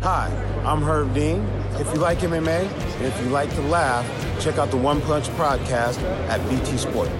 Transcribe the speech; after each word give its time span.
Hi, 0.00 0.28
I'm 0.64 0.82
Herb 0.82 1.12
Dean. 1.14 1.40
If 1.74 1.92
you 1.92 2.00
like 2.00 2.18
MMA 2.18 2.66
and 2.96 3.04
if 3.04 3.18
you 3.20 3.26
like 3.30 3.50
to 3.54 3.60
laugh, 3.62 4.06
check 4.40 4.58
out 4.58 4.70
the 4.70 4.76
One 4.76 5.00
Punch 5.02 5.26
podcast 5.30 6.00
at 6.28 6.40
BT 6.48 6.76
Sport. 6.78 7.10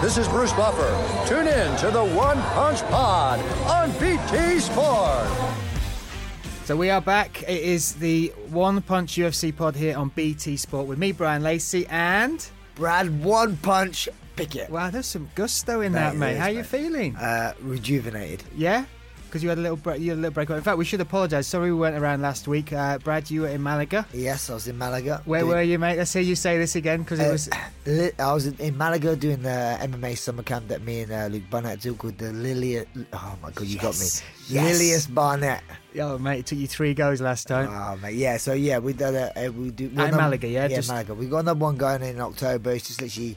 This 0.00 0.18
is 0.18 0.26
Bruce 0.28 0.52
Buffer. 0.52 1.28
Tune 1.28 1.46
in 1.46 1.76
to 1.78 1.90
the 1.90 2.04
One 2.04 2.36
Punch 2.52 2.80
Pod 2.84 3.38
on 3.66 3.90
BT 3.92 4.58
Sport. 4.58 5.28
So 6.64 6.76
we 6.76 6.90
are 6.90 7.00
back. 7.00 7.42
It 7.44 7.62
is 7.62 7.94
the 7.94 8.28
One 8.50 8.82
Punch 8.82 9.12
UFC 9.16 9.54
pod 9.54 9.76
here 9.76 9.96
on 9.96 10.08
BT 10.08 10.56
Sport 10.56 10.86
with 10.86 10.98
me, 10.98 11.12
Bryan 11.12 11.42
Lacey, 11.42 11.86
and 11.88 12.44
Brad 12.74 13.22
One 13.22 13.56
Punch 13.58 14.08
Pickett. 14.34 14.68
wow, 14.70 14.90
there's 14.90 15.06
some 15.06 15.30
gusto 15.36 15.80
in 15.82 15.92
that, 15.92 16.16
Mate, 16.16 16.26
mate. 16.32 16.36
it 16.36 16.40
How 16.40 16.48
is, 16.48 16.56
you 16.56 16.64
feeling? 16.64 17.14
Uh, 17.16 17.54
rejuvenated. 17.60 18.42
yeah, 18.56 18.84
because 19.34 19.42
you 19.42 19.48
had 19.48 19.58
a 19.58 19.62
little 19.62 19.76
break. 19.76 20.00
You 20.00 20.10
had 20.10 20.18
a 20.18 20.20
little 20.20 20.32
break. 20.32 20.48
In 20.48 20.62
fact, 20.62 20.78
we 20.78 20.84
should 20.84 21.00
apologise. 21.00 21.48
Sorry, 21.48 21.72
we 21.72 21.76
weren't 21.76 21.96
around 22.00 22.22
last 22.22 22.46
week. 22.46 22.72
Uh, 22.72 22.98
Brad, 22.98 23.28
you 23.32 23.40
were 23.40 23.48
in 23.48 23.64
Malaga. 23.64 24.06
Yes, 24.14 24.48
I 24.48 24.54
was 24.54 24.68
in 24.68 24.78
Malaga. 24.78 25.22
Where 25.24 25.40
doing- 25.40 25.52
were 25.52 25.62
you, 25.62 25.76
mate? 25.76 25.98
Let's 25.98 26.12
hear 26.12 26.22
you 26.22 26.36
say 26.36 26.56
this 26.56 26.76
again 26.76 27.02
because 27.02 27.18
it 27.18 27.26
Uh, 27.26 27.32
was. 27.32 27.50
li- 27.86 28.12
I 28.16 28.32
was 28.32 28.46
in- 28.46 28.78
Malaga 28.78 29.16
doing 29.16 29.42
the 29.42 29.76
MMA 29.82 30.16
summer 30.16 30.44
camp 30.44 30.68
that 30.68 30.82
me 30.84 31.00
and 31.00 31.10
uh, 31.12 31.26
Luke 31.26 31.42
Barnett 31.50 31.80
do 31.80 31.94
called 31.94 32.16
the 32.16 32.26
Lilius. 32.26 32.86
Oh 33.12 33.36
my 33.42 33.50
god, 33.50 33.66
you 33.66 33.76
got 33.76 33.94
me. 33.94 34.06
Yes, 34.06 34.22
yes. 34.48 34.78
Lilius 34.78 35.06
Barnett. 35.12 35.64
Oh, 35.98 36.16
mate, 36.16 36.38
it 36.40 36.46
took 36.46 36.58
you 36.58 36.68
three 36.68 36.94
goes 36.94 37.20
last 37.20 37.48
time. 37.48 37.68
Oh 37.72 37.96
mate, 37.96 38.14
yeah. 38.14 38.36
So 38.36 38.52
yeah, 38.52 38.78
we 38.78 38.92
did. 38.92 39.16
uh, 39.16 39.50
we 39.52 39.72
do. 39.72 39.90
At 39.96 40.14
Malaga, 40.14 40.46
yeah, 40.46 40.68
yeah, 40.68 40.76
just- 40.76 40.88
Malaga. 40.88 41.12
We 41.14 41.26
got 41.26 41.38
another 41.40 41.58
one 41.58 41.76
going 41.76 42.02
in 42.02 42.20
October. 42.20 42.70
It's 42.70 42.86
just 42.86 43.02
literally 43.02 43.36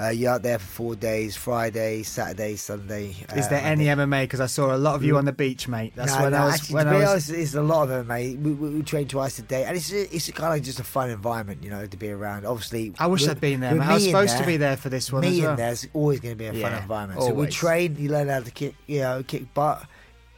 uh, 0.00 0.08
you're 0.08 0.32
out 0.32 0.42
there 0.42 0.58
for 0.58 0.66
four 0.66 0.94
days: 0.96 1.36
Friday, 1.36 2.02
Saturday, 2.02 2.56
Sunday. 2.56 3.14
Is 3.34 3.46
uh, 3.46 3.50
there 3.50 3.60
any 3.62 3.86
MMA? 3.86 4.24
Because 4.24 4.40
I 4.40 4.46
saw 4.46 4.74
a 4.74 4.78
lot 4.78 4.94
of 4.94 5.04
you 5.04 5.16
on 5.18 5.24
the 5.24 5.32
beach, 5.32 5.68
mate. 5.68 5.92
That's 5.94 6.14
no, 6.14 6.22
when 6.22 6.32
no, 6.32 6.38
I 6.38 6.44
was. 6.46 6.54
actually, 6.54 6.74
when 6.74 6.84
to 6.86 6.90
I 6.90 6.94
be 6.94 7.00
was 7.00 7.10
honest, 7.10 7.30
it's 7.30 7.54
a 7.54 7.62
lot 7.62 7.90
of 7.90 8.06
mate. 8.06 8.38
We, 8.38 8.52
we, 8.52 8.70
we 8.70 8.82
train 8.82 9.06
twice 9.08 9.38
a 9.38 9.42
day, 9.42 9.64
and 9.64 9.76
it's 9.76 9.90
it's 9.92 10.30
kind 10.30 10.58
of 10.58 10.64
just 10.64 10.80
a 10.80 10.84
fun 10.84 11.10
environment, 11.10 11.62
you 11.62 11.70
know, 11.70 11.86
to 11.86 11.96
be 11.96 12.10
around. 12.10 12.46
Obviously, 12.46 12.92
I 12.98 13.06
wish 13.06 13.26
I'd 13.28 13.40
been 13.40 13.60
there. 13.60 13.80
I 13.80 13.94
was 13.94 14.04
supposed 14.04 14.38
to 14.38 14.46
be 14.46 14.56
there 14.56 14.76
for 14.76 14.88
this 14.88 15.12
one 15.12 15.22
Me 15.22 15.40
well. 15.40 15.50
in 15.50 15.56
there's 15.56 15.86
always 15.92 16.20
going 16.20 16.34
to 16.34 16.38
be 16.38 16.46
a 16.46 16.52
fun 16.52 16.72
Yeah, 16.72 16.82
environment. 16.82 17.22
So 17.22 17.34
we 17.34 17.46
train, 17.48 17.96
you 17.98 18.08
learn 18.10 18.28
how 18.28 18.40
to 18.40 18.50
kick, 18.50 18.74
you 18.86 19.00
know, 19.00 19.22
kick 19.22 19.52
butt, 19.54 19.84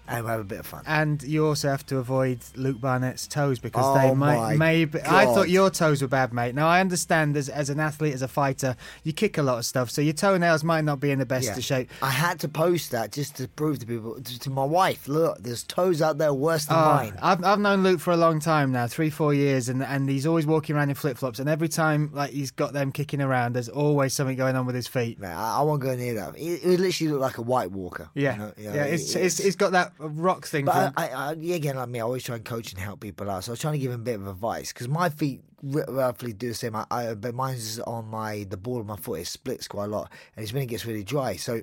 and 0.06 0.26
have 0.26 0.40
a 0.40 0.44
bit 0.44 0.60
of 0.60 0.66
fun. 0.66 0.82
And 0.86 1.22
you 1.22 1.46
also 1.46 1.68
have 1.68 1.84
to 1.86 1.98
avoid 1.98 2.40
Luke 2.56 2.80
Barnett's 2.80 3.26
toes 3.26 3.58
because 3.58 3.84
Oh 3.86 3.94
they 4.00 4.14
might 4.14 4.56
maybe. 4.56 5.00
I 5.02 5.24
thought 5.26 5.48
your 5.48 5.70
toes 5.70 6.02
were 6.02 6.08
bad, 6.08 6.32
mate. 6.32 6.54
Now 6.54 6.66
I 6.68 6.80
understand 6.80 7.36
as 7.36 7.48
as 7.48 7.70
an 7.70 7.80
athlete, 7.80 8.14
as 8.14 8.22
a 8.22 8.28
fighter, 8.28 8.76
you 9.02 9.12
kick 9.12 9.38
a 9.38 9.42
lot 9.42 9.58
of 9.58 9.66
stuff, 9.66 9.90
so 9.90 10.00
your 10.02 10.12
toenails 10.14 10.62
might 10.64 10.84
not 10.84 11.00
be 11.00 11.10
in 11.10 11.18
the 11.18 11.26
best 11.26 11.46
Yeah. 11.46 11.56
of 11.56 11.64
shape. 11.64 11.90
I 12.02 12.10
had 12.10 12.38
to 12.40 12.48
post 12.48 12.90
that 12.90 13.12
just 13.12 13.36
to 13.36 13.48
prove 13.48 13.78
to 13.80 13.86
people, 13.86 14.20
to, 14.20 14.38
to 14.40 14.50
my 14.50 14.64
wife, 14.64 15.08
look, 15.08 15.38
there's 15.42 15.62
toes 15.64 16.02
out 16.02 16.18
there 16.18 16.34
worse 16.34 16.66
than 16.66 16.76
Oh, 16.76 16.80
mine. 16.94 17.18
I've 17.22 17.42
I've 17.44 17.60
known 17.60 17.82
Luke 17.82 18.00
for 18.00 18.12
a 18.12 18.16
long 18.16 18.40
time 18.40 18.72
now, 18.72 18.86
three 18.86 19.10
four 19.10 19.32
years, 19.34 19.68
and 19.68 19.82
and 19.82 20.08
he's 20.08 20.26
always 20.26 20.46
walking 20.46 20.76
around 20.76 20.90
in 20.90 20.94
flip 20.96 21.16
flops, 21.16 21.38
and 21.38 21.48
every 21.48 21.68
time 21.68 22.10
like 22.12 22.30
he's 22.30 22.50
got 22.50 22.72
them 22.72 22.92
kicking 22.92 23.20
around, 23.22 23.54
there's 23.54 23.68
always 23.68 24.12
something 24.12 24.36
going 24.36 24.56
on 24.56 24.66
with 24.66 24.74
his 24.74 24.86
feet. 24.86 25.18
Mate, 25.18 25.28
I, 25.28 25.58
I 25.58 25.62
won't 25.62 25.80
go 25.82 25.94
near 25.94 26.14
that. 26.14 26.36
It, 26.38 26.64
it 26.64 26.80
literally 26.80 27.10
looked 27.12 27.22
like 27.22 27.38
a 27.38 27.42
white 27.42 27.70
walker. 27.70 28.10
you 28.14 28.24
Yeah, 28.24 28.36
know, 28.36 28.52
you 28.56 28.68
know, 28.68 28.74
yeah, 28.74 28.84
it's, 28.84 29.14
it- 29.14 29.24
it's 29.24 29.40
it's 29.40 29.56
got 29.56 29.72
that 29.72 29.92
rock 29.98 30.46
thing. 30.46 30.64
But 30.64 30.92
I, 30.96 31.06
I, 31.06 31.08
I, 31.08 31.32
yeah, 31.38 31.56
again, 31.56 31.76
like 31.76 31.88
me, 31.88 32.00
I 32.00 32.02
always 32.02 32.24
try 32.24 32.36
and 32.36 32.44
coach 32.44 32.72
and 32.72 32.80
help 32.80 33.00
people 33.00 33.30
out. 33.30 33.44
So 33.44 33.50
I 33.50 33.54
was 33.54 33.60
trying 33.60 33.74
to 33.74 33.78
give 33.78 33.92
him 33.92 34.00
a 34.00 34.04
bit 34.04 34.16
of 34.16 34.26
advice 34.26 34.72
because 34.72 34.88
my 34.88 35.08
feet 35.08 35.42
roughly 35.62 36.32
do 36.32 36.48
the 36.48 36.54
same. 36.54 36.76
I, 36.76 36.86
I, 36.90 37.14
but 37.14 37.34
mine's 37.34 37.78
on 37.80 38.08
my 38.08 38.46
the 38.48 38.56
ball 38.56 38.80
of 38.80 38.86
my 38.86 38.96
foot. 38.96 39.20
It 39.20 39.26
splits 39.26 39.68
quite 39.68 39.84
a 39.84 39.88
lot, 39.88 40.10
and 40.36 40.42
it's 40.42 40.52
when 40.52 40.62
it 40.62 40.66
gets 40.66 40.84
really 40.84 41.04
dry. 41.04 41.36
So, 41.36 41.62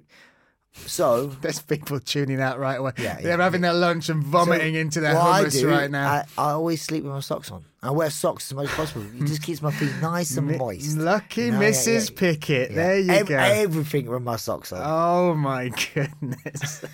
so 0.73 1.27
there's 1.41 1.61
people 1.61 1.99
tuning 1.99 2.41
out 2.41 2.59
right 2.59 2.75
away. 2.79 2.93
Yeah, 2.97 3.19
They're 3.21 3.37
yeah, 3.37 3.43
having 3.43 3.61
their 3.61 3.73
lunch 3.73 4.09
and 4.09 4.23
vomiting 4.23 4.75
so 4.75 4.79
into 4.79 4.99
their 5.01 5.15
hummus 5.15 5.59
do, 5.59 5.69
right 5.69 5.89
now. 5.89 6.09
I, 6.09 6.25
I 6.37 6.51
always 6.51 6.81
sleep 6.81 7.03
with 7.03 7.13
my 7.13 7.19
socks 7.19 7.51
on. 7.51 7.65
I 7.83 7.91
wear 7.91 8.09
socks 8.09 8.51
as 8.51 8.55
much 8.55 8.67
as 8.67 8.75
possible. 8.75 9.05
It 9.15 9.25
just 9.25 9.41
keeps 9.41 9.61
my 9.61 9.71
feet 9.71 9.91
nice 10.01 10.37
and 10.37 10.57
moist. 10.57 10.97
Lucky 10.97 11.45
yeah, 11.45 11.59
Mrs. 11.59 12.11
yeah. 12.11 12.15
Pickett. 12.19 12.71
Yeah. 12.71 12.75
There 12.75 12.99
you 12.99 13.23
go. 13.23 13.37
Everything 13.37 14.05
with 14.07 14.21
my 14.21 14.35
socks 14.35 14.71
on. 14.71 14.81
Oh 14.83 15.33
my 15.35 15.69
goodness. 15.93 16.85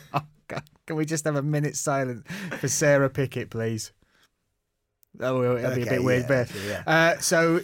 Can 0.88 0.96
we 0.96 1.06
just 1.06 1.25
have 1.25 1.36
a 1.36 1.42
minute 1.44 1.75
silent 1.75 2.25
for 2.59 2.68
Sarah 2.68 3.09
Pickett, 3.09 3.50
please? 3.52 3.92
Oh, 5.20 5.40
well, 5.40 5.56
that'd 5.56 5.75
be 5.75 5.81
a 5.81 5.86
Okay, 5.86 5.96
bit 5.98 6.03
weird. 6.03 6.22
yeah, 6.24 6.28
but, 6.28 6.38
actually, 6.38 6.68
yeah. 6.68 6.84
uh, 6.86 7.18
so 7.20 7.59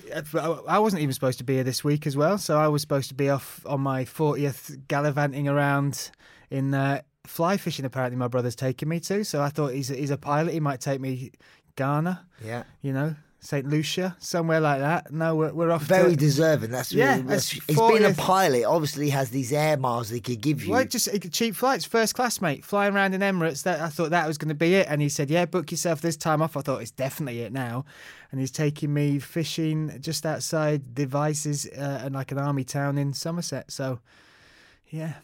I 0.67 0.79
wasn't 0.79 1.01
even 1.03 1.13
supposed 1.13 1.37
to 1.37 1.43
be 1.43 1.55
here 1.55 1.63
this 1.63 1.83
week 1.83 2.05
as 2.07 2.17
well. 2.17 2.37
So 2.37 2.57
I 2.57 2.67
was 2.67 2.81
supposed 2.81 3.09
to 3.09 3.15
be 3.15 3.29
off 3.29 3.61
on 3.65 3.81
my 3.81 4.05
40th 4.05 4.87
gallivanting 4.87 5.47
around 5.47 6.11
in 6.49 6.73
uh, 6.73 7.01
fly 7.27 7.57
fishing. 7.57 7.85
Apparently, 7.85 8.17
my 8.17 8.27
brother's 8.27 8.55
taking 8.55 8.89
me 8.89 8.99
to. 9.01 9.23
So 9.23 9.41
I 9.41 9.49
thought 9.49 9.73
he's 9.73 9.91
a, 9.91 9.95
he's 9.95 10.09
a 10.09 10.17
pilot. 10.17 10.53
He 10.53 10.59
might 10.59 10.81
take 10.81 10.99
me 10.99 11.31
Ghana, 11.75 12.25
yeah. 12.43 12.63
you 12.81 12.91
know, 12.91 13.15
St. 13.43 13.67
Lucia, 13.67 14.15
somewhere 14.19 14.61
like 14.61 14.79
that. 14.79 15.11
No, 15.11 15.35
we're, 15.35 15.51
we're 15.51 15.71
off. 15.71 15.83
Very 15.83 16.11
to, 16.11 16.15
deserving. 16.15 16.71
That's 16.71 16.93
Yeah, 16.93 17.17
really, 17.17 17.23
that's, 17.23 17.49
he's 17.51 17.77
been 17.77 18.05
a 18.05 18.13
pilot. 18.13 18.63
Obviously, 18.63 19.09
has 19.09 19.31
these 19.31 19.51
air 19.51 19.75
miles 19.75 20.07
that 20.09 20.15
he 20.15 20.21
could 20.21 20.41
give 20.41 20.63
you. 20.63 20.71
Well, 20.71 20.85
just 20.85 21.09
cheap 21.33 21.53
flights, 21.53 21.83
first 21.83 22.15
class, 22.15 22.39
mate. 22.39 22.63
Flying 22.63 22.95
around 22.95 23.13
in 23.13 23.19
Emirates. 23.19 23.63
That 23.63 23.81
I 23.81 23.89
thought 23.89 24.11
that 24.11 24.25
was 24.27 24.37
going 24.37 24.49
to 24.49 24.55
be 24.55 24.75
it. 24.75 24.87
And 24.89 25.01
he 25.01 25.09
said, 25.09 25.29
"Yeah, 25.29 25.45
book 25.45 25.71
yourself 25.71 25.99
this 25.99 26.15
time 26.15 26.41
off." 26.41 26.55
I 26.55 26.61
thought 26.61 26.81
it's 26.81 26.91
definitely 26.91 27.41
it 27.41 27.51
now. 27.51 27.83
And 28.31 28.39
he's 28.39 28.51
taking 28.51 28.93
me 28.93 29.19
fishing 29.19 29.97
just 29.99 30.25
outside 30.25 30.95
Devizes 30.95 31.67
uh, 31.67 32.01
and 32.03 32.15
like 32.15 32.31
an 32.31 32.39
army 32.39 32.63
town 32.63 32.97
in 32.97 33.11
Somerset. 33.13 33.71
So, 33.71 33.99
yeah. 34.89 35.15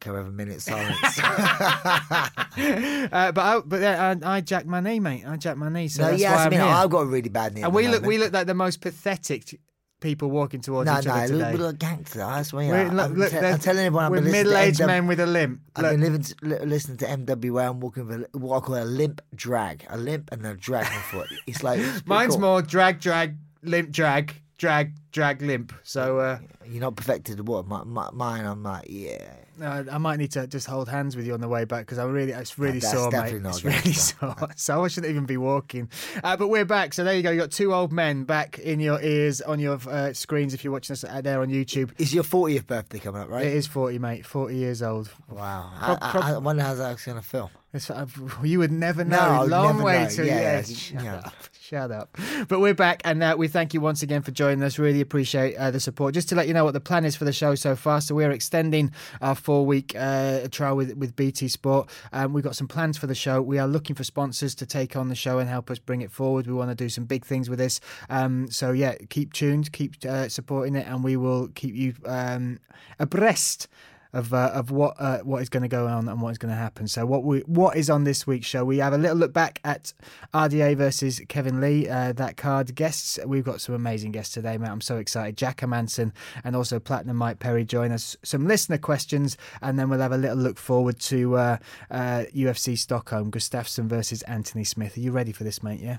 Can 0.00 0.12
we 0.12 0.18
have 0.18 0.26
a 0.28 0.30
minute 0.32 0.60
silence? 0.62 1.18
Uh, 2.58 3.32
but 3.32 3.38
I, 3.38 3.60
but 3.64 3.80
yeah, 3.80 4.14
I, 4.24 4.36
I 4.36 4.40
jacked 4.40 4.66
my 4.66 4.80
knee, 4.80 4.98
mate. 5.00 5.24
I 5.26 5.36
jacked 5.36 5.58
my 5.58 5.68
knee. 5.68 5.88
So 5.88 6.02
no, 6.02 6.10
that's 6.10 6.20
yes, 6.20 6.32
why 6.32 6.42
I 6.42 6.44
I'm 6.46 6.50
mean. 6.50 6.60
I've 6.60 6.90
got 6.90 7.00
a 7.00 7.06
really 7.06 7.28
bad 7.28 7.54
knee. 7.54 7.62
and 7.62 7.72
we 7.72 7.84
look, 7.84 8.02
moment. 8.02 8.06
we 8.06 8.18
look 8.18 8.32
like 8.32 8.46
the 8.48 8.54
most 8.54 8.80
pathetic 8.80 9.60
people 10.00 10.28
walking 10.30 10.60
towards 10.60 10.90
No, 10.90 10.98
each 10.98 11.04
no, 11.06 11.12
other 11.12 11.20
look, 11.34 11.38
today. 11.46 11.52
we 11.52 11.58
look 11.58 11.78
gangster. 11.78 12.18
That's 12.18 12.52
why. 12.52 12.68
We're- 12.68 12.90
look, 12.90 13.04
I'm, 13.10 13.14
look, 13.14 13.30
te- 13.30 13.38
I'm 13.38 13.58
telling 13.58 13.86
everyone. 13.86 14.04
I've 14.06 14.10
we're 14.10 14.20
middle-aged 14.22 14.80
men 14.86 15.06
with 15.06 15.20
a 15.20 15.26
limp. 15.26 15.60
I've 15.76 15.82
Look, 15.84 15.92
been 15.92 16.00
living 16.00 16.22
to, 16.22 16.34
listening 16.66 16.96
to 16.98 17.06
MWA. 17.06 17.68
I'm 17.70 17.80
walking 17.80 18.06
with 18.06 18.22
a, 18.34 18.38
what 18.38 18.56
I 18.58 18.60
call 18.60 18.82
a 18.82 18.84
limp 18.84 19.20
drag, 19.34 19.86
a 19.88 19.96
limp 19.96 20.30
and 20.32 20.44
a 20.44 20.54
drag 20.54 20.86
on 20.86 21.00
foot. 21.02 21.28
It's 21.46 21.62
like 21.62 21.78
it's 21.80 22.02
mine's 22.06 22.32
cool. 22.34 22.40
more 22.42 22.62
drag, 22.62 23.00
drag, 23.00 23.36
limp, 23.62 23.90
drag, 23.92 24.34
drag, 24.58 24.92
drag, 25.12 25.40
limp. 25.42 25.72
So. 25.82 26.18
Uh, 26.18 26.38
You're 26.66 26.80
not 26.82 26.96
perfected. 26.96 27.46
What 27.48 27.66
my, 27.66 27.84
my, 27.84 28.10
mine? 28.12 28.44
I'm 28.44 28.62
like, 28.62 28.86
yeah. 28.88 29.32
No, 29.56 29.84
I 29.90 29.98
might 29.98 30.18
need 30.18 30.30
to 30.32 30.46
just 30.46 30.68
hold 30.68 30.88
hands 30.88 31.16
with 31.16 31.26
you 31.26 31.34
on 31.34 31.40
the 31.40 31.48
way 31.48 31.64
back 31.64 31.80
because 31.80 31.98
I 31.98 32.04
really, 32.04 32.30
it's 32.30 32.60
really 32.60 32.78
that's 32.78 32.92
sore, 32.92 33.06
mate. 33.10 33.16
definitely 33.18 33.40
not 33.40 33.54
It's 33.56 33.64
really 33.64 33.80
gangster. 33.82 34.16
sore. 34.38 34.48
So 34.56 34.84
I 34.84 34.88
shouldn't 34.88 35.10
even 35.10 35.26
be 35.26 35.36
walking. 35.36 35.88
Uh, 36.22 36.36
but 36.36 36.46
we're 36.46 36.64
back. 36.64 36.94
So 36.94 37.02
there 37.02 37.14
you 37.16 37.24
go. 37.24 37.30
You 37.32 37.40
got 37.40 37.50
two 37.50 37.74
old 37.74 37.90
men 37.90 38.22
back 38.22 38.60
in 38.60 38.78
your 38.78 39.02
ears 39.02 39.40
on 39.40 39.58
your 39.58 39.78
uh, 39.88 40.12
screens 40.12 40.54
if 40.54 40.62
you're 40.62 40.72
watching 40.72 40.94
us 40.94 41.02
out 41.04 41.24
there 41.24 41.40
on 41.40 41.48
YouTube. 41.48 41.90
Is 41.98 42.14
your 42.14 42.22
40th 42.22 42.68
birthday 42.68 43.00
coming 43.00 43.20
up, 43.22 43.28
right? 43.30 43.46
It 43.46 43.54
is 43.54 43.66
forty, 43.66 43.98
mate. 43.98 44.24
Forty 44.24 44.54
years 44.56 44.80
old. 44.80 45.10
Wow. 45.28 45.72
Prob- 45.80 45.98
I, 46.02 46.10
prob- 46.12 46.24
I, 46.24 46.34
I 46.34 46.38
wonder 46.38 46.62
how 46.62 46.74
that's 46.74 47.04
going 47.04 47.18
to 47.18 47.24
feel. 47.24 47.50
It's, 47.72 47.90
uh, 47.90 48.06
you 48.44 48.60
would 48.60 48.70
never 48.72 49.04
know. 49.04 49.16
No, 49.16 49.22
I 49.22 49.42
Long 49.44 49.66
never 49.78 49.82
way 49.84 50.02
know. 50.04 50.08
to 50.10 50.24
Yeah, 50.26 50.62
yeah. 50.92 51.30
Shut 51.68 51.90
up. 51.90 52.16
But 52.48 52.60
we're 52.60 52.72
back, 52.72 53.02
and 53.04 53.22
uh, 53.22 53.36
we 53.36 53.46
thank 53.46 53.74
you 53.74 53.82
once 53.82 54.02
again 54.02 54.22
for 54.22 54.30
joining 54.30 54.62
us. 54.62 54.78
Really 54.78 55.02
appreciate 55.02 55.54
uh, 55.56 55.70
the 55.70 55.80
support. 55.80 56.14
Just 56.14 56.30
to 56.30 56.34
let 56.34 56.48
you 56.48 56.54
know 56.54 56.64
what 56.64 56.72
the 56.72 56.80
plan 56.80 57.04
is 57.04 57.14
for 57.14 57.26
the 57.26 57.32
show 57.32 57.54
so 57.56 57.76
far. 57.76 58.00
So 58.00 58.14
we're 58.14 58.30
extending 58.30 58.90
our 59.20 59.34
four-week 59.34 59.94
uh, 59.94 60.48
trial 60.50 60.76
with 60.76 60.96
with 60.96 61.14
BT 61.14 61.46
Sport. 61.48 61.90
Um, 62.10 62.32
we've 62.32 62.42
got 62.42 62.56
some 62.56 62.68
plans 62.68 62.96
for 62.96 63.06
the 63.06 63.14
show. 63.14 63.42
We 63.42 63.58
are 63.58 63.68
looking 63.68 63.96
for 63.96 64.02
sponsors 64.02 64.54
to 64.54 64.64
take 64.64 64.96
on 64.96 65.10
the 65.10 65.14
show 65.14 65.40
and 65.40 65.50
help 65.50 65.70
us 65.70 65.78
bring 65.78 66.00
it 66.00 66.10
forward. 66.10 66.46
We 66.46 66.54
want 66.54 66.70
to 66.70 66.74
do 66.74 66.88
some 66.88 67.04
big 67.04 67.26
things 67.26 67.50
with 67.50 67.58
this. 67.58 67.80
Um, 68.08 68.50
so 68.50 68.72
yeah, 68.72 68.94
keep 69.10 69.34
tuned, 69.34 69.70
keep 69.70 69.96
uh, 70.06 70.30
supporting 70.30 70.74
it, 70.74 70.86
and 70.86 71.04
we 71.04 71.18
will 71.18 71.48
keep 71.48 71.74
you 71.74 71.92
um, 72.06 72.60
abreast 72.98 73.68
of 74.12 74.32
uh, 74.32 74.50
of 74.54 74.70
what 74.70 74.94
uh, 74.98 75.18
what 75.18 75.42
is 75.42 75.48
going 75.48 75.62
to 75.62 75.68
go 75.68 75.86
on 75.86 76.08
and 76.08 76.20
what 76.20 76.30
is 76.30 76.38
going 76.38 76.52
to 76.52 76.58
happen. 76.58 76.88
So 76.88 77.04
what 77.04 77.24
we 77.24 77.40
what 77.40 77.76
is 77.76 77.90
on 77.90 78.04
this 78.04 78.26
week's 78.26 78.46
show? 78.46 78.64
We 78.64 78.78
have 78.78 78.92
a 78.92 78.98
little 78.98 79.16
look 79.16 79.32
back 79.32 79.60
at 79.64 79.92
RDA 80.32 80.76
versus 80.76 81.20
Kevin 81.28 81.60
Lee. 81.60 81.88
Uh, 81.88 82.12
that 82.12 82.36
card 82.36 82.74
guests. 82.74 83.18
We've 83.26 83.44
got 83.44 83.60
some 83.60 83.74
amazing 83.74 84.12
guests 84.12 84.34
today, 84.34 84.56
Matt. 84.58 84.70
I'm 84.70 84.80
so 84.80 84.96
excited. 84.96 85.36
Jack 85.36 85.66
Manson 85.66 86.12
and 86.44 86.56
also 86.56 86.78
Platinum 86.78 87.16
Mike 87.16 87.38
Perry 87.38 87.64
join 87.64 87.92
us. 87.92 88.16
Some 88.22 88.46
listener 88.46 88.78
questions, 88.78 89.36
and 89.60 89.78
then 89.78 89.88
we'll 89.90 90.00
have 90.00 90.12
a 90.12 90.18
little 90.18 90.38
look 90.38 90.58
forward 90.58 90.98
to 91.00 91.36
uh, 91.36 91.56
uh, 91.90 92.24
UFC 92.34 92.78
Stockholm. 92.78 93.30
Gustafsson 93.30 93.86
versus 93.86 94.22
Anthony 94.22 94.64
Smith. 94.64 94.96
Are 94.96 95.00
you 95.00 95.12
ready 95.12 95.32
for 95.32 95.44
this, 95.44 95.62
mate? 95.62 95.80
Yeah. 95.80 95.98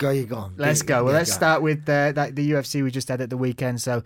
Go, 0.00 0.08
you 0.08 0.24
go 0.24 0.36
on. 0.36 0.54
Let's 0.56 0.80
go. 0.80 1.04
Well, 1.04 1.12
let's 1.12 1.30
start 1.30 1.60
with 1.60 1.86
uh, 1.86 2.12
that, 2.12 2.34
the 2.34 2.52
UFC 2.52 2.82
we 2.82 2.90
just 2.90 3.08
had 3.08 3.20
at 3.20 3.28
the 3.28 3.36
weekend. 3.36 3.82
So, 3.82 4.02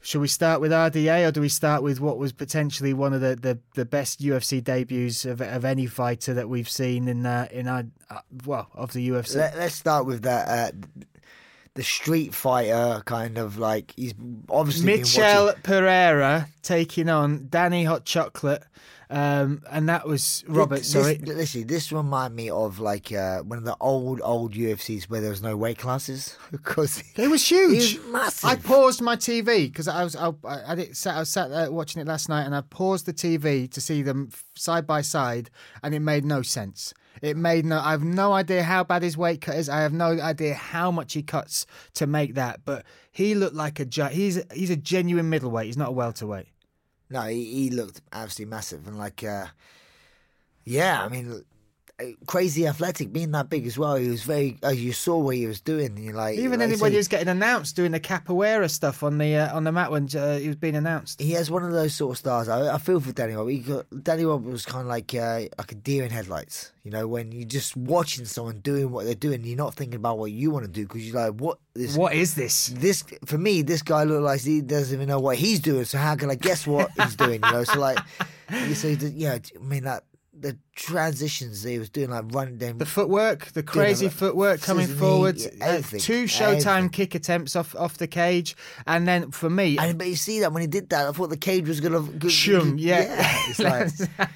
should 0.00 0.20
we 0.20 0.28
start 0.28 0.60
with 0.60 0.70
RDA 0.70 1.28
or 1.28 1.32
do 1.32 1.40
we 1.40 1.48
start 1.48 1.82
with 1.82 2.00
what 2.00 2.18
was 2.18 2.32
potentially 2.32 2.94
one 2.94 3.12
of 3.12 3.20
the, 3.20 3.36
the, 3.36 3.58
the 3.74 3.84
best 3.84 4.20
UFC 4.20 4.62
debuts 4.62 5.24
of, 5.24 5.40
of 5.40 5.64
any 5.64 5.86
fighter 5.86 6.34
that 6.34 6.48
we've 6.48 6.68
seen 6.68 7.08
in 7.08 7.26
uh, 7.26 7.48
in 7.50 7.66
our 7.66 7.84
uh, 8.08 8.20
well 8.46 8.68
of 8.74 8.92
the 8.92 9.08
UFC? 9.08 9.36
Let, 9.36 9.54
us 9.56 9.74
start 9.74 10.06
with 10.06 10.22
that. 10.22 10.48
Uh, 10.48 11.02
the 11.74 11.82
Street 11.82 12.34
Fighter 12.34 13.02
kind 13.06 13.38
of 13.38 13.58
like 13.58 13.92
he's 13.96 14.14
obviously 14.48 14.86
Mitchell 14.86 15.46
watching... 15.46 15.62
Pereira 15.62 16.48
taking 16.62 17.08
on 17.08 17.46
Danny 17.48 17.84
Hot 17.84 18.04
Chocolate. 18.04 18.64
Um, 19.10 19.62
and 19.70 19.88
that 19.88 20.06
was 20.06 20.44
Robert. 20.46 20.78
This, 20.78 20.92
sorry, 20.92 21.14
this, 21.14 21.36
listen, 21.36 21.66
this 21.66 21.90
remind 21.92 22.36
me 22.36 22.50
of 22.50 22.78
like 22.78 23.10
uh, 23.10 23.40
one 23.40 23.56
of 23.56 23.64
the 23.64 23.76
old 23.80 24.20
old 24.22 24.52
UFCs 24.52 25.04
where 25.04 25.22
there 25.22 25.30
was 25.30 25.42
no 25.42 25.56
weight 25.56 25.78
classes 25.78 26.36
because 26.50 27.02
it 27.16 27.28
was 27.28 27.48
huge, 27.48 27.94
it 27.94 28.04
was 28.04 28.12
massive. 28.12 28.50
I 28.50 28.56
paused 28.56 29.00
my 29.00 29.16
TV 29.16 29.72
because 29.72 29.88
I 29.88 30.04
was 30.04 30.14
I, 30.14 30.28
I, 30.44 30.72
I, 30.72 30.88
sat, 30.92 31.16
I 31.16 31.20
was 31.20 31.30
sat 31.30 31.48
there 31.48 31.72
watching 31.72 32.02
it 32.02 32.06
last 32.06 32.28
night, 32.28 32.44
and 32.44 32.54
I 32.54 32.60
paused 32.60 33.06
the 33.06 33.14
TV 33.14 33.70
to 33.70 33.80
see 33.80 34.02
them 34.02 34.30
side 34.54 34.86
by 34.86 35.00
side, 35.00 35.48
and 35.82 35.94
it 35.94 36.00
made 36.00 36.26
no 36.26 36.42
sense. 36.42 36.92
It 37.22 37.36
made 37.36 37.64
no. 37.64 37.80
I 37.80 37.92
have 37.92 38.04
no 38.04 38.32
idea 38.34 38.62
how 38.62 38.84
bad 38.84 39.02
his 39.02 39.16
weight 39.16 39.40
cut 39.40 39.56
is. 39.56 39.68
I 39.70 39.80
have 39.80 39.92
no 39.92 40.20
idea 40.20 40.54
how 40.54 40.90
much 40.90 41.14
he 41.14 41.22
cuts 41.22 41.66
to 41.94 42.06
make 42.06 42.34
that. 42.34 42.60
But 42.64 42.84
he 43.10 43.34
looked 43.34 43.56
like 43.56 43.80
a 43.80 44.08
he's 44.10 44.42
he's 44.52 44.70
a 44.70 44.76
genuine 44.76 45.30
middleweight. 45.30 45.66
He's 45.66 45.76
not 45.78 45.88
a 45.88 45.92
welterweight. 45.92 46.48
No, 47.10 47.22
he, 47.22 47.44
he 47.44 47.70
looked 47.70 48.00
absolutely 48.12 48.50
massive 48.50 48.86
and 48.86 48.98
like, 48.98 49.24
uh, 49.24 49.46
yeah, 50.64 51.02
I 51.02 51.08
mean, 51.08 51.44
crazy 52.26 52.66
athletic, 52.66 53.12
being 53.12 53.32
that 53.32 53.48
big 53.48 53.66
as 53.66 53.76
well. 53.76 53.96
He 53.96 54.08
was 54.08 54.22
very. 54.22 54.58
Uh, 54.62 54.68
you 54.68 54.92
saw 54.92 55.18
what 55.18 55.36
he 55.36 55.46
was 55.46 55.60
doing. 55.60 55.96
You 55.96 56.12
like 56.12 56.38
even 56.38 56.60
like 56.60 56.80
when 56.80 56.92
he 56.92 56.96
was 56.96 57.08
getting 57.08 57.28
announced 57.28 57.76
doing 57.76 57.92
the 57.92 58.00
capoeira 58.00 58.70
stuff 58.70 59.02
on 59.02 59.18
the 59.18 59.36
uh, 59.36 59.56
on 59.56 59.64
the 59.64 59.72
mat 59.72 59.90
when 59.90 60.08
uh, 60.16 60.38
he 60.38 60.46
was 60.46 60.56
being 60.56 60.76
announced. 60.76 61.20
He 61.20 61.32
has 61.32 61.50
one 61.50 61.64
of 61.64 61.72
those 61.72 61.94
sort 61.94 62.12
of 62.12 62.18
stars. 62.18 62.48
I, 62.48 62.74
I 62.74 62.78
feel 62.78 63.00
for 63.00 63.12
Danny 63.12 63.34
Rob. 63.34 63.48
Got, 63.66 64.04
Danny 64.04 64.24
Rob 64.24 64.44
was 64.44 64.64
kind 64.64 64.82
of 64.82 64.88
like 64.88 65.14
uh, 65.14 65.46
like 65.58 65.72
a 65.72 65.74
deer 65.74 66.04
in 66.04 66.10
headlights. 66.10 66.72
You 66.84 66.92
know, 66.92 67.06
when 67.06 67.32
you're 67.32 67.48
just 67.48 67.76
watching 67.76 68.24
someone 68.24 68.60
doing 68.60 68.90
what 68.90 69.04
they're 69.04 69.14
doing, 69.14 69.44
you're 69.44 69.56
not 69.56 69.74
thinking 69.74 69.96
about 69.96 70.18
what 70.18 70.30
you 70.30 70.50
want 70.50 70.64
to 70.64 70.70
do 70.70 70.86
because 70.86 71.06
you're 71.06 71.20
like, 71.20 71.40
what 71.40 71.58
this? 71.74 71.96
What 71.96 72.14
is 72.14 72.34
this? 72.34 72.68
This 72.68 73.04
for 73.24 73.38
me, 73.38 73.62
this 73.62 73.82
guy 73.82 74.04
looks 74.04 74.22
like 74.22 74.40
he 74.40 74.60
doesn't 74.60 74.94
even 74.94 75.08
know 75.08 75.20
what 75.20 75.36
he's 75.36 75.60
doing. 75.60 75.84
So 75.84 75.98
how 75.98 76.14
can 76.14 76.30
I 76.30 76.36
guess 76.36 76.66
what 76.66 76.90
he's 76.92 77.16
doing? 77.16 77.40
You 77.44 77.52
know, 77.52 77.64
so 77.64 77.78
like. 77.78 77.98
you 78.66 78.74
So 78.74 78.88
yeah, 78.88 79.34
I 79.34 79.62
mean 79.62 79.84
that 79.84 80.04
the 80.40 80.58
transitions 80.74 81.62
he 81.62 81.78
was 81.78 81.90
doing, 81.90 82.10
like 82.10 82.24
running 82.30 82.58
them, 82.58 82.78
the 82.78 82.86
footwork, 82.86 83.46
the 83.46 83.62
crazy 83.62 84.08
footwork 84.08 84.60
coming 84.60 84.86
forward, 84.86 85.36
uh, 85.60 85.80
two 85.80 86.24
Showtime 86.24 86.66
everything. 86.66 86.88
kick 86.90 87.14
attempts 87.14 87.56
off 87.56 87.74
off 87.74 87.98
the 87.98 88.06
cage, 88.06 88.56
and 88.86 89.06
then 89.06 89.30
for 89.30 89.50
me, 89.50 89.78
and 89.78 89.98
but 89.98 90.06
you 90.06 90.16
see 90.16 90.40
that 90.40 90.52
when 90.52 90.60
he 90.60 90.66
did 90.66 90.90
that, 90.90 91.08
I 91.08 91.12
thought 91.12 91.30
the 91.30 91.36
cage 91.36 91.68
was 91.68 91.80
gonna 91.80 92.30
shum, 92.30 92.78
yeah. 92.78 93.44
yeah 93.58 93.70
like... 93.70 93.90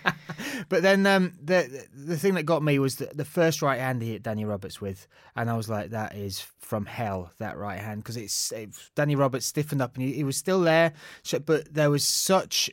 but 0.68 0.82
then 0.82 1.06
um, 1.06 1.32
the 1.42 1.86
the 1.94 2.16
thing 2.16 2.34
that 2.34 2.44
got 2.44 2.62
me 2.62 2.78
was 2.78 2.96
the, 2.96 3.10
the 3.14 3.24
first 3.24 3.62
right 3.62 3.78
hand 3.78 4.02
he 4.02 4.12
hit 4.12 4.22
Danny 4.22 4.44
Roberts 4.44 4.80
with, 4.80 5.06
and 5.36 5.48
I 5.48 5.56
was 5.56 5.68
like, 5.68 5.90
that 5.90 6.14
is 6.14 6.40
from 6.60 6.86
hell, 6.86 7.30
that 7.38 7.58
right 7.58 7.78
hand, 7.78 8.02
because 8.02 8.16
it's 8.16 8.50
it, 8.52 8.70
Danny 8.94 9.14
Roberts 9.14 9.46
stiffened 9.46 9.82
up 9.82 9.94
and 9.94 10.04
he, 10.04 10.12
he 10.12 10.24
was 10.24 10.36
still 10.36 10.62
there, 10.62 10.94
but 11.44 11.72
there 11.72 11.90
was 11.90 12.06
such 12.06 12.70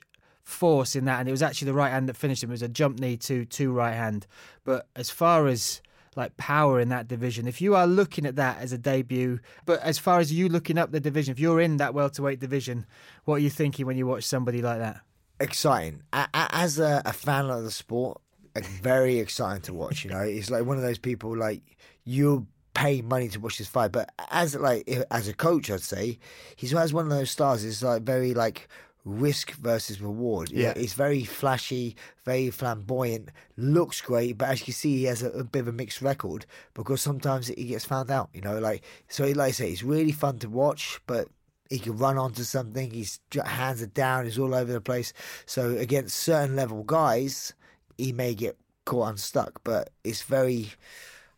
force 0.49 0.95
in 0.95 1.05
that, 1.05 1.19
and 1.19 1.29
it 1.29 1.31
was 1.31 1.43
actually 1.43 1.67
the 1.67 1.73
right 1.73 1.91
hand 1.91 2.09
that 2.09 2.17
finished 2.17 2.43
him. 2.43 2.49
It 2.49 2.53
was 2.53 2.61
a 2.61 2.67
jump 2.67 2.99
knee 2.99 3.17
to 3.17 3.45
to 3.45 3.71
right 3.71 3.93
hand. 3.93 4.27
But 4.63 4.87
as 4.95 5.09
far 5.09 5.47
as 5.47 5.81
like 6.15 6.35
power 6.37 6.79
in 6.79 6.89
that 6.89 7.07
division, 7.07 7.47
if 7.47 7.61
you 7.61 7.75
are 7.75 7.87
looking 7.87 8.25
at 8.25 8.35
that 8.35 8.59
as 8.59 8.73
a 8.73 8.77
debut, 8.77 9.39
but 9.65 9.81
as 9.81 9.99
far 9.99 10.19
as 10.19 10.33
you 10.33 10.49
looking 10.49 10.77
up 10.77 10.91
the 10.91 10.99
division, 10.99 11.31
if 11.31 11.39
you're 11.39 11.61
in 11.61 11.77
that 11.77 11.93
welterweight 11.93 12.39
division, 12.39 12.85
what 13.25 13.35
are 13.35 13.39
you 13.39 13.49
thinking 13.49 13.85
when 13.85 13.97
you 13.97 14.07
watch 14.07 14.23
somebody 14.23 14.61
like 14.61 14.79
that? 14.79 15.01
Exciting. 15.39 16.01
As 16.11 16.79
a, 16.79 17.01
a 17.05 17.13
fan 17.13 17.49
of 17.49 17.63
the 17.63 17.71
sport, 17.71 18.19
very 18.55 19.19
exciting 19.19 19.61
to 19.63 19.73
watch. 19.73 20.03
You 20.03 20.11
know, 20.11 20.19
it's 20.19 20.49
like 20.49 20.65
one 20.65 20.77
of 20.77 20.83
those 20.83 20.97
people 20.97 21.37
like 21.37 21.61
you 22.03 22.47
pay 22.73 23.01
money 23.01 23.27
to 23.29 23.39
watch 23.39 23.57
this 23.57 23.67
fight. 23.67 23.91
But 23.91 24.11
as 24.29 24.55
like 24.55 24.87
as 25.11 25.27
a 25.27 25.33
coach, 25.33 25.69
I'd 25.69 25.81
say 25.81 26.19
he's 26.55 26.71
has 26.71 26.93
one 26.93 27.05
of 27.05 27.11
those 27.11 27.31
stars. 27.31 27.63
It's 27.63 27.83
like 27.83 28.03
very 28.03 28.33
like 28.33 28.67
risk 29.05 29.51
versus 29.53 30.01
reward. 30.01 30.51
Yeah, 30.51 30.73
it's 30.75 30.93
very 30.93 31.23
flashy, 31.23 31.95
very 32.25 32.49
flamboyant, 32.49 33.29
looks 33.57 34.01
great, 34.01 34.37
but 34.37 34.49
as 34.49 34.67
you 34.67 34.73
see, 34.73 34.97
he 34.97 35.03
has 35.05 35.23
a, 35.23 35.29
a, 35.31 35.43
bit 35.43 35.59
of 35.59 35.67
a 35.67 35.71
mixed 35.71 36.01
record 36.01 36.45
because 36.73 37.01
sometimes 37.01 37.47
he 37.47 37.65
gets 37.65 37.85
found 37.85 38.11
out. 38.11 38.29
You 38.33 38.41
know, 38.41 38.59
like 38.59 38.83
so, 39.07 39.25
like 39.25 39.39
I 39.39 39.51
say, 39.51 39.71
it's 39.71 39.83
really 39.83 40.11
fun 40.11 40.39
to 40.39 40.49
watch, 40.49 40.99
but. 41.07 41.27
He 41.71 41.77
can 41.77 41.97
run 41.97 42.17
onto 42.17 42.41
something. 42.41 42.89
His 42.89 43.19
hands 43.45 43.83
are 43.83 43.85
down. 43.85 44.25
He's 44.25 44.39
all 44.39 44.55
over 44.55 44.73
the 44.73 44.81
place. 44.81 45.13
So 45.45 45.77
against 45.77 46.15
certain 46.15 46.55
level 46.55 46.81
guys, 46.81 47.53
he 47.95 48.11
may 48.11 48.33
get 48.33 48.57
caught 48.85 49.09
unstuck. 49.09 49.61
But 49.63 49.91
it's 50.03 50.23
very 50.23 50.71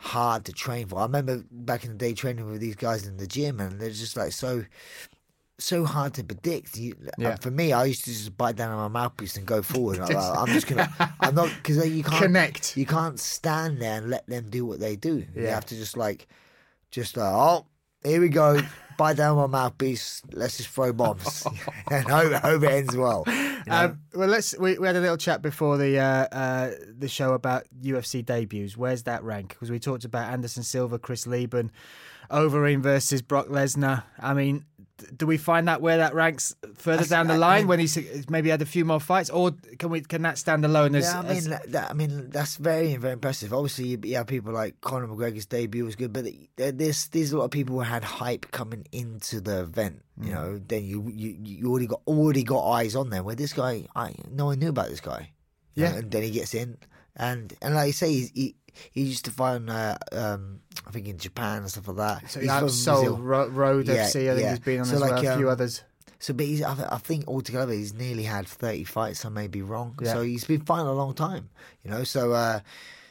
hard 0.01 0.45
to 0.45 0.51
train 0.51 0.87
for. 0.87 0.99
I 0.99 1.03
remember 1.03 1.43
back 1.51 1.83
in 1.83 1.91
the 1.91 1.97
day 1.97 2.13
training 2.13 2.49
with 2.49 2.59
these 2.59 2.75
guys 2.75 3.05
in 3.05 3.17
the 3.17 3.27
gym, 3.27 3.59
and 3.59 3.79
they're 3.79 3.89
just 3.89 4.17
like 4.17 4.31
so 4.31 4.63
so 5.61 5.85
hard 5.85 6.13
to 6.15 6.23
predict. 6.23 6.77
You, 6.77 6.95
uh, 7.05 7.09
yeah. 7.17 7.35
For 7.35 7.51
me, 7.51 7.73
I 7.73 7.85
used 7.85 8.05
to 8.05 8.11
just 8.11 8.35
bite 8.37 8.55
down 8.55 8.71
on 8.71 8.91
my 8.91 9.01
mouthpiece 9.01 9.37
and 9.37 9.45
go 9.45 9.61
forward. 9.61 9.99
I'm, 9.99 10.13
like, 10.13 10.37
I'm 10.37 10.47
just 10.47 10.67
gonna. 10.67 10.89
I'm 11.19 11.35
not 11.35 11.49
because 11.55 11.87
you 11.89 12.03
can't 12.03 12.23
connect. 12.23 12.77
You 12.77 12.85
can't 12.85 13.19
stand 13.19 13.81
there 13.81 13.97
and 13.97 14.09
let 14.09 14.27
them 14.27 14.49
do 14.49 14.65
what 14.65 14.79
they 14.79 14.95
do. 14.95 15.25
Yeah. 15.35 15.41
You 15.41 15.47
have 15.49 15.65
to 15.67 15.75
just 15.75 15.97
like, 15.97 16.27
just 16.89 17.17
like, 17.17 17.33
oh, 17.33 17.65
here 18.03 18.21
we 18.21 18.29
go. 18.29 18.61
bite 18.97 19.17
down 19.17 19.37
on 19.37 19.49
my 19.49 19.63
mouthpiece. 19.63 20.21
Let's 20.31 20.57
just 20.57 20.69
throw 20.69 20.93
bombs 20.93 21.45
and 21.91 22.07
hope, 22.07 22.33
hope, 22.33 22.63
it 22.63 22.71
ends 22.71 22.95
well. 22.95 23.23
You 23.27 23.33
know? 23.67 23.75
um, 23.75 23.99
well, 24.13 24.27
let's. 24.27 24.57
We, 24.57 24.77
we, 24.77 24.87
had 24.87 24.95
a 24.95 25.01
little 25.01 25.17
chat 25.17 25.41
before 25.41 25.77
the 25.77 25.99
uh, 25.99 26.27
uh, 26.31 26.71
the 26.97 27.07
show 27.07 27.33
about 27.33 27.65
UFC 27.81 28.25
debuts. 28.25 28.77
Where's 28.77 29.03
that 29.03 29.23
rank? 29.23 29.49
Because 29.49 29.71
we 29.71 29.79
talked 29.79 30.05
about 30.05 30.31
Anderson 30.31 30.63
Silva, 30.63 30.99
Chris 30.99 31.25
Leben, 31.25 31.71
Overeem 32.29 32.81
versus 32.81 33.21
Brock 33.21 33.47
Lesnar. 33.47 34.03
I 34.19 34.33
mean, 34.33 34.65
do 35.15 35.25
we 35.25 35.37
find 35.37 35.67
that 35.67 35.81
where 35.81 35.97
that 35.97 36.13
ranks 36.13 36.55
further 36.75 37.05
down 37.05 37.27
the 37.27 37.37
line 37.37 37.51
I 37.51 37.59
mean, 37.59 37.67
when 37.67 37.79
he's 37.79 38.29
maybe 38.29 38.49
had 38.49 38.61
a 38.61 38.65
few 38.65 38.85
more 38.85 38.99
fights, 38.99 39.29
or 39.29 39.51
can 39.79 39.89
we 39.89 40.01
can 40.01 40.21
that 40.23 40.37
stand 40.37 40.65
alone? 40.65 40.95
As, 40.95 41.05
yeah, 41.05 41.19
I 41.19 41.21
mean, 41.21 41.31
as... 41.31 41.47
that, 41.47 41.89
I 41.89 41.93
mean 41.93 42.29
that's 42.29 42.57
very 42.57 42.95
very 42.95 43.13
impressive. 43.13 43.53
Obviously, 43.53 43.87
you, 43.87 43.99
you 44.03 44.15
have 44.15 44.27
people 44.27 44.53
like 44.53 44.79
Conor 44.81 45.07
McGregor's 45.07 45.45
debut 45.45 45.85
was 45.85 45.95
good, 45.95 46.13
but 46.13 46.25
there's 46.55 47.07
there's 47.07 47.31
a 47.31 47.37
lot 47.37 47.45
of 47.45 47.51
people 47.51 47.75
who 47.75 47.81
had 47.81 48.03
hype 48.03 48.51
coming 48.51 48.85
into 48.91 49.41
the 49.41 49.61
event. 49.61 50.03
You 50.19 50.29
mm. 50.29 50.33
know, 50.33 50.61
then 50.65 50.83
you, 50.83 51.11
you 51.13 51.37
you 51.41 51.69
already 51.69 51.87
got 51.87 52.01
already 52.07 52.43
got 52.43 52.69
eyes 52.69 52.95
on 52.95 53.09
them. 53.09 53.25
Where 53.25 53.35
this 53.35 53.53
guy, 53.53 53.87
I 53.95 54.13
no 54.29 54.45
one 54.45 54.59
knew 54.59 54.69
about 54.69 54.89
this 54.89 55.01
guy. 55.01 55.31
Yeah, 55.75 55.91
know, 55.91 55.97
and 55.99 56.11
then 56.11 56.23
he 56.23 56.31
gets 56.31 56.53
in, 56.53 56.77
and 57.15 57.53
and 57.61 57.75
like 57.75 57.87
you 57.87 57.93
say, 57.93 58.11
he 58.11 58.55
he 58.91 59.01
used 59.01 59.25
to 59.25 59.31
fight 59.31 59.61
uh, 59.67 59.97
um, 60.11 60.59
I 60.87 60.91
think 60.91 61.07
in 61.07 61.17
Japan 61.17 61.59
and 61.59 61.69
stuff 61.69 61.87
like 61.87 61.97
that. 61.97 62.29
So 62.29 62.39
he's 62.39 62.51
from 62.51 62.69
Seoul 62.69 63.17
Road 63.17 63.87
yeah, 63.87 64.05
FC. 64.05 64.29
I 64.29 64.35
think 64.35 64.41
yeah. 64.41 64.49
he's 64.51 64.59
been 64.59 64.79
on 64.79 64.85
so 64.85 64.95
as 64.95 65.01
like, 65.01 65.23
well. 65.23 65.33
A 65.33 65.37
few 65.37 65.47
um, 65.47 65.51
others. 65.51 65.83
So, 66.19 66.33
but 66.35 66.45
he's, 66.45 66.61
I, 66.61 66.97
think 66.99 67.27
altogether 67.27 67.73
he's 67.73 67.95
nearly 67.95 68.23
had 68.23 68.47
thirty 68.47 68.83
fights. 68.83 69.25
I 69.25 69.29
may 69.29 69.47
be 69.47 69.63
wrong. 69.63 69.97
Yeah. 70.01 70.13
So 70.13 70.21
he's 70.21 70.43
been 70.43 70.61
fighting 70.61 70.87
a 70.87 70.93
long 70.93 71.15
time. 71.15 71.49
You 71.83 71.89
know, 71.89 72.03
so 72.03 72.33
uh, 72.33 72.59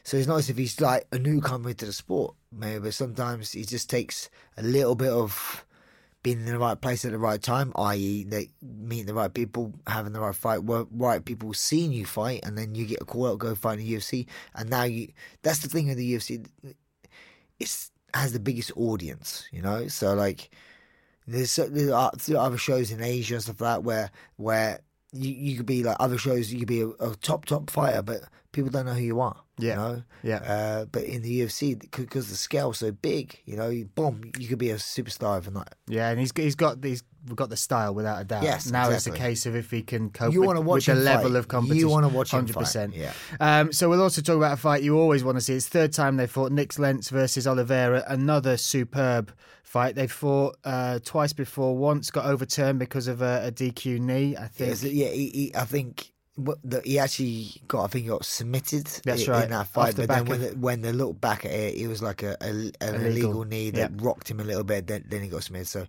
so 0.05 0.17
it's 0.17 0.29
nice 0.29 0.49
if 0.49 0.57
he's 0.57 0.81
like 0.81 1.07
a 1.13 1.19
newcomer 1.19 1.73
to 1.73 1.87
the 1.87 1.93
sport. 1.93 2.35
Maybe, 2.53 2.79
but 2.79 2.95
sometimes 2.95 3.53
he 3.53 3.65
just 3.65 3.91
takes 3.91 4.31
a 4.57 4.63
little 4.63 4.95
bit 4.95 5.11
of 5.11 5.65
being 6.23 6.41
in 6.41 6.47
the 6.47 6.59
right 6.59 6.81
place 6.81 7.05
at 7.05 7.13
the 7.13 7.19
right 7.19 7.41
time, 7.41 7.73
i.e., 7.77 8.25
they 8.25 8.51
meeting 8.63 9.07
the 9.07 9.15
right 9.15 9.33
people, 9.33 9.73
having 9.87 10.13
the 10.13 10.21
right 10.21 10.35
fight, 10.35 10.61
right 10.65 11.25
people 11.25 11.53
seeing 11.55 11.93
you 11.93 12.05
fight, 12.05 12.41
and 12.45 12.59
then 12.59 12.75
you 12.75 12.85
get 12.85 13.01
a 13.01 13.05
call 13.05 13.29
out, 13.29 13.39
go 13.39 13.55
fight 13.55 13.79
in 13.79 13.87
the 13.87 13.95
UFC, 13.95 14.27
and 14.55 14.69
now 14.69 14.85
you. 14.85 15.09
That's 15.43 15.61
the 15.61 15.69
thing 15.69 15.89
with 15.89 15.97
the 15.97 16.15
UFC. 16.15 16.47
It's 17.59 17.91
has 18.15 18.33
the 18.33 18.41
biggest 18.41 18.73
audience, 18.77 19.47
you 19.51 19.63
know. 19.63 19.89
So 19.89 20.15
like, 20.15 20.51
there's, 21.27 21.59
uh, 21.59 21.69
there's 21.71 22.31
other 22.31 22.59
shows 22.59 22.91
in 22.91 23.03
Asia 23.03 23.35
and 23.35 23.43
stuff 23.43 23.61
like 23.61 23.77
that 23.77 23.85
where 23.85 24.11
where 24.37 24.81
you, 25.13 25.31
you 25.31 25.57
could 25.57 25.67
be 25.67 25.83
like 25.83 25.97
other 26.01 26.19
shows, 26.19 26.53
you 26.53 26.59
could 26.59 26.69
be 26.69 26.83
a, 26.83 26.89
a 26.89 27.17
top 27.17 27.47
top 27.47 27.71
fighter, 27.71 28.03
but 28.03 28.23
people 28.53 28.71
don't 28.71 28.87
know 28.87 28.95
who 28.95 29.03
you 29.03 29.21
are. 29.21 29.37
Yeah. 29.61 29.71
You 29.71 29.77
know? 29.77 30.03
Yeah. 30.23 30.37
Uh, 30.37 30.85
but 30.87 31.05
in 31.05 31.23
the 31.23 31.41
UFC, 31.43 31.79
because 31.79 32.29
the 32.29 32.37
scale's 32.37 32.79
so 32.79 32.93
big, 32.93 33.39
you 33.45 33.57
know, 33.57 33.69
you, 33.69 33.87
boom, 33.87 34.31
you 34.39 34.49
could 34.49 34.59
be 34.59 34.71
a 34.71 34.77
superstar 34.77 35.37
overnight. 35.37 35.75
Yeah, 35.87 36.11
and 36.11 36.19
he's 36.21 36.33
he's 36.35 36.55
got 36.55 36.81
these 36.83 37.03
we've 37.27 37.37
got 37.37 37.51
the 37.51 37.57
style 37.57 37.95
without 37.95 38.21
a 38.21 38.25
doubt. 38.25 38.43
Yes, 38.43 38.71
now 38.71 38.89
it's 38.91 39.07
a 39.07 39.11
case 39.11 39.47
of 39.47 39.55
if 39.55 39.71
he 39.71 39.83
can 39.83 40.11
cope 40.11 40.33
You 40.33 40.41
with, 40.41 40.59
watch 40.59 40.75
with 40.77 40.85
the 40.87 40.93
him 40.93 41.05
level 41.05 41.31
fight. 41.31 41.39
of 41.39 41.49
competition. 41.49 41.79
You 41.81 41.89
wanna 41.89 42.09
watch 42.09 42.33
him 42.33 42.39
hundred 42.41 42.57
percent. 42.57 42.95
yeah. 42.95 43.13
Um, 43.39 43.73
so 43.73 43.89
we'll 43.89 44.03
also 44.03 44.23
talk 44.23 44.37
about 44.37 44.53
a 44.55 44.57
fight 44.57 44.83
you 44.83 44.99
always 44.99 45.25
want 45.25 45.37
to 45.37 45.41
see. 45.41 45.55
It's 45.55 45.69
third 45.69 45.93
time 45.93 46.17
they 46.17 46.27
fought 46.27 46.53
Nik 46.53 46.79
Lentz 46.79 47.11
versus 47.11 47.47
Oliveira. 47.47 48.05
Another 48.07 48.57
superb 48.57 49.33
fight. 49.63 49.95
They 49.95 50.07
fought 50.07 50.57
uh, 50.65 50.99
twice 51.05 51.33
before. 51.33 51.77
Once 51.77 52.11
got 52.11 52.27
overturned 52.27 52.79
because 52.79 53.07
of 53.09 53.23
a, 53.23 53.47
a 53.47 53.53
DQ 53.53 54.01
knee. 54.01 54.37
I 54.37 54.47
think. 54.47 54.71
Yes, 54.71 54.85
yeah, 54.85 55.09
he, 55.09 55.29
he, 55.31 55.53
I 55.55 55.65
think 55.65 56.13
the, 56.37 56.81
he 56.85 56.99
actually 56.99 57.49
got. 57.69 57.85
I 57.85 57.87
think 57.89 58.05
he 58.05 58.09
got 58.11 58.25
submitted. 58.25 58.87
That's 59.05 59.29
i- 59.29 59.33
right, 59.33 59.45
in 59.45 59.51
that 59.51 59.67
fight. 59.67 59.97
the 59.97 60.07
But 60.07 60.15
then 60.15 60.25
when, 60.27 60.43
of- 60.43 60.51
the, 60.51 60.57
when 60.59 60.81
they 60.83 60.93
look 60.93 61.21
back 61.21 61.45
at 61.45 61.51
it, 61.51 61.75
it 61.77 61.89
was 61.89 62.03
like 62.03 62.23
a, 62.23 62.37
a 62.41 62.47
an 62.49 62.73
Illegal. 62.81 63.07
illegal, 63.07 63.45
knee 63.45 63.71
that 63.71 63.93
rocked 64.01 64.31
him 64.31 64.41
a 64.41 64.45
little 64.45 64.65
bit. 64.65 64.87
Then 64.87 65.05
then 65.09 65.23
he 65.23 65.29
got 65.29 65.43
submitted. 65.45 65.69
So, 65.69 65.87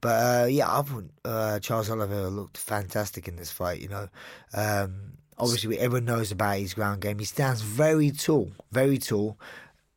but 0.00 0.08
uh, 0.42 0.46
yeah, 0.46 0.66
I 0.78 0.82
thought 0.82 1.04
uh, 1.24 1.58
Charles 1.60 1.90
Oliveira 1.90 2.30
looked 2.30 2.58
fantastic 2.58 3.28
in 3.28 3.36
this 3.36 3.50
fight. 3.50 3.80
You 3.80 3.88
know. 3.88 4.08
Um, 4.54 5.12
Obviously, 5.38 5.78
everyone 5.78 6.04
knows 6.04 6.30
about 6.30 6.58
his 6.58 6.72
ground 6.74 7.00
game. 7.00 7.18
He 7.18 7.24
stands 7.24 7.62
very 7.62 8.10
tall, 8.12 8.52
very 8.70 8.98
tall, 8.98 9.38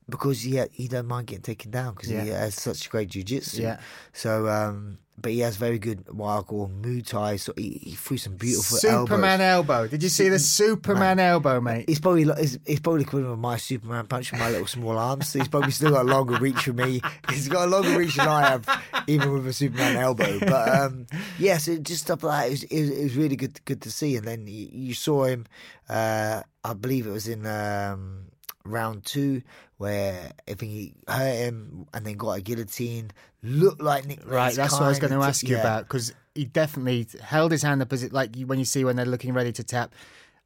because 0.10 0.42
he 0.42 0.62
he 0.72 0.88
don't 0.88 1.08
mind 1.08 1.28
getting 1.28 1.42
taken 1.44 1.72
down 1.72 1.94
because 1.94 2.10
he 2.10 2.16
has 2.30 2.56
such 2.56 2.90
great 2.90 3.10
jiu-jitsu. 3.10 3.62
Yeah. 3.62 3.80
So, 4.14 4.48
um, 4.48 5.00
but 5.18 5.32
he 5.32 5.40
has 5.40 5.56
very 5.56 5.80
good 5.80 6.14
what 6.14 6.38
I 6.38 6.42
call 6.42 6.68
Muay 6.70 7.04
Thai. 7.06 7.38
So 7.38 7.54
he, 7.56 7.80
he 7.82 7.92
threw 7.92 8.18
some 8.18 8.36
beautiful 8.36 8.78
Superman 8.78 9.40
elbows. 9.40 9.70
elbow. 9.76 9.88
Did 9.88 10.04
you 10.04 10.10
see 10.10 10.28
the 10.28 10.38
Superman 10.40 11.20
elbow, 11.20 11.62
mate? 11.62 11.86
He's 11.88 12.02
probably 12.02 12.26
like- 12.26 12.38
he's, 12.40 12.60
he's 12.68 12.82
probably 12.82 13.04
equivalent 13.04 13.32
of 13.34 13.40
my 13.40 13.56
Superman 13.56 14.08
punch 14.08 14.32
with 14.32 14.42
my 14.42 14.50
little 14.50 14.68
small 14.68 14.98
arms. 14.98 15.30
So 15.30 15.40
he's 15.40 15.48
probably 15.48 15.72
still 15.72 15.92
got 15.92 16.02
a 16.06 16.10
longer 16.10 16.36
reach 16.36 16.64
for 16.66 16.74
me. 16.74 17.00
He's 17.30 17.48
got 17.48 17.68
a 17.68 17.72
longer 17.72 17.98
reach 17.98 18.16
than 18.18 18.28
I 18.28 18.42
have, 18.50 18.68
even 19.08 19.32
with 19.32 19.48
a 19.48 19.54
Superman 19.54 19.96
elbow. 19.96 20.38
But 20.40 20.80
um, 20.82 21.08
yeah, 21.40 21.58
so 21.60 21.78
just 21.78 22.02
stuff 22.04 22.22
like 22.22 22.42
that. 22.42 22.48
It 22.48 22.52
was, 22.52 22.64
it 22.64 22.80
was, 22.82 22.90
it 23.00 23.04
was 23.04 23.16
really 23.16 23.36
good 23.38 23.64
good 23.66 23.82
to 23.84 23.92
see. 23.92 24.18
And 24.18 24.28
then 24.28 24.48
you, 24.48 24.68
you 24.72 24.94
saw 24.94 25.24
him. 25.24 25.46
Uh, 25.88 26.42
I 26.64 26.74
believe 26.74 27.08
it 27.08 27.12
was 27.12 27.30
in 27.30 27.46
um, 27.46 28.26
round 28.66 29.06
two 29.06 29.44
where 29.78 30.32
I 30.48 30.54
think 30.54 30.72
he 30.72 30.94
hurt 31.08 31.36
him 31.36 31.88
and 31.94 32.06
then 32.06 32.16
got 32.18 32.38
a 32.38 32.42
guillotine. 32.42 33.12
Looked 33.44 33.82
like 33.82 34.06
Nick. 34.06 34.26
Right, 34.26 34.56
that's 34.56 34.74
what 34.74 34.84
I 34.84 34.90
was 34.90 35.00
going 35.00 35.14
to 35.14 35.22
ask 35.26 35.44
you 35.44 35.56
yeah. 35.56 35.62
about 35.62 35.84
because 35.84 36.14
he 36.34 36.46
definitely 36.46 37.08
held 37.22 37.52
his 37.52 37.62
hand 37.62 37.82
up 37.82 37.92
as 37.94 38.04
it 38.04 38.14
like 38.14 38.36
when 38.46 38.60
you 38.60 38.66
see 38.66 38.84
when 38.84 38.96
they're 38.96 39.06
looking 39.06 39.34
ready 39.34 39.52
to 39.54 39.64
tap. 39.64 39.94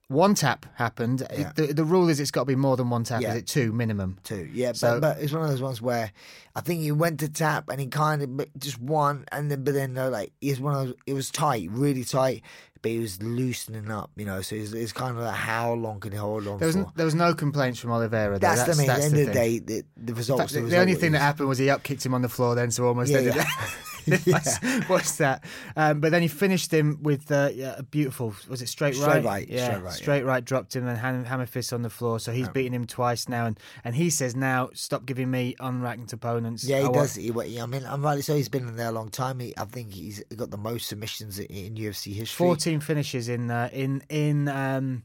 One 0.08 0.34
tap 0.34 0.66
happened. 0.74 1.22
Yeah. 1.32 1.52
The, 1.56 1.68
the 1.68 1.84
rule 1.84 2.10
is 2.10 2.20
it's 2.20 2.32
got 2.32 2.42
to 2.42 2.46
be 2.46 2.56
more 2.56 2.76
than 2.76 2.90
one 2.90 3.04
tap. 3.04 3.22
Yeah. 3.22 3.30
Is 3.30 3.36
it 3.38 3.48
two 3.48 3.72
minimum? 3.72 4.18
too. 4.24 4.50
Yeah, 4.52 4.72
So- 4.72 5.00
but, 5.00 5.18
but 5.18 5.24
it's 5.24 5.32
one 5.32 5.44
of 5.44 5.50
those 5.50 5.62
ones 5.62 5.84
where 5.84 6.12
I 6.56 6.62
think 6.62 6.82
he 6.82 6.92
went 6.92 7.20
to 7.20 7.30
tap 7.30 7.70
and 7.70 7.80
he 7.80 7.86
kind 7.86 8.24
of 8.24 8.60
just 8.60 8.82
won, 8.82 9.26
and 9.32 9.52
then 9.52 9.64
but 9.64 9.76
then 9.76 9.94
like 9.94 10.34
it's 10.42 10.60
one 10.60 10.74
of 10.74 10.88
those. 10.88 10.96
It 11.06 11.14
was 11.14 11.30
tight, 11.30 11.70
really 11.72 12.04
tight, 12.04 12.42
but 12.82 12.92
he 12.92 13.00
was 13.00 13.22
loosening 13.22 13.92
up, 13.92 14.12
you 14.16 14.26
know. 14.26 14.42
So 14.42 14.56
it's, 14.56 14.74
it's 14.74 14.94
kind 14.94 15.18
of 15.18 15.24
like 15.24 15.36
how 15.36 15.74
long 15.74 16.00
can 16.00 16.12
he 16.12 16.18
hold 16.18 16.48
on 16.48 16.60
There 16.60 16.68
was 16.68 16.76
for? 16.76 16.92
there 16.96 17.06
was 17.06 17.16
no 17.16 17.34
complaints 17.34 17.80
from 17.80 17.92
Oliveira. 17.92 18.40
Though. 18.40 18.48
that's, 18.48 18.64
the 18.64 18.76
main. 18.82 18.90
At 18.90 19.00
the 19.00 19.04
end 19.06 19.18
of 19.18 19.26
the 19.28 19.34
day, 19.34 19.60
the, 19.60 19.84
the 19.98 20.14
results. 20.14 20.42
fact, 20.42 20.54
the, 20.54 20.60
the, 20.60 20.66
result 20.66 20.82
only 20.82 20.96
thing 20.96 21.12
that 21.14 21.20
happened 21.20 21.50
was 21.50 21.58
he 21.58 21.70
up 21.70 21.84
kicked 21.84 22.06
him 22.06 22.14
on 22.14 22.22
the 22.22 22.30
floor 22.30 22.56
then, 22.56 22.72
so 22.72 22.86
almost 22.86 23.12
Yeah, 23.12 23.20
ended 23.20 23.36
yeah. 23.36 23.46
What's, 24.26 24.58
what's 24.88 25.16
that? 25.18 25.44
Um, 25.76 26.00
but 26.00 26.12
then 26.12 26.22
he 26.22 26.28
finished 26.28 26.74
him 26.74 27.00
with 27.02 27.32
uh, 27.32 27.50
yeah, 27.54 27.76
a 27.78 27.84
beautiful. 27.84 28.34
Was 28.48 28.62
it 28.62 28.68
straight, 28.70 28.96
Straight 28.96 29.08
right? 29.08 29.24
right, 29.24 29.50
Yeah, 29.50 29.66
straight 29.70 29.84
right, 29.84 29.94
straight 29.94 30.26
right. 30.26 30.46
Dropped 30.46 30.76
him 30.76 30.88
and 30.88 30.98
ham- 30.98 31.26
hammer 31.26 31.46
fist 31.46 31.74
on 31.74 31.82
the 31.82 31.90
floor. 31.90 32.20
So 32.20 32.32
he's 32.32 32.50
beaten 32.50 32.74
him 32.74 32.86
twice 32.86 33.28
now, 33.30 33.46
and, 33.46 33.60
and 33.84 33.96
he 33.96 34.10
says 34.10 34.36
now 34.36 34.70
stop 34.74 35.06
giving 35.06 35.30
me 35.32 35.56
unranked 35.60 36.14
opponents. 36.14 36.64
Yeah, 36.64 36.78
I 36.78 36.80
he 36.80 36.84
want- 36.86 36.96
does. 36.96 37.16
He, 37.16 37.60
I 37.60 37.66
mean, 37.66 37.86
I'm 37.86 38.02
rightly 38.04 38.22
so. 38.22 38.36
He's 38.36 38.50
been 38.50 38.68
in 38.68 38.76
there 38.76 38.90
a 38.90 38.92
long 38.92 39.10
time. 39.10 39.40
He, 39.40 39.54
I 39.58 39.66
think 39.66 39.94
he's 39.94 40.24
got 40.36 40.52
the 40.52 40.58
most 40.58 40.88
submissions 40.88 41.40
in, 41.40 41.46
in 41.48 41.76
UFC 41.76 42.14
history. 42.14 42.46
14 42.46 42.80
finishes 42.80 43.30
in 43.30 43.50
uh, 43.52 43.70
in 43.72 44.02
in 44.10 44.48
um, 44.48 45.04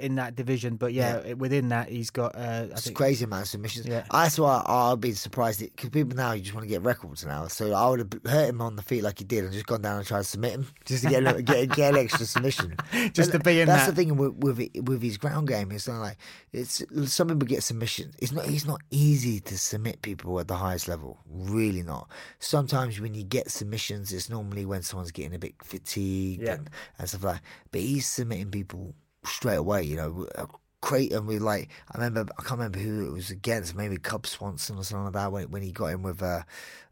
in 0.00 0.14
that 0.16 0.36
division, 0.36 0.76
but 0.76 0.92
yeah, 0.92 1.32
within 1.34 1.68
that 1.68 1.88
he's 1.88 2.10
got. 2.10 2.34
Uh, 2.36 2.38
I 2.38 2.60
It's 2.72 2.84
think, 2.84 2.96
crazy 2.96 3.24
amount 3.24 3.42
of 3.42 3.48
submissions. 3.48 3.86
Yeah. 3.86 4.04
That's 4.10 4.38
why 4.38 4.62
I'd 4.66 5.00
be 5.00 5.12
surprised 5.12 5.60
because 5.60 5.90
people 5.90 6.16
now 6.16 6.32
you 6.32 6.42
just 6.42 6.54
want 6.54 6.64
to 6.64 6.68
get 6.68 6.82
records 6.82 7.24
now. 7.24 7.46
So 7.48 7.72
I 7.72 7.88
would 7.88 7.98
have 8.00 8.12
hurt 8.32 8.48
him 8.48 8.60
on 8.60 8.76
the 8.76 8.82
feet 8.82 9.02
like 9.02 9.18
he 9.18 9.24
did 9.24 9.44
and 9.44 9.52
just 9.52 9.66
gone 9.66 9.82
down 9.82 9.98
and 9.98 10.06
tried 10.06 10.18
to 10.18 10.24
submit 10.24 10.52
him 10.52 10.66
just 10.84 11.04
to 11.04 11.10
get 11.10 11.26
a- 11.26 11.42
get, 11.42 11.70
get 11.74 11.94
an 11.94 12.00
extra 12.00 12.26
submission. 12.26 12.76
Just 13.12 13.32
But 13.32 13.38
to 13.38 13.44
be 13.44 13.60
in 13.60 13.66
That's 13.66 13.86
that. 13.86 13.94
the 13.94 13.96
thing 13.96 14.16
with 14.16 14.34
with, 14.34 14.58
with 14.84 15.02
his 15.02 15.16
ground 15.16 15.48
game. 15.48 15.70
It's 15.72 15.88
not 15.88 16.00
like 16.00 16.16
it's 16.52 16.82
some 17.12 17.28
people 17.28 17.46
get 17.46 17.62
submissions. 17.62 18.14
It's 18.18 18.32
not. 18.32 18.48
It's 18.48 18.66
not 18.66 18.80
easy 18.90 19.40
to 19.40 19.56
submit 19.58 20.02
people 20.02 20.38
at 20.40 20.48
the 20.48 20.56
highest 20.56 20.88
level. 20.88 21.18
Really 21.28 21.82
not. 21.82 22.08
Sometimes 22.38 23.00
when 23.00 23.14
you 23.14 23.22
get 23.24 23.50
submissions, 23.50 24.12
it's 24.12 24.28
normally 24.28 24.64
when 24.66 24.82
someone's 24.82 25.10
getting 25.12 25.34
a 25.34 25.38
bit 25.38 25.54
fatigued 25.62 26.42
Yeah. 26.42 26.54
and, 26.54 26.70
and 26.98 27.08
stuff 27.08 27.24
like. 27.24 27.34
that. 27.36 27.42
But 27.70 27.80
he's 27.82 28.06
submitting 28.06 28.50
people 28.50 28.94
straight 29.24 29.56
away. 29.56 29.82
You 29.82 29.96
know, 29.96 30.26
uh, 30.36 30.46
Creighton 30.82 31.26
with 31.26 31.42
like 31.42 31.68
I 31.92 31.98
remember 31.98 32.32
I 32.38 32.42
can't 32.42 32.58
remember 32.58 32.78
who 32.78 33.06
it 33.06 33.12
was 33.12 33.30
against. 33.30 33.74
Maybe 33.74 33.96
Cub 33.98 34.26
Swanson 34.26 34.78
or 34.78 34.84
something 34.84 35.04
like 35.04 35.12
that. 35.14 35.32
When 35.32 35.50
when 35.50 35.62
he 35.62 35.72
got 35.72 35.86
in 35.88 36.02
with 36.02 36.22
a, 36.22 36.44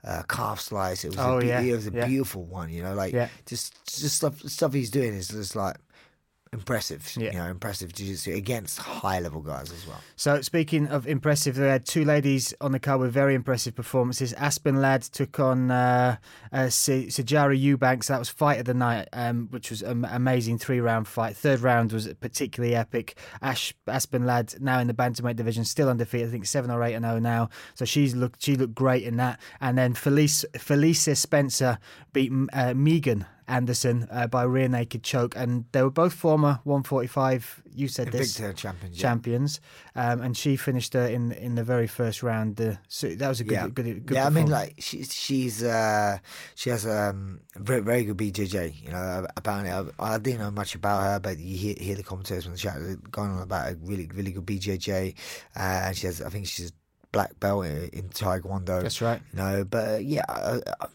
a 0.05 0.25
calf 0.29 0.61
slice, 0.61 1.05
it 1.05 1.09
was 1.11 1.19
Oh, 1.19 1.39
a, 1.39 1.45
yeah, 1.45 1.61
it 1.61 1.73
was 1.73 1.87
a 1.87 1.93
yeah. 1.93 2.07
beautiful 2.07 2.45
one. 2.45 2.69
You 2.71 2.83
know, 2.83 2.95
like 2.95 3.15
Yeah. 3.15 3.29
just 3.47 3.75
just 3.99 4.17
stuff 4.17 4.41
stuff 4.43 4.73
he's 4.75 4.91
doing 4.91 5.15
is 5.15 5.29
just 5.29 5.57
like 5.57 5.77
impressive. 6.53 7.11
Yeah. 7.17 7.33
You 7.33 7.39
know, 7.39 7.47
impressive 7.47 7.93
jiu-jitsu 7.93 8.35
against 8.35 8.79
high 8.79 9.21
level 9.21 9.41
guys 9.41 9.73
as 9.73 9.87
well. 9.87 10.01
So 10.17 10.41
speaking 10.43 10.87
of 10.89 11.07
impressive, 11.07 11.57
they 11.57 11.69
had 11.69 11.85
two 11.85 12.05
ladies 12.05 12.55
on 12.61 12.73
the 12.73 12.79
card 12.79 13.01
with 13.01 13.13
very 13.13 13.35
impressive 13.35 13.75
performances. 13.75 14.33
Aspen 14.35 14.81
Ladd 14.81 15.03
took 15.03 15.39
on 15.41 15.71
uh, 15.71 16.17
uh, 16.53 16.67
Sijara 16.67 17.59
Eubanks. 17.59 18.09
That 18.09 18.19
was 18.19 18.29
fight 18.29 18.59
of 18.59 18.65
the 18.65 18.75
night, 18.75 19.09
um, 19.13 19.49
which 19.51 19.71
was 19.71 19.83
an 19.83 20.05
amazing 20.05 20.59
three 20.59 20.81
round 20.81 21.07
fight. 21.09 21.37
Third 21.37 21.61
round 21.61 21.93
was 21.93 22.13
particularly 22.21 22.75
epic. 22.75 23.19
Ash 23.43 23.75
Aspen 23.87 24.27
Ladd 24.27 24.55
now 24.61 24.79
in 24.79 24.87
the 24.87 24.95
bantamweight 24.95 25.37
division, 25.37 25.65
still 25.65 25.89
undefeated. 25.89 26.29
I 26.29 26.31
think 26.31 26.47
seven 26.47 26.71
or 26.71 26.83
eight 26.83 26.95
and 26.95 27.05
zero 27.05 27.19
now. 27.19 27.51
So 27.75 27.85
she's 27.85 28.15
looked 28.15 28.43
she 28.43 28.57
looked 28.57 28.75
great 28.75 29.05
in 29.05 29.17
that. 29.17 29.41
And 29.61 29.77
then 29.77 29.95
Felice 29.95 30.45
Felicia 30.57 31.15
Spencer 31.15 31.79
beat 32.13 32.33
uh, 32.53 32.75
Megan. 32.75 33.27
Anderson 33.49 34.07
uh, 34.11 34.27
by 34.27 34.43
rear 34.43 34.69
naked 34.69 35.03
choke, 35.03 35.35
and 35.37 35.65
they 35.73 35.83
were 35.83 35.91
both 35.91 36.13
former 36.13 36.61
145. 36.65 37.63
You 37.75 37.89
said 37.89 38.13
this 38.13 38.37
champions. 38.57 38.97
yeah. 38.97 39.01
champions, 39.01 39.61
um, 39.97 40.21
and 40.21 40.37
she 40.37 40.57
finished 40.57 40.93
her 40.93 41.07
in 41.07 41.33
in 41.33 41.55
the 41.55 41.65
very 41.65 41.87
first 41.87 42.23
round. 42.23 42.61
Uh, 42.61 42.75
so 42.89 43.09
that 43.09 43.29
was 43.29 43.41
a 43.41 43.45
good, 43.45 43.55
yeah, 43.55 43.69
good, 43.69 44.07
good. 44.07 44.15
yeah. 44.15 44.27
I 44.27 44.31
mean, 44.31 44.49
like 44.49 44.75
she's 44.79 45.13
she's 45.15 45.63
uh, 45.63 46.19
she 46.55 46.71
has 46.71 46.87
um 46.87 47.41
very 47.57 47.81
very 47.81 48.05
good 48.05 48.17
BJJ. 48.17 48.83
You 48.83 48.91
know, 48.91 49.27
apparently 49.37 49.73
I, 49.73 50.15
I 50.15 50.19
didn't 50.19 50.41
know 50.41 50.51
much 50.51 50.75
about 50.75 51.03
her, 51.03 51.19
but 51.19 51.39
you 51.39 51.57
hear, 51.57 51.75
hear 51.79 51.97
the 51.97 52.03
commentators 52.03 52.47
on 52.47 52.53
the 52.53 52.59
chat 52.59 52.77
going 53.11 53.31
on 53.31 53.43
about 53.43 53.73
a 53.73 53.77
really 53.77 54.11
really 54.15 54.33
good 54.33 54.47
BJJ, 54.47 55.15
uh, 55.57 55.59
and 55.59 55.97
she 55.97 56.07
has 56.07 56.21
I 56.21 56.29
think 56.29 56.47
she's 56.47 56.73
black 57.13 57.39
belt 57.41 57.65
in, 57.65 57.89
in 57.95 58.09
Taekwondo. 58.11 58.83
That's 58.83 59.01
right. 59.01 59.23
You 59.33 59.39
know, 59.39 59.65
but 59.65 59.89
uh, 59.89 59.97
yeah. 59.97 60.25
I, 60.29 60.61
I, 60.81 60.87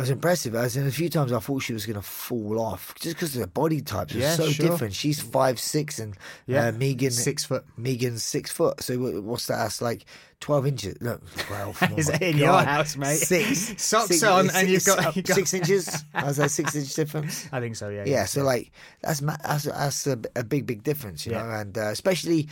it 0.00 0.04
was 0.04 0.10
impressive. 0.10 0.54
As 0.54 0.78
in 0.78 0.86
a 0.86 0.90
few 0.90 1.10
times, 1.10 1.30
I 1.30 1.40
thought 1.40 1.58
she 1.62 1.74
was 1.74 1.84
going 1.84 1.96
to 1.96 2.02
fall 2.02 2.58
off 2.58 2.94
just 2.98 3.16
because 3.16 3.34
of 3.36 3.42
the 3.42 3.46
body 3.46 3.82
types 3.82 4.14
are 4.14 4.18
Yeah, 4.18 4.34
so 4.34 4.48
sure. 4.48 4.68
different. 4.70 4.94
She's 4.94 5.20
five 5.20 5.60
six, 5.60 5.98
and 5.98 6.16
Yeah, 6.46 6.68
uh, 6.68 6.72
Megan 6.72 7.10
six 7.10 7.44
foot. 7.44 7.64
Megan's 7.76 8.24
six 8.24 8.50
foot. 8.50 8.82
So 8.82 8.96
what's 9.20 9.46
that? 9.48 9.56
That's 9.58 9.82
like 9.82 10.06
twelve 10.40 10.66
inches. 10.66 10.98
No, 11.02 11.18
twelve. 11.36 11.82
Is 11.98 12.08
oh 12.08 12.14
it 12.14 12.20
my 12.22 12.26
in 12.28 12.36
your 12.38 12.62
house, 12.62 12.96
mate? 12.96 13.16
Six 13.18 13.74
Socks 13.82 14.06
six- 14.08 14.22
on 14.22 14.46
six- 14.46 14.56
and 14.56 14.68
you've 14.70 14.84
got- 14.86 15.02
six- 15.04 15.16
you've 15.16 15.26
got- 15.26 15.34
six 15.36 15.52
inches. 15.54 16.04
Was 16.24 16.38
like 16.38 16.48
six 16.50 16.74
inch 16.74 16.94
difference. 16.94 17.46
I 17.52 17.60
think 17.60 17.76
so. 17.76 17.90
Yeah. 17.90 18.04
Yeah, 18.06 18.24
so 18.24 18.42
like 18.42 18.72
that's 19.02 19.20
that's 19.20 19.64
that's 19.64 20.06
a, 20.06 20.18
a 20.34 20.44
big 20.44 20.64
big 20.66 20.82
difference, 20.82 21.26
you 21.26 21.32
Yeah. 21.32 21.42
know, 21.42 21.50
and 21.50 21.76
uh, 21.76 21.88
especially 21.88 22.48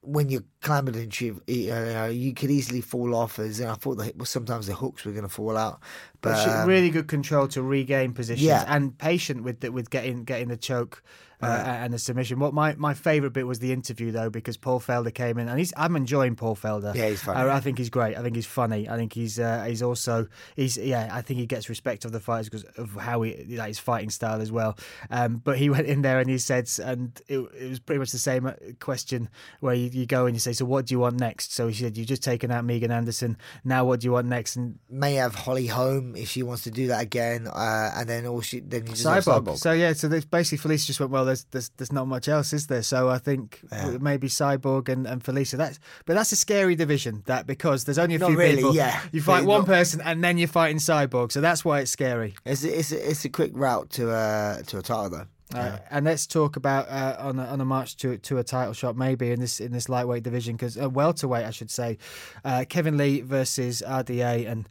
when 0.00 0.28
you're 0.28 0.44
climbing 0.62 0.94
a 0.96 1.06
tree, 1.06 1.32
you, 1.46 1.70
know, 1.70 2.06
you 2.06 2.32
could 2.32 2.50
easily 2.50 2.80
fall 2.80 3.14
off. 3.14 3.38
As 3.38 3.60
I 3.60 3.74
thought 3.74 3.96
the, 3.96 4.12
well, 4.16 4.26
sometimes 4.26 4.66
the 4.66 4.74
hooks 4.74 5.04
were 5.04 5.12
going 5.12 5.24
to 5.24 5.28
fall 5.28 5.56
out, 5.56 5.80
but, 6.20 6.34
But 6.44 6.48
um, 6.48 6.68
really 6.68 6.90
good 6.90 7.08
control 7.08 7.48
to 7.48 7.62
regain 7.62 8.12
positions 8.12 8.46
Yeah. 8.46 8.64
and 8.68 8.96
patient 8.96 9.42
with 9.42 9.60
the, 9.60 9.72
with 9.72 9.90
getting 9.90 10.24
getting 10.24 10.48
the 10.48 10.56
choke 10.56 11.02
uh, 11.42 11.46
and 11.46 11.92
the 11.92 11.98
submission. 11.98 12.38
What 12.38 12.52
my, 12.52 12.74
my 12.74 12.94
favourite 12.94 13.32
bit 13.32 13.46
was 13.46 13.58
the 13.60 13.72
interview 13.72 14.10
though 14.10 14.30
because 14.30 14.56
Paul 14.56 14.80
Felder 14.80 15.14
came 15.14 15.38
in 15.38 15.48
and 15.48 15.58
he's 15.58 15.72
I'm 15.76 15.96
enjoying 15.96 16.36
Paul 16.36 16.56
Felder. 16.56 16.94
Yeah, 16.94 17.08
he's 17.10 17.22
funny. 17.22 17.38
I, 17.38 17.56
I 17.56 17.60
think 17.60 17.78
he's 17.78 17.90
great. 17.90 18.16
I 18.16 18.22
think 18.22 18.34
he's 18.34 18.46
funny. 18.46 18.88
I 18.88 18.96
think 18.96 19.12
he's 19.12 19.38
uh, 19.38 19.64
he's 19.64 19.82
also 19.82 20.26
he's 20.56 20.76
yeah. 20.76 21.08
I 21.12 21.22
think 21.22 21.38
he 21.38 21.46
gets 21.46 21.68
respect 21.68 22.04
of 22.04 22.12
the 22.12 22.20
fighters 22.20 22.48
because 22.48 22.64
of 22.76 22.94
how 22.94 23.22
he 23.22 23.56
like 23.56 23.68
his 23.68 23.78
fighting 23.78 24.10
style 24.10 24.40
as 24.40 24.50
well. 24.50 24.76
Um, 25.10 25.36
but 25.36 25.58
he 25.58 25.70
went 25.78 25.86
in 25.86 26.02
there 26.02 26.18
and 26.18 26.28
he 26.28 26.38
said 26.38 26.68
and 26.82 27.20
it, 27.28 27.38
it 27.38 27.68
was 27.68 27.78
pretty 27.80 27.98
much 27.98 28.10
the 28.10 28.18
same 28.18 28.46
uh, 28.46 28.54
question 28.80 29.28
where 29.60 29.74
you, 29.74 29.90
you 29.90 30.06
go 30.06 30.26
and 30.26 30.34
you 30.34 30.40
say 30.40 30.52
so 30.52 30.64
what 30.64 30.86
do 30.86 30.94
you 30.94 30.98
want 30.98 31.20
next? 31.20 31.54
So 31.54 31.68
he 31.68 31.74
said 31.74 31.96
you've 31.96 32.08
just 32.08 32.22
taken 32.22 32.50
out 32.50 32.64
Megan 32.64 32.90
Anderson. 32.90 33.36
Now 33.64 33.84
what 33.84 34.00
do 34.00 34.06
you 34.06 34.12
want 34.12 34.26
next? 34.26 34.56
And 34.56 34.78
may 34.90 35.14
have 35.14 35.34
Holly 35.34 35.66
Holm 35.66 36.16
if 36.16 36.28
she 36.28 36.42
wants 36.42 36.64
to 36.64 36.70
do 36.70 36.88
that 36.88 37.02
again, 37.02 37.46
uh, 37.46 37.92
and 37.94 38.08
then 38.08 38.26
all 38.26 38.40
she 38.40 38.60
then 38.60 38.86
you 38.86 38.92
just 38.92 39.04
Cyborg. 39.04 39.44
Cyborg. 39.44 39.58
So 39.58 39.72
yeah, 39.72 39.92
so 39.92 40.08
basically 40.08 40.58
Felice 40.58 40.86
just 40.86 41.00
went, 41.00 41.12
well, 41.12 41.27
there's 41.28 41.44
there's, 41.52 41.68
there's 41.76 41.92
not 41.92 42.06
much 42.08 42.28
else, 42.28 42.52
is 42.52 42.66
there? 42.66 42.82
So 42.82 43.08
I 43.08 43.18
think 43.18 43.60
maybe 44.00 44.28
Cyborg 44.28 44.88
and, 44.88 45.06
and 45.06 45.22
Felicia. 45.22 45.56
That's 45.56 45.78
but 46.04 46.14
that's 46.14 46.32
a 46.32 46.36
scary 46.36 46.74
division. 46.74 47.22
That 47.26 47.46
because 47.46 47.84
there's 47.84 47.98
only 47.98 48.16
a 48.16 48.18
Not 48.18 48.30
few 48.30 48.38
really, 48.38 48.56
people. 48.56 48.74
yeah. 48.74 49.00
You 49.12 49.22
fight 49.22 49.44
one 49.44 49.60
not- 49.60 49.66
person 49.66 50.00
and 50.04 50.22
then 50.24 50.36
you're 50.38 50.48
fighting 50.48 50.78
Cyborg. 50.78 51.30
So 51.30 51.40
that's 51.40 51.64
why 51.64 51.80
it's 51.80 51.90
scary. 51.90 52.34
It's 52.44 52.64
a, 52.64 52.78
it's 52.78 52.90
it's 52.92 53.24
a 53.24 53.28
quick 53.28 53.52
route 53.54 53.90
to 53.90 54.10
uh, 54.10 54.62
to 54.62 54.78
a 54.78 54.82
title 54.82 55.10
though. 55.10 55.26
Uh, 55.54 55.78
and 55.90 56.04
let's 56.04 56.26
talk 56.26 56.56
about 56.56 56.86
uh, 56.90 57.16
on 57.18 57.38
a, 57.38 57.44
on 57.44 57.60
a 57.60 57.64
march 57.64 57.96
to 57.98 58.18
to 58.18 58.36
a 58.38 58.44
title 58.44 58.74
shot 58.74 58.96
maybe 58.96 59.30
in 59.30 59.40
this 59.40 59.60
in 59.60 59.72
this 59.72 59.88
lightweight 59.88 60.22
division 60.22 60.56
because 60.56 60.76
uh, 60.76 60.90
welterweight 60.90 61.46
I 61.46 61.50
should 61.52 61.70
say, 61.70 61.96
uh, 62.44 62.64
Kevin 62.68 62.96
Lee 62.98 63.20
versus 63.22 63.82
RDA 63.86 64.46
and. 64.50 64.68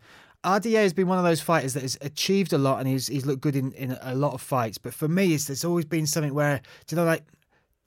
RDA 0.48 0.82
has 0.84 0.94
been 0.94 1.08
one 1.08 1.18
of 1.18 1.26
those 1.26 1.42
fighters 1.42 1.74
that 1.74 1.84
has 1.84 1.98
achieved 2.02 2.54
a 2.54 2.58
lot 2.58 2.80
and 2.80 2.88
he's 2.88 3.08
he's 3.08 3.26
looked 3.26 3.42
good 3.42 3.56
in, 3.56 3.74
in 3.74 3.98
a 4.02 4.16
lot 4.16 4.34
of 4.34 4.42
fights. 4.42 4.78
But 4.78 4.94
for 4.94 5.08
me, 5.08 5.34
it's, 5.34 5.46
there's 5.46 5.66
always 5.66 5.86
been 5.86 6.08
something 6.08 6.34
where, 6.34 6.62
do 6.86 6.96
you 6.96 7.02
know, 7.02 7.06
like 7.06 7.24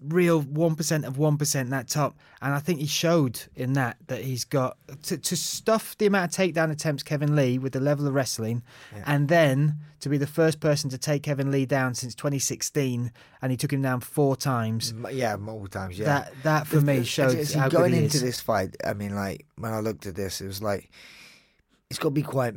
real 0.08 0.42
1% 0.42 1.04
of 1.04 1.16
1% 1.16 1.68
that 1.70 1.88
top. 1.88 2.16
And 2.40 2.54
I 2.54 2.58
think 2.58 2.80
he 2.80 2.86
showed 2.86 3.40
in 3.54 3.74
that 3.74 3.98
that 4.06 4.22
he's 4.22 4.44
got 4.44 4.78
to, 5.04 5.18
to 5.18 5.36
stuff 5.36 5.96
the 5.98 6.06
amount 6.06 6.30
of 6.30 6.36
takedown 6.36 6.70
attempts 6.70 7.02
Kevin 7.02 7.36
Lee 7.36 7.58
with 7.58 7.72
the 7.72 7.80
level 7.80 8.06
of 8.06 8.14
wrestling 8.14 8.62
and 9.04 9.28
then 9.28 9.76
to 10.00 10.08
be 10.08 10.16
the 10.16 10.26
first 10.26 10.60
person 10.60 10.88
to 10.90 10.98
take 10.98 11.22
Kevin 11.22 11.50
Lee 11.50 11.66
down 11.66 11.94
since 11.94 12.14
2016 12.14 13.12
and 13.42 13.50
he 13.50 13.56
took 13.58 13.72
him 13.72 13.82
down 13.82 14.00
four 14.00 14.36
times. 14.36 14.94
Yeah, 15.12 15.36
multiple 15.36 15.68
times. 15.68 15.98
Yeah, 15.98 16.06
That 16.06 16.32
that 16.44 16.66
for 16.66 16.80
me 16.80 17.00
the- 17.00 17.04
showed 17.04 17.46
see, 17.46 17.58
how 17.58 17.68
good 17.68 17.76
going 17.76 17.94
into 17.94 18.18
this 18.20 18.40
fight. 18.40 18.76
I 18.84 18.94
mean, 18.94 19.14
like 19.14 19.46
when 19.56 19.72
I 19.72 19.80
looked 19.80 20.06
at 20.06 20.14
this, 20.16 20.40
it 20.40 20.46
was 20.46 20.62
like 20.62 20.90
it's 21.90 21.98
got 21.98 22.08
to 22.08 22.14
be 22.14 22.22
quite 22.22 22.54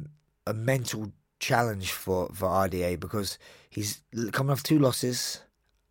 a 0.48 0.54
mental 0.54 1.12
challenge 1.40 1.92
for 1.92 2.30
for 2.34 2.48
RDA 2.48 3.00
because 3.00 3.38
he's 3.70 4.02
coming 4.32 4.52
off 4.52 4.64
two 4.64 4.80
losses 4.80 5.42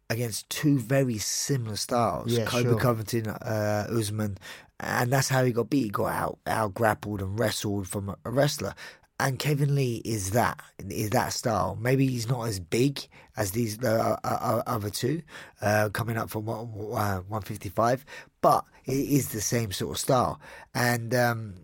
against 0.08 0.48
two 0.50 0.78
very 0.78 1.18
similar 1.18 1.76
styles. 1.76 2.32
Yeah, 2.32 2.44
Colby 2.44 2.70
sure. 2.70 2.78
Covington, 2.78 3.28
uh, 3.28 3.86
Usman, 3.90 4.38
and 4.80 5.12
that's 5.12 5.28
how 5.28 5.44
he 5.44 5.52
got 5.52 5.70
beat. 5.70 5.84
He 5.84 5.88
got 5.90 6.12
out 6.12 6.38
out 6.46 6.74
grappled 6.74 7.20
and 7.20 7.38
wrestled 7.38 7.88
from 7.88 8.10
a- 8.10 8.30
wrestler. 8.30 8.74
And 9.20 9.38
Kevin 9.38 9.76
Lee 9.76 10.02
is 10.04 10.32
that 10.32 10.60
is 10.78 11.10
that 11.10 11.32
style. 11.32 11.78
Maybe 11.80 12.06
he's 12.08 12.28
not 12.28 12.48
as 12.48 12.58
big 12.58 13.06
as 13.36 13.52
these 13.52 13.78
uh, 13.82 14.16
uh, 14.24 14.28
uh, 14.28 14.62
other 14.66 14.90
two, 14.90 15.22
uh, 15.60 15.90
coming 15.92 16.16
up 16.16 16.28
from 16.28 16.46
one, 16.46 16.58
uh, 16.58 17.20
155, 17.28 18.04
but 18.40 18.64
it 18.84 18.96
is 18.96 19.28
the 19.28 19.40
same 19.40 19.70
sort 19.70 19.92
of 19.92 19.98
style. 19.98 20.40
And 20.74 21.14
um, 21.14 21.54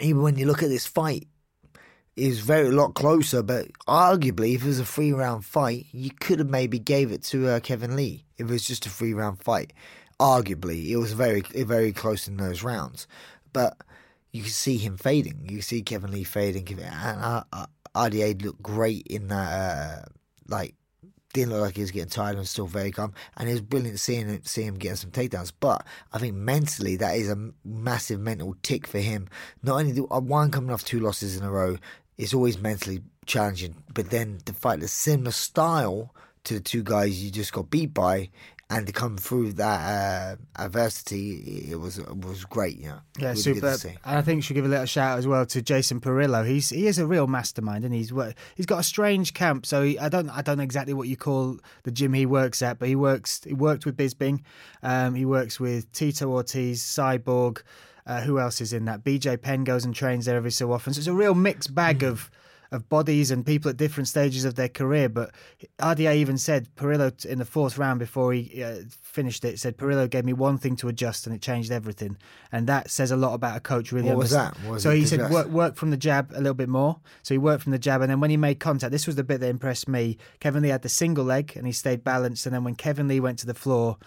even 0.00 0.22
when 0.22 0.36
you 0.36 0.46
look 0.46 0.62
at 0.62 0.68
this 0.68 0.86
fight, 0.86 1.28
is 2.16 2.40
very 2.40 2.68
a 2.68 2.72
lot 2.72 2.94
closer. 2.94 3.42
But 3.42 3.68
arguably, 3.88 4.54
if 4.54 4.62
it 4.64 4.68
was 4.68 4.80
a 4.80 4.84
three 4.84 5.12
round 5.12 5.44
fight, 5.44 5.86
you 5.92 6.10
could 6.10 6.38
have 6.38 6.48
maybe 6.48 6.78
gave 6.78 7.12
it 7.12 7.22
to 7.24 7.48
uh, 7.48 7.60
Kevin 7.60 7.96
Lee. 7.96 8.24
If 8.38 8.48
it 8.48 8.52
was 8.52 8.66
just 8.66 8.86
a 8.86 8.90
three 8.90 9.14
round 9.14 9.42
fight, 9.42 9.72
arguably, 10.20 10.90
it 10.90 10.96
was 10.96 11.12
very 11.12 11.40
very 11.40 11.92
close 11.92 12.28
in 12.28 12.36
those 12.36 12.62
rounds. 12.62 13.06
But 13.52 13.76
you 14.32 14.42
can 14.42 14.50
see 14.50 14.78
him 14.78 14.96
fading. 14.96 15.46
You 15.48 15.60
see 15.60 15.82
Kevin 15.82 16.10
Lee 16.10 16.24
fading. 16.24 16.68
And 16.80 17.22
uh, 17.22 17.44
uh, 17.52 17.66
RDA 17.94 18.42
looked 18.42 18.62
great 18.62 19.06
in 19.06 19.28
that. 19.28 19.52
Uh, 19.52 20.02
like 20.48 20.74
didn't 21.32 21.52
look 21.52 21.62
like 21.62 21.76
he 21.76 21.80
was 21.80 21.90
getting 21.90 22.10
tired 22.10 22.36
and 22.36 22.46
still 22.46 22.66
very 22.66 22.90
calm. 22.90 23.14
And 23.36 23.48
it 23.48 23.52
was 23.52 23.60
brilliant 23.60 24.00
seeing 24.00 24.28
him, 24.28 24.40
seeing 24.44 24.68
him 24.68 24.78
getting 24.78 24.96
some 24.96 25.10
takedowns. 25.10 25.52
But 25.58 25.86
I 26.12 26.18
think 26.18 26.34
mentally, 26.34 26.96
that 26.96 27.16
is 27.16 27.30
a 27.30 27.50
massive 27.64 28.20
mental 28.20 28.56
tick 28.62 28.86
for 28.86 28.98
him. 28.98 29.28
Not 29.62 29.80
only 29.80 29.92
do, 29.92 30.06
uh, 30.10 30.20
one 30.20 30.50
coming 30.50 30.70
off 30.70 30.84
two 30.84 31.00
losses 31.00 31.36
in 31.36 31.44
a 31.44 31.50
row, 31.50 31.78
it's 32.18 32.34
always 32.34 32.58
mentally 32.58 33.02
challenging. 33.26 33.76
But 33.92 34.10
then 34.10 34.40
to 34.44 34.52
fight 34.52 34.82
a 34.82 34.88
similar 34.88 35.32
style 35.32 36.14
to 36.44 36.54
the 36.54 36.60
two 36.60 36.82
guys 36.82 37.22
you 37.22 37.30
just 37.30 37.52
got 37.52 37.70
beat 37.70 37.94
by, 37.94 38.30
and 38.72 38.86
to 38.86 38.92
come 38.92 39.18
through 39.18 39.52
that 39.54 40.38
uh, 40.38 40.62
adversity, 40.62 41.66
it 41.70 41.78
was 41.78 41.98
it 41.98 42.16
was 42.16 42.46
great. 42.46 42.78
You 42.78 42.88
know, 42.88 43.00
Yeah, 43.18 43.28
Really 43.28 43.42
super. 43.42 43.76
And 44.04 44.18
I 44.18 44.22
think 44.22 44.42
should 44.42 44.54
give 44.54 44.64
a 44.64 44.68
little 44.68 44.86
shout 44.86 45.12
out 45.12 45.18
as 45.18 45.26
well 45.26 45.44
to 45.44 45.60
Jason 45.60 46.00
Parillo. 46.00 46.46
He's 46.46 46.70
he 46.70 46.86
is 46.86 46.98
a 46.98 47.06
real 47.06 47.26
mastermind, 47.26 47.84
and 47.84 47.94
he's 47.94 48.12
he's 48.56 48.66
got 48.66 48.78
a 48.78 48.82
strange 48.82 49.34
camp. 49.34 49.66
So 49.66 49.82
he, 49.82 49.98
I 49.98 50.08
don't 50.08 50.30
I 50.30 50.40
don't 50.40 50.56
know 50.56 50.64
exactly 50.64 50.94
what 50.94 51.06
you 51.06 51.18
call 51.18 51.58
the 51.82 51.90
gym 51.90 52.14
he 52.14 52.24
works 52.24 52.62
at, 52.62 52.78
but 52.78 52.88
he 52.88 52.96
works 52.96 53.44
he 53.44 53.52
worked 53.52 53.84
with 53.84 53.96
Bisping, 53.96 54.40
um, 54.82 55.14
he 55.14 55.26
works 55.26 55.60
with 55.60 55.92
Tito 55.92 56.30
Ortiz, 56.30 56.82
Cyborg. 56.82 57.62
Uh, 58.04 58.20
who 58.22 58.40
else 58.40 58.60
is 58.60 58.72
in 58.72 58.86
that? 58.86 59.04
BJ 59.04 59.40
Penn 59.40 59.62
goes 59.62 59.84
and 59.84 59.94
trains 59.94 60.24
there 60.24 60.36
every 60.36 60.50
so 60.50 60.72
often. 60.72 60.92
So 60.92 60.98
it's 60.98 61.06
a 61.06 61.12
real 61.12 61.36
mixed 61.36 61.72
bag 61.72 62.02
of 62.02 62.32
of 62.72 62.88
bodies 62.88 63.30
and 63.30 63.44
people 63.44 63.68
at 63.70 63.76
different 63.76 64.08
stages 64.08 64.44
of 64.44 64.54
their 64.54 64.68
career. 64.68 65.08
But 65.08 65.30
RDA 65.78 66.16
even 66.16 66.38
said 66.38 66.68
Parillo 66.74 67.24
in 67.24 67.38
the 67.38 67.44
fourth 67.44 67.78
round 67.78 67.98
before 67.98 68.32
he 68.32 68.62
uh, 68.62 68.76
finished 69.02 69.44
it 69.44 69.58
said 69.60 69.76
Parillo 69.76 70.08
gave 70.08 70.24
me 70.24 70.32
one 70.32 70.58
thing 70.58 70.74
to 70.76 70.88
adjust 70.88 71.26
and 71.26 71.36
it 71.36 71.42
changed 71.42 71.70
everything. 71.70 72.16
And 72.50 72.66
that 72.66 72.90
says 72.90 73.10
a 73.10 73.16
lot 73.16 73.34
about 73.34 73.56
a 73.56 73.60
coach. 73.60 73.92
Really, 73.92 74.08
What 74.08 74.16
was 74.16 74.30
that? 74.30 74.56
What 74.60 74.72
was 74.72 74.82
so 74.82 74.90
he 74.90 75.06
said 75.06 75.30
work, 75.30 75.48
work 75.48 75.76
from 75.76 75.90
the 75.90 75.96
jab 75.96 76.32
a 76.32 76.38
little 76.38 76.54
bit 76.54 76.68
more. 76.68 76.98
So 77.22 77.34
he 77.34 77.38
worked 77.38 77.62
from 77.62 77.72
the 77.72 77.78
jab, 77.78 78.00
and 78.00 78.10
then 78.10 78.20
when 78.20 78.30
he 78.30 78.36
made 78.36 78.58
contact, 78.58 78.90
this 78.90 79.06
was 79.06 79.16
the 79.16 79.24
bit 79.24 79.40
that 79.40 79.48
impressed 79.48 79.88
me. 79.88 80.16
Kevin 80.40 80.62
Lee 80.62 80.70
had 80.70 80.82
the 80.82 80.88
single 80.88 81.24
leg 81.24 81.52
and 81.56 81.66
he 81.66 81.72
stayed 81.72 82.02
balanced, 82.02 82.46
and 82.46 82.54
then 82.54 82.64
when 82.64 82.74
Kevin 82.74 83.08
Lee 83.08 83.20
went 83.20 83.38
to 83.40 83.46
the 83.46 83.54
floor. 83.54 83.98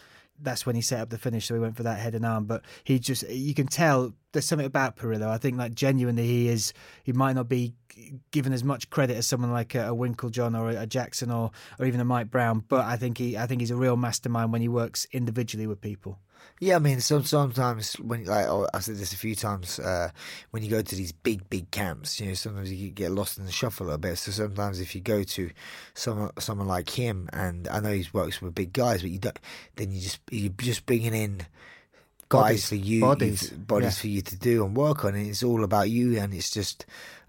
That's 0.41 0.65
when 0.65 0.75
he 0.75 0.81
set 0.81 0.99
up 0.99 1.09
the 1.09 1.17
finish, 1.17 1.45
so 1.45 1.53
he 1.53 1.59
went 1.59 1.77
for 1.77 1.83
that 1.83 1.99
head 1.99 2.15
and 2.15 2.25
arm. 2.25 2.45
But 2.45 2.63
he 2.83 2.99
just—you 2.99 3.53
can 3.53 3.67
tell 3.67 4.13
there's 4.31 4.45
something 4.45 4.65
about 4.65 4.97
Parillo. 4.97 5.27
I 5.27 5.37
think, 5.37 5.57
like 5.57 5.73
genuinely, 5.73 6.27
he 6.27 6.47
is. 6.49 6.73
He 7.03 7.13
might 7.13 7.33
not 7.33 7.47
be 7.47 7.73
given 8.31 8.51
as 8.51 8.63
much 8.63 8.89
credit 8.89 9.15
as 9.15 9.25
someone 9.25 9.51
like 9.51 9.75
a, 9.75 9.89
a 9.89 9.95
Winkeljohn 9.95 10.59
or 10.59 10.69
a, 10.69 10.81
a 10.81 10.87
Jackson 10.87 11.31
or 11.31 11.51
or 11.79 11.85
even 11.85 12.01
a 12.01 12.05
Mike 12.05 12.29
Brown. 12.29 12.63
But 12.67 12.85
I 12.85 12.97
think 12.97 13.17
he, 13.17 13.37
I 13.37 13.47
think 13.47 13.61
he's 13.61 13.71
a 13.71 13.75
real 13.75 13.95
mastermind 13.95 14.51
when 14.51 14.61
he 14.61 14.67
works 14.67 15.07
individually 15.11 15.67
with 15.67 15.81
people. 15.81 16.19
Yeah, 16.59 16.77
I 16.77 16.79
mean, 16.79 17.01
some, 17.01 17.23
sometimes 17.25 17.95
when 17.95 18.23
like 18.25 18.45
oh, 18.47 18.67
I 18.73 18.79
said 18.79 18.95
this 18.95 19.11
a 19.11 19.17
few 19.17 19.35
times, 19.35 19.77
uh, 19.77 20.09
when 20.51 20.63
you 20.63 20.69
go 20.69 20.81
to 20.81 20.95
these 20.95 21.11
big, 21.11 21.49
big 21.49 21.69
camps, 21.71 22.19
you 22.21 22.27
know, 22.27 22.33
sometimes 22.33 22.71
you 22.71 22.89
get 22.91 23.11
lost 23.11 23.37
in 23.37 23.45
the 23.45 23.51
shuffle 23.51 23.91
a 23.91 23.97
bit. 23.97 24.17
So 24.17 24.31
sometimes 24.31 24.79
if 24.79 24.95
you 24.95 25.01
go 25.01 25.23
to 25.23 25.51
someone, 25.93 26.31
someone 26.39 26.67
like 26.67 26.89
him, 26.89 27.29
and 27.33 27.67
I 27.67 27.81
know 27.81 27.91
he 27.91 28.07
works 28.13 28.41
with 28.41 28.55
big 28.55 28.71
guys, 28.71 29.01
but 29.01 29.11
you 29.11 29.19
don't, 29.19 29.37
then 29.75 29.91
you 29.91 29.99
just 29.99 30.19
you're 30.31 30.53
just 30.57 30.85
bringing 30.85 31.13
in 31.13 31.39
guys 32.29 32.41
Bodies. 32.41 32.69
for 32.69 32.75
you, 32.75 33.01
Bodies. 33.01 33.49
bodies 33.49 33.97
Yeah. 33.97 34.01
for 34.01 34.07
you 34.07 34.21
to 34.21 34.37
do 34.37 34.65
and 34.65 34.77
work 34.77 35.03
on. 35.03 35.13
And 35.15 35.27
it's 35.27 35.43
all 35.43 35.63
about 35.63 35.89
you, 35.89 36.17
and 36.19 36.33
it's 36.33 36.49
just 36.51 36.85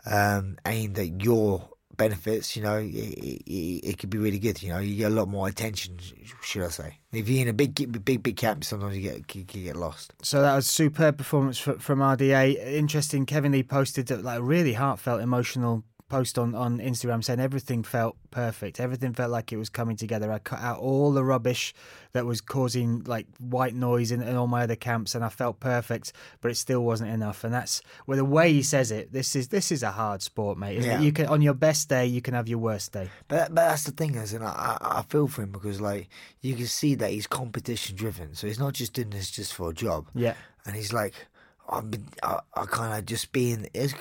um, 0.09 0.57
aimed 0.65 0.99
at 1.01 1.23
your 1.25 1.69
benefits. 1.97 2.57
You 2.57 2.63
know, 2.63 2.77
it, 2.77 2.87
it, 2.89 3.81
it 3.85 3.99
could 3.99 4.11
be 4.11 4.19
really 4.19 4.39
good. 4.39 4.63
You 4.63 4.71
know, 4.71 4.79
you 4.79 4.97
get 4.97 5.13
a 5.13 5.15
lot 5.15 5.29
more 5.29 5.49
attention, 5.49 5.99
should 6.43 6.65
I 6.65 6.69
say? 6.69 6.99
If 7.13 7.29
you're 7.29 7.43
in 7.43 7.49
a 7.49 7.53
big, 7.53 8.05
big, 8.05 8.23
big 8.23 8.37
camp, 8.37 8.65
sometimes 8.65 8.97
you 8.97 9.03
get 9.03 9.35
you, 9.35 9.45
get 9.45 9.77
lost. 9.77 10.13
So 10.23 10.43
that 10.43 10.55
was 10.55 10.67
superb 10.67 11.19
performance 11.19 11.59
from 11.59 11.79
RDA. 12.01 12.75
Interesting. 12.75 13.27
Kevin 13.27 13.53
Lee 13.53 13.63
posted 13.63 14.11
a, 14.11 14.17
like 14.17 14.41
really 14.43 14.75
heartfelt, 14.75 15.21
emotional 15.21 15.85
post 16.09 16.39
on, 16.39 16.55
on 16.55 16.79
Instagram 16.79 17.23
saying 17.23 17.41
everything 17.41 17.83
felt 17.83 18.17
perfect. 18.31 18.79
Everything 18.79 19.13
felt 19.13 19.31
like 19.31 19.53
it 19.53 19.57
was 19.57 19.69
coming 19.69 19.97
together. 19.97 20.31
I 20.31 20.39
cut 20.39 20.61
out 20.61 20.79
all 20.79 21.13
the 21.13 21.25
rubbish 21.25 21.75
that 22.13 22.25
was 22.25 22.41
causing 22.41 23.03
like 23.05 23.27
white 23.39 23.75
noise 23.75 24.13
in, 24.13 24.23
in 24.23 24.37
all 24.37 24.47
my 24.47 24.63
other 24.63 24.77
camps, 24.77 25.15
and 25.15 25.25
I 25.25 25.29
felt 25.29 25.59
perfect. 25.61 26.13
But 26.41 26.51
it 26.51 26.57
still 26.57 26.83
wasn't 26.85 27.11
enough. 27.11 27.45
And 27.45 27.53
that's 27.53 27.83
well, 28.07 28.17
the 28.17 28.25
way 28.25 28.53
he 28.53 28.63
says 28.63 28.91
it. 28.91 29.13
This 29.13 29.35
is 29.35 29.49
this 29.49 29.73
is 29.73 29.83
a 29.83 29.91
hard 29.91 30.23
sport, 30.23 30.59
mate. 30.59 30.79
Isn't 30.79 30.91
it? 30.91 30.95
Yeah. 30.95 31.01
You 31.01 31.13
can 31.13 31.27
on 31.27 31.43
your 31.43 31.55
best 31.55 31.89
day, 31.89 32.07
you 32.07 32.23
can 32.23 32.35
have 32.35 32.49
your 32.49 32.59
worst 32.59 32.93
day. 32.93 33.11
But 33.29 33.55
but 33.55 33.69
that's 33.69 33.85
the 33.85 33.93
thing 33.93 34.15
is, 34.15 34.33
and 34.33 34.45
I, 34.45 34.79
I 34.81 34.99
I 34.99 35.03
feel 35.03 35.27
for 35.27 35.43
him 35.43 35.51
because 35.51 35.81
like 35.81 36.09
you 36.41 36.55
can 36.55 36.67
see 36.67 36.95
that 36.97 37.11
he's 37.11 37.27
competition 37.27 37.97
driven. 37.97 38.35
So 38.35 38.47
he's 38.47 38.59
not 38.59 38.75
just 38.75 38.93
doing 38.93 39.11
this 39.11 39.31
just 39.31 39.55
for 39.55 39.71
a 39.71 39.75
job. 39.75 40.07
Yeah. 40.15 40.35
And 40.65 40.75
he's 40.75 40.93
like, 40.93 41.15
I've 41.69 41.91
been, 41.91 42.07
I, 42.23 42.41
I 42.55 42.67
kind 42.67 42.99
of 42.99 43.07
just 43.07 43.33
being. 43.33 43.69
It's, 43.73 43.95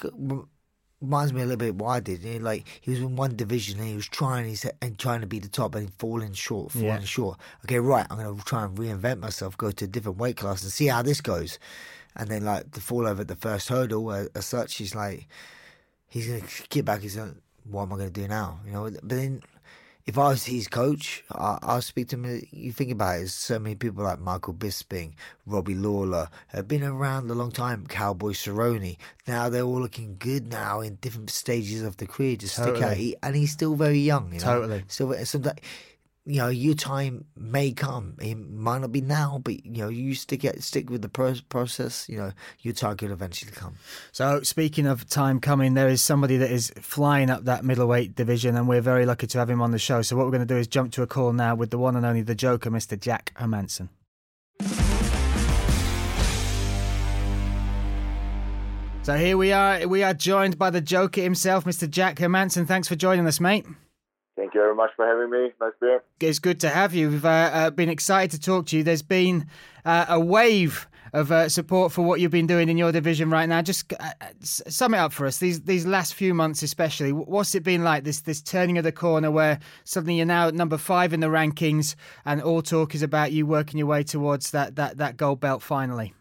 reminds 1.01 1.33
me 1.33 1.41
a 1.41 1.45
little 1.45 1.71
bit 1.73 1.85
I 1.85 1.99
did. 1.99 2.23
You 2.23 2.39
like 2.39 2.65
he 2.81 2.91
was 2.91 2.99
in 2.99 3.15
one 3.15 3.35
division 3.35 3.79
and 3.79 3.87
he 3.87 3.95
was 3.95 4.07
trying, 4.07 4.45
he's 4.47 4.65
and 4.81 4.97
trying 4.97 5.21
to 5.21 5.27
be 5.27 5.39
the 5.39 5.47
top 5.47 5.75
and 5.75 5.91
falling 5.99 6.33
short, 6.33 6.71
falling 6.71 6.87
Yeah. 6.87 6.99
short. 7.01 7.39
Okay, 7.65 7.79
right. 7.79 8.07
I'm 8.09 8.17
gonna 8.17 8.41
try 8.43 8.63
and 8.65 8.77
reinvent 8.77 9.19
myself, 9.19 9.57
go 9.57 9.71
to 9.71 9.85
a 9.85 9.87
different 9.87 10.17
weight 10.17 10.37
class 10.37 10.63
and 10.63 10.71
see 10.71 10.87
how 10.87 11.01
this 11.01 11.21
goes. 11.21 11.59
And 12.15 12.29
then 12.29 12.45
like 12.45 12.71
the 12.71 12.81
fall 12.81 13.05
over 13.07 13.21
at 13.21 13.27
the 13.27 13.35
first 13.35 13.67
hurdle, 13.69 14.09
uh, 14.09 14.25
as 14.35 14.45
such, 14.45 14.75
he's 14.75 14.95
like, 14.95 15.27
he's 16.07 16.27
gonna 16.27 16.41
get 16.69 16.85
back. 16.85 17.01
He's 17.01 17.17
like, 17.17 17.33
what 17.69 17.83
am 17.83 17.93
I 17.93 17.97
gonna 17.97 18.09
do 18.09 18.27
now? 18.27 18.59
You 18.65 18.71
know. 18.71 18.83
But 18.89 19.09
then, 19.09 19.41
if 20.05 20.17
I 20.19 20.29
was 20.29 20.45
his 20.45 20.67
coach, 20.67 21.23
I, 21.31 21.57
I'll 21.63 21.81
speak 21.81 22.09
to 22.09 22.15
him. 22.15 22.41
You 22.51 22.71
think 22.71 22.91
about 22.91 23.19
it, 23.19 23.29
so 23.29 23.57
many 23.57 23.75
people 23.75 24.03
like 24.03 24.19
Michael 24.19 24.53
Bisping, 24.53 25.13
Robbie 25.45 25.73
Lawler 25.75 26.29
have 26.47 26.67
been 26.67 26.83
around 26.83 27.29
a 27.31 27.33
long 27.33 27.51
time. 27.51 27.87
Cowboy 27.87 28.31
Cerrone. 28.31 28.97
Now 29.27 29.49
they're 29.49 29.63
all 29.63 29.81
looking 29.81 30.17
good 30.19 30.51
now 30.51 30.81
in 30.81 30.95
different 30.95 31.31
stages 31.31 31.81
of 31.81 31.97
the 31.97 32.05
career. 32.05 32.35
Just 32.35 32.55
stick 32.55 32.67
out, 32.67 32.73
Totally. 32.75 32.95
he, 32.95 33.15
and 33.23 33.35
he's 33.35 33.51
still 33.51 33.75
very 33.75 33.99
young. 33.99 34.31
You 34.31 34.39
know? 34.39 34.45
Totally. 34.45 34.83
Still, 34.87 35.25
sometimes 35.25 35.59
you 36.25 36.37
know 36.37 36.47
your 36.47 36.73
time 36.73 37.25
may 37.35 37.71
come. 37.71 38.15
It 38.19 38.35
might 38.35 38.81
not 38.81 38.91
be 38.91 39.01
now, 39.01 39.39
but 39.43 39.65
you 39.65 39.83
know 39.83 39.89
you 39.89 40.15
stick 40.15 40.45
stick 40.59 40.89
with 40.89 41.01
the 41.03 41.09
pro- 41.09 41.35
process. 41.49 42.09
You 42.09 42.17
know 42.17 42.31
your 42.61 42.73
time 42.73 42.97
could 42.97 43.11
eventually 43.11 43.51
come. 43.51 43.75
So 44.11 44.41
speaking 44.41 44.87
of 44.87 45.07
time 45.07 45.39
coming, 45.39 45.75
there 45.75 45.87
is 45.87 46.01
somebody 46.01 46.37
that 46.37 46.51
is 46.51 46.73
flying 46.81 47.29
up 47.29 47.45
that 47.45 47.63
middleweight 47.63 48.15
division, 48.15 48.55
and 48.55 48.67
we're 48.67 48.81
very 48.81 49.05
lucky 49.05 49.27
to 49.27 49.37
have 49.37 49.49
him 49.49 49.61
on 49.61 49.71
the 49.71 49.79
show. 49.79 50.01
So 50.01 50.15
what 50.15 50.25
we're 50.25 50.31
going 50.31 50.47
to 50.47 50.53
do 50.53 50.57
is 50.57 50.67
jump 50.67 50.91
to 50.93 51.03
a 51.03 51.07
call 51.07 51.31
now 51.31 51.53
with 51.53 51.69
the 51.69 51.77
one 51.77 51.95
and 51.95 52.05
only 52.05 52.21
the 52.21 52.35
Joker, 52.35 52.71
Mr. 52.71 52.99
Jack 52.99 53.31
Hermansson. 53.35 53.89
So 59.03 59.15
here 59.17 59.37
we 59.37 59.51
are. 59.51 59.87
We 59.87 60.01
are 60.01 60.15
joined 60.15 60.57
by 60.57 60.71
the 60.71 60.81
Joker 60.81 61.21
himself, 61.21 61.65
Mr. 61.65 61.87
Jack 61.87 62.17
Hermansson. 62.17 62.65
Thanks 62.65 62.87
for 62.87 62.95
joining 62.95 63.27
us, 63.27 63.39
mate. 63.39 63.67
Thank 64.45 64.53
you 64.53 64.61
very 64.61 64.75
much 64.75 64.91
for 64.95 65.07
having 65.07 65.31
me. 65.31 65.51
Nice 65.59 65.71
to 65.79 65.81
be 65.81 65.87
here. 65.87 66.03
It's 66.19 66.37
good 66.37 66.59
to 66.59 66.69
have 66.69 66.93
you. 66.93 67.09
We've 67.09 67.25
uh, 67.25 67.49
uh, 67.51 67.69
been 67.71 67.89
excited 67.89 68.29
to 68.29 68.39
talk 68.39 68.67
to 68.67 68.77
you. 68.77 68.83
There's 68.83 69.01
been 69.01 69.47
uh, 69.85 70.05
a 70.07 70.19
wave 70.19 70.87
of 71.13 71.31
uh, 71.31 71.49
support 71.49 71.91
for 71.91 72.03
what 72.03 72.19
you've 72.19 72.29
been 72.29 72.45
doing 72.45 72.69
in 72.69 72.77
your 72.77 72.91
division 72.91 73.31
right 73.31 73.49
now. 73.49 73.63
Just 73.63 73.91
uh, 73.99 74.11
sum 74.41 74.93
it 74.93 74.97
up 74.97 75.13
for 75.13 75.25
us. 75.25 75.39
These 75.39 75.61
these 75.61 75.87
last 75.87 76.13
few 76.13 76.35
months, 76.35 76.61
especially, 76.61 77.11
what's 77.11 77.55
it 77.55 77.63
been 77.63 77.83
like? 77.83 78.03
This 78.03 78.21
this 78.21 78.39
turning 78.39 78.77
of 78.77 78.83
the 78.83 78.91
corner 78.91 79.31
where 79.31 79.57
suddenly 79.83 80.17
you're 80.17 80.27
now 80.27 80.51
number 80.51 80.77
five 80.77 81.11
in 81.11 81.21
the 81.21 81.27
rankings, 81.27 81.95
and 82.23 82.39
all 82.39 82.61
talk 82.61 82.93
is 82.93 83.01
about 83.01 83.31
you 83.31 83.47
working 83.47 83.79
your 83.79 83.87
way 83.87 84.03
towards 84.03 84.51
that 84.51 84.75
that 84.75 84.97
that 84.97 85.17
gold 85.17 85.39
belt 85.39 85.63
finally. 85.63 86.13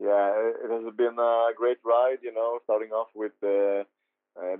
Yeah, 0.00 0.32
it 0.64 0.68
has 0.68 0.92
been 0.96 1.16
a 1.16 1.50
great 1.56 1.78
ride. 1.84 2.18
You 2.22 2.34
know, 2.34 2.58
starting 2.64 2.90
off 2.90 3.10
with 3.14 3.40
a 3.44 3.84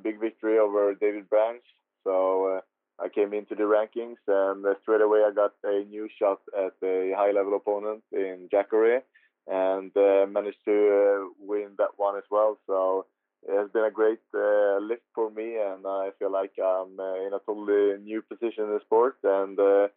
big 0.05 0.21
victory 0.21 0.61
over 0.61 0.95
David 0.95 1.29
Branch. 1.29 1.65
So 2.05 2.63
I 3.01 3.09
came 3.09 3.33
into 3.33 3.55
the 3.55 3.65
rankings, 3.65 4.17
and 4.27 4.65
straight 4.83 5.01
away 5.01 5.21
I 5.27 5.33
got 5.35 5.53
a 5.65 5.85
new 5.85 6.09
shot 6.19 6.41
at 6.57 6.75
a 6.83 7.13
high-level 7.17 7.57
opponent 7.57 8.03
in 8.13 8.49
Jacare, 8.51 9.03
and 9.47 9.91
uh, 9.97 10.27
managed 10.27 10.65
to 10.67 10.73
uh, 10.73 11.29
win 11.39 11.71
that 11.79 11.97
one 11.97 12.17
as 12.17 12.25
well. 12.31 12.59
So 12.67 13.07
it 13.49 13.59
has 13.59 13.71
been 13.71 13.85
a 13.85 13.91
great 13.91 14.21
uh, 14.35 14.79
lift 14.79 15.03
for 15.15 15.31
me, 15.31 15.57
and 15.57 15.85
I 15.87 16.11
feel 16.19 16.31
like 16.31 16.53
I'm 16.59 16.99
uh, 16.99 17.27
in 17.27 17.33
a 17.35 17.41
totally 17.45 17.99
new 18.03 18.23
position 18.23 18.65
in 18.65 18.71
the 18.71 18.81
sport, 18.85 19.17
and 19.25 19.59
uh, 19.59 19.89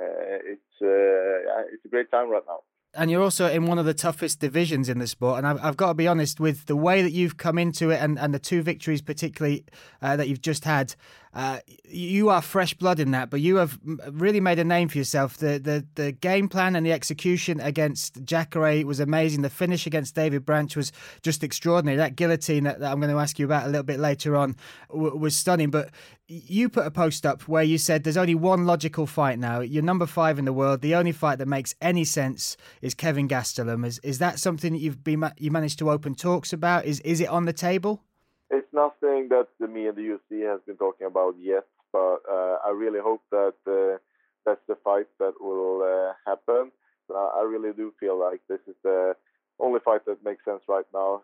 uh, 0.00 0.38
it's 0.44 0.62
it's 0.80 1.84
a 1.84 1.88
great 1.88 2.10
time 2.10 2.30
right 2.30 2.42
now 2.46 2.60
and 2.94 3.10
you're 3.10 3.22
also 3.22 3.48
in 3.48 3.66
one 3.66 3.78
of 3.78 3.84
the 3.84 3.94
toughest 3.94 4.40
divisions 4.40 4.88
in 4.88 4.98
the 4.98 5.06
sport. 5.06 5.38
And 5.38 5.46
I've, 5.46 5.62
I've, 5.62 5.76
got 5.76 5.88
to 5.88 5.94
be 5.94 6.08
honest 6.08 6.40
with 6.40 6.66
the 6.66 6.76
way 6.76 7.02
that 7.02 7.12
you've 7.12 7.36
come 7.36 7.58
into 7.58 7.90
it, 7.90 8.00
and, 8.00 8.18
and 8.18 8.32
the 8.32 8.38
two 8.38 8.62
victories 8.62 9.02
particularly 9.02 9.64
uh, 10.00 10.16
that 10.16 10.28
you've 10.28 10.40
just 10.40 10.64
had. 10.64 10.94
Uh, 11.34 11.58
you 11.84 12.30
are 12.30 12.40
fresh 12.40 12.74
blood 12.74 12.98
in 12.98 13.10
that, 13.10 13.30
but 13.30 13.40
you 13.40 13.56
have 13.56 13.78
really 14.10 14.40
made 14.40 14.58
a 14.58 14.64
name 14.64 14.88
for 14.88 14.98
yourself. 14.98 15.36
The 15.36 15.58
the 15.58 15.86
the 15.94 16.12
game 16.12 16.48
plan 16.48 16.74
and 16.74 16.86
the 16.86 16.92
execution 16.92 17.60
against 17.60 18.24
Jacare 18.24 18.84
was 18.86 19.00
amazing. 19.00 19.42
The 19.42 19.50
finish 19.50 19.86
against 19.86 20.14
David 20.14 20.44
Branch 20.44 20.74
was 20.74 20.90
just 21.22 21.44
extraordinary. 21.44 21.96
That 21.96 22.16
guillotine 22.16 22.64
that, 22.64 22.80
that 22.80 22.90
I'm 22.90 23.00
going 23.00 23.12
to 23.12 23.20
ask 23.20 23.38
you 23.38 23.44
about 23.44 23.64
a 23.64 23.68
little 23.68 23.82
bit 23.82 24.00
later 24.00 24.36
on 24.36 24.56
w- 24.90 25.16
was 25.16 25.36
stunning. 25.36 25.70
But 25.70 25.90
you 26.28 26.68
put 26.68 26.86
a 26.86 26.90
post 26.90 27.26
up 27.26 27.42
where 27.42 27.62
you 27.62 27.78
said 27.78 28.04
there's 28.04 28.16
only 28.16 28.34
one 28.34 28.66
logical 28.66 29.06
fight 29.06 29.38
now. 29.38 29.60
You're 29.60 29.82
number 29.82 30.06
five 30.06 30.38
in 30.38 30.44
the 30.44 30.52
world. 30.52 30.80
The 30.80 30.94
only 30.94 31.12
fight 31.12 31.38
that 31.38 31.48
makes 31.48 31.74
any 31.80 32.04
sense 32.04 32.56
is 32.80 32.94
Kelvin 32.94 33.28
Gastelum. 33.28 33.84
Is 33.86 33.98
is 34.00 34.18
that 34.18 34.38
something 34.38 34.72
that 34.72 34.80
you've 34.80 35.04
been 35.04 35.30
you 35.38 35.50
managed 35.50 35.78
to 35.80 35.90
open 35.90 36.14
talks 36.14 36.52
about? 36.52 36.86
Is 36.86 37.00
is 37.00 37.20
it 37.20 37.28
on 37.28 37.44
the 37.44 37.52
table? 37.52 38.02
It's 38.50 38.72
nothing 38.72 39.28
that 39.28 39.48
me 39.60 39.88
and 39.88 39.96
the 39.96 40.16
UFC 40.16 40.50
has 40.50 40.60
been 40.66 40.76
talking 40.76 41.06
about 41.06 41.34
yet, 41.38 41.66
but 41.92 42.20
uh, 42.30 42.58
I 42.64 42.70
really 42.74 43.00
hope 43.00 43.22
that 43.30 43.54
uh, 43.66 43.98
that's 44.46 44.60
the 44.66 44.76
fight 44.82 45.06
that 45.18 45.34
will 45.40 45.82
uh, 45.82 46.14
happen. 46.26 46.72
I 47.14 47.42
really 47.42 47.72
do 47.72 47.92
feel 47.98 48.18
like 48.18 48.40
this 48.48 48.60
is 48.66 48.74
the 48.82 49.16
only 49.58 49.80
fight 49.84 50.04
that 50.06 50.24
makes 50.24 50.44
sense 50.44 50.62
right 50.68 50.84
now. 50.94 51.22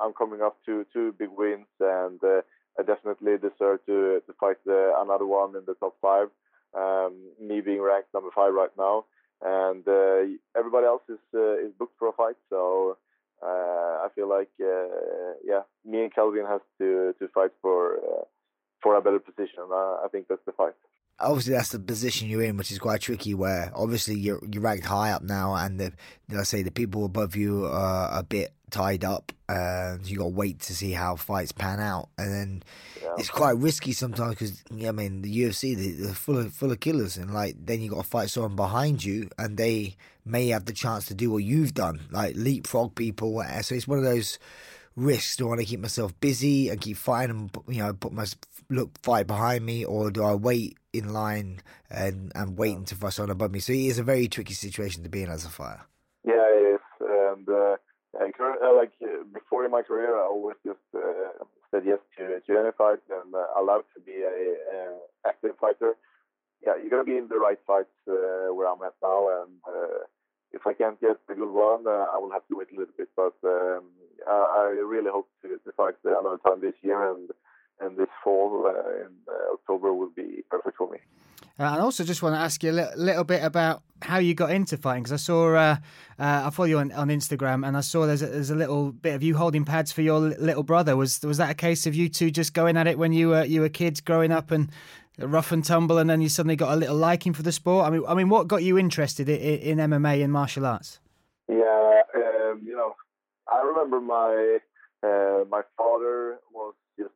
I'm 0.00 0.12
coming 0.12 0.42
up 0.42 0.56
to 0.66 0.86
two 0.92 1.12
big 1.18 1.28
wins, 1.36 1.66
and 1.80 2.22
uh, 2.22 2.40
I 2.78 2.82
definitely 2.82 3.36
deserve 3.36 3.84
to 3.86 4.20
to 4.26 4.32
fight 4.40 4.56
uh, 4.68 5.00
another 5.02 5.26
one 5.26 5.56
in 5.56 5.64
the 5.66 5.74
top 5.74 5.96
five. 6.00 6.28
Um, 6.76 7.14
me 7.40 7.60
being 7.60 7.80
ranked 7.80 8.12
number 8.12 8.30
five 8.34 8.52
right 8.52 8.74
now, 8.76 9.04
and 9.42 9.86
uh, 9.86 10.36
everybody 10.56 10.86
else 10.86 11.02
is 11.08 11.20
is 11.34 11.72
booked 11.78 11.98
for 11.98 12.08
a 12.08 12.12
fight. 12.12 12.36
So 12.50 12.96
uh, 13.42 14.04
I 14.04 14.08
feel 14.14 14.28
like 14.28 14.50
uh, 14.60 15.34
yeah, 15.44 15.62
me 15.84 16.02
and 16.02 16.14
Kelvin 16.14 16.46
has 16.46 16.60
to 16.78 17.14
to 17.18 17.28
fight 17.28 17.50
for 17.62 17.96
uh, 17.96 18.24
for 18.82 18.96
a 18.96 19.02
better 19.02 19.18
position. 19.18 19.64
I 19.70 20.08
think 20.10 20.28
that's 20.28 20.44
the 20.46 20.52
fight 20.52 20.74
obviously 21.20 21.54
that's 21.54 21.70
the 21.70 21.78
position 21.78 22.28
you're 22.28 22.42
in, 22.42 22.56
which 22.56 22.70
is 22.70 22.78
quite 22.78 23.00
tricky. 23.00 23.34
Where 23.34 23.72
obviously 23.74 24.14
you're 24.16 24.40
you're 24.50 24.62
ranked 24.62 24.86
high 24.86 25.10
up 25.10 25.22
now, 25.22 25.54
and 25.54 25.78
the 25.80 25.92
let's 26.30 26.48
say 26.48 26.62
the 26.62 26.70
people 26.70 27.04
above 27.04 27.36
you 27.36 27.66
are 27.66 28.18
a 28.18 28.22
bit 28.22 28.52
tied 28.70 29.04
up, 29.04 29.32
and 29.48 30.06
you 30.06 30.18
got 30.18 30.24
to 30.24 30.30
wait 30.30 30.60
to 30.60 30.74
see 30.74 30.92
how 30.92 31.16
fights 31.16 31.52
pan 31.52 31.80
out, 31.80 32.08
and 32.18 32.32
then 32.32 32.62
yeah. 33.02 33.14
it's 33.18 33.30
quite 33.30 33.56
risky 33.56 33.92
sometimes 33.92 34.30
because 34.30 34.64
yeah, 34.70 34.88
I 34.88 34.92
mean 34.92 35.22
the 35.22 35.42
UFC 35.42 36.02
they're 36.02 36.14
full 36.14 36.38
of 36.38 36.52
full 36.52 36.72
of 36.72 36.80
killers, 36.80 37.16
and 37.16 37.32
like 37.32 37.54
then 37.58 37.80
you 37.80 37.90
got 37.90 38.02
to 38.02 38.08
fight 38.08 38.30
someone 38.30 38.56
behind 38.56 39.04
you, 39.04 39.28
and 39.38 39.56
they 39.56 39.96
may 40.28 40.48
have 40.48 40.66
the 40.66 40.72
chance 40.72 41.06
to 41.06 41.14
do 41.14 41.30
what 41.30 41.44
you've 41.44 41.74
done, 41.74 42.00
like 42.10 42.36
leapfrog 42.36 42.94
people. 42.94 43.42
So 43.62 43.74
it's 43.74 43.88
one 43.88 43.98
of 43.98 44.04
those 44.04 44.38
risks? 44.98 45.36
Do 45.36 45.46
I 45.46 45.48
want 45.48 45.60
to 45.60 45.66
keep 45.66 45.80
myself 45.80 46.18
busy 46.20 46.68
and 46.68 46.80
keep 46.80 46.96
fighting 46.96 47.30
and 47.30 47.74
you 47.74 47.82
know 47.82 47.92
put 47.92 48.12
my 48.12 48.26
look 48.68 48.98
fight 49.02 49.26
behind 49.26 49.64
me, 49.64 49.84
or 49.84 50.10
do 50.10 50.22
I 50.22 50.34
wait 50.34 50.76
in 50.92 51.12
line 51.12 51.60
and 51.90 52.32
and 52.34 52.58
wait 52.58 52.76
until 52.76 52.98
fight 52.98 53.12
someone 53.12 53.30
above 53.30 53.52
me? 53.52 53.60
So 53.60 53.72
it 53.72 53.86
is 53.86 53.98
a 53.98 54.02
very 54.02 54.28
tricky 54.28 54.54
situation 54.54 55.02
to 55.04 55.08
be 55.08 55.22
in 55.22 55.30
as 55.30 55.44
a 55.44 55.50
fighter. 55.50 55.82
Yeah, 56.24 56.44
it 56.48 56.74
is, 56.74 56.80
and 57.00 57.48
uh, 57.48 57.76
uh, 58.20 58.74
like 58.76 58.92
uh, 59.02 59.24
before 59.32 59.64
in 59.64 59.70
my 59.70 59.82
career, 59.82 60.16
I 60.16 60.26
always 60.26 60.56
just 60.66 60.78
uh, 60.94 61.44
said 61.70 61.84
yes 61.86 62.00
to 62.18 62.40
to 62.40 62.58
any 62.58 62.72
fight 62.76 63.00
and 63.10 63.34
uh, 63.34 63.46
allowed 63.56 63.84
to 63.94 64.00
be 64.04 64.12
a, 64.12 64.76
a 64.76 64.98
active 65.26 65.56
fighter. 65.60 65.94
Yeah, 66.66 66.72
you're 66.80 66.90
gonna 66.90 67.04
be 67.04 67.16
in 67.16 67.28
the 67.28 67.38
right 67.38 67.58
fights 67.66 67.94
uh, 68.08 68.52
where 68.52 68.66
I'm 68.66 68.82
at 68.82 68.94
now, 69.00 69.42
and 69.42 69.52
if 70.52 70.66
I 70.66 70.72
can't 70.72 71.00
get 71.00 71.18
a 71.28 71.34
good 71.34 71.52
one, 71.52 71.86
I 71.86 72.18
will 72.18 72.32
have 72.32 72.46
to 72.48 72.56
wait 72.56 72.68
a 72.72 72.78
little 72.78 72.94
bit. 72.96 73.08
But 73.16 73.34
um, 73.44 73.84
I 74.26 74.74
really 74.84 75.10
hope 75.10 75.28
to, 75.42 75.48
to 75.48 75.72
fight 75.76 75.94
another 76.04 76.38
time 76.44 76.60
this 76.60 76.74
year, 76.82 77.10
and 77.10 77.30
and 77.80 77.96
this 77.96 78.08
fall 78.24 78.66
uh, 78.66 79.04
in 79.04 79.12
uh, 79.28 79.54
October 79.54 79.92
will 79.92 80.10
be 80.10 80.42
perfect 80.50 80.76
for 80.76 80.90
me. 80.90 80.98
Uh, 81.60 81.64
and 81.64 81.80
also, 81.80 82.04
just 82.04 82.22
want 82.22 82.34
to 82.34 82.38
ask 82.38 82.62
you 82.62 82.70
a 82.70 82.96
little, 82.96 83.24
bit 83.24 83.42
about 83.42 83.82
how 84.02 84.18
you 84.18 84.32
got 84.34 84.50
into 84.50 84.76
fighting 84.76 85.02
because 85.02 85.12
I 85.12 85.16
saw 85.24 85.54
uh, 85.54 85.76
uh, 86.18 86.42
I 86.46 86.50
follow 86.50 86.68
you 86.68 86.78
on, 86.78 86.92
on 86.92 87.08
Instagram 87.08 87.66
and 87.66 87.76
I 87.76 87.80
saw 87.80 88.06
there's 88.06 88.22
a, 88.22 88.26
there's 88.26 88.50
a 88.50 88.54
little 88.54 88.92
bit 88.92 89.14
of 89.14 89.24
you 89.24 89.36
holding 89.36 89.64
pads 89.64 89.90
for 89.90 90.02
your 90.02 90.20
little 90.20 90.62
brother. 90.62 90.96
Was 90.96 91.20
was 91.22 91.38
that 91.38 91.50
a 91.50 91.54
case 91.54 91.86
of 91.86 91.96
you 91.96 92.08
two 92.08 92.30
just 92.30 92.54
going 92.54 92.76
at 92.76 92.86
it 92.86 92.96
when 92.96 93.12
you 93.12 93.30
were 93.30 93.44
you 93.44 93.60
were 93.60 93.68
kids 93.68 94.00
growing 94.00 94.30
up 94.30 94.52
and 94.52 94.70
rough 95.18 95.52
and 95.52 95.64
tumble, 95.64 95.98
and 95.98 96.08
then 96.08 96.20
you 96.20 96.28
suddenly 96.28 96.56
got 96.56 96.72
a 96.72 96.76
little 96.76 96.96
liking 96.96 97.32
for 97.32 97.42
the 97.42 97.52
sport? 97.52 97.86
I 97.86 97.90
mean, 97.90 98.04
I 98.06 98.14
mean, 98.14 98.28
what 98.28 98.48
got 98.48 98.62
you 98.62 98.78
interested 98.78 99.28
in, 99.28 99.78
in 99.78 99.90
MMA 99.90 100.22
and 100.22 100.32
martial 100.32 100.66
arts? 100.66 101.00
Yeah, 101.48 102.02
um, 102.14 102.62
you 102.64 102.76
know, 102.76 102.94
I 103.50 103.62
remember 103.62 104.00
my 104.00 104.58
uh, 105.02 105.44
my 105.48 105.62
father 105.76 106.38
was 106.52 106.74
just 106.98 107.14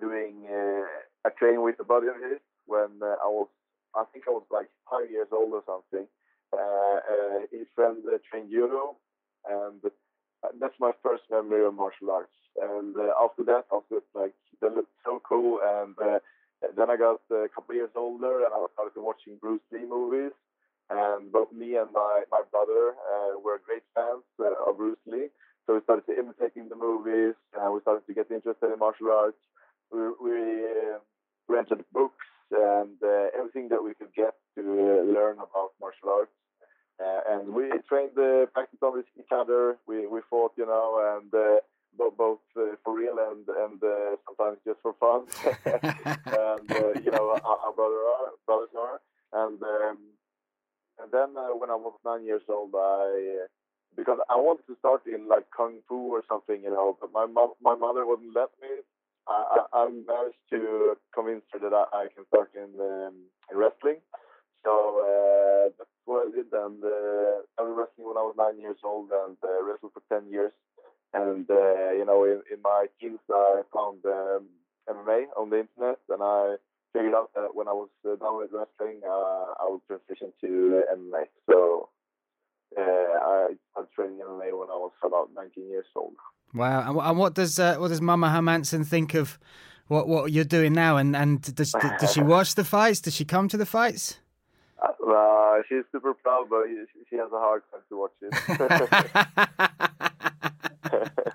doing 0.00 0.46
uh, 0.50 1.28
a 1.28 1.30
training 1.38 1.62
with 1.62 1.80
a 1.80 1.84
buddy 1.84 2.08
of 2.08 2.16
his 2.16 2.40
when 2.66 3.00
uh, 3.02 3.16
I 3.22 3.28
was 3.28 3.48
I 3.94 4.04
think 4.12 4.24
I 4.28 4.30
was 4.30 4.44
like 4.50 4.68
five 4.90 5.10
years 5.10 5.28
old 5.32 5.52
or 5.52 5.62
something. 5.66 6.06
Uh, 6.52 6.58
uh, 6.58 7.38
his 7.50 7.66
friend 7.74 7.98
uh, 8.06 8.18
trained 8.30 8.50
judo, 8.50 8.96
and 9.48 9.80
that's 10.60 10.78
my 10.78 10.92
first 11.02 11.24
memory 11.30 11.66
of 11.66 11.74
martial 11.74 12.10
arts. 12.10 12.30
And 12.60 12.94
after 13.20 13.42
that, 13.44 13.64
I 13.72 13.74
was 13.74 13.84
just 13.90 14.06
like, 14.14 14.32
that 14.60 14.74
looked 14.74 14.92
so 15.04 15.20
cool. 15.28 15.58
And 15.62 15.94
then 16.76 16.90
I 16.90 16.96
got 16.96 17.20
a 17.30 17.48
couple 17.54 17.74
years 17.74 17.90
older, 17.94 18.44
and 18.44 18.52
I 18.52 18.66
started 18.74 18.98
watching 19.00 19.36
Bruce 19.40 19.64
Lee 19.72 19.86
movies. 19.86 20.32
And 20.88 21.32
both 21.32 21.50
me 21.52 21.74
and 21.76 21.90
my, 21.92 22.22
my 22.30 22.42
brother 22.50 22.94
uh, 22.94 23.38
were 23.42 23.60
great 23.66 23.82
fans 23.94 24.22
uh, 24.38 24.70
of 24.70 24.76
Bruce 24.76 25.02
Lee. 25.06 25.28
So 25.66 25.74
we 25.74 25.80
started 25.82 26.06
to 26.06 26.18
imitating 26.18 26.68
the 26.68 26.76
movies, 26.76 27.34
and 27.58 27.74
we 27.74 27.80
started 27.80 28.06
to 28.06 28.14
get 28.14 28.30
interested 28.30 28.72
in 28.72 28.78
martial 28.78 29.10
arts. 29.10 29.38
We, 29.90 30.00
we 30.22 30.64
uh, 30.64 30.98
rented 31.48 31.84
books 31.92 32.24
and 32.52 32.94
uh, 33.02 33.34
everything 33.36 33.68
that 33.70 33.82
we 33.82 33.94
could 33.94 34.14
get 34.14 34.34
to 34.54 34.62
learn 34.62 35.36
about 35.38 35.74
martial 35.80 36.08
arts. 36.08 36.30
Uh, 37.02 37.20
and 37.34 37.52
we 37.52 37.68
trained, 37.88 38.16
uh, 38.16 38.46
practiced 38.54 38.82
on 38.82 39.02
each 39.18 39.32
other. 39.32 39.76
We 39.86 40.06
we 40.06 40.20
fought, 40.30 40.52
you 40.56 40.64
know, 40.64 41.18
and 41.18 41.60
both, 41.98 42.40
uh, 42.56 42.76
for 42.84 42.96
real 42.96 43.16
and 43.18 43.46
and 43.48 43.82
uh, 43.82 44.16
sometimes 44.26 44.58
just 44.66 44.80
for 44.82 44.94
fun. 45.00 45.26
and 45.64 46.70
uh, 46.70 47.00
you 47.04 47.10
know, 47.10 47.38
our, 47.44 47.58
our 47.66 47.72
brother 47.72 47.96
are, 47.96 48.30
brothers 48.46 48.74
are. 48.78 49.00
And 49.32 49.62
um, 49.62 49.98
and 50.98 51.12
then 51.12 51.34
when 51.58 51.70
I 51.70 51.76
was 51.76 51.94
nine 52.04 52.24
years 52.24 52.42
old, 52.48 52.70
I 52.74 53.46
because 53.96 54.18
I 54.28 54.36
wanted 54.36 54.66
to 54.68 54.76
start 54.78 55.02
in 55.06 55.28
like 55.28 55.46
kung 55.56 55.80
fu 55.88 56.12
or 56.12 56.22
something, 56.28 56.62
you 56.62 56.70
know, 56.70 56.96
but 57.00 57.12
my 57.12 57.26
mom, 57.26 57.52
my 57.62 57.74
mother 57.74 58.06
wouldn't 58.06 58.34
let 58.34 58.50
me. 58.60 58.68
I, 59.28 59.58
I, 59.72 59.78
I 59.82 59.88
managed 59.88 60.44
to 60.50 60.94
convince 61.14 61.42
her 61.52 61.58
that 61.58 61.72
I, 61.74 61.84
I 61.92 62.06
can 62.14 62.26
start 62.28 62.50
in, 62.54 62.78
um, 62.78 63.14
in 63.50 63.58
wrestling, 63.58 63.98
So 64.62 65.02
uh, 65.02 65.70
that's 65.78 65.90
what 66.04 66.28
I 66.28 66.30
did. 66.30 66.50
And 66.52 66.78
uh, 66.84 67.42
I 67.58 67.62
was 67.62 67.74
wrestling 67.74 68.06
when 68.06 68.18
I 68.18 68.26
was 68.26 68.34
nine 68.38 68.60
years 68.60 68.78
old 68.84 69.10
and 69.10 69.36
uh, 69.42 69.62
wrestled 69.64 69.92
for 69.94 70.02
10 70.10 70.30
years. 70.30 70.52
And, 71.16 71.50
uh, 71.50 71.92
you 71.92 72.04
know, 72.04 72.24
in, 72.24 72.42
in 72.52 72.60
my 72.62 72.86
teens, 73.00 73.20
I 73.32 73.62
found 73.72 74.04
um, 74.04 74.46
MMA 74.88 75.24
on 75.36 75.50
the 75.50 75.60
internet 75.60 75.98
and 76.08 76.22
I 76.22 76.56
figured 76.92 77.14
out 77.14 77.30
that 77.34 77.54
when 77.54 77.68
I 77.68 77.72
was 77.72 77.88
uh, 78.04 78.16
done 78.16 78.36
with 78.36 78.50
wrestling, 78.52 79.00
uh, 79.06 79.10
I 79.60 79.66
would 79.68 79.80
transition 79.86 80.32
to 80.42 80.82
MMA. 80.94 81.24
So 81.50 81.88
uh, 82.76 82.80
I 82.82 83.46
started 83.72 83.92
training 83.94 84.18
MMA 84.18 84.58
when 84.58 84.68
I 84.68 84.76
was 84.76 84.92
about 85.02 85.30
19 85.34 85.68
years 85.68 85.86
old. 85.94 86.14
Wow. 86.54 86.88
And, 86.88 86.98
and 86.98 87.18
what 87.18 87.34
does 87.34 87.58
uh, 87.58 87.76
what 87.76 87.88
does 87.88 88.00
Mama 88.00 88.28
Hermansson 88.28 88.86
think 88.86 89.14
of 89.14 89.38
what 89.88 90.08
what 90.08 90.32
you're 90.32 90.44
doing 90.44 90.72
now? 90.72 90.96
And 90.96 91.16
and 91.16 91.42
does 91.54 91.74
does 92.00 92.12
she 92.12 92.22
watch 92.22 92.54
the 92.54 92.64
fights? 92.64 93.00
Does 93.00 93.14
she 93.14 93.24
come 93.24 93.48
to 93.48 93.56
the 93.56 93.66
fights? 93.66 94.18
Uh, 94.82 95.62
she's 95.68 95.84
super 95.92 96.12
proud, 96.14 96.46
but 96.50 96.64
she 97.08 97.16
has 97.16 97.30
a 97.32 97.38
hard 97.38 97.62
time 97.70 97.80
to 97.88 97.96
watch 97.96 98.12
it. 98.20 100.10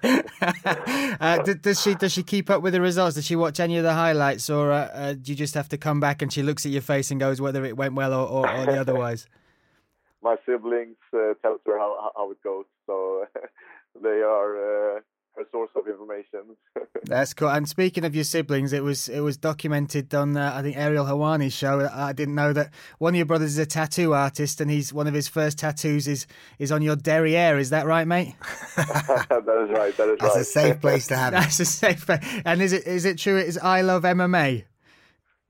uh, 1.20 1.38
does 1.62 1.82
she 1.82 1.96
does 1.96 2.12
she 2.12 2.24
keep 2.24 2.50
up 2.50 2.62
with 2.62 2.74
the 2.74 2.82
results? 2.82 3.16
Does 3.16 3.26
she 3.26 3.36
watch 3.36 3.60
any 3.60 3.78
of 3.78 3.84
the 3.84 3.94
highlights, 3.94 4.50
or 4.50 4.72
uh, 4.72 4.90
uh, 4.94 5.14
do 5.14 5.32
you 5.32 5.36
just 5.36 5.54
have 5.54 5.70
to 5.70 5.78
come 5.78 6.00
back 6.00 6.22
and 6.22 6.32
she 6.32 6.44
looks 6.44 6.66
at 6.66 6.72
your 6.72 6.82
face 6.82 7.12
and 7.12 7.20
goes 7.20 7.42
whether 7.42 7.64
it 7.66 7.78
went 7.78 7.94
well 7.94 8.14
or, 8.14 8.28
or, 8.28 8.50
or 8.50 8.66
the 8.66 8.80
otherwise? 8.80 9.28
My 10.24 10.36
siblings 10.46 10.98
uh, 11.14 11.34
tell 11.42 11.58
her 11.66 11.80
how 11.80 12.12
how 12.16 12.32
it 12.32 12.42
goes, 12.44 12.66
so 12.86 13.26
they 14.02 14.22
are 14.22 14.98
uh, 14.98 15.00
her 15.36 15.44
source 15.52 15.70
of 15.76 15.88
information. 15.88 16.56
That's 17.04 17.34
cool. 17.34 17.50
And 17.50 17.68
speaking 17.68 18.06
of 18.06 18.14
your 18.14 18.24
siblings, 18.24 18.74
it 18.74 18.84
was 18.84 19.10
it 19.10 19.22
was 19.22 19.38
documented 19.38 20.14
on 20.14 20.38
uh, 20.38 20.54
I 20.56 20.62
think 20.62 20.78
Ariel 20.78 21.06
Helwani's 21.06 21.54
show. 21.54 21.90
I 21.92 22.14
didn't 22.14 22.36
know 22.36 22.54
that 22.54 22.72
one 23.00 23.14
of 23.14 23.18
your 23.18 23.26
brothers 23.26 23.52
is 23.52 23.58
a 23.58 23.66
tattoo 23.66 24.14
artist, 24.14 24.62
and 24.62 24.70
he's 24.70 24.94
one 24.94 25.08
of 25.08 25.14
his 25.14 25.28
first 25.28 25.58
tattoos 25.60 26.08
is 26.08 26.28
is 26.60 26.72
on 26.72 26.82
your 26.82 26.96
derriere. 26.96 27.58
Is 27.58 27.70
that 27.72 27.86
right, 27.86 28.08
mate? 28.08 28.36
that 28.76 29.66
is 29.70 29.78
right. 29.78 29.96
That 29.98 30.10
is 30.10 30.20
That's 30.20 30.22
right. 30.22 30.34
That's 30.36 30.36
a 30.38 30.44
safe 30.44 30.82
place 30.82 31.08
to 31.08 31.16
have 31.16 31.34
it. 31.34 31.38
That's 31.38 31.60
a 31.60 31.66
safe. 31.66 32.06
place. 32.06 32.24
And 32.46 32.62
is 32.62 32.74
it 32.74 32.86
is 32.86 33.06
it 33.06 33.18
true? 33.18 33.38
It 33.38 33.48
is 33.48 33.58
I 33.58 33.82
love 33.82 34.04
MMA. 34.04 34.66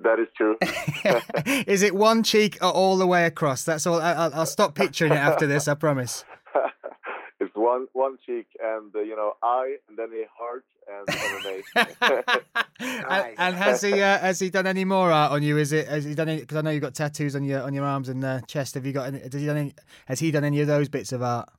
That 0.03 0.19
is 0.19 0.27
true. 0.35 0.57
is 1.67 1.83
it 1.83 1.93
one 1.93 2.23
cheek 2.23 2.57
or 2.61 2.71
all 2.71 2.97
the 2.97 3.05
way 3.05 3.25
across? 3.25 3.63
That's 3.63 3.85
all. 3.85 4.01
I, 4.01 4.13
I'll, 4.13 4.33
I'll 4.33 4.45
stop 4.47 4.73
picturing 4.73 5.11
it 5.11 5.17
after 5.17 5.45
this. 5.45 5.67
I 5.67 5.75
promise. 5.75 6.25
It's 7.41 7.55
one 7.55 7.87
one 7.93 8.17
cheek 8.25 8.47
and 8.63 8.95
uh, 8.95 9.01
you 9.01 9.15
know 9.15 9.33
I 9.43 9.77
and 9.89 9.97
then 9.97 10.09
a 10.13 10.25
heart 10.33 10.63
and 10.87 11.07
MMA. 11.07 12.41
and, 13.09 13.35
and 13.37 13.55
has 13.55 13.81
he 13.81 13.93
uh, 14.01 14.19
has 14.19 14.39
he 14.39 14.49
done 14.49 14.67
any 14.67 14.85
more 14.85 15.11
art 15.11 15.31
on 15.31 15.43
you? 15.43 15.57
Is 15.57 15.73
it 15.73 15.87
has 15.87 16.05
he 16.05 16.15
done 16.15 16.29
any? 16.29 16.41
Because 16.41 16.57
I 16.57 16.61
know 16.61 16.69
you've 16.69 16.81
got 16.81 16.93
tattoos 16.93 17.35
on 17.35 17.43
your 17.43 17.61
on 17.61 17.73
your 17.73 17.85
arms 17.85 18.09
and 18.09 18.23
uh, 18.23 18.41
chest. 18.41 18.75
Have 18.75 18.85
you 18.85 18.93
got? 18.93 19.07
Any, 19.07 19.19
has 19.19 19.33
he 19.33 19.45
done 19.45 19.57
any? 19.57 19.73
Has 20.05 20.19
he 20.19 20.31
done 20.31 20.43
any 20.43 20.61
of 20.61 20.67
those 20.67 20.87
bits 20.87 21.11
of 21.11 21.21
art? 21.21 21.49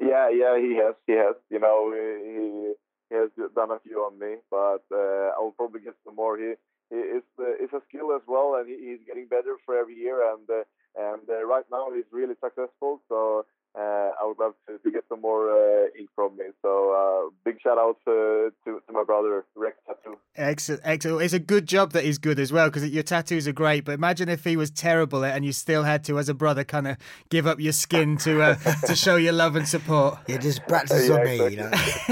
yeah, 0.00 0.30
yeah, 0.30 0.58
he 0.58 0.76
has. 0.76 0.94
He 1.06 1.12
has. 1.12 1.36
You 1.50 1.58
know, 1.58 1.92
he, 1.92 2.74
he 3.10 3.16
has 3.16 3.30
done 3.54 3.70
a 3.70 3.80
few 3.80 3.98
on 4.00 4.18
me, 4.18 4.36
but 4.50 4.84
uh, 4.92 5.36
I 5.36 5.38
will 5.40 5.54
probably 5.56 5.80
get 5.80 5.94
some 6.04 6.16
more. 6.16 6.38
He, 6.38 6.54
he 6.90 6.96
is 6.96 7.22
uh, 7.38 7.56
it's 7.60 7.72
a 7.72 7.82
skill 7.88 8.14
as 8.14 8.22
well, 8.26 8.56
and 8.56 8.68
he, 8.68 8.76
he's 8.90 9.06
getting 9.06 9.26
better 9.26 9.56
for 9.64 9.76
every 9.76 9.94
year. 9.94 10.22
And 10.32 10.48
uh, 10.48 10.64
and 10.96 11.22
uh, 11.28 11.44
right 11.44 11.64
now 11.70 11.88
he's 11.94 12.08
really 12.10 12.34
successful. 12.42 13.00
So 13.08 13.46
I 13.82 14.24
would 14.24 14.38
love 14.38 14.54
to, 14.68 14.78
to 14.78 14.90
get 14.90 15.04
some 15.08 15.20
more 15.20 15.50
uh, 15.50 15.86
ink 15.98 16.08
from 16.14 16.36
me. 16.36 16.44
So 16.62 16.92
uh, 16.92 17.30
big 17.44 17.60
shout 17.60 17.78
out 17.78 17.96
to, 18.06 18.52
to, 18.64 18.80
to 18.86 18.92
my 18.92 19.04
brother 19.04 19.44
Rex 19.54 19.76
Tattoo. 19.86 20.18
Excellent, 20.36 20.82
excellent. 20.84 21.22
It's 21.22 21.32
a 21.32 21.38
good 21.38 21.66
job 21.66 21.92
that 21.92 22.04
he's 22.04 22.18
good 22.18 22.38
as 22.38 22.52
well 22.52 22.68
because 22.68 22.88
your 22.88 23.02
tattoos 23.02 23.48
are 23.48 23.52
great. 23.52 23.84
But 23.84 23.92
imagine 23.92 24.28
if 24.28 24.44
he 24.44 24.56
was 24.56 24.70
terrible 24.70 25.24
and 25.24 25.44
you 25.44 25.52
still 25.52 25.82
had 25.82 26.04
to, 26.04 26.18
as 26.18 26.28
a 26.28 26.34
brother, 26.34 26.64
kind 26.64 26.86
of 26.86 26.96
give 27.30 27.46
up 27.46 27.60
your 27.60 27.72
skin 27.72 28.16
to 28.18 28.42
uh, 28.42 28.54
to 28.86 28.94
show 28.96 29.16
your 29.16 29.32
love 29.32 29.56
and 29.56 29.66
support. 29.66 30.18
Yeah, 30.26 30.38
just 30.38 30.66
practice 30.66 31.08
Yeah, 31.08 31.14
on 31.14 31.24
me, 31.24 31.36
you 31.36 31.56
know. 31.56 31.70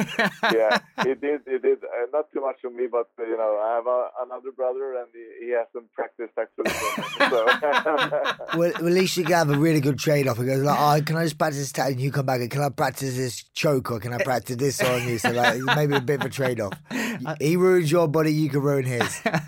yeah, 0.53 0.79
he 1.03 1.15
did. 1.15 1.41
He 1.47 1.59
did. 1.59 1.85
Uh, 1.85 2.07
not 2.13 2.33
too 2.33 2.41
much 2.41 2.57
on 2.65 2.77
me, 2.77 2.87
but 2.91 3.09
uh, 3.19 3.25
you 3.25 3.37
know, 3.37 3.61
I 3.63 3.75
have 3.77 3.87
a, 3.87 4.09
another 4.25 4.53
brother, 4.53 4.97
and 4.99 5.09
he, 5.13 5.47
he 5.47 5.53
has 5.53 5.67
some 5.73 5.85
practice 5.95 6.31
actually. 6.39 6.71
so 7.31 8.59
well, 8.59 8.73
well, 8.81 8.87
at 8.87 8.93
least 8.93 9.17
you 9.17 9.25
can 9.25 9.35
have 9.35 9.51
a 9.51 9.59
really 9.59 9.81
good 9.81 9.99
trade 9.99 10.29
off. 10.29 10.39
It 10.39 10.47
goes 10.47 10.63
like, 10.63 10.79
oh, 10.79 11.05
can 11.05 11.17
I 11.17 11.25
just 11.25 11.39
practice 11.39 11.54
that? 11.73 11.91
And 11.91 12.01
you 12.01 12.11
come 12.13 12.27
back 12.27 12.41
and 12.41 12.51
can 12.51 12.63
I 12.63 12.69
practice 12.69 13.17
this 13.17 13.43
choke 13.55 13.91
or 13.91 14.01
can 14.01 14.13
I 14.13 14.23
practice 14.23 14.57
this 14.57 14.81
on 14.81 15.09
you? 15.09 15.19
So 15.19 15.31
like, 15.31 15.61
maybe 15.77 15.95
a 15.95 16.01
bit 16.01 16.21
of 16.21 16.27
a 16.27 16.31
trade 16.31 16.61
off. 16.61 16.73
Uh, 17.25 17.37
he 17.41 17.57
ruins 17.57 17.93
your 17.93 18.09
body, 18.09 18.33
you 18.33 18.51
can 18.51 18.61
ruin 18.61 18.85
his. 18.85 19.21
yeah. 19.25 19.39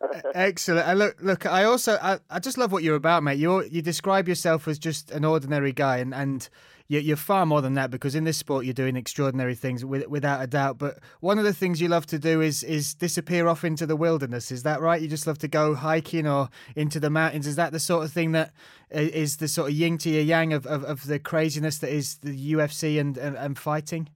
Excellent. 0.34 0.88
And 0.88 0.98
look, 0.98 1.16
look. 1.20 1.46
I 1.46 1.64
also, 1.64 1.98
I, 2.00 2.18
I 2.30 2.38
just 2.38 2.58
love 2.58 2.72
what 2.72 2.82
you're 2.82 2.96
about, 2.96 3.22
mate. 3.22 3.38
You 3.38 3.64
you 3.64 3.82
describe 3.82 4.28
yourself 4.28 4.66
as 4.66 4.78
just 4.78 5.10
an 5.10 5.24
ordinary 5.24 5.72
guy, 5.72 5.98
and 5.98 6.14
and 6.14 6.48
you're, 6.98 7.16
far 7.16 7.46
more 7.46 7.62
than 7.62 7.74
that 7.74 7.90
because 7.90 8.16
in 8.16 8.24
this 8.24 8.36
sport 8.36 8.64
you're 8.64 8.74
doing 8.74 8.96
extraordinary 8.96 9.54
things 9.54 9.84
with, 9.84 10.08
without 10.08 10.42
a 10.42 10.46
doubt. 10.48 10.76
But 10.76 10.98
one 11.20 11.38
of 11.38 11.44
the 11.44 11.52
things 11.52 11.80
you 11.80 11.86
love 11.86 12.04
to 12.06 12.18
do 12.18 12.40
is 12.40 12.64
is 12.64 12.94
disappear 12.94 13.46
off 13.46 13.64
into 13.64 13.86
the 13.86 13.94
wilderness. 13.94 14.50
Is 14.50 14.64
that 14.64 14.80
right? 14.80 15.00
You 15.00 15.06
just 15.06 15.26
love 15.26 15.38
to 15.38 15.48
go 15.48 15.74
hiking 15.74 16.26
or 16.26 16.48
into 16.74 16.98
the 16.98 17.08
mountains. 17.08 17.46
Is 17.46 17.56
that 17.56 17.72
the 17.72 17.78
sort 17.78 18.04
of 18.04 18.12
thing 18.12 18.32
that 18.32 18.52
is 18.90 19.36
the 19.36 19.46
sort 19.46 19.70
of 19.70 19.76
yin 19.76 19.98
to 19.98 20.10
your 20.10 20.22
yang 20.22 20.52
of, 20.52 20.66
of, 20.66 20.82
of 20.82 21.06
the 21.06 21.20
craziness 21.20 21.78
that 21.78 21.90
is 21.90 22.16
the 22.18 22.54
UFC 22.54 23.00
and 23.00 23.16
and, 23.16 23.36
and 23.36 23.56
fighting? 23.56 24.08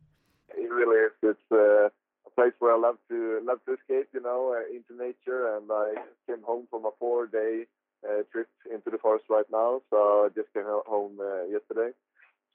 It 0.56 0.70
really 0.70 0.96
is. 0.96 1.12
It's 1.22 1.52
uh, 1.52 1.86
a 2.26 2.30
place 2.34 2.54
where 2.58 2.74
I 2.74 2.78
love 2.78 2.96
to 3.08 3.40
love 3.44 3.60
to 3.66 3.74
escape, 3.74 4.08
you 4.12 4.20
know, 4.20 4.52
uh, 4.52 4.74
into 4.74 5.00
nature. 5.00 5.56
And 5.56 5.70
I 5.70 5.94
came 6.26 6.42
home 6.42 6.66
from 6.70 6.86
a 6.86 6.90
four-day 6.98 7.66
uh, 8.04 8.22
trip 8.32 8.48
into 8.72 8.90
the 8.90 8.98
forest 8.98 9.26
right 9.30 9.46
now, 9.52 9.80
so 9.90 9.96
I 10.24 10.28
just 10.34 10.52
came 10.52 10.64
home 10.66 11.18
uh, 11.20 11.44
yesterday. 11.44 11.92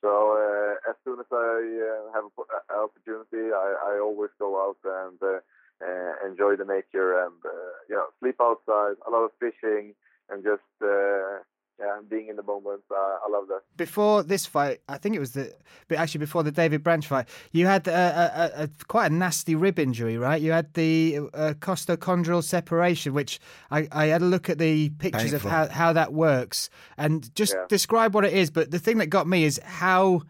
So 0.01 0.09
uh, 0.37 0.89
as 0.89 0.95
soon 1.03 1.19
as 1.19 1.25
I 1.31 1.59
uh, 1.59 2.13
have 2.13 2.25
an 2.25 2.83
opportunity, 2.83 3.51
I, 3.51 3.95
I 3.95 3.99
always 3.99 4.31
go 4.39 4.55
out 4.55 4.77
and 4.83 5.19
uh, 5.21 5.39
uh, 5.83 6.27
enjoy 6.27 6.55
the 6.55 6.65
nature 6.65 7.19
and 7.19 7.35
uh, 7.43 7.73
you 7.89 7.95
know 7.95 8.07
sleep 8.19 8.35
outside. 8.41 8.95
A 9.05 9.11
lot 9.11 9.23
of 9.23 9.31
fishing 9.39 9.93
and 10.29 10.43
just 10.43 10.71
uh, 10.81 11.43
yeah, 11.79 11.99
being 12.09 12.27
in 12.27 12.35
the 12.35 12.43
moment. 12.43 12.81
Uh, 12.91 12.95
I 12.95 13.27
love 13.31 13.47
that. 13.47 13.61
Before 13.77 14.21
this 14.23 14.45
fight, 14.45 14.81
I 14.89 14.97
think 14.97 15.15
it 15.15 15.19
was 15.19 15.31
the, 15.31 15.53
but 15.87 15.97
actually 15.97 16.19
before 16.19 16.43
the 16.43 16.51
David 16.51 16.83
Branch 16.83 17.05
fight, 17.07 17.27
you 17.51 17.65
had 17.67 17.87
a, 17.87 17.91
a, 17.93 18.61
a, 18.61 18.63
a 18.63 18.69
quite 18.87 19.11
a 19.11 19.13
nasty 19.13 19.55
rib 19.55 19.79
injury, 19.79 20.17
right? 20.17 20.41
You 20.41 20.51
had 20.51 20.73
the 20.73 21.19
uh, 21.33 21.53
costochondral 21.59 22.43
separation, 22.43 23.13
which 23.13 23.39
I, 23.71 23.87
I 23.91 24.05
had 24.07 24.21
a 24.21 24.25
look 24.25 24.49
at 24.49 24.57
the 24.57 24.89
pictures 24.89 25.31
Painful. 25.31 25.49
of 25.49 25.51
how, 25.51 25.67
how 25.69 25.93
that 25.93 26.13
works, 26.13 26.69
and 26.97 27.33
just 27.35 27.53
Yeah. 27.53 27.65
describe 27.69 28.13
what 28.13 28.25
it 28.25 28.33
is. 28.33 28.51
But 28.51 28.71
the 28.71 28.79
thing 28.79 28.97
that 28.97 29.07
got 29.07 29.27
me 29.27 29.43
is 29.45 29.59
how 29.63 30.23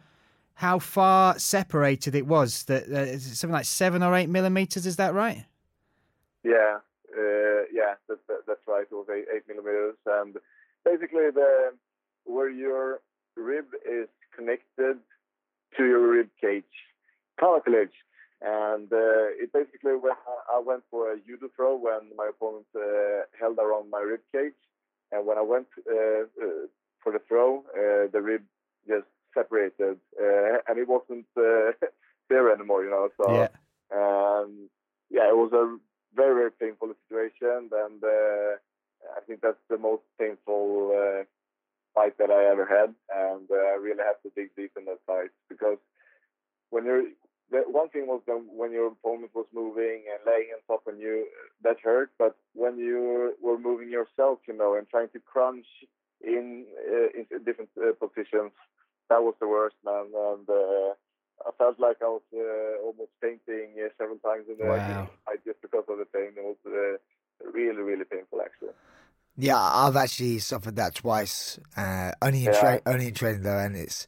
how 0.54 0.78
far 0.78 1.40
separated 1.40 2.14
it 2.16 2.28
was. 2.28 2.66
That 2.66 2.84
uh, 2.90 3.18
something 3.18 3.54
like 3.54 3.66
seven 3.66 4.04
or 4.04 4.14
eight 4.16 4.30
millimeters. 4.30 4.86
Is 4.86 4.98
that 4.98 5.14
right? 5.14 5.46
Yeah, 6.44 6.80
uh, 7.18 7.62
yeah, 7.74 7.96
that, 8.08 8.20
that, 8.28 8.40
that's 8.48 8.66
right. 8.68 8.86
It 8.90 8.94
was 8.94 9.08
eight, 9.10 9.26
eight 9.36 9.44
millimeters, 9.48 9.96
and 10.06 10.36
basically 10.90 11.30
the 11.34 11.74
where 12.26 12.50
your 12.50 13.00
rib 13.36 13.66
is 13.86 14.08
connected 14.36 14.98
to 15.78 15.84
your 15.86 16.04
rib 16.16 16.30
cage, 16.42 16.76
cartilage, 17.40 17.98
and 18.42 18.92
uh, 18.92 19.42
it 19.42 19.52
basically 19.54 19.96
when 19.96 20.14
I- 20.14 20.60
went 20.70 20.84
for 20.92 21.12
a 21.14 21.20
judo 21.26 21.48
throw 21.56 21.76
when 21.76 22.04
my 22.16 22.28
opponent 22.34 22.68
uh, 22.76 23.22
held 23.40 23.58
around 23.60 23.90
my 23.90 24.02
rib 24.12 24.22
cage, 24.34 24.60
and 25.12 25.26
when 25.26 25.38
I 25.38 25.42
went 25.54 25.68
uh, 25.90 26.24
uh, 26.46 26.66
for 27.02 27.12
the 27.14 27.22
throw, 27.28 27.64
uh, 27.82 28.12
the 28.12 28.22
rib 28.22 28.44
just 28.88 29.08
separated, 29.34 29.98
uh, 30.26 30.58
and 30.68 30.78
it 30.78 30.88
wasn't 30.88 31.26
uh, 31.38 31.72
there 32.30 32.52
anymore, 32.54 32.84
you 32.84 32.92
know. 32.92 33.10
So. 33.18 33.26
Yeah. 33.36 33.48
Um, 33.92 34.70
yeah, 35.10 35.28
it 35.30 35.36
was 35.36 35.52
a 35.54 35.66
very, 36.16 36.36
very 36.36 36.52
painful 36.52 36.94
situation, 37.08 37.70
and 37.74 38.04
uh, 38.04 38.58
I 39.16 39.22
think 39.22 39.42
that's 39.42 39.62
the 39.70 39.78
most 39.78 40.04
painful 40.20 40.92
uh, 40.96 41.24
fight 41.94 42.18
that 42.18 42.32
I 42.32 42.46
ever 42.52 42.66
had, 42.66 42.94
and 43.16 43.50
uh, 43.50 43.56
I 43.56 43.76
really 43.80 44.04
have 44.06 44.22
to 44.24 44.30
dig 44.36 44.50
deep 44.56 44.72
in 44.78 44.86
that 44.86 45.00
fight 45.08 45.32
because 45.50 45.78
when 46.70 46.86
you're 46.86 47.04
the 47.52 47.64
one 47.68 47.90
thing 47.90 48.08
was 48.08 48.22
that 48.28 48.40
when 48.50 48.72
your 48.72 48.88
opponent 48.88 49.32
was 49.34 49.46
moving 49.54 50.04
and 50.12 50.20
laying 50.26 50.50
on 50.54 50.62
top 50.68 50.86
of 50.88 51.00
you, 51.00 51.26
that 51.64 51.78
hurt. 51.84 52.12
But 52.18 52.36
when 52.54 52.78
you 52.78 53.36
were 53.42 53.58
moving 53.58 53.90
yourself, 53.90 54.40
you 54.48 54.54
know, 54.56 54.76
and 54.76 54.88
trying 54.90 55.10
to 55.10 55.20
crunch 55.20 55.66
in 56.22 56.66
uh, 56.90 57.10
in 57.18 57.26
different 57.44 57.70
uh, 57.78 57.94
positions, 58.00 58.52
that 59.10 59.22
was 59.24 59.36
the 59.40 59.48
worst, 59.48 59.76
man. 59.84 60.08
And 60.14 60.48
uh, 60.50 60.94
I 61.48 61.52
felt 61.58 61.80
like 61.80 61.98
I 62.02 62.08
was 62.10 62.26
uh, 62.34 62.84
almost 62.86 63.12
fainting 63.22 63.76
uh, 63.80 63.90
several 63.98 64.18
times 64.20 64.46
in 64.50 64.58
the 64.58 64.66
Wow. 64.66 65.08
fight 65.26 65.44
just 65.46 65.62
because 65.62 65.86
of 65.90 65.98
the 65.98 66.06
pain. 66.06 66.34
It 66.38 66.44
was 66.44 66.62
uh, 66.66 66.98
really, 67.54 67.82
really 67.82 68.06
painful, 68.06 68.42
actually. 68.42 68.70
Yeah, 69.38 69.58
I've 69.58 69.96
actually 69.96 70.40
suffered 70.40 70.76
that 70.76 70.96
twice. 70.96 71.60
Uh, 71.78 72.12
only 72.22 72.40
in 72.46 72.52
Yeah. 72.54 72.60
tra- 72.60 72.82
only 72.86 73.08
in 73.08 73.14
training 73.14 73.44
though, 73.44 73.58
and 73.58 73.76
it's 73.76 74.06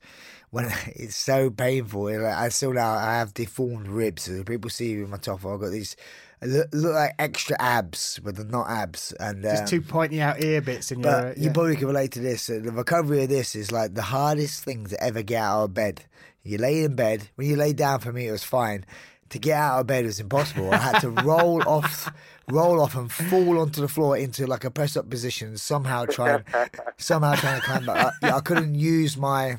when 0.50 0.66
it's 0.88 1.16
so 1.16 1.50
painful. 1.50 2.12
Like, 2.12 2.36
I 2.36 2.50
still 2.50 2.74
now 2.74 2.94
I 2.96 3.14
have 3.18 3.34
deformed 3.34 3.88
ribs. 3.88 4.24
So 4.24 4.44
people 4.44 4.70
see 4.70 5.00
with 5.00 5.10
my 5.10 5.18
top, 5.18 5.46
I've 5.46 5.62
got 5.62 5.70
these 5.72 5.96
look, 6.42 6.68
look 6.74 6.94
like 6.94 7.16
extra 7.18 7.56
abs, 7.62 8.20
but 8.22 8.36
they're 8.36 8.46
not 8.46 8.70
abs. 8.70 9.14
And 9.22 9.42
Just 9.44 9.64
um, 9.64 9.68
two 9.70 9.82
pointy 9.82 10.22
out 10.22 10.44
ear 10.44 10.60
bits 10.62 10.92
in 10.92 11.00
your. 11.00 11.12
But 11.12 11.26
uh, 11.26 11.34
you 11.38 11.50
probably 11.52 11.78
can 11.78 11.88
relate 11.88 12.12
to 12.14 12.20
this. 12.20 12.50
Uh, 12.50 12.60
The 12.62 12.72
recovery 12.74 13.24
of 13.24 13.30
this 13.30 13.56
is 13.56 13.72
like 13.72 13.94
the 13.94 14.02
hardest 14.02 14.66
thing 14.66 14.88
to 14.88 15.02
ever 15.02 15.22
get 15.24 15.42
out 15.42 15.64
of 15.64 15.74
bed. 15.74 16.04
You 16.44 16.58
lay 16.58 16.84
in 16.84 16.96
bed. 16.96 17.30
When 17.36 17.48
you 17.48 17.56
lay 17.56 17.72
down, 17.72 18.00
for 18.00 18.12
me, 18.12 18.28
it 18.28 18.32
was 18.32 18.44
fine. 18.44 18.84
To 19.32 19.40
get 19.40 19.58
out 19.58 19.80
of 19.80 19.88
bed 19.88 20.06
was 20.06 20.20
impossible. 20.20 20.72
I 20.72 20.78
had 20.78 21.00
to 21.00 21.10
roll 21.10 21.62
off, 21.68 22.12
roll 22.50 22.82
off, 22.82 22.96
and 22.96 23.12
fall 23.12 23.60
onto 23.60 23.82
the 23.82 23.88
floor 23.88 24.18
into 24.18 24.46
like 24.46 24.64
a 24.66 24.72
press 24.72 24.96
up 24.98 25.10
position. 25.10 25.58
Somehow 25.58 26.06
trying, 26.06 26.44
somehow 26.98 27.36
trying 27.36 27.62
to 27.62 27.66
climb 27.66 27.86
back. 27.86 28.06
up. 28.08 28.14
Yeah, 28.22 28.36
I 28.36 28.42
couldn't 28.42 28.76
use 28.76 29.18
my 29.18 29.58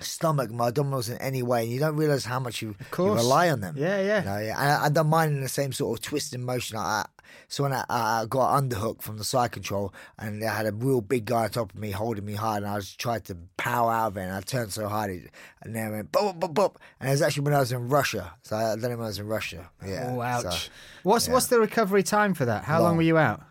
stomach, 0.00 0.50
my 0.50 0.70
abdominals 0.70 1.10
in 1.10 1.18
any 1.18 1.42
way. 1.42 1.62
And 1.62 1.72
you 1.72 1.78
don't 1.78 1.96
realize 1.96 2.24
how 2.24 2.40
much 2.40 2.62
you, 2.62 2.74
you 2.98 3.12
rely 3.12 3.48
on 3.50 3.60
them. 3.60 3.74
Yeah, 3.78 4.00
yeah. 4.00 4.18
You 4.20 4.26
know, 4.26 4.38
yeah. 4.38 4.60
And 4.62 4.72
I, 4.72 4.84
I 4.86 4.88
done 4.88 5.06
mine 5.08 5.30
in 5.30 5.40
the 5.40 5.48
same 5.48 5.72
sort 5.72 5.98
of 5.98 6.04
twisting 6.04 6.42
motion. 6.42 6.76
I, 6.76 7.06
so 7.48 7.62
when 7.62 7.72
I, 7.72 7.84
I 7.88 8.26
got 8.28 8.62
underhook 8.62 9.02
from 9.02 9.18
the 9.18 9.24
side 9.24 9.52
control, 9.52 9.92
and 10.18 10.44
I 10.44 10.54
had 10.54 10.66
a 10.66 10.72
real 10.72 11.00
big 11.00 11.24
guy 11.24 11.44
on 11.44 11.50
top 11.50 11.72
of 11.72 11.78
me 11.78 11.90
holding 11.90 12.24
me 12.24 12.34
hard, 12.34 12.62
and 12.62 12.70
I 12.70 12.76
was 12.76 12.94
trying 12.94 13.22
to 13.22 13.36
power 13.56 13.92
out 13.92 14.08
of 14.08 14.16
it, 14.16 14.22
and 14.22 14.32
I 14.32 14.40
turned 14.40 14.72
so 14.72 14.88
hard, 14.88 15.10
it, 15.10 15.30
and 15.62 15.74
then 15.74 15.86
I 15.86 15.90
went 15.90 16.12
bop 16.12 16.38
bop 16.40 16.54
bop. 16.54 16.78
And 17.00 17.08
it 17.08 17.12
was 17.12 17.22
actually 17.22 17.44
when 17.44 17.54
I 17.54 17.60
was 17.60 17.72
in 17.72 17.88
Russia. 17.88 18.34
So 18.42 18.56
I 18.56 18.76
done 18.76 18.92
it 18.92 18.96
when 18.96 19.04
I 19.04 19.08
was 19.08 19.18
in 19.18 19.26
Russia. 19.26 19.70
Yeah. 19.84 20.14
Oh, 20.14 20.20
ouch. 20.20 20.42
So, 20.42 20.70
what's 21.02 21.26
yeah. 21.28 21.34
what's 21.34 21.46
the 21.48 21.60
recovery 21.60 22.02
time 22.02 22.34
for 22.34 22.44
that? 22.44 22.64
How 22.64 22.78
long 22.78 22.90
Long. 22.90 22.96
were 22.96 23.02
you 23.02 23.18
out? 23.18 23.42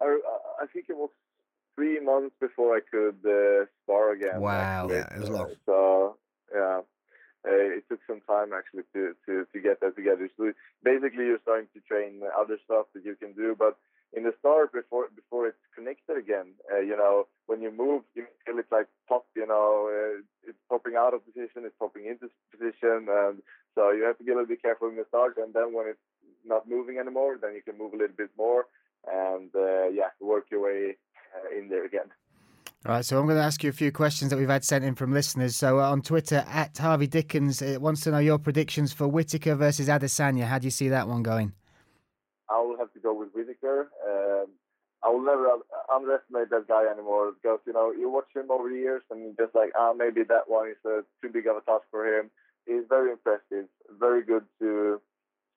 I, 0.00 0.18
I 0.62 0.66
think 0.72 0.86
it 0.88 0.96
was 0.96 1.10
three 1.74 2.00
months 2.00 2.34
before 2.40 2.76
I 2.76 2.80
could 2.80 3.16
uh, 3.24 3.66
spar 3.82 4.12
again. 4.12 4.40
Wow. 4.40 4.88
Yeah, 4.90 5.14
it 5.14 5.20
was 5.20 5.30
long. 5.30 5.50
So 5.66 6.16
yeah, 6.54 6.80
uh, 7.46 7.78
it 7.78 7.84
took 7.88 8.00
some 8.06 8.20
time 8.26 8.52
actually 8.52 8.84
to, 8.94 9.14
to, 9.26 9.46
to 9.52 9.60
get 9.60 9.80
that 9.80 9.96
together. 9.96 10.28
So 10.36 10.52
basically, 10.82 11.26
you're 11.26 11.42
starting 11.42 11.68
to 11.74 11.80
train 11.80 12.22
other 12.38 12.58
stuff 12.64 12.86
that 12.94 13.04
you 13.04 13.16
can 13.16 13.32
do, 13.32 13.54
but 13.58 13.76
in 14.16 14.22
the 14.22 14.34
start 14.38 14.72
before 14.72 15.08
before 15.14 15.48
it's 15.48 15.58
connected 15.74 16.16
again, 16.16 16.54
uh, 16.72 16.78
you 16.80 16.96
know, 16.96 17.26
when 17.46 17.60
you 17.60 17.70
move, 17.70 18.02
you 18.14 18.24
feel 18.46 18.58
it 18.58 18.66
like 18.70 18.86
pop. 19.08 19.26
You 19.34 19.46
know, 19.46 19.90
uh, 19.90 20.22
it's 20.48 20.58
popping 20.70 20.94
out 20.96 21.14
of 21.14 21.24
position, 21.24 21.66
it's 21.66 21.74
popping 21.78 22.06
into 22.06 22.30
position, 22.50 23.08
and 23.10 23.42
so 23.74 23.90
you 23.90 24.04
have 24.04 24.18
to 24.18 24.24
get 24.24 24.32
a 24.32 24.38
little 24.38 24.48
bit 24.48 24.62
careful 24.62 24.88
in 24.88 24.96
the 24.96 25.04
start. 25.08 25.36
And 25.36 25.52
then 25.52 25.74
when 25.74 25.88
it's 25.88 26.06
not 26.44 26.68
moving 26.68 26.98
anymore, 26.98 27.38
then 27.40 27.54
you 27.54 27.62
can 27.62 27.76
move 27.76 27.92
a 27.92 27.96
little 27.96 28.16
bit 28.16 28.30
more, 28.38 28.66
and 29.10 29.50
uh, 29.54 29.88
yeah, 29.88 30.14
work 30.20 30.46
your 30.50 30.62
way 30.62 30.96
uh, 31.34 31.58
in 31.58 31.68
there 31.68 31.84
again. 31.84 32.08
All 32.86 32.92
right, 32.92 33.02
so 33.02 33.18
I'm 33.18 33.24
going 33.24 33.38
to 33.38 33.42
ask 33.42 33.64
you 33.64 33.70
a 33.70 33.72
few 33.72 33.90
questions 33.90 34.30
that 34.30 34.36
we've 34.36 34.46
had 34.46 34.62
sent 34.62 34.84
in 34.84 34.94
from 34.94 35.10
listeners. 35.10 35.56
So 35.56 35.80
uh, 35.80 35.90
on 35.90 36.02
Twitter, 36.02 36.44
at 36.46 36.76
Harvey 36.76 37.06
Dickens 37.06 37.62
uh, 37.62 37.78
wants 37.80 38.02
to 38.02 38.10
know 38.10 38.18
your 38.18 38.38
predictions 38.38 38.92
for 38.92 39.08
Whittaker 39.08 39.54
versus 39.54 39.88
Adesanya. 39.88 40.44
How 40.44 40.58
do 40.58 40.66
you 40.66 40.70
see 40.70 40.90
that 40.90 41.08
one 41.08 41.22
going? 41.22 41.54
I 42.50 42.60
will 42.60 42.76
have 42.76 42.92
to 42.92 43.00
go 43.00 43.14
with 43.14 43.30
Whittaker. 43.34 43.88
Um, 44.06 44.48
I 45.02 45.08
will 45.08 45.24
never 45.24 45.48
underestimate 45.90 46.50
that 46.50 46.68
guy 46.68 46.84
anymore 46.92 47.32
because 47.32 47.60
you 47.66 47.72
know 47.72 47.90
you 47.90 48.10
watch 48.10 48.28
him 48.36 48.50
over 48.50 48.68
the 48.68 48.76
years 48.76 49.02
and 49.10 49.34
just 49.38 49.54
like 49.54 49.70
ah 49.78 49.94
maybe 49.96 50.22
that 50.22 50.48
one 50.48 50.68
is 50.68 50.76
uh, 50.84 51.00
too 51.22 51.30
big 51.32 51.46
of 51.46 51.56
a 51.56 51.62
task 51.62 51.84
for 51.90 52.06
him. 52.06 52.30
He's 52.66 52.84
very 52.86 53.12
impressive, 53.12 53.64
very 53.98 54.22
good 54.22 54.44
to 54.60 55.00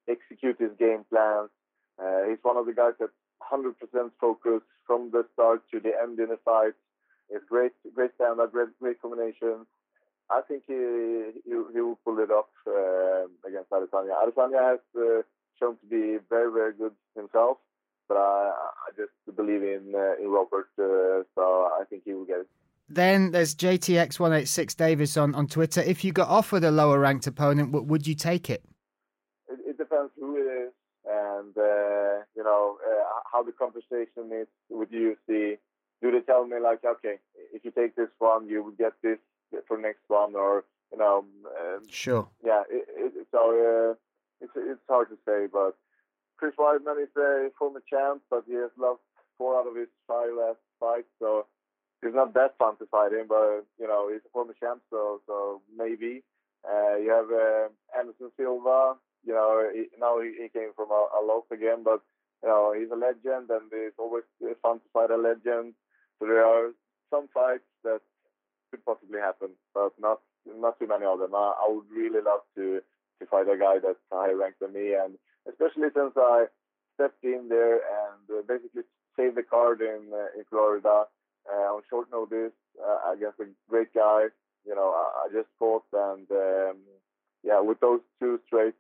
execute 0.08 0.56
his 0.60 0.72
game 0.80 1.04
plans. 1.10 1.50
Uh, 2.02 2.24
he's 2.30 2.40
one 2.42 2.56
of 2.56 2.66
the 2.66 2.74
guys 2.74 2.94
that 3.02 3.10
100% 3.52 3.74
focused 4.20 4.66
from 4.86 5.12
the 5.12 5.26
start 5.34 5.64
to 5.74 5.82
the 5.82 5.92
end 6.02 6.20
in 6.20 6.30
the 6.30 6.40
fight. 6.46 6.74
It's 7.30 7.46
great, 7.50 7.74
great 7.94 8.12
stand-up, 8.16 8.52
great, 8.52 8.70
great 8.80 9.02
combination. 9.02 9.66
I 10.30 10.42
think 10.48 10.64
he 10.68 10.74
he, 11.46 11.52
he 11.74 11.82
will 11.82 12.00
pull 12.04 12.20
it 12.20 12.32
off 12.32 12.52
uh, 12.68 13.28
against 13.48 13.70
Adesanya. 13.70 14.14
Adesanya 14.24 14.72
has 14.72 14.80
uh, 14.96 15.22
shown 15.60 15.78
to 15.78 15.86
be 15.90 16.18
very, 16.30 16.52
very 16.52 16.74
good 16.74 16.94
himself, 17.16 17.58
but 18.08 18.18
I, 18.18 18.52
I 18.88 18.92
just 18.96 19.12
believe 19.36 19.64
in 19.64 19.94
uh, 19.96 20.22
in 20.22 20.30
Robert, 20.30 20.70
uh, 20.80 21.24
so 21.36 21.70
I 21.80 21.84
think 21.90 22.04
he 22.06 22.14
will 22.14 22.26
get 22.26 22.40
it. 22.42 22.48
Then 22.90 23.32
there's 23.32 23.54
JTX186 23.56 24.76
Davis 24.78 25.18
on, 25.18 25.36
on 25.36 25.48
Twitter. 25.48 25.82
If 25.82 26.06
you 26.06 26.14
got 26.14 26.30
offered 26.30 26.64
a 26.64 26.72
lower 26.72 27.00
ranked 27.00 27.28
opponent, 27.28 27.74
w- 27.74 27.86
would 27.86 28.08
you 28.08 28.16
take 28.16 28.50
it? 28.50 28.64
It, 29.50 29.60
it 29.66 29.78
depends 29.78 30.12
who 30.18 30.38
it 30.38 30.68
is, 30.68 30.74
and 31.06 31.58
uh, 31.58 32.24
you 32.36 32.44
know 32.44 32.78
uh, 32.86 33.04
how 33.32 33.44
the 33.44 33.52
conversation 33.52 34.32
is 34.32 34.48
with 34.70 34.90
UFC. 34.92 35.58
Do 36.02 36.12
they 36.12 36.22
tell 36.22 36.46
me 36.46 36.60
like, 36.60 36.84
okay, 36.86 37.16
if 37.54 37.66
you 37.66 37.72
take 37.72 37.96
this 37.96 38.10
one, 38.20 38.48
you 38.48 38.64
will 38.64 38.72
get 38.72 38.94
this 39.02 39.18
for 39.68 39.78
next 39.78 40.04
one, 40.08 40.36
or 40.36 40.64
you 40.92 40.98
know, 41.00 41.26
um, 41.46 41.82
Sure. 41.90 42.28
yeah. 42.44 42.64
It, 42.70 42.88
it, 42.96 43.28
so 43.32 43.40
uh, 43.40 43.96
it's 44.42 44.54
it's 44.56 44.82
hard 44.88 45.10
to 45.10 45.18
say, 45.26 45.48
but 45.52 45.76
Chris 46.38 46.54
Weidman 46.58 47.02
is 47.02 47.10
a 47.18 47.50
former 47.58 47.82
champ, 47.90 48.22
but 48.30 48.44
he 48.48 48.54
has 48.56 48.70
lost 48.78 49.02
four 49.38 49.60
out 49.60 49.68
of 49.68 49.76
his 49.76 49.88
five 50.08 50.30
last 50.38 50.60
fights, 50.80 51.10
so 51.20 51.46
it's 52.04 52.16
not 52.16 52.34
that 52.36 52.58
fun 52.60 52.78
to 52.78 52.86
fight 52.86 53.12
him. 53.14 53.26
But 53.28 53.66
you 53.80 53.88
know, 53.88 54.10
he's 54.12 54.22
a 54.26 54.30
former 54.32 54.54
champ, 54.60 54.82
so 54.90 55.22
so 55.26 55.62
maybe. 55.76 56.24
Uh, 56.68 56.98
you 56.98 57.10
have 57.12 57.32
uh, 57.32 57.70
Anderson 57.98 58.32
Silva. 58.36 58.96
You 59.26 59.34
know, 59.34 59.70
he, 59.74 59.86
now 60.00 60.20
he, 60.20 60.34
he 60.44 60.50
came 60.50 60.72
from 60.76 60.92
a, 60.92 61.08
a 61.20 61.22
loss 61.26 61.46
again, 61.52 61.84
but 61.84 62.02
you 62.44 62.50
know 62.50 62.74
he's 62.78 62.92
a 62.92 62.96
legend, 62.96 63.50
and 63.50 63.72
it's 63.72 63.98
always 63.98 64.24
fun 64.62 64.78
to 64.80 64.86
fight 64.94 65.12
a 65.12 65.18
legend. 65.18 65.74
So 66.20 66.28
there 66.28 66.46
are 66.46 66.72
some 67.10 67.28
fights 67.34 67.68
that 67.84 68.02
could 68.72 68.84
possibly 68.86 69.20
happen, 69.20 69.50
but 69.74 69.94
not 70.00 70.20
not 70.46 70.80
too 70.80 70.88
many 70.88 71.06
of 71.06 71.20
them. 71.20 71.36
I, 71.36 71.54
I 71.62 71.68
would 71.70 71.90
really 71.92 72.22
love 72.22 72.42
to 72.56 72.82
to 73.20 73.26
fight 73.26 73.50
a 73.50 73.58
guy 73.58 73.80
that's 73.80 74.00
higher 74.12 74.36
ranked 74.36 74.60
than 74.60 74.74
me, 74.74 74.94
and 74.94 75.18
especially 75.50 75.90
since 75.96 76.14
I 76.18 76.46
stepped 76.96 77.24
in 77.24 77.48
there 77.50 77.76
and 77.76 78.24
uh, 78.30 78.42
basically 78.48 78.84
saved 79.16 79.36
the 79.36 79.44
card 79.44 79.82
in 79.82 80.12
uh, 80.14 80.38
in 80.38 80.44
Florida 80.50 81.06
uh, 81.52 81.68
on 81.74 81.82
short 81.90 82.08
notice 82.12 82.54
uh, 82.84 83.12
against 83.14 83.40
a 83.40 83.48
great 83.70 83.94
guy. 83.94 84.26
You 84.66 84.76
know, 84.76 84.92
I, 84.92 85.26
I 85.26 85.34
just 85.34 85.50
fought, 85.58 85.86
and 85.94 86.30
um, 86.32 86.78
yeah, 87.44 87.60
with 87.62 87.80
those 87.80 88.02
two 88.20 88.40
straight 88.48 88.76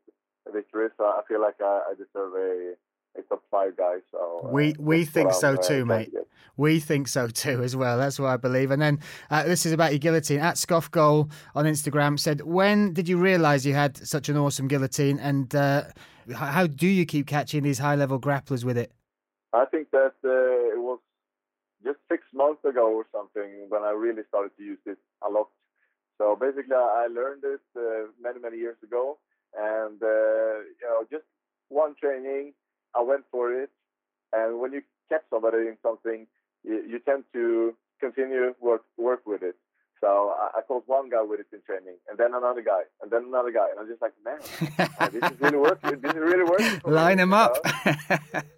victories, 0.52 0.92
I 1.00 1.04
I 1.04 1.22
feel 1.28 1.42
like 1.42 1.62
I, 1.62 1.82
I 1.90 1.94
deserve 1.94 2.34
a 2.36 2.74
a 3.18 3.22
top 3.24 3.44
five 3.52 3.78
guy. 3.78 3.98
So 4.12 4.42
uh, 4.44 4.50
We 4.50 4.76
we 4.80 5.06
think 5.06 5.34
so 5.34 5.50
I'm, 5.50 5.58
uh, 5.58 5.62
too, 5.62 5.80
to 5.80 5.86
mate. 5.86 6.14
We 6.56 6.80
think 6.80 7.08
so 7.08 7.28
too 7.28 7.62
as 7.64 7.76
well. 7.76 7.98
That's 7.98 8.20
what 8.20 8.30
I 8.30 8.38
believe. 8.38 8.72
And 8.72 8.82
then 8.82 9.00
uh, 9.30 9.44
this 9.44 9.66
is 9.66 9.72
about 9.74 9.92
your 9.92 10.00
guillotine. 10.00 10.40
At 10.40 10.58
Scoff 10.58 10.90
Goal 10.90 11.30
on 11.54 11.66
Instagram 11.66 12.20
said, 12.20 12.42
"When 12.42 12.94
did 12.94 13.08
you 13.08 13.18
realise 13.18 13.66
you 13.66 13.74
had 13.74 13.98
such 13.98 14.30
an 14.30 14.38
awesome 14.38 14.68
guillotine? 14.68 15.20
And 15.20 15.54
uh, 15.54 15.84
how 16.34 16.66
do 16.68 16.88
you 16.88 17.06
keep 17.06 17.28
catching 17.28 17.64
these 17.64 17.80
high 17.80 17.96
level 17.96 18.20
grapplers 18.20 18.64
with 18.64 18.78
it?" 18.78 18.92
I 19.54 19.66
think 19.66 19.92
that 19.92 20.14
uh, 20.26 20.74
it 20.76 20.82
was 20.82 21.00
just 21.84 22.00
six 22.10 22.24
months 22.34 22.66
ago 22.66 22.92
or 22.92 23.06
something 23.12 23.68
when 23.70 23.84
I 23.84 23.92
really 23.92 24.24
started 24.28 24.52
to 24.58 24.64
use 24.64 24.80
it 24.86 24.98
a 25.26 25.30
lot. 25.30 25.50
So 26.18 26.36
basically, 26.36 26.76
I 26.76 27.06
I 27.06 27.08
learned 27.08 27.44
this 27.44 27.62
uh, 27.76 28.10
many 28.20 28.40
many 28.40 28.58
years 28.58 28.78
ago, 28.84 29.20
and 29.56 30.02
uh, 30.02 30.66
you 30.80 30.86
know, 30.90 31.06
just 31.12 31.26
one 31.70 31.96
training, 32.02 32.54
I 32.98 33.02
went 33.04 33.24
for 33.32 33.54
it. 33.54 33.70
And 34.34 34.60
when 34.60 34.74
you 34.74 34.82
catch 35.10 35.24
somebody 35.30 35.58
in 35.58 35.78
something, 35.82 36.28
you, 36.64 36.84
you 36.90 37.00
tend 37.00 37.24
to 37.34 37.76
continue 38.00 38.54
work 38.60 38.84
work 38.98 39.26
with 39.26 39.44
it. 39.44 39.56
So 40.02 40.36
I, 40.38 40.60
I 40.60 40.62
caught 40.62 40.84
one 40.86 41.10
guy 41.10 41.24
with 41.24 41.40
it 41.40 41.48
in 41.52 41.62
training, 41.66 41.98
and 42.08 42.20
then 42.20 42.36
another 42.36 42.62
guy, 42.62 42.82
and 43.02 43.10
then 43.10 43.26
another 43.28 43.52
guy, 43.52 43.66
and 43.72 43.80
I'm 43.80 43.88
just 43.88 44.00
like, 44.00 44.14
man, 44.24 44.38
uh, 45.00 45.10
this 45.10 45.24
is 45.32 45.42
really 45.42 45.58
working. 45.58 46.00
This 46.02 46.12
is 46.14 46.20
really 46.20 46.44
working. 46.44 46.80
for 46.82 46.90
me," 46.90 46.96
Line 46.96 47.18
them 47.18 47.34
up. 47.34 47.58
know? 47.66 47.92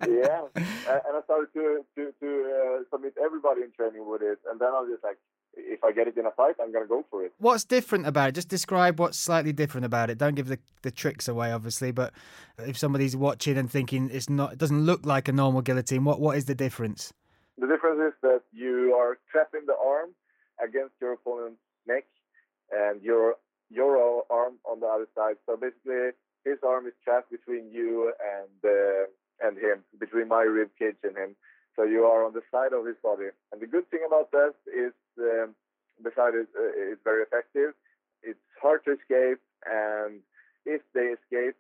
yeah, 0.04 0.44
and 0.56 1.00
and 1.08 1.14
I 1.16 1.22
started 1.24 1.48
to 1.54 1.86
to 1.96 2.14
to 2.20 2.28
uh, 2.28 2.84
submit 2.92 3.14
everybody 3.24 3.62
in 3.62 3.72
training 3.72 4.04
with 4.10 4.22
it, 4.22 4.40
and 4.52 4.60
then 4.60 4.68
I 4.68 4.82
was 4.82 4.90
just 4.92 5.04
like, 5.04 5.18
if 5.54 5.84
I 5.84 5.92
get 5.92 6.08
it 6.08 6.18
in 6.18 6.26
a 6.26 6.32
fight, 6.32 6.56
I'm 6.62 6.72
gonna 6.72 6.88
go 6.88 7.06
for 7.10 7.26
it. 7.26 7.34
What's 7.38 7.64
different 7.64 8.08
about 8.08 8.30
it? 8.30 8.36
Just 8.36 8.50
describe 8.50 9.00
what's 9.00 9.18
slightly 9.18 9.54
different 9.54 9.86
about 9.86 10.10
it. 10.10 10.18
Don't 10.18 10.36
give 10.36 10.48
the, 10.48 10.60
the 10.82 10.92
tricks 10.92 11.28
away, 11.28 11.52
obviously. 11.52 11.92
But 11.92 12.14
if 12.58 12.78
somebody's 12.78 13.16
watching 13.16 13.58
and 13.58 13.70
thinking 13.70 14.10
it's 14.12 14.30
not, 14.30 14.54
it 14.54 14.60
doesn't 14.60 14.86
look 14.86 15.06
like 15.06 15.28
a 15.28 15.32
normal 15.32 15.62
guillotine. 15.62 16.04
What 16.04 16.20
what 16.20 16.38
is 16.38 16.46
the 16.46 16.56
difference? 16.56 17.14
The 17.58 17.68
difference 17.68 18.14
is 18.14 18.14
that 18.22 18.42
you 18.54 18.96
are 18.98 19.18
trapping 19.32 19.66
the 19.66 19.76
arm 19.76 20.10
against 20.64 20.94
your 21.02 21.14
opponent's 21.14 21.60
neck, 21.88 22.06
and 22.72 23.02
your 23.02 23.36
your 23.70 24.24
arm 24.30 24.56
on 24.70 24.80
the 24.80 24.88
other 24.88 25.08
side. 25.16 25.36
So 25.46 25.56
basically, 25.56 26.12
his 26.46 26.58
arm 26.66 26.88
is 26.88 26.94
trapped 27.04 27.32
between 27.32 27.72
you 27.72 28.14
and 28.20 28.50
uh, 28.64 29.48
and 29.48 29.58
him, 29.58 29.84
between 30.00 30.28
my 30.28 30.42
rib 30.42 30.70
cage 30.78 30.96
and 31.04 31.16
him. 31.16 31.36
So 31.76 31.84
you 31.84 32.04
are 32.04 32.26
on 32.26 32.34
the 32.34 32.42
side 32.52 32.74
of 32.74 32.86
his 32.86 32.98
body. 33.02 33.30
And 33.52 33.62
the 33.62 33.68
good 33.68 33.90
thing 33.90 34.02
about 34.06 34.32
that 34.32 34.56
is, 34.68 34.94
um, 35.20 35.56
besides 36.04 36.36
it, 36.36 36.48
uh, 36.58 36.92
it's 36.92 37.02
very 37.04 37.24
effective. 37.24 37.74
It's 38.22 38.40
hard 38.62 38.84
to 38.86 38.92
escape, 38.92 39.40
and 39.66 40.20
if 40.66 40.82
they 40.94 41.16
escape, 41.16 41.56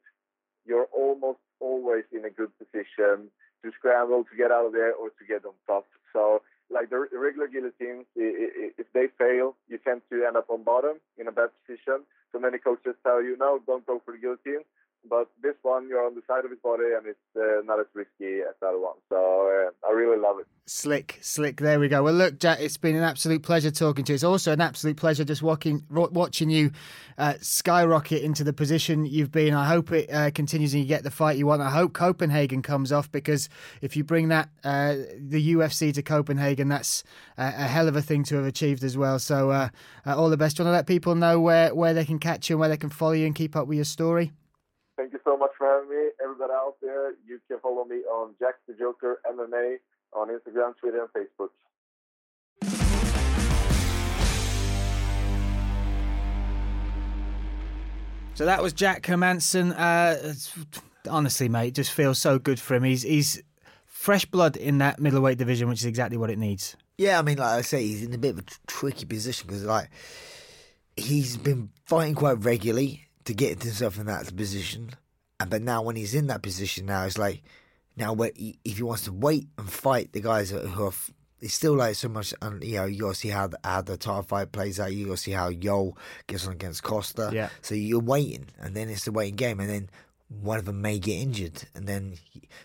you're 0.65 0.89
almost 0.93 1.39
always 1.59 2.03
in 2.11 2.25
a 2.25 2.29
good 2.29 2.51
position 2.57 3.31
to 3.63 3.71
scramble 3.77 4.23
to 4.25 4.35
get 4.37 4.51
out 4.51 4.65
of 4.65 4.73
there 4.73 4.93
or 4.93 5.09
to 5.09 5.23
get 5.27 5.45
on 5.45 5.53
top. 5.67 5.87
So, 6.13 6.41
like 6.69 6.89
the 6.89 7.07
the 7.11 7.17
regular 7.17 7.47
guillotines, 7.47 8.05
if 8.15 8.87
they 8.93 9.07
fail, 9.17 9.55
you 9.69 9.77
tend 9.77 10.01
to 10.11 10.25
end 10.25 10.37
up 10.37 10.49
on 10.49 10.63
bottom 10.63 10.99
in 11.17 11.27
a 11.27 11.31
bad 11.31 11.49
position. 11.65 12.03
So 12.31 12.39
many 12.39 12.57
coaches 12.57 12.95
tell 13.03 13.23
you, 13.23 13.35
no, 13.37 13.59
don't 13.65 13.85
go 13.87 14.01
for 14.05 14.11
the 14.11 14.19
guillotine. 14.19 14.63
But 15.07 15.29
this 15.41 15.55
one 15.61 15.87
you're 15.87 16.05
on 16.05 16.15
the 16.15 16.21
side 16.27 16.45
of 16.45 16.51
his 16.51 16.59
body 16.59 16.83
and 16.97 17.07
it's 17.07 17.19
uh, 17.35 17.61
not 17.65 17.79
as 17.79 17.85
risky 17.93 18.41
as 18.41 18.55
other 18.61 18.79
one. 18.79 18.95
So 19.09 19.17
uh, 19.17 19.87
I 19.87 19.91
really 19.91 20.19
love 20.19 20.39
it. 20.39 20.47
Slick, 20.65 21.17
slick. 21.21 21.61
There 21.61 21.79
we 21.79 21.87
go. 21.87 22.03
Well, 22.03 22.13
look, 22.13 22.39
Jack, 22.39 22.59
it's 22.61 22.77
been 22.77 22.95
an 22.95 23.01
absolute 23.01 23.41
pleasure 23.41 23.71
talking 23.71 24.05
to 24.05 24.11
you. 24.11 24.15
It's 24.15 24.23
also 24.23 24.53
an 24.53 24.61
absolute 24.61 24.97
pleasure 24.97 25.23
just 25.23 25.41
walking, 25.41 25.83
watching 25.89 26.51
you 26.51 26.71
uh, 27.17 27.33
skyrocket 27.41 28.21
into 28.21 28.43
the 28.43 28.53
position 28.53 29.05
you've 29.05 29.31
been. 29.31 29.55
I 29.55 29.65
hope 29.65 29.91
it 29.91 30.13
uh, 30.13 30.29
continues 30.29 30.73
and 30.73 30.83
you 30.83 30.87
get 30.87 31.03
the 31.03 31.09
fight 31.11 31.37
you 31.37 31.47
want. 31.47 31.63
I 31.63 31.71
hope 31.71 31.93
Copenhagen 31.93 32.61
comes 32.61 32.91
off 32.91 33.11
because 33.11 33.49
if 33.81 33.95
you 33.95 34.03
bring 34.03 34.27
that 34.27 34.49
uh, 34.63 34.95
the 35.17 35.55
UFC 35.55 35.91
to 35.93 36.03
Copenhagen, 36.03 36.69
that's 36.69 37.03
a, 37.37 37.49
hell 37.49 37.87
of 37.87 37.95
a 37.95 38.01
thing 38.01 38.23
to 38.25 38.35
have 38.35 38.45
achieved 38.45 38.83
as 38.83 38.95
well. 38.95 39.17
So, 39.17 39.49
uh, 39.49 39.69
all 40.05 40.29
the 40.29 40.37
best. 40.37 40.57
Do 40.57 40.63
you 40.63 40.65
want 40.65 40.73
to 40.73 40.77
let 40.77 40.87
people 40.87 41.15
know 41.15 41.39
where 41.39 41.73
where 41.73 41.93
they 41.93 42.05
can 42.05 42.19
catch 42.19 42.49
you 42.49 42.55
and 42.55 42.59
where 42.59 42.69
they 42.69 42.77
can 42.77 42.89
follow 42.89 43.13
you 43.13 43.25
and 43.25 43.35
keep 43.35 43.55
up 43.55 43.67
with 43.67 43.77
your 43.77 43.85
story? 43.85 44.33
Thank 44.99 45.13
you 45.13 45.19
so 45.23 45.37
much 45.37 45.51
for 45.57 45.65
having 45.65 45.89
me. 45.89 46.09
Everybody 46.21 46.51
out 46.51 46.75
there, 46.81 47.11
you 47.25 47.39
can 47.47 47.57
follow 47.61 47.85
me 47.85 47.99
on 47.99 48.35
Jack 48.37 48.55
the 48.67 48.73
Joker 48.73 49.21
MMA 49.31 49.77
on 50.11 50.27
Instagram, 50.27 50.73
Twitter, 50.77 51.07
and 51.07 51.09
Facebook. 51.15 51.51
So 58.33 58.43
that 58.43 58.61
was 58.61 58.73
Jack 58.73 59.03
Hermansson. 59.03 59.73
Uh, 59.73 60.33
honestly, 61.09 61.47
mate, 61.47 61.75
just 61.75 61.93
feels 61.93 62.19
so 62.19 62.37
good 62.37 62.59
for 62.59 62.75
him. 62.75 62.83
He's 62.83 63.03
he's 63.03 63.41
fresh 63.85 64.25
blood 64.25 64.57
in 64.57 64.79
that 64.79 64.99
middleweight 64.99 65.37
division, 65.37 65.69
which 65.69 65.79
is 65.79 65.85
exactly 65.85 66.17
what 66.17 66.29
it 66.29 66.37
needs. 66.37 66.75
Yeah, 66.97 67.19
I 67.19 67.21
mean, 67.21 67.37
like 67.37 67.59
I 67.59 67.61
say, 67.61 67.87
he's 67.87 68.03
in 68.03 68.13
a 68.13 68.17
bit 68.17 68.31
of 68.31 68.39
a 68.39 68.43
tricky 68.67 69.05
position 69.05 69.47
because, 69.47 69.63
like, 69.63 69.89
he's 70.97 71.37
been 71.37 71.69
fighting 71.85 72.15
quite 72.15 72.43
regularly 72.43 73.08
to 73.29 73.35
get 73.35 73.61
himself 73.61 73.99
in 73.99 74.07
that 74.07 74.35
position. 74.35 74.89
And 75.39 75.51
but 75.51 75.61
now 75.61 75.83
when 75.83 75.95
he's 75.95 76.15
in 76.15 76.27
that 76.27 76.41
position 76.41 76.87
now, 76.87 77.05
it's 77.05 77.17
like 77.17 77.43
now 77.95 78.15
if 78.19 78.77
he 78.77 78.83
wants 78.83 79.03
to 79.03 79.13
wait 79.13 79.47
and 79.57 79.71
fight 79.71 80.11
the 80.11 80.21
guys 80.21 80.49
who 80.49 80.83
are. 80.83 80.93
It's 81.41 81.53
still 81.53 81.75
like 81.75 81.95
so 81.95 82.09
much, 82.09 82.33
and 82.41 82.61
you 82.61 82.75
know, 82.75 82.85
you 82.85 82.99
gotta 82.99 83.15
see 83.15 83.29
how 83.29 83.47
the, 83.47 83.57
how 83.63 83.81
the 83.81 83.95
title 83.95 84.23
fight 84.23 84.51
plays 84.51 84.77
out. 84.77 84.91
You 84.91 85.05
gotta 85.05 85.15
see 85.17 85.31
how 85.31 85.47
Yo 85.47 85.95
gets 86.27 86.45
on 86.45 86.51
against 86.51 86.83
Costa. 86.83 87.29
Yeah. 87.31 87.47
So 87.61 87.75
you're 87.75 88.01
waiting, 88.01 88.47
and 88.59 88.75
then 88.75 88.89
it's 88.89 89.05
the 89.05 89.13
waiting 89.13 89.37
game, 89.37 89.61
and 89.61 89.69
then 89.69 89.89
one 90.27 90.59
of 90.59 90.65
them 90.65 90.81
may 90.81 90.99
get 90.99 91.13
injured, 91.13 91.63
and 91.75 91.87
then 91.87 92.15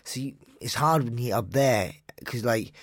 see 0.03 0.35
it's 0.59 0.73
hard 0.73 1.05
when 1.05 1.17
you're 1.17 1.37
up 1.37 1.51
there 1.51 1.93
because 2.19 2.43
like, 2.43 2.73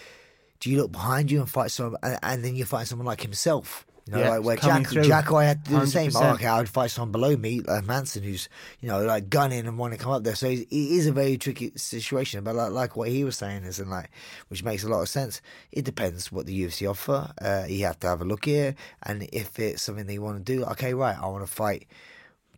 do 0.61 0.71
you 0.71 0.81
look 0.81 0.93
behind 0.93 1.31
you 1.31 1.41
and 1.41 1.51
fight 1.51 1.71
someone, 1.71 2.01
and, 2.03 2.19
and 2.23 2.43
then 2.43 2.57
you 2.57 2.65
fight 2.65 2.87
someone 2.87 3.05
like 3.05 3.21
himself? 3.21 3.87
You 4.13 4.19
know, 4.19 4.25
yeah, 4.25 4.31
like 4.31 4.45
where 4.45 4.57
Jack, 4.57 4.91
Jack, 4.91 5.33
I 5.33 5.45
had 5.45 5.65
to 5.65 5.71
do 5.71 5.77
100%. 5.77 5.81
the 5.81 5.87
same. 5.87 6.11
Oh, 6.17 6.35
okay, 6.35 6.47
I 6.47 6.59
would 6.59 6.69
fight 6.69 6.91
someone 6.91 7.13
below 7.13 7.35
me, 7.35 7.61
like 7.61 7.85
Manson, 7.85 8.23
who's 8.23 8.49
you 8.81 8.89
know 8.89 9.03
like 9.05 9.31
gunning 9.31 9.67
and 9.67 9.79
wanting 9.79 9.99
to 9.99 10.05
come 10.05 10.13
up 10.13 10.23
there. 10.23 10.35
So 10.35 10.49
it 10.49 10.67
is 10.71 11.07
a 11.07 11.13
very 11.13 11.39
tricky 11.39 11.73
situation. 11.77 12.45
But 12.45 12.55
like, 12.55 12.73
like 12.73 12.97
what 12.97 13.09
he 13.09 13.25
was 13.25 13.39
saying 13.39 13.65
is, 13.65 13.79
and 13.79 13.91
like 13.91 14.11
which 14.49 14.63
makes 14.63 14.85
a 14.85 14.89
lot 14.89 15.01
of 15.01 15.09
sense. 15.09 15.41
It 15.71 15.87
depends 15.87 16.31
what 16.31 16.45
the 16.45 16.63
UFC 16.63 16.89
offer. 16.89 17.33
Uh, 17.41 17.65
you 17.69 17.87
have 17.87 17.99
to 18.01 18.09
have 18.09 18.21
a 18.21 18.27
look 18.27 18.45
here, 18.45 18.75
and 19.03 19.27
if 19.33 19.59
it's 19.59 19.83
something 19.83 20.07
they 20.07 20.19
want 20.19 20.45
to 20.45 20.57
do, 20.57 20.65
okay, 20.67 20.93
right, 20.93 21.17
I 21.19 21.27
want 21.29 21.47
to 21.47 21.53
fight. 21.53 21.87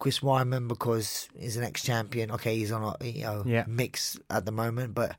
Chris 0.01 0.21
Weidman 0.21 0.67
because 0.67 1.29
he's 1.39 1.57
an 1.57 1.63
ex-champion. 1.63 2.33
Okay, 2.33 2.57
he's 2.57 2.73
on 2.73 2.83
a 3.01 3.05
you 3.05 3.23
know 3.23 3.45
yeah. 3.47 3.65
mix 3.69 4.19
at 4.29 4.45
the 4.45 4.53
moment, 4.53 4.95
but 4.95 5.17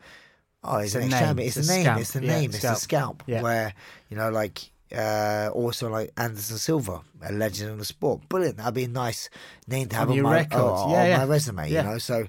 oh, 0.64 0.80
he's 0.80 0.96
it's 0.96 1.06
an 1.06 1.14
ex-champion. 1.14 1.48
It's, 1.48 1.58
it's, 1.58 1.68
the 1.68 1.74
name. 1.74 1.84
Scalp. 1.84 2.00
It's 2.02 2.12
the 2.12 2.22
name. 2.22 2.30
Yeah, 2.30 2.56
it's 2.56 2.62
the 2.62 2.76
scalp. 2.76 3.24
Yeah. 3.26 3.42
Where 3.42 3.74
you 4.10 4.18
know, 4.18 4.30
like 4.30 4.70
uh, 4.96 5.50
also 5.54 5.90
like 5.90 6.12
Anderson 6.18 6.58
Silva, 6.58 7.02
a 7.24 7.32
legend 7.32 7.72
in 7.72 7.78
the 7.78 7.86
sport. 7.86 8.28
Brilliant. 8.30 8.58
That'd 8.58 8.74
be 8.74 8.86
a 8.86 8.88
nice 8.88 9.30
name 9.68 9.88
to 9.90 9.96
have 9.96 10.10
on, 10.10 10.18
on 10.18 10.24
my, 10.24 10.48
oh, 10.52 10.92
yeah, 10.92 11.02
on 11.02 11.08
yeah. 11.08 11.18
my 11.18 11.26
resume, 11.26 11.70
you 11.70 11.82
know. 11.82 11.98
So 11.98 12.26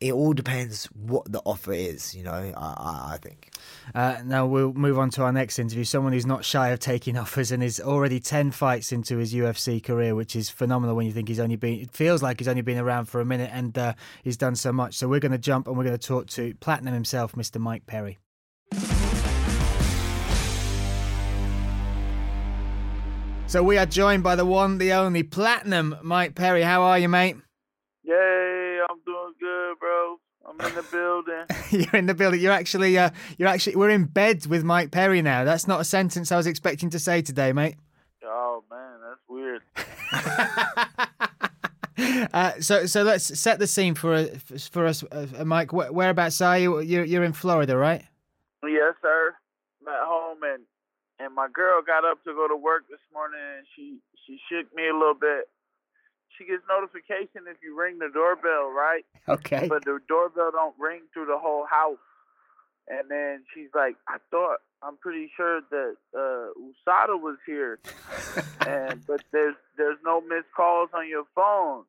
it 0.00 0.12
all 0.12 0.32
depends 0.32 0.84
what 0.86 1.30
the 1.30 1.40
offer 1.44 1.72
is, 1.72 2.14
you 2.14 2.22
know, 2.22 2.52
I, 2.56 3.14
I 3.14 3.18
think. 3.20 3.50
Uh, 3.94 4.18
now 4.24 4.46
we'll 4.46 4.72
move 4.72 4.98
on 4.98 5.10
to 5.10 5.22
our 5.22 5.32
next 5.32 5.58
interview. 5.58 5.82
Someone 5.82 6.12
who's 6.12 6.26
not 6.26 6.44
shy 6.44 6.68
of 6.68 6.78
taking 6.78 7.16
offers 7.18 7.50
and 7.50 7.62
is 7.62 7.80
already 7.80 8.20
10 8.20 8.52
fights 8.52 8.92
into 8.92 9.16
his 9.16 9.34
UFC 9.34 9.82
career, 9.82 10.14
which 10.14 10.36
is 10.36 10.50
phenomenal 10.50 10.94
when 10.94 11.06
you 11.06 11.12
think 11.12 11.28
he's 11.28 11.40
only 11.40 11.56
been, 11.56 11.80
it 11.80 11.90
feels 11.90 12.22
like 12.22 12.38
he's 12.38 12.48
only 12.48 12.62
been 12.62 12.78
around 12.78 13.06
for 13.06 13.20
a 13.20 13.24
minute 13.24 13.50
and 13.52 13.76
uh, 13.76 13.94
he's 14.22 14.36
done 14.36 14.54
so 14.54 14.72
much. 14.72 14.94
So 14.94 15.08
we're 15.08 15.20
going 15.20 15.32
to 15.32 15.38
jump 15.38 15.66
and 15.66 15.76
we're 15.76 15.84
going 15.84 15.98
to 15.98 16.06
talk 16.06 16.28
to 16.28 16.54
Platinum 16.60 16.94
himself, 16.94 17.32
Mr. 17.32 17.60
Mike 17.60 17.86
Perry. 17.86 18.18
So 23.48 23.62
we 23.62 23.78
are 23.78 23.86
joined 23.86 24.22
by 24.22 24.36
the 24.36 24.44
one, 24.44 24.76
the 24.76 24.92
only 24.92 25.22
Platinum 25.22 25.96
Mike 26.02 26.34
Perry. 26.34 26.60
How 26.60 26.82
are 26.82 26.98
you, 26.98 27.08
mate? 27.08 27.34
Yay, 28.04 28.80
I'm 28.90 28.98
doing 29.06 29.32
good, 29.40 29.78
bro. 29.80 30.16
I'm 30.46 30.60
in 30.60 30.74
the 30.74 30.82
building. 30.82 31.46
you're 31.70 31.98
in 31.98 32.04
the 32.04 32.12
building. 32.12 32.40
You're 32.40 32.52
actually, 32.52 32.98
uh, 32.98 33.08
you're 33.38 33.48
actually, 33.48 33.76
we're 33.76 33.88
in 33.88 34.04
bed 34.04 34.44
with 34.44 34.64
Mike 34.64 34.90
Perry 34.90 35.22
now. 35.22 35.44
That's 35.44 35.66
not 35.66 35.80
a 35.80 35.84
sentence 35.84 36.30
I 36.30 36.36
was 36.36 36.46
expecting 36.46 36.90
to 36.90 36.98
say 36.98 37.22
today, 37.22 37.54
mate. 37.54 37.76
Oh 38.22 38.64
man, 38.70 39.00
that's 39.02 39.20
weird. 39.30 39.62
uh, 42.34 42.60
so, 42.60 42.84
so 42.84 43.02
let's 43.02 43.40
set 43.40 43.58
the 43.58 43.66
scene 43.66 43.94
for 43.94 44.26
for 44.70 44.84
us, 44.84 45.02
uh, 45.04 45.44
Mike. 45.46 45.72
Whereabouts 45.72 46.42
are 46.42 46.58
you? 46.58 46.80
You're, 46.80 47.04
you're 47.04 47.24
in 47.24 47.32
Florida, 47.32 47.78
right? 47.78 48.04
Yes, 48.62 48.92
sir. 49.00 49.34
I'm 49.80 49.88
at 49.88 50.04
home 50.04 50.38
and 50.42 50.64
and 51.18 51.34
my 51.34 51.48
girl 51.52 51.82
got 51.82 52.04
up 52.04 52.22
to 52.24 52.32
go 52.32 52.48
to 52.48 52.56
work 52.56 52.84
this 52.88 53.02
morning 53.12 53.40
and 53.40 53.66
she 53.74 53.98
she 54.26 54.38
shook 54.48 54.74
me 54.74 54.88
a 54.88 54.94
little 54.94 55.14
bit. 55.14 55.48
She 56.36 56.44
gets 56.44 56.62
notification 56.68 57.50
if 57.50 57.56
you 57.62 57.78
ring 57.78 57.98
the 57.98 58.10
doorbell, 58.12 58.70
right? 58.70 59.04
Okay. 59.28 59.68
But 59.68 59.84
the 59.84 59.98
doorbell 60.08 60.52
don't 60.52 60.74
ring 60.78 61.02
through 61.12 61.26
the 61.26 61.36
whole 61.36 61.66
house. 61.66 61.98
And 62.88 63.10
then 63.10 63.44
she's 63.52 63.68
like, 63.74 63.96
I 64.08 64.16
thought 64.30 64.60
I'm 64.82 64.96
pretty 64.96 65.30
sure 65.36 65.60
that 65.70 65.96
uh 66.16 66.48
USADA 66.56 67.20
was 67.20 67.36
here. 67.44 67.78
and 68.66 69.04
but 69.06 69.22
there's 69.32 69.56
there's 69.76 69.98
no 70.04 70.20
missed 70.22 70.52
calls 70.56 70.90
on 70.94 71.08
your 71.08 71.24
phone. 71.34 71.84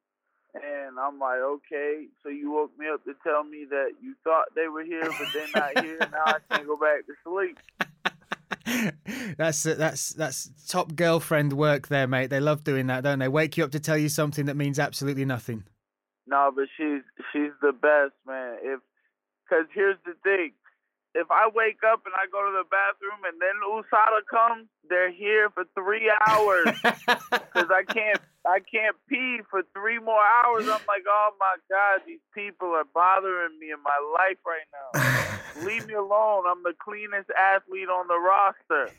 And 0.55 0.99
I'm 0.99 1.19
like, 1.19 1.39
okay, 1.39 2.07
so 2.23 2.29
you 2.29 2.51
woke 2.51 2.71
me 2.77 2.87
up 2.91 3.03
to 3.05 3.13
tell 3.23 3.43
me 3.43 3.65
that 3.69 3.91
you 4.01 4.15
thought 4.23 4.47
they 4.55 4.67
were 4.67 4.83
here, 4.83 5.03
but 5.03 5.27
they're 5.31 5.47
not 5.53 5.85
here. 5.85 5.99
Now 5.99 6.23
I 6.25 6.37
can't 6.49 6.67
go 6.67 6.75
back 6.75 7.05
to 7.05 7.13
sleep. 7.23 7.59
that's 9.37 9.63
that's 9.63 10.09
that's 10.09 10.49
top 10.67 10.95
girlfriend 10.95 11.53
work 11.53 11.87
there, 11.87 12.07
mate. 12.07 12.29
They 12.29 12.39
love 12.39 12.63
doing 12.63 12.87
that, 12.87 13.03
don't 13.03 13.19
they? 13.19 13.27
Wake 13.27 13.57
you 13.57 13.63
up 13.63 13.71
to 13.71 13.79
tell 13.79 13.97
you 13.97 14.09
something 14.09 14.45
that 14.45 14.55
means 14.55 14.79
absolutely 14.79 15.25
nothing. 15.25 15.63
No, 16.27 16.51
but 16.55 16.65
she's 16.77 17.01
she's 17.31 17.51
the 17.61 17.71
best, 17.71 18.13
man. 18.27 18.57
If 18.61 18.79
because 19.43 19.65
here's 19.73 19.97
the 20.05 20.13
thing, 20.23 20.51
if 21.15 21.31
I 21.31 21.49
wake 21.53 21.79
up 21.91 22.03
and 22.05 22.13
I 22.13 22.29
go 22.31 22.45
to 22.45 22.53
the 22.53 22.69
bathroom 22.69 23.25
and 23.25 23.41
then 23.41 23.57
USADA 23.65 24.21
comes, 24.29 24.67
they're 24.89 25.11
here 25.11 25.49
for 25.49 25.63
three 25.73 26.11
hours 26.27 26.65
because 26.83 27.69
I 27.73 27.83
can't 27.87 28.21
I 28.45 28.59
can't 28.59 28.95
pee 29.07 29.39
for 29.49 29.63
three 29.73 29.99
more 29.99 30.21
hours. 30.21 30.63
I'm 30.63 30.85
like, 30.87 31.05
oh 31.07 31.31
my 31.39 31.55
god, 31.69 32.01
these 32.05 32.23
people 32.33 32.69
are 32.69 32.85
bothering 32.93 33.57
me 33.59 33.71
in 33.71 33.81
my 33.83 33.97
life 34.17 34.37
right 34.45 34.67
now. 34.71 35.25
Leave 35.63 35.87
me 35.87 35.93
alone. 35.93 36.43
I'm 36.47 36.63
the 36.63 36.73
cleanest 36.79 37.29
athlete 37.37 37.89
on 37.89 38.07
the 38.07 38.19
roster. 38.19 38.91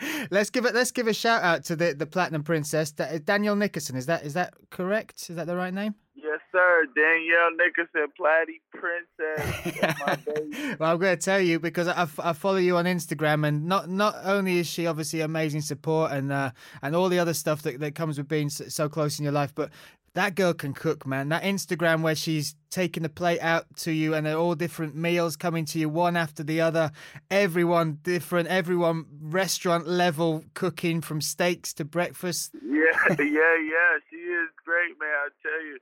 let's 0.30 0.50
give 0.50 0.64
it. 0.64 0.74
Let's 0.74 0.90
give 0.90 1.06
a 1.06 1.14
shout 1.14 1.42
out 1.42 1.64
to 1.64 1.76
the 1.76 1.94
the 1.94 2.06
platinum 2.06 2.42
princess, 2.42 2.92
Danielle 2.92 3.56
Nickerson. 3.56 3.96
Is 3.96 4.06
that 4.06 4.24
is 4.24 4.34
that 4.34 4.54
correct? 4.70 5.30
Is 5.30 5.36
that 5.36 5.46
the 5.46 5.56
right 5.56 5.74
name? 5.74 5.94
Yes, 6.20 6.40
sir. 6.50 6.84
Danielle 6.96 7.52
Nickerson, 7.56 8.08
Platty 8.18 8.60
Princess. 8.72 10.76
well, 10.80 10.92
I'm 10.92 10.98
going 10.98 11.16
to 11.16 11.24
tell 11.24 11.40
you 11.40 11.60
because 11.60 11.86
I, 11.86 12.08
I 12.18 12.32
follow 12.32 12.56
you 12.56 12.76
on 12.76 12.86
Instagram, 12.86 13.46
and 13.46 13.66
not 13.66 13.88
not 13.88 14.16
only 14.24 14.58
is 14.58 14.66
she 14.66 14.86
obviously 14.86 15.20
amazing 15.20 15.60
support 15.60 16.10
and 16.10 16.32
uh, 16.32 16.50
and 16.82 16.96
all 16.96 17.08
the 17.08 17.20
other 17.20 17.34
stuff 17.34 17.62
that, 17.62 17.78
that 17.80 17.94
comes 17.94 18.18
with 18.18 18.26
being 18.26 18.50
so 18.50 18.88
close 18.88 19.18
in 19.18 19.24
your 19.24 19.32
life, 19.32 19.54
but 19.54 19.70
that 20.18 20.34
girl 20.34 20.52
can 20.52 20.74
cook, 20.74 21.06
man. 21.06 21.28
That 21.28 21.44
Instagram 21.44 22.02
where 22.02 22.16
she's 22.16 22.56
taking 22.70 23.04
the 23.04 23.08
plate 23.08 23.38
out 23.38 23.66
to 23.86 23.92
you 23.92 24.14
and 24.14 24.26
they're 24.26 24.36
all 24.36 24.56
different 24.56 24.96
meals 24.96 25.36
coming 25.36 25.64
to 25.66 25.78
you 25.78 25.88
one 25.88 26.16
after 26.16 26.42
the 26.42 26.60
other. 26.60 26.90
Everyone 27.30 28.00
different, 28.02 28.48
everyone 28.48 29.06
restaurant 29.22 29.86
level 29.86 30.42
cooking 30.54 31.02
from 31.02 31.20
steaks 31.20 31.72
to 31.74 31.84
breakfast. 31.84 32.50
Yeah, 32.68 33.14
yeah, 33.20 33.56
yeah. 33.62 33.92
She 34.10 34.16
is 34.16 34.50
great, 34.64 34.98
man. 34.98 35.12
I 35.12 35.28
tell 35.38 35.62
you. 35.62 35.78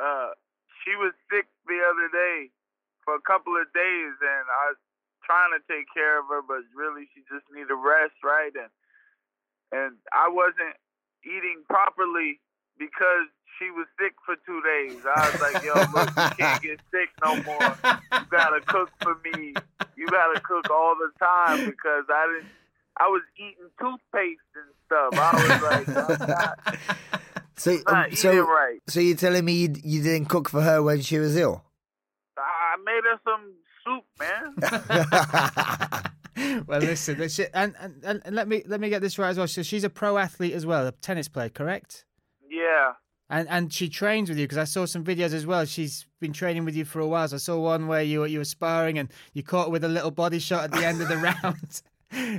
Uh, 0.00 0.30
she 0.82 0.96
was 0.96 1.12
sick 1.30 1.46
the 1.68 1.78
other 1.78 2.08
day 2.10 2.50
for 3.04 3.14
a 3.14 3.22
couple 3.22 3.54
of 3.54 3.70
days 3.70 4.14
and 4.18 4.44
I 4.50 4.74
was 4.74 4.80
trying 5.22 5.54
to 5.54 5.62
take 5.70 5.86
care 5.94 6.18
of 6.18 6.26
her, 6.26 6.42
but 6.42 6.66
really 6.74 7.06
she 7.14 7.22
just 7.30 7.46
needed 7.54 7.70
rest, 7.70 8.18
right? 8.24 8.50
And 8.50 8.72
and 9.70 9.94
I 10.10 10.26
wasn't 10.26 10.74
eating 11.22 11.62
properly 11.68 12.40
because 12.78 13.28
she 13.58 13.70
was 13.70 13.86
sick 13.98 14.14
for 14.24 14.36
two 14.44 14.60
days. 14.62 15.00
I 15.06 15.30
was 15.30 15.40
like, 15.40 15.64
yo, 15.64 15.74
look, 15.94 16.08
you 16.08 16.36
can't 16.36 16.62
get 16.62 16.80
sick 16.90 17.08
no 17.24 17.36
more. 17.42 17.76
You 18.12 18.26
gotta 18.30 18.60
cook 18.66 18.90
for 19.02 19.16
me. 19.24 19.54
You 19.96 20.06
gotta 20.08 20.40
cook 20.40 20.70
all 20.70 20.94
the 20.94 21.10
time 21.18 21.64
because 21.64 22.04
I 22.08 22.26
didn't. 22.34 22.50
I 22.98 23.08
was 23.08 23.22
eating 23.36 23.70
toothpaste 23.78 24.40
and 24.56 24.72
stuff. 24.86 25.12
I 25.12 25.32
was 25.36 25.62
like, 25.62 26.78
So, 27.56 27.78
Not 27.88 28.06
um, 28.06 28.14
so, 28.14 28.32
eating 28.32 28.44
right. 28.44 28.78
so 28.86 29.00
you're 29.00 29.16
telling 29.16 29.44
me 29.44 29.54
you, 29.54 29.74
you 29.82 30.02
didn't 30.02 30.28
cook 30.28 30.48
for 30.48 30.60
her 30.60 30.82
when 30.82 31.00
she 31.00 31.18
was 31.18 31.36
ill? 31.36 31.64
I 32.36 32.76
made 32.84 33.02
her 33.04 33.18
some 33.24 33.54
soup, 33.82 34.04
man. 36.36 36.64
well, 36.66 36.80
listen, 36.80 37.16
this 37.16 37.34
shit, 37.34 37.50
and, 37.54 37.74
and 37.80 38.04
and 38.04 38.20
and 38.26 38.36
let 38.36 38.46
me 38.46 38.62
let 38.66 38.78
me 38.78 38.90
get 38.90 39.00
this 39.00 39.18
right 39.18 39.30
as 39.30 39.38
well. 39.38 39.48
So 39.48 39.62
she's 39.62 39.84
a 39.84 39.90
pro 39.90 40.18
athlete 40.18 40.52
as 40.52 40.66
well, 40.66 40.86
a 40.86 40.92
tennis 40.92 41.28
player, 41.28 41.48
correct? 41.48 42.04
Yeah. 42.56 42.92
And 43.28 43.48
and 43.48 43.72
she 43.72 43.88
trains 43.88 44.28
with 44.28 44.38
you 44.38 44.44
because 44.44 44.58
I 44.58 44.64
saw 44.64 44.86
some 44.86 45.04
videos 45.04 45.34
as 45.34 45.46
well. 45.46 45.64
She's 45.64 46.06
been 46.20 46.32
training 46.32 46.64
with 46.64 46.76
you 46.76 46.84
for 46.84 47.00
a 47.00 47.08
while. 47.08 47.26
So 47.26 47.36
I 47.36 47.38
saw 47.38 47.58
one 47.58 47.88
where 47.88 48.02
you 48.02 48.20
were 48.20 48.26
you 48.26 48.38
were 48.38 48.44
sparring 48.44 48.98
and 48.98 49.10
you 49.32 49.42
caught 49.42 49.70
with 49.72 49.82
a 49.82 49.88
little 49.88 50.12
body 50.12 50.38
shot 50.38 50.64
at 50.64 50.70
the 50.70 50.86
end 50.86 51.02
of 51.02 51.08
the 51.08 51.16
round. 51.42 51.82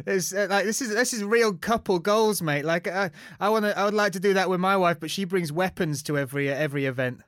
It's 0.08 0.34
uh, 0.34 0.48
like 0.50 0.64
this 0.64 0.82
is 0.82 0.96
this 0.96 1.12
is 1.12 1.26
real 1.26 1.54
couple 1.54 2.00
goals, 2.00 2.42
mate. 2.42 2.64
Like 2.64 2.88
I 2.88 3.12
I 3.38 3.50
want 3.50 3.66
to 3.66 3.78
I 3.78 3.84
would 3.84 3.94
like 3.94 4.14
to 4.14 4.20
do 4.20 4.34
that 4.34 4.50
with 4.50 4.62
my 4.62 4.78
wife, 4.78 4.98
but 4.98 5.12
she 5.12 5.26
brings 5.26 5.52
weapons 5.52 6.02
to 6.04 6.18
every 6.18 6.50
every 6.50 6.86
event. 6.86 7.20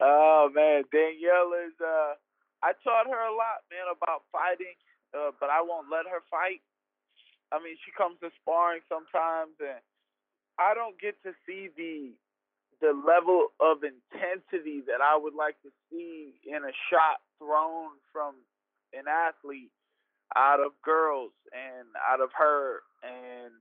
Oh 0.00 0.48
man, 0.54 0.84
Danielle 0.90 1.52
is. 1.68 1.74
uh 1.78 2.14
I 2.62 2.72
taught 2.82 3.06
her 3.06 3.22
a 3.28 3.34
lot, 3.36 3.62
man, 3.70 3.86
about 3.86 4.26
fighting, 4.32 4.74
uh, 5.14 5.30
but 5.38 5.46
I 5.50 5.62
won't 5.62 5.86
let 5.92 6.10
her 6.10 6.24
fight. 6.26 6.58
I 7.52 7.62
mean, 7.62 7.76
she 7.84 7.92
comes 7.94 8.18
to 8.20 8.30
sparring 8.42 8.82
sometimes, 8.88 9.54
and 9.60 9.78
I 10.58 10.74
don't 10.74 10.98
get 11.00 11.22
to 11.24 11.32
see 11.46 11.68
the 11.76 12.12
the 12.80 12.94
level 12.94 13.48
of 13.58 13.82
intensity 13.82 14.82
that 14.86 15.02
I 15.02 15.16
would 15.16 15.34
like 15.34 15.60
to 15.62 15.70
see 15.90 16.34
in 16.46 16.62
a 16.62 16.74
shot 16.90 17.18
thrown 17.38 17.98
from 18.12 18.34
an 18.94 19.04
athlete 19.10 19.72
out 20.36 20.60
of 20.60 20.72
girls 20.84 21.32
and 21.50 21.88
out 21.98 22.20
of 22.20 22.30
her. 22.38 22.82
And 23.02 23.54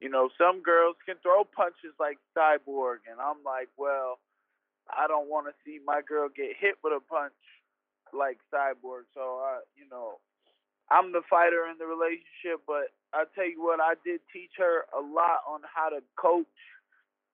you 0.00 0.08
know, 0.10 0.28
some 0.36 0.62
girls 0.62 0.96
can 1.06 1.16
throw 1.22 1.44
punches 1.44 1.94
like 1.98 2.18
Cyborg, 2.36 3.04
and 3.10 3.20
I'm 3.20 3.42
like, 3.44 3.68
well. 3.76 4.18
I 4.88 5.06
don't 5.06 5.28
want 5.28 5.46
to 5.46 5.54
see 5.64 5.80
my 5.84 6.00
girl 6.00 6.28
get 6.32 6.56
hit 6.58 6.76
with 6.82 6.94
a 6.96 7.00
punch 7.12 7.36
like 8.12 8.38
Cyborg. 8.52 9.04
So, 9.14 9.44
i 9.44 9.60
you 9.76 9.84
know, 9.90 10.16
I'm 10.90 11.12
the 11.12 11.22
fighter 11.28 11.66
in 11.70 11.78
the 11.78 11.86
relationship, 11.86 12.64
but 12.66 12.92
I 13.12 13.24
tell 13.34 13.48
you 13.48 13.62
what, 13.62 13.80
I 13.80 13.94
did 14.04 14.20
teach 14.32 14.52
her 14.58 14.84
a 14.96 15.00
lot 15.00 15.44
on 15.48 15.60
how 15.62 15.90
to 15.90 16.00
coach, 16.16 16.46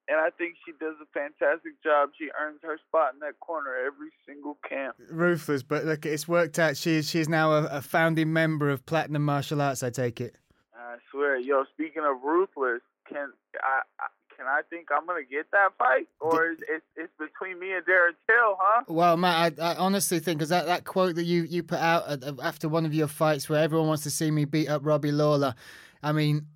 and 0.08 0.18
I 0.18 0.30
think 0.30 0.56
she 0.66 0.72
does 0.72 0.94
a 1.00 1.06
fantastic 1.14 1.80
job. 1.82 2.10
She 2.18 2.28
earns 2.38 2.60
her 2.62 2.78
spot 2.88 3.14
in 3.14 3.20
that 3.20 3.40
corner 3.40 3.70
every 3.74 4.10
single 4.26 4.58
camp. 4.68 4.96
Ruthless, 5.10 5.62
but 5.62 5.84
look, 5.84 6.04
it's 6.04 6.28
worked 6.28 6.58
out. 6.58 6.76
She 6.76 6.96
is 6.96 7.08
she 7.08 7.20
is 7.20 7.28
now 7.28 7.52
a, 7.52 7.64
a 7.66 7.82
founding 7.82 8.32
member 8.32 8.70
of 8.70 8.84
Platinum 8.86 9.24
Martial 9.24 9.62
Arts. 9.62 9.82
I 9.82 9.90
take 9.90 10.20
it. 10.20 10.36
I 10.76 10.96
swear, 11.10 11.38
yo. 11.38 11.64
Speaking 11.72 12.02
of 12.04 12.22
ruthless, 12.22 12.82
can 13.08 13.32
I? 13.62 13.80
I 14.00 14.06
can 14.36 14.46
I 14.46 14.60
think 14.68 14.88
I'm 14.94 15.06
gonna 15.06 15.20
get 15.22 15.50
that 15.52 15.70
fight, 15.78 16.08
or 16.20 16.52
is 16.52 16.58
it's, 16.68 16.84
it's 16.96 17.12
between 17.18 17.58
me 17.58 17.72
and 17.72 17.84
Darren 17.84 18.14
Till, 18.26 18.56
huh? 18.58 18.84
Well, 18.88 19.16
Matt, 19.16 19.58
I, 19.60 19.72
I 19.72 19.76
honestly 19.76 20.18
think 20.18 20.38
because 20.38 20.50
that, 20.50 20.66
that 20.66 20.84
quote 20.84 21.14
that 21.16 21.24
you, 21.24 21.42
you 21.42 21.62
put 21.62 21.78
out 21.78 22.08
at, 22.08 22.24
after 22.42 22.68
one 22.68 22.86
of 22.86 22.94
your 22.94 23.08
fights, 23.08 23.48
where 23.48 23.62
everyone 23.62 23.88
wants 23.88 24.02
to 24.04 24.10
see 24.10 24.30
me 24.30 24.44
beat 24.44 24.68
up 24.68 24.82
Robbie 24.84 25.12
Lawler. 25.12 25.54
I 26.02 26.12
mean, 26.12 26.46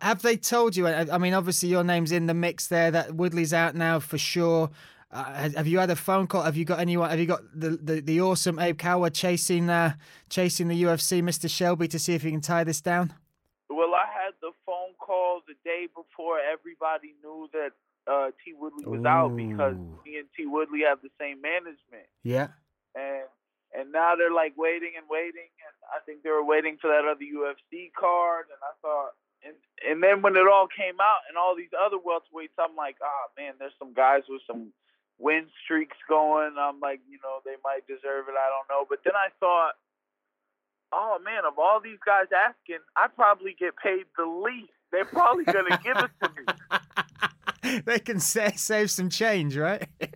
have 0.00 0.22
they 0.22 0.36
told 0.36 0.76
you? 0.76 0.86
I 0.86 1.06
I 1.12 1.18
mean, 1.18 1.34
obviously 1.34 1.68
your 1.68 1.84
name's 1.84 2.12
in 2.12 2.26
the 2.26 2.34
mix 2.34 2.66
there. 2.68 2.90
That 2.90 3.14
Woodley's 3.14 3.52
out 3.52 3.74
now 3.74 4.00
for 4.00 4.18
sure. 4.18 4.70
Uh, 5.12 5.50
have 5.54 5.66
you 5.66 5.78
had 5.78 5.90
a 5.90 5.96
phone 5.96 6.26
call? 6.26 6.42
Have 6.42 6.56
you 6.56 6.64
got 6.64 6.80
anyone? 6.80 7.10
Have 7.10 7.20
you 7.20 7.26
got 7.26 7.42
the, 7.54 7.70
the, 7.70 8.00
the 8.00 8.20
awesome 8.22 8.58
Abe 8.58 8.78
Kawa 8.78 9.10
chasing 9.10 9.68
uh, 9.68 9.94
chasing 10.30 10.68
the 10.68 10.82
UFC, 10.84 11.22
Mr. 11.22 11.50
Shelby, 11.50 11.86
to 11.88 11.98
see 11.98 12.14
if 12.14 12.22
he 12.22 12.30
can 12.30 12.40
tie 12.40 12.64
this 12.64 12.80
down? 12.80 13.12
Well, 13.68 13.94
I 13.94 14.06
had 14.06 14.32
the 14.40 14.52
phone 14.64 14.94
call 14.98 15.41
the 15.52 15.58
day 15.68 15.84
before 15.92 16.40
everybody 16.40 17.12
knew 17.20 17.48
that 17.52 17.76
uh, 18.08 18.32
T 18.40 18.56
Woodley 18.56 18.88
was 18.88 19.04
out 19.04 19.36
because 19.36 19.76
Ooh. 19.76 20.00
me 20.04 20.16
and 20.16 20.28
T 20.32 20.48
Woodley 20.48 20.88
have 20.88 21.04
the 21.04 21.12
same 21.20 21.40
management, 21.44 22.08
Yeah. 22.24 22.48
and 22.96 23.28
and 23.76 23.92
now 23.92 24.16
they're 24.16 24.32
like 24.32 24.56
waiting 24.56 24.96
and 24.96 25.04
waiting, 25.08 25.48
and 25.64 25.74
I 25.92 26.00
think 26.04 26.22
they 26.24 26.32
were 26.32 26.44
waiting 26.44 26.76
for 26.80 26.88
that 26.88 27.04
other 27.08 27.24
UFC 27.24 27.92
card, 27.92 28.48
and 28.48 28.60
I 28.64 28.72
thought. 28.80 29.12
And, 29.42 29.58
and 29.82 29.98
then 29.98 30.22
when 30.22 30.38
it 30.38 30.46
all 30.46 30.70
came 30.70 31.02
out 31.02 31.26
and 31.26 31.34
all 31.34 31.58
these 31.58 31.74
other 31.74 31.98
welterweights, 31.98 32.54
I'm 32.62 32.78
like, 32.78 32.94
ah, 33.02 33.26
man, 33.34 33.58
there's 33.58 33.74
some 33.74 33.90
guys 33.90 34.22
with 34.30 34.38
some 34.46 34.70
win 35.18 35.50
streaks 35.66 35.98
going. 36.06 36.54
I'm 36.54 36.78
like, 36.78 37.02
you 37.10 37.18
know, 37.26 37.42
they 37.42 37.58
might 37.66 37.82
deserve 37.90 38.30
it. 38.30 38.38
I 38.38 38.46
don't 38.54 38.70
know. 38.70 38.86
But 38.86 39.02
then 39.02 39.18
I 39.18 39.34
thought, 39.42 39.74
oh 40.92 41.18
man, 41.24 41.44
of 41.46 41.58
all 41.58 41.80
these 41.80 41.98
guys 42.04 42.26
asking, 42.48 42.78
I 42.96 43.08
probably 43.08 43.56
get 43.58 43.76
paid 43.76 44.04
the 44.16 44.24
least. 44.26 44.72
They're 44.90 45.04
probably 45.04 45.44
gonna 45.44 45.78
give 45.82 45.96
it 45.96 46.10
to 46.22 46.30
me. 47.72 47.80
they 47.86 47.98
can 47.98 48.20
sa- 48.20 48.50
save 48.56 48.90
some 48.90 49.08
change, 49.08 49.56
right? 49.56 49.88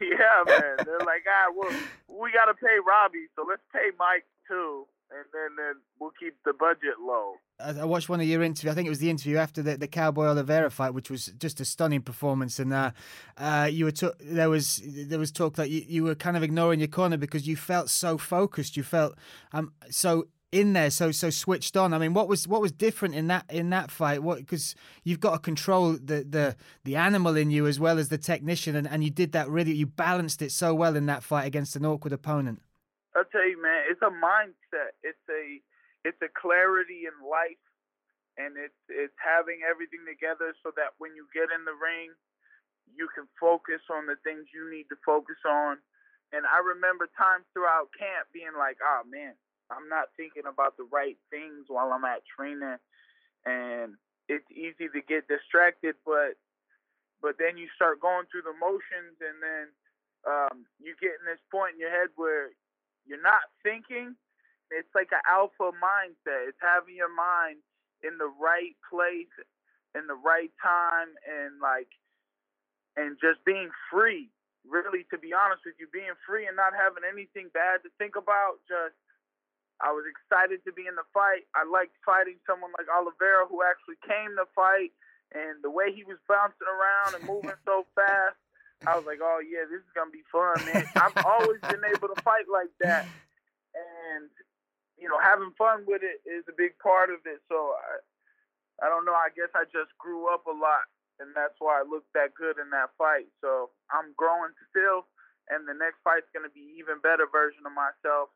Yeah, 0.00 0.44
man. 0.46 0.76
They're 0.84 0.98
like, 0.98 1.24
ah, 1.26 1.50
well, 1.56 1.72
we 2.08 2.30
gotta 2.32 2.52
pay 2.52 2.76
Robbie, 2.86 3.26
so 3.34 3.44
let's 3.48 3.62
pay 3.72 3.88
Mike 3.98 4.26
too, 4.46 4.86
and 5.16 5.26
then 5.32 5.56
then 5.56 5.74
we'll 6.00 6.12
keep 6.18 6.34
the 6.44 6.52
budget 6.52 6.98
low. 7.00 7.34
I 7.60 7.84
watched 7.84 8.08
one 8.08 8.20
of 8.20 8.26
your 8.26 8.42
interviews. 8.42 8.72
I 8.72 8.74
think 8.74 8.86
it 8.86 8.90
was 8.90 8.98
the 8.98 9.10
interview 9.10 9.36
after 9.36 9.62
the, 9.62 9.76
the 9.76 9.86
Cowboy 9.86 10.26
Oliveira 10.26 10.70
fight, 10.70 10.92
which 10.92 11.08
was 11.08 11.26
just 11.38 11.60
a 11.60 11.64
stunning 11.64 12.02
performance. 12.02 12.58
And 12.58 12.72
uh, 12.72 12.90
uh, 13.36 13.68
you 13.70 13.84
were 13.84 13.92
there 14.20 14.50
was 14.50 14.82
there 14.84 15.18
was 15.18 15.30
talk 15.30 15.54
that 15.56 15.70
you, 15.70 15.84
you 15.86 16.04
were 16.04 16.14
kind 16.14 16.36
of 16.36 16.42
ignoring 16.42 16.80
your 16.80 16.88
corner 16.88 17.16
because 17.16 17.46
you 17.46 17.56
felt 17.56 17.90
so 17.90 18.18
focused. 18.18 18.76
You 18.76 18.82
felt 18.82 19.16
um 19.52 19.72
so 19.90 20.26
in 20.50 20.72
there, 20.72 20.90
so 20.90 21.10
so 21.10 21.30
switched 21.30 21.76
on. 21.76 21.92
I 21.92 21.98
mean, 21.98 22.14
what 22.14 22.28
was 22.28 22.46
what 22.46 22.60
was 22.60 22.72
different 22.72 23.14
in 23.14 23.28
that 23.28 23.44
in 23.48 23.70
that 23.70 23.90
fight? 23.90 24.22
What 24.22 24.38
because 24.38 24.74
you've 25.02 25.20
got 25.20 25.32
to 25.32 25.38
control 25.38 25.92
the 25.92 26.24
the 26.28 26.56
the 26.84 26.96
animal 26.96 27.36
in 27.36 27.50
you 27.50 27.66
as 27.66 27.80
well 27.80 27.98
as 27.98 28.08
the 28.08 28.18
technician, 28.18 28.76
and, 28.76 28.88
and 28.88 29.02
you 29.02 29.10
did 29.10 29.32
that 29.32 29.48
really. 29.48 29.74
You 29.74 29.86
balanced 29.86 30.42
it 30.42 30.52
so 30.52 30.74
well 30.74 30.96
in 30.96 31.06
that 31.06 31.22
fight 31.22 31.46
against 31.46 31.76
an 31.76 31.84
awkward 31.84 32.12
opponent. 32.12 32.62
I'll 33.14 33.30
tell 33.30 33.46
you, 33.46 33.60
man, 33.62 33.86
it's 33.90 34.02
a 34.02 34.10
mindset. 34.10 34.98
It's 35.02 35.22
a 35.30 35.62
it's 36.04 36.20
a 36.20 36.28
clarity 36.34 37.06
in 37.06 37.14
life, 37.22 37.62
and 38.36 38.58
it's 38.58 38.76
it's 38.90 39.14
having 39.22 39.62
everything 39.62 40.02
together 40.02 40.52
so 40.62 40.74
that 40.76 40.98
when 40.98 41.14
you 41.14 41.30
get 41.30 41.54
in 41.54 41.62
the 41.64 41.78
ring, 41.78 42.10
you 42.90 43.06
can 43.14 43.30
focus 43.38 43.80
on 43.90 44.06
the 44.06 44.18
things 44.26 44.50
you 44.50 44.66
need 44.66 44.90
to 44.90 44.98
focus 45.06 45.38
on. 45.46 45.78
And 46.34 46.42
I 46.42 46.58
remember 46.58 47.06
times 47.14 47.46
throughout 47.54 47.94
camp 47.94 48.26
being 48.34 48.58
like, 48.58 48.82
"Oh 48.82 49.06
man, 49.06 49.38
I'm 49.70 49.86
not 49.88 50.10
thinking 50.18 50.50
about 50.50 50.76
the 50.76 50.90
right 50.90 51.18
things 51.30 51.70
while 51.70 51.94
I'm 51.94 52.04
at 52.04 52.26
training," 52.26 52.82
and 53.46 53.94
it's 54.26 54.50
easy 54.50 54.90
to 54.90 55.00
get 55.06 55.30
distracted. 55.30 55.94
But 56.02 56.34
but 57.22 57.38
then 57.38 57.56
you 57.56 57.70
start 57.78 58.02
going 58.02 58.26
through 58.26 58.42
the 58.42 58.58
motions, 58.58 59.16
and 59.22 59.38
then 59.38 59.66
um, 60.26 60.66
you 60.82 60.98
get 61.00 61.14
in 61.22 61.24
this 61.30 61.40
point 61.54 61.78
in 61.78 61.80
your 61.80 61.94
head 61.94 62.10
where 62.16 62.50
you're 63.06 63.22
not 63.22 63.44
thinking. 63.62 64.16
It's 64.72 64.90
like 64.96 65.12
an 65.12 65.22
alpha 65.28 65.70
mindset. 65.76 66.48
It's 66.50 66.60
having 66.60 66.96
your 66.96 67.12
mind 67.12 67.60
in 68.02 68.16
the 68.18 68.28
right 68.40 68.74
place, 68.88 69.32
in 69.94 70.08
the 70.08 70.18
right 70.18 70.52
time, 70.60 71.12
and 71.24 71.60
like, 71.60 71.88
and 72.96 73.16
just 73.20 73.44
being 73.44 73.70
free. 73.92 74.28
Really, 74.64 75.04
to 75.12 75.20
be 75.20 75.36
honest 75.36 75.60
with 75.68 75.76
you, 75.76 75.92
being 75.92 76.16
free 76.24 76.48
and 76.48 76.56
not 76.56 76.72
having 76.72 77.04
anything 77.04 77.52
bad 77.52 77.84
to 77.84 77.92
think 78.00 78.16
about. 78.16 78.64
Just, 78.64 78.96
I 79.76 79.92
was 79.92 80.08
excited 80.08 80.64
to 80.64 80.72
be 80.72 80.88
in 80.88 80.96
the 80.96 81.04
fight. 81.12 81.44
I 81.52 81.68
liked 81.68 81.92
fighting 82.00 82.40
someone 82.48 82.72
like 82.72 82.88
Oliveira 82.88 83.44
who 83.44 83.60
actually 83.60 84.00
came 84.08 84.32
to 84.40 84.48
fight, 84.56 84.96
and 85.36 85.60
the 85.60 85.68
way 85.68 85.92
he 85.92 86.08
was 86.08 86.16
bouncing 86.24 86.64
around 86.64 87.20
and 87.20 87.28
moving 87.28 87.60
so 87.68 87.84
fast. 87.96 88.40
I 88.86 88.96
was 88.96 89.06
like, 89.06 89.20
oh 89.22 89.40
yeah, 89.40 89.64
this 89.70 89.80
is 89.80 89.92
gonna 89.94 90.10
be 90.10 90.26
fun, 90.30 90.58
man. 90.66 90.84
I've 90.96 91.16
always 91.24 91.60
been 91.62 91.84
able 91.88 92.08
to 92.12 92.18
fight 92.22 92.50
like 92.50 92.72
that, 92.80 93.06
and 93.74 94.28
you 94.98 95.08
know, 95.08 95.18
having 95.18 95.52
fun 95.56 95.84
with 95.86 96.02
it 96.02 96.20
is 96.28 96.44
a 96.48 96.56
big 96.56 96.76
part 96.78 97.10
of 97.10 97.22
it. 97.24 97.40
So 97.48 97.74
I, 97.76 98.86
I 98.86 98.88
don't 98.88 99.04
know. 99.04 99.16
I 99.16 99.32
guess 99.34 99.50
I 99.56 99.64
just 99.72 99.90
grew 99.98 100.28
up 100.32 100.44
a 100.46 100.54
lot, 100.54 100.84
and 101.20 101.32
that's 101.34 101.56
why 101.58 101.80
I 101.80 101.88
looked 101.88 102.12
that 102.12 102.34
good 102.36 102.58
in 102.60 102.68
that 102.70 102.92
fight. 102.98 103.30
So 103.40 103.70
I'm 103.88 104.12
growing 104.16 104.52
still, 104.68 105.08
and 105.48 105.64
the 105.64 105.74
next 105.76 106.04
fight's 106.04 106.28
gonna 106.36 106.52
be 106.52 106.76
even 106.76 107.00
better 107.00 107.24
version 107.30 107.64
of 107.64 107.72
myself. 107.72 108.28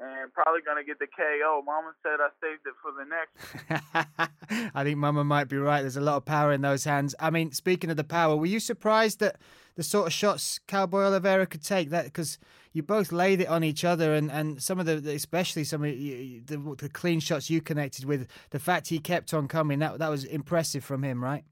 And 0.00 0.32
probably 0.32 0.60
gonna 0.64 0.84
get 0.84 1.00
the 1.00 1.06
KO. 1.06 1.62
Mama 1.66 1.92
said 2.02 2.20
I 2.20 2.28
saved 2.40 2.66
it 2.66 2.74
for 2.80 2.92
the 2.92 3.04
next. 3.04 4.70
I 4.74 4.84
think 4.84 4.96
Mama 4.96 5.24
might 5.24 5.48
be 5.48 5.56
right. 5.56 5.80
There's 5.80 5.96
a 5.96 6.00
lot 6.00 6.16
of 6.16 6.24
power 6.24 6.52
in 6.52 6.60
those 6.60 6.84
hands. 6.84 7.16
I 7.18 7.30
mean, 7.30 7.50
speaking 7.50 7.90
of 7.90 7.96
the 7.96 8.04
power, 8.04 8.36
were 8.36 8.46
you 8.46 8.60
surprised 8.60 9.18
that 9.20 9.40
the 9.74 9.82
sort 9.82 10.06
of 10.06 10.12
shots 10.12 10.60
Cowboy 10.66 11.02
Oliveira 11.02 11.46
could 11.46 11.62
take 11.62 11.90
that 11.90 12.04
because 12.04 12.38
you 12.72 12.82
both 12.82 13.10
laid 13.10 13.40
it 13.40 13.48
on 13.48 13.64
each 13.64 13.84
other, 13.84 14.14
and, 14.14 14.30
and 14.30 14.62
some 14.62 14.78
of 14.78 14.86
the, 14.86 15.12
especially 15.12 15.64
some 15.64 15.82
of 15.82 15.90
the, 15.90 16.40
the, 16.46 16.76
the 16.78 16.88
clean 16.88 17.18
shots 17.20 17.50
you 17.50 17.60
connected 17.60 18.04
with, 18.04 18.28
the 18.50 18.58
fact 18.58 18.88
he 18.88 18.98
kept 18.98 19.34
on 19.34 19.48
coming, 19.48 19.78
that 19.78 19.98
that 19.98 20.10
was 20.10 20.24
impressive 20.24 20.84
from 20.84 21.02
him, 21.02 21.22
right? 21.22 21.44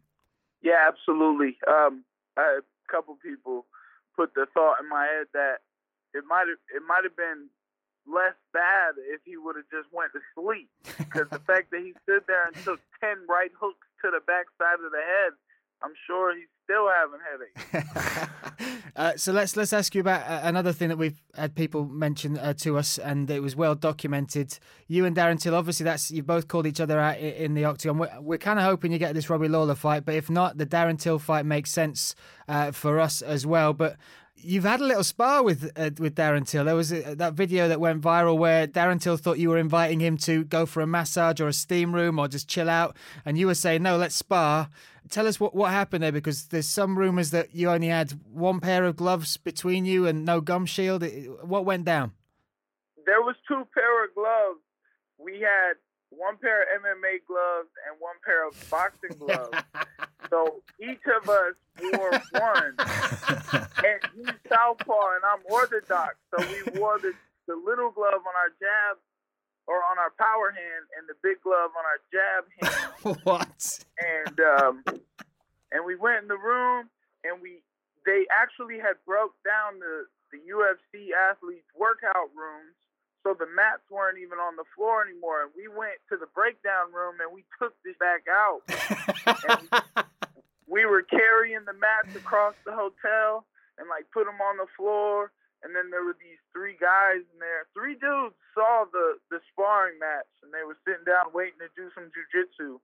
Yeah, 0.63 0.89
absolutely. 0.89 1.57
Um, 1.69 2.05
a 2.37 2.61
couple 2.91 3.17
people 3.23 3.67
put 4.15 4.35
the 4.35 4.47
thought 4.53 4.77
in 4.81 4.89
my 4.89 5.07
head 5.07 5.27
that 5.33 5.59
it 6.15 6.25
might 6.29 6.47
have 6.49 6.59
it 6.75 6.83
might 6.87 7.05
have 7.05 7.17
been 7.17 7.49
less 8.07 8.39
bad 8.53 8.95
if 8.99 9.21
he 9.25 9.37
would 9.37 9.57
have 9.57 9.69
just 9.71 9.93
went 9.93 10.13
to 10.15 10.23
sleep. 10.35 10.71
Because 10.99 11.29
the 11.31 11.43
fact 11.51 11.71
that 11.71 11.83
he 11.83 11.93
stood 12.03 12.25
there 12.27 12.47
and 12.47 12.57
took 12.65 12.81
ten 13.03 13.19
right 13.29 13.53
hooks 13.59 13.87
to 14.03 14.11
the 14.11 14.23
backside 14.25 14.81
of 14.81 14.91
the 14.91 15.03
head 15.03 15.35
I'm 15.83 15.93
sure 16.07 16.35
he's 16.35 16.49
still 16.65 16.89
having 16.89 17.21
headaches. 17.31 18.31
uh, 18.97 19.13
so 19.17 19.33
let's 19.33 19.57
let's 19.57 19.73
ask 19.73 19.95
you 19.95 20.01
about 20.01 20.23
uh, 20.23 20.41
another 20.43 20.73
thing 20.73 20.89
that 20.89 20.97
we've 20.97 21.21
had 21.35 21.55
people 21.55 21.85
mention 21.85 22.39
uh, 22.39 22.55
to 22.55 22.79
us, 22.79 22.99
and 22.99 23.31
it 23.31 23.41
was 23.41 23.55
well 23.55 23.75
documented. 23.75 24.59
You 24.89 25.05
and 25.05 25.15
Darren 25.15 25.41
Till, 25.41 25.55
obviously, 25.55 25.85
that's 25.85 26.11
you 26.11 26.23
both 26.23 26.49
called 26.49 26.67
each 26.67 26.81
other 26.81 26.99
out 26.99 27.19
in, 27.19 27.33
in 27.35 27.55
the 27.55 27.65
octagon. 27.67 27.99
We're, 27.99 28.21
we're 28.21 28.39
kind 28.39 28.59
of 28.59 28.65
hoping 28.65 28.91
you 28.91 28.99
get 28.99 29.15
this 29.15 29.29
Robbie 29.29 29.49
Lawler 29.49 29.75
fight, 29.75 30.05
but 30.05 30.15
if 30.15 30.31
not, 30.31 30.57
the 30.57 30.67
Darren 30.67 30.99
Till 30.99 31.19
fight 31.19 31.45
makes 31.45 31.71
sense 31.71 32.15
uh, 32.49 32.73
for 32.73 32.99
us 32.99 33.21
as 33.21 33.47
well. 33.47 33.73
But 33.75 33.97
You've 34.39 34.65
had 34.65 34.81
a 34.81 34.85
little 34.85 35.03
spar 35.03 35.43
with 35.43 35.73
uh, 35.77 35.91
with 35.99 36.15
Darren 36.15 36.47
Till. 36.47 36.65
There 36.65 36.75
was 36.75 36.93
a, 36.93 37.15
that 37.17 37.33
video 37.35 37.69
that 37.69 37.81
went 37.81 38.03
viral 38.03 38.39
where 38.39 38.67
Darren 38.67 39.01
Till 39.01 39.17
thought 39.17 39.39
you 39.39 39.49
were 39.49 39.59
inviting 39.59 40.01
him 40.01 40.17
to 40.19 40.45
go 40.45 40.67
for 40.67 40.83
a 40.83 40.87
massage 40.87 41.41
or 41.41 41.49
a 41.49 41.53
steam 41.53 41.95
room 41.95 42.19
or 42.19 42.29
just 42.29 42.47
chill 42.47 42.69
out, 42.69 42.97
and 43.25 43.39
you 43.39 43.47
were 43.47 43.55
saying 43.55 43.83
no, 43.83 43.97
let's 43.97 44.15
spar. 44.15 44.69
Tell 45.09 45.27
us 45.27 45.39
what, 45.39 45.55
what 45.55 45.71
happened 45.71 46.03
there 46.03 46.13
because 46.13 46.49
there's 46.49 46.69
some 46.69 46.99
rumours 46.99 47.31
that 47.31 47.55
you 47.55 47.71
only 47.71 47.89
had 47.89 48.13
one 48.33 48.61
pair 48.61 48.85
of 48.85 48.97
gloves 48.97 49.37
between 49.37 49.85
you 49.85 50.07
and 50.07 50.25
no 50.25 50.41
gum 50.41 50.67
shield. 50.67 51.05
What 51.43 51.65
went 51.65 51.85
down? 51.85 52.13
There 53.05 53.23
was 53.23 53.37
two 53.47 53.67
pair 53.73 54.05
of 54.05 54.15
gloves. 54.15 54.61
We 55.19 55.41
had 55.41 55.75
one 56.17 56.37
pair 56.39 56.63
of 56.63 56.69
MMA 56.83 57.25
gloves 57.29 57.71
and 57.87 57.97
one 58.01 58.17
pair 58.25 58.49
of 58.49 58.57
boxing 58.71 59.17
gloves. 59.21 59.57
so 60.31 60.63
each 60.81 61.05
of 61.21 61.29
us 61.29 61.55
wore 61.81 62.11
one. 62.41 62.75
and 63.85 64.01
he's 64.17 64.35
southpaw 64.49 65.15
and 65.17 65.25
I'm 65.25 65.43
orthodox. 65.51 66.17
So 66.33 66.45
we 66.47 66.81
wore 66.81 66.99
the, 66.99 67.13
the 67.47 67.55
little 67.55 67.91
glove 67.91 68.25
on 68.25 68.35
our 68.37 68.53
jab 68.59 68.99
or 69.67 69.83
on 69.83 69.99
our 69.99 70.13
power 70.19 70.55
hand 70.55 70.85
and 70.97 71.05
the 71.09 71.19
big 71.23 71.43
glove 71.43 71.71
on 71.77 71.85
our 71.85 72.01
jab 72.11 72.43
hand. 72.57 73.21
what? 73.25 73.85
And 73.99 74.37
um, 74.41 74.75
and 75.73 75.85
we 75.85 75.97
went 75.97 76.23
in 76.23 76.29
the 76.29 76.39
room 76.39 76.89
and 77.25 77.43
we 77.43 77.63
they 78.07 78.27
actually 78.31 78.79
had 78.79 78.97
broke 79.05 79.35
down 79.45 79.79
the 79.83 80.07
the 80.31 80.39
UFC 80.47 81.11
athletes 81.31 81.67
workout 81.75 82.31
rooms 82.35 82.75
so 83.27 83.35
the 83.35 83.51
mats 83.51 83.83
weren't 83.91 84.23
even 84.23 84.39
on 84.39 84.55
the 84.55 84.63
floor 84.79 85.03
anymore. 85.03 85.43
And 85.43 85.51
we 85.59 85.67
went 85.67 85.99
to 86.15 86.17
the 86.17 86.31
breakdown 86.31 86.95
room 86.95 87.19
and 87.19 87.35
we 87.35 87.43
took 87.59 87.75
this 87.83 87.99
back 87.99 88.23
out. 88.31 88.63
we 90.71 90.87
were 90.87 91.03
carrying 91.03 91.67
the 91.67 91.75
mats 91.75 92.15
across 92.15 92.55
the 92.63 92.71
hotel 92.71 93.43
and 93.83 93.91
like 93.91 94.07
put 94.15 94.31
them 94.31 94.39
on 94.39 94.63
the 94.63 94.71
floor. 94.79 95.35
And 95.67 95.75
then 95.75 95.91
there 95.91 96.07
were 96.07 96.15
these 96.23 96.39
three 96.55 96.79
guys 96.79 97.27
in 97.27 97.43
there. 97.43 97.67
Three 97.75 97.99
dudes 97.99 98.39
saw 98.55 98.87
the 98.95 99.19
the 99.35 99.43
sparring 99.51 99.99
match 99.99 100.31
and 100.47 100.55
they 100.55 100.63
were 100.63 100.79
sitting 100.87 101.03
down 101.03 101.35
waiting 101.35 101.59
to 101.59 101.71
do 101.75 101.91
some 101.99 102.07
jujitsu. 102.15 102.79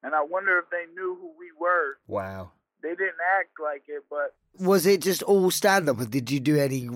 And 0.00 0.16
I 0.16 0.24
wonder 0.24 0.56
if 0.56 0.72
they 0.72 0.88
knew 0.96 1.20
who 1.20 1.36
we 1.36 1.52
were. 1.52 2.00
Wow. 2.08 2.56
They 2.80 2.96
didn't 2.96 3.20
act 3.36 3.60
like 3.60 3.84
it, 3.92 4.08
but 4.08 4.32
was 4.58 4.86
it 4.86 5.02
just 5.02 5.22
all 5.22 5.50
stand 5.50 5.88
up, 5.88 6.00
or 6.00 6.04
did 6.04 6.30
you 6.30 6.40
do 6.40 6.58
any 6.58 6.88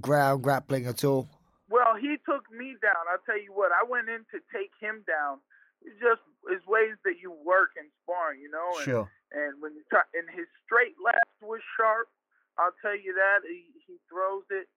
ground 0.00 0.42
grappling 0.42 0.86
at 0.86 1.02
all? 1.02 1.28
Well, 2.62 2.70
he 2.70 2.78
took 2.78 2.86
me 2.86 2.86
down. 2.86 3.02
I'll 3.10 3.26
tell 3.26 3.40
you 3.40 3.50
what. 3.50 3.74
I 3.74 3.82
went 3.82 4.06
in 4.06 4.22
to 4.30 4.38
take 4.54 4.70
him 4.78 5.02
down. 5.04 5.42
It's 5.82 5.98
just 5.98 6.22
it's 6.46 6.62
ways 6.66 6.94
that 7.02 7.18
you 7.18 7.34
work 7.34 7.74
and 7.74 7.90
sparring, 8.06 8.38
you 8.38 8.50
know. 8.50 8.70
And, 8.78 8.86
sure. 8.86 9.06
And 9.34 9.58
when 9.58 9.74
you 9.74 9.82
try, 9.90 10.06
and 10.14 10.30
his 10.30 10.46
straight 10.62 10.94
left 11.02 11.34
was 11.42 11.58
sharp. 11.74 12.06
I'll 12.60 12.76
tell 12.84 12.94
you 12.94 13.16
that 13.18 13.42
he 13.42 13.66
he 13.82 13.98
throws 14.06 14.46
it 14.54 14.70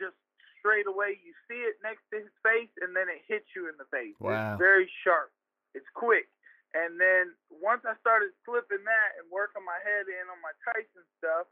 just 0.00 0.16
straight 0.56 0.88
away. 0.88 1.20
You 1.20 1.36
see 1.44 1.60
it 1.68 1.76
next 1.84 2.06
to 2.14 2.24
his 2.24 2.32
face, 2.40 2.72
and 2.80 2.96
then 2.96 3.12
it 3.12 3.20
hits 3.28 3.52
you 3.52 3.68
in 3.68 3.76
the 3.76 3.88
face. 3.92 4.16
Wow. 4.16 4.56
It's 4.56 4.62
very 4.62 4.88
sharp. 5.04 5.34
It's 5.76 5.88
quick. 5.92 6.30
And 6.76 7.00
then 7.00 7.32
once 7.48 7.84
I 7.88 7.96
started 8.00 8.32
slipping 8.44 8.84
that 8.84 9.10
and 9.20 9.26
working 9.32 9.64
my 9.64 9.80
head 9.84 10.06
in 10.08 10.24
on 10.28 10.38
my 10.44 10.52
Tyson 10.68 11.04
stuff, 11.16 11.48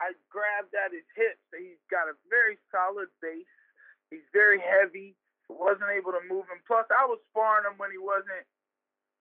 I 0.00 0.16
grabbed 0.32 0.72
at 0.72 0.90
his 0.90 1.06
hips. 1.14 1.44
He's 1.52 1.80
got 1.92 2.08
a 2.08 2.16
very 2.32 2.56
solid 2.72 3.12
base 3.20 3.48
He's 4.10 4.26
very 4.32 4.60
heavy. 4.60 5.16
Wasn't 5.48 5.92
able 5.92 6.12
to 6.12 6.24
move 6.24 6.48
him. 6.48 6.64
Plus, 6.66 6.86
I 6.88 7.04
was 7.04 7.20
sparring 7.30 7.68
him 7.68 7.76
when 7.76 7.92
he 7.92 8.00
wasn't, 8.00 8.48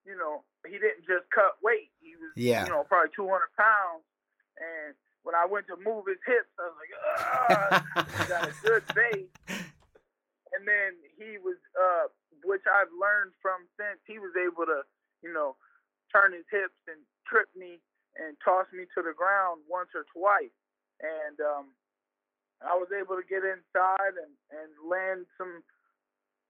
you 0.08 0.16
know, 0.16 0.44
he 0.64 0.80
didn't 0.80 1.04
just 1.04 1.28
cut 1.36 1.60
weight. 1.60 1.92
He 2.00 2.16
was, 2.16 2.32
yeah. 2.36 2.64
you 2.64 2.72
know, 2.72 2.88
probably 2.88 3.12
200 3.16 3.52
pounds. 3.60 4.08
And 4.56 4.96
when 5.28 5.36
I 5.36 5.44
went 5.44 5.68
to 5.68 5.76
move 5.80 6.08
his 6.08 6.22
hips, 6.24 6.52
I 6.56 6.64
was 6.64 6.78
like, 6.80 6.94
ah, 7.00 7.74
he 8.08 8.22
got 8.32 8.48
a 8.48 8.56
good 8.64 8.86
base. 8.96 9.36
And 10.56 10.64
then 10.64 10.96
he 11.20 11.42
was, 11.44 11.60
uh, 11.76 12.08
which 12.48 12.64
I've 12.70 12.92
learned 12.96 13.36
from 13.44 13.68
since, 13.76 14.00
he 14.08 14.20
was 14.20 14.32
able 14.40 14.64
to, 14.64 14.88
you 15.20 15.34
know, 15.34 15.60
turn 16.14 16.32
his 16.32 16.48
hips 16.48 16.78
and 16.88 17.02
trip 17.28 17.50
me 17.56 17.82
and 18.16 18.38
toss 18.46 18.70
me 18.72 18.86
to 18.94 19.02
the 19.02 19.16
ground 19.18 19.66
once 19.66 19.90
or 19.98 20.06
twice. 20.14 20.54
And 21.02 21.36
um, 21.42 21.74
I 22.64 22.76
was 22.80 22.90
able 22.96 23.16
to 23.20 23.26
get 23.28 23.44
inside 23.44 24.16
and, 24.18 24.34
and 24.52 24.70
land 24.88 25.26
some 25.38 25.64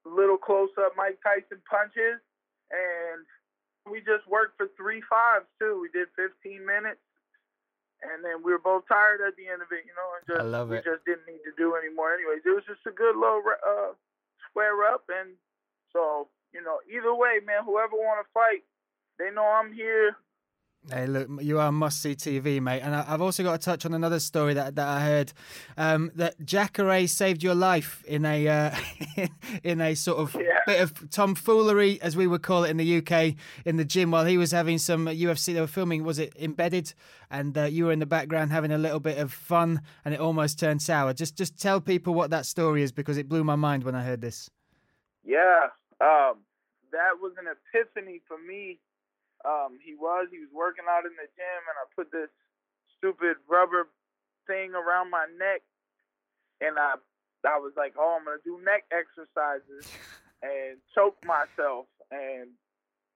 little 0.05 0.37
close 0.37 0.69
up 0.79 0.93
Mike 0.95 1.19
Tyson 1.23 1.61
punches. 1.65 2.21
And 2.71 3.25
we 3.89 3.99
just 3.99 4.25
worked 4.29 4.57
for 4.57 4.69
three 4.77 5.01
fives 5.09 5.49
too. 5.59 5.79
We 5.81 5.89
did 5.91 6.07
15 6.15 6.63
minutes. 6.65 7.01
And 8.03 8.19
then 8.19 8.43
we 8.43 8.51
were 8.51 8.59
both 8.59 8.83
tired 8.91 9.23
at 9.23 9.39
the 9.39 9.47
end 9.47 9.63
of 9.63 9.71
it, 9.71 9.87
you 9.87 9.95
know, 9.95 10.09
and 10.19 10.23
just 10.27 10.43
I 10.43 10.47
love 10.47 10.75
we 10.75 10.83
it. 10.83 10.83
just 10.83 11.07
didn't 11.07 11.23
need 11.23 11.39
to 11.47 11.55
do 11.55 11.79
anymore. 11.79 12.11
Anyways, 12.11 12.43
it 12.43 12.51
was 12.51 12.67
just 12.67 12.83
a 12.83 12.91
good 12.91 13.15
little 13.15 13.39
uh, 13.63 13.95
square 14.51 14.75
up, 14.91 15.07
and 15.07 15.39
so 15.95 16.27
you 16.51 16.59
know, 16.61 16.83
either 16.85 17.15
way, 17.15 17.39
man, 17.47 17.63
whoever 17.63 17.95
want 17.95 18.19
to 18.19 18.27
fight, 18.35 18.67
they 19.17 19.31
know 19.31 19.47
I'm 19.47 19.71
here. 19.71 20.19
Hey, 20.91 21.07
look, 21.07 21.29
you 21.41 21.59
are 21.59 21.71
must 21.71 22.01
see 22.01 22.13
TV, 22.13 22.61
mate. 22.61 22.81
And 22.81 22.93
I, 22.93 23.03
have 23.03 23.21
also 23.21 23.41
got 23.41 23.59
to 23.61 23.63
touch 23.65 23.85
on 23.85 23.93
another 23.93 24.19
story 24.19 24.53
that, 24.55 24.75
that 24.75 24.85
I 24.85 24.99
heard 25.05 25.31
um, 25.77 26.11
that 26.15 26.35
Jacare 26.43 27.07
saved 27.07 27.41
your 27.41 27.55
life 27.55 28.03
in 28.05 28.25
a 28.25 28.47
uh, 28.49 28.75
in 29.63 29.79
a 29.79 29.95
sort 29.95 30.17
of 30.17 30.35
Yeah. 30.35 30.59
bit 30.67 30.81
of 30.81 31.09
tomfoolery, 31.09 32.01
as 32.01 32.17
we 32.17 32.27
would 32.27 32.43
call 32.43 32.65
it 32.65 32.69
in 32.69 32.75
the 32.77 32.97
UK, 32.97 33.35
in 33.65 33.77
the 33.77 33.85
gym 33.85 34.11
while 34.11 34.25
he 34.25 34.37
was 34.37 34.51
having 34.51 34.77
some 34.77 35.05
UFC. 35.05 35.53
They 35.53 35.61
were 35.61 35.67
filming, 35.67 36.03
was 36.03 36.19
it 36.19 36.33
embedded? 36.37 36.93
And 37.31 37.57
uh, 37.57 37.63
you 37.63 37.85
were 37.85 37.93
in 37.93 37.99
the 37.99 38.05
background 38.05 38.51
having 38.51 38.71
a 38.73 38.77
little 38.77 38.99
bit 38.99 39.17
of 39.19 39.31
fun, 39.31 39.81
and 40.03 40.13
it 40.13 40.19
almost 40.19 40.59
turned 40.59 40.81
sour. 40.81 41.13
Just 41.13 41.37
just 41.37 41.57
tell 41.57 41.79
people 41.79 42.13
what 42.13 42.29
that 42.31 42.45
story 42.45 42.83
is 42.83 42.91
because 42.91 43.17
it 43.17 43.29
blew 43.29 43.45
my 43.45 43.55
mind 43.55 43.85
when 43.85 43.95
I 43.95 44.03
heard 44.03 44.19
this. 44.19 44.49
Yeah, 45.23 45.67
um, 46.01 46.43
that 46.91 47.21
was 47.21 47.31
an 47.39 47.45
epiphany 47.47 48.21
for 48.27 48.37
me. 48.37 48.79
Um, 49.45 49.77
he 49.83 49.95
was 49.95 50.27
he 50.31 50.39
was 50.39 50.49
working 50.53 50.85
out 50.89 51.05
in 51.05 51.11
the 51.15 51.27
gym, 51.35 51.61
and 51.67 51.77
I 51.77 51.85
put 51.95 52.11
this 52.11 52.31
stupid 52.97 53.35
rubber 53.49 53.89
thing 54.47 54.71
around 54.73 55.09
my 55.11 55.25
neck, 55.37 55.61
and 56.61 56.79
I 56.79 56.95
I 57.45 57.59
was 57.59 57.73
like, 57.75 57.93
oh, 57.99 58.17
I'm 58.19 58.25
gonna 58.25 58.37
do 58.43 58.59
neck 58.63 58.83
exercises, 58.91 59.91
and 60.41 60.79
choke 60.95 61.17
myself, 61.25 61.87
and 62.11 62.55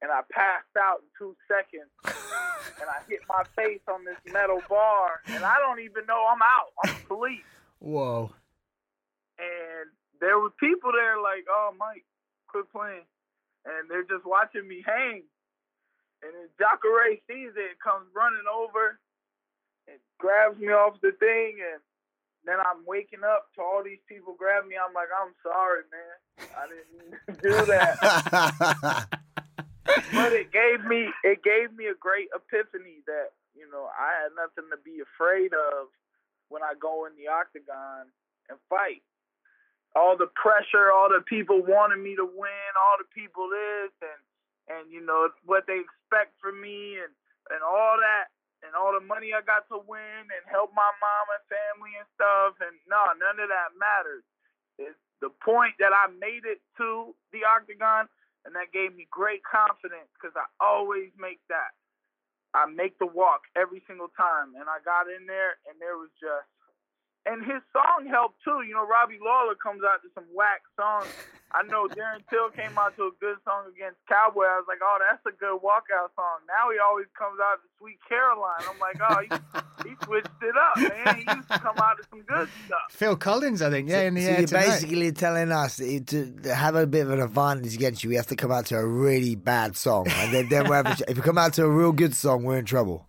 and 0.02 0.12
I 0.12 0.22
passed 0.30 0.76
out 0.78 1.00
in 1.02 1.08
two 1.18 1.36
seconds, 1.48 1.90
and 2.06 2.88
I 2.90 3.00
hit 3.10 3.22
my 3.30 3.44
face 3.56 3.82
on 3.88 4.04
this 4.04 4.20
metal 4.32 4.62
bar, 4.70 5.22
and 5.28 5.44
I 5.44 5.58
don't 5.60 5.80
even 5.80 6.06
know 6.06 6.28
I'm 6.30 6.42
out. 6.44 6.72
I'm 6.84 6.96
asleep 7.06 7.46
Whoa. 7.80 8.32
and 9.40 9.90
there 10.20 10.40
were 10.40 10.52
people 10.60 10.92
there 10.92 11.22
like, 11.22 11.46
"Oh, 11.50 11.72
Mike, 11.78 12.06
quit 12.48 12.70
playing," 12.72 13.06
and 13.66 13.90
they're 13.90 14.04
just 14.04 14.26
watching 14.26 14.68
me 14.68 14.84
hang. 14.86 15.24
And 16.24 16.34
then 16.34 16.50
Jacare 16.58 17.18
sees 17.30 17.54
it, 17.56 17.78
comes 17.84 18.10
running 18.16 18.48
over, 18.50 19.00
and 19.88 20.00
grabs 20.18 20.60
me 20.60 20.74
off 20.74 21.00
the 21.02 21.12
thing, 21.20 21.62
and 21.62 21.82
then 22.46 22.58
I'm 22.60 22.86
waking 22.86 23.24
up 23.24 23.54
to 23.56 23.62
all 23.62 23.84
these 23.84 24.02
people 24.08 24.36
grab 24.38 24.66
me. 24.66 24.76
I'm 24.76 24.94
like, 24.94 25.10
"I'm 25.14 25.34
sorry, 25.44 25.84
man, 25.92 26.16
I 26.58 26.64
didn't 26.68 27.42
do 27.42 27.56
that." 27.70 29.08
but 30.14 30.34
it 30.34 30.52
gave 30.52 30.84
me 30.86 31.12
it 31.24 31.44
gave 31.44 31.76
me 31.76 31.88
a 31.88 31.96
great 31.96 32.30
epiphany 32.34 33.04
that 33.06 33.32
you 33.56 33.70
know 33.70 33.88
I 33.94 34.24
had 34.24 34.32
nothing 34.36 34.70
to 34.72 34.78
be 34.84 35.00
afraid 35.04 35.54
of 35.54 35.88
when 36.50 36.64
I 36.64 36.74
go 36.80 37.06
in 37.06 37.14
the 37.16 37.28
octagon 37.30 38.10
and 38.50 38.58
fight 38.70 39.04
all 39.96 40.16
the 40.16 40.30
pressure, 40.36 40.92
all 40.92 41.10
the 41.10 41.24
people 41.26 41.62
wanting 41.66 42.04
me 42.04 42.16
to 42.16 42.26
win, 42.26 42.72
all 42.78 42.98
the 43.00 43.10
people 43.14 43.50
this 43.50 43.92
and 44.02 44.22
and 44.68 44.92
you 44.92 45.04
know 45.04 45.32
what 45.48 45.66
they 45.68 45.80
expect 45.80 46.36
from 46.40 46.60
me 46.60 47.00
and 47.00 47.12
and 47.52 47.64
all 47.64 47.96
that 48.00 48.32
and 48.66 48.74
all 48.74 48.92
the 48.92 49.04
money 49.04 49.32
I 49.32 49.46
got 49.46 49.70
to 49.72 49.80
win 49.80 50.24
and 50.28 50.44
help 50.50 50.74
my 50.74 50.92
mom 51.00 51.26
and 51.32 51.44
family 51.48 51.94
and 51.96 52.08
stuff 52.18 52.60
and 52.60 52.76
no, 52.90 53.00
none 53.16 53.40
of 53.40 53.50
that 53.50 53.78
matters. 53.78 54.26
It's 54.78 55.00
the 55.24 55.34
point 55.42 55.78
that 55.80 55.94
I 55.94 56.10
made 56.14 56.46
it 56.46 56.62
to 56.82 57.14
the 57.32 57.46
octagon 57.46 58.10
and 58.46 58.54
that 58.56 58.74
gave 58.74 58.96
me 58.96 59.08
great 59.10 59.44
confidence 59.46 60.10
because 60.18 60.36
I 60.36 60.48
always 60.60 61.12
make 61.18 61.42
that. 61.50 61.74
I 62.56 62.66
make 62.66 62.98
the 62.98 63.10
walk 63.10 63.46
every 63.54 63.84
single 63.86 64.10
time 64.18 64.58
and 64.58 64.66
I 64.66 64.82
got 64.82 65.06
in 65.12 65.30
there 65.30 65.62
and 65.70 65.78
there 65.78 66.00
was 66.00 66.10
just 66.18 66.48
and 67.28 67.44
his 67.44 67.60
song 67.76 68.08
helped 68.08 68.40
too. 68.42 68.64
You 68.64 68.74
know, 68.74 68.88
Robbie 68.88 69.20
Lawler 69.20 69.60
comes 69.60 69.84
out 69.84 70.00
to 70.02 70.10
some 70.16 70.24
whack 70.32 70.64
songs, 70.80 71.12
I 71.52 71.64
know 71.64 71.88
Darren 71.88 72.20
Till 72.30 72.50
came 72.52 72.78
out 72.78 72.96
to 72.98 73.04
a 73.04 73.12
good 73.22 73.38
song 73.46 73.72
against 73.74 73.98
Cowboy. 74.10 74.44
I 74.44 74.60
was 74.60 74.66
like, 74.68 74.80
oh, 74.84 74.98
that's 75.00 75.24
a 75.26 75.32
good 75.40 75.62
walkout 75.64 76.12
song. 76.16 76.44
Now 76.46 76.70
he 76.72 76.78
always 76.78 77.08
comes 77.18 77.40
out 77.40 77.64
to 77.64 77.68
Sweet 77.80 77.98
Caroline. 78.08 78.64
I'm 78.68 78.80
like, 78.80 79.00
oh, 79.00 79.22
he, 79.24 79.90
he 79.90 79.96
switched 80.04 80.28
it 80.42 80.56
up, 80.58 80.76
man. 80.78 81.16
He 81.16 81.36
used 81.38 81.50
to 81.50 81.60
come 81.60 81.78
out 81.78 81.98
to 81.98 82.04
some 82.10 82.22
good 82.24 82.50
stuff. 82.66 82.80
Phil 82.90 83.16
Collins, 83.16 83.62
I 83.62 83.70
think, 83.70 83.90
yeah, 83.90 84.02
in 84.02 84.16
the 84.16 84.24
so 84.24 84.30
air 84.30 84.40
you're 84.40 84.48
tonight. 84.48 84.66
basically 84.66 85.12
telling 85.14 85.52
us 85.54 85.78
that 85.78 86.08
to, 86.08 86.32
to 86.44 86.54
have 86.54 86.76
a 86.76 86.86
bit 86.86 87.06
of 87.08 87.12
an 87.12 87.22
advantage 87.22 87.74
against 87.74 88.04
you, 88.04 88.10
we 88.10 88.18
have 88.18 88.28
to 88.28 88.36
come 88.36 88.52
out 88.52 88.66
to 88.68 88.76
a 88.78 88.86
really 88.86 89.36
bad 89.36 89.78
song, 89.78 90.08
and 90.10 90.34
then, 90.34 90.50
then 90.50 90.68
we're 90.68 90.76
having, 90.76 90.98
if 91.08 91.16
we 91.16 91.24
come 91.24 91.38
out 91.38 91.54
to 91.54 91.64
a 91.64 91.70
real 91.70 91.94
good 91.94 92.14
song, 92.14 92.44
we're 92.44 92.58
in 92.58 92.66
trouble. 92.66 93.06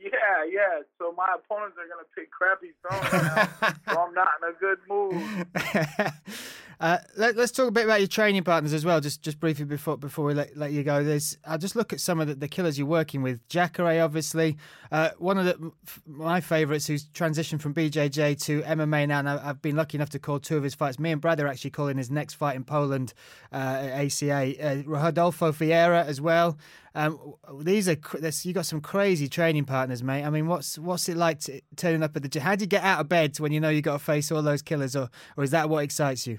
Yeah, 0.00 0.10
yeah. 0.48 0.82
So 0.98 1.12
my 1.16 1.34
opponents 1.34 1.76
are 1.78 1.88
gonna 1.88 2.06
pick 2.14 2.30
crappy 2.30 2.70
songs 2.88 3.12
now, 3.12 3.72
so 3.92 4.00
I'm 4.02 4.14
not 4.14 4.28
in 4.40 4.48
a 4.48 4.58
good 4.60 4.78
mood. 4.88 6.12
Uh, 6.78 6.98
let, 7.16 7.38
us 7.38 7.50
talk 7.50 7.68
a 7.68 7.70
bit 7.70 7.84
about 7.84 8.00
your 8.00 8.08
training 8.08 8.42
partners 8.42 8.74
as 8.74 8.84
well, 8.84 9.00
just 9.00 9.22
just 9.22 9.40
briefly 9.40 9.64
before 9.64 9.96
before 9.96 10.26
we 10.26 10.34
let, 10.34 10.54
let 10.56 10.72
you 10.72 10.82
go. 10.82 11.02
There's 11.02 11.38
I'll 11.46 11.56
just 11.56 11.74
look 11.74 11.92
at 11.94 12.00
some 12.00 12.20
of 12.20 12.28
the, 12.28 12.34
the 12.34 12.48
killers 12.48 12.78
you're 12.78 12.86
working 12.86 13.22
with. 13.22 13.46
Jacare, 13.48 14.02
obviously, 14.02 14.58
uh, 14.92 15.10
one 15.18 15.38
of 15.38 15.46
the, 15.46 15.72
my 16.06 16.40
favourites 16.42 16.86
who's 16.86 17.06
transitioned 17.06 17.62
from 17.62 17.72
BJJ 17.72 18.42
to 18.44 18.60
MMA 18.62 19.08
now, 19.08 19.20
and 19.20 19.28
I, 19.28 19.38
have 19.38 19.62
been 19.62 19.76
lucky 19.76 19.96
enough 19.96 20.10
to 20.10 20.18
call 20.18 20.38
two 20.38 20.58
of 20.58 20.62
his 20.62 20.74
fights. 20.74 20.98
Me 20.98 21.12
and 21.12 21.20
Brad 21.20 21.40
are 21.40 21.46
actually 21.46 21.70
calling 21.70 21.96
his 21.96 22.10
next 22.10 22.34
fight 22.34 22.56
in 22.56 22.64
Poland, 22.64 23.14
uh, 23.52 23.56
ACA. 23.56 24.54
Uh, 24.60 24.82
Rodolfo 24.84 25.52
Vieira 25.52 26.04
as 26.04 26.20
well. 26.20 26.58
Um, 26.94 27.34
these 27.60 27.88
are 27.88 27.96
you 28.42 28.52
got 28.52 28.66
some 28.66 28.80
crazy 28.82 29.28
training 29.28 29.64
partners, 29.64 30.02
mate. 30.02 30.24
I 30.24 30.30
mean, 30.30 30.46
what's 30.46 30.78
what's 30.78 31.08
it 31.08 31.16
like 31.16 31.40
to, 31.40 31.62
turning 31.76 32.02
up 32.02 32.16
at 32.16 32.22
the 32.22 32.28
gym? 32.28 32.42
How 32.42 32.54
do 32.54 32.64
you 32.64 32.68
get 32.68 32.84
out 32.84 33.00
of 33.00 33.08
bed 33.08 33.38
when 33.40 33.52
you 33.52 33.60
know 33.60 33.70
you've 33.70 33.84
got 33.84 33.94
to 33.94 33.98
face 33.98 34.30
all 34.30 34.42
those 34.42 34.60
killers, 34.60 34.94
or 34.94 35.08
or 35.38 35.44
is 35.44 35.52
that 35.52 35.70
what 35.70 35.82
excites 35.82 36.26
you? 36.26 36.38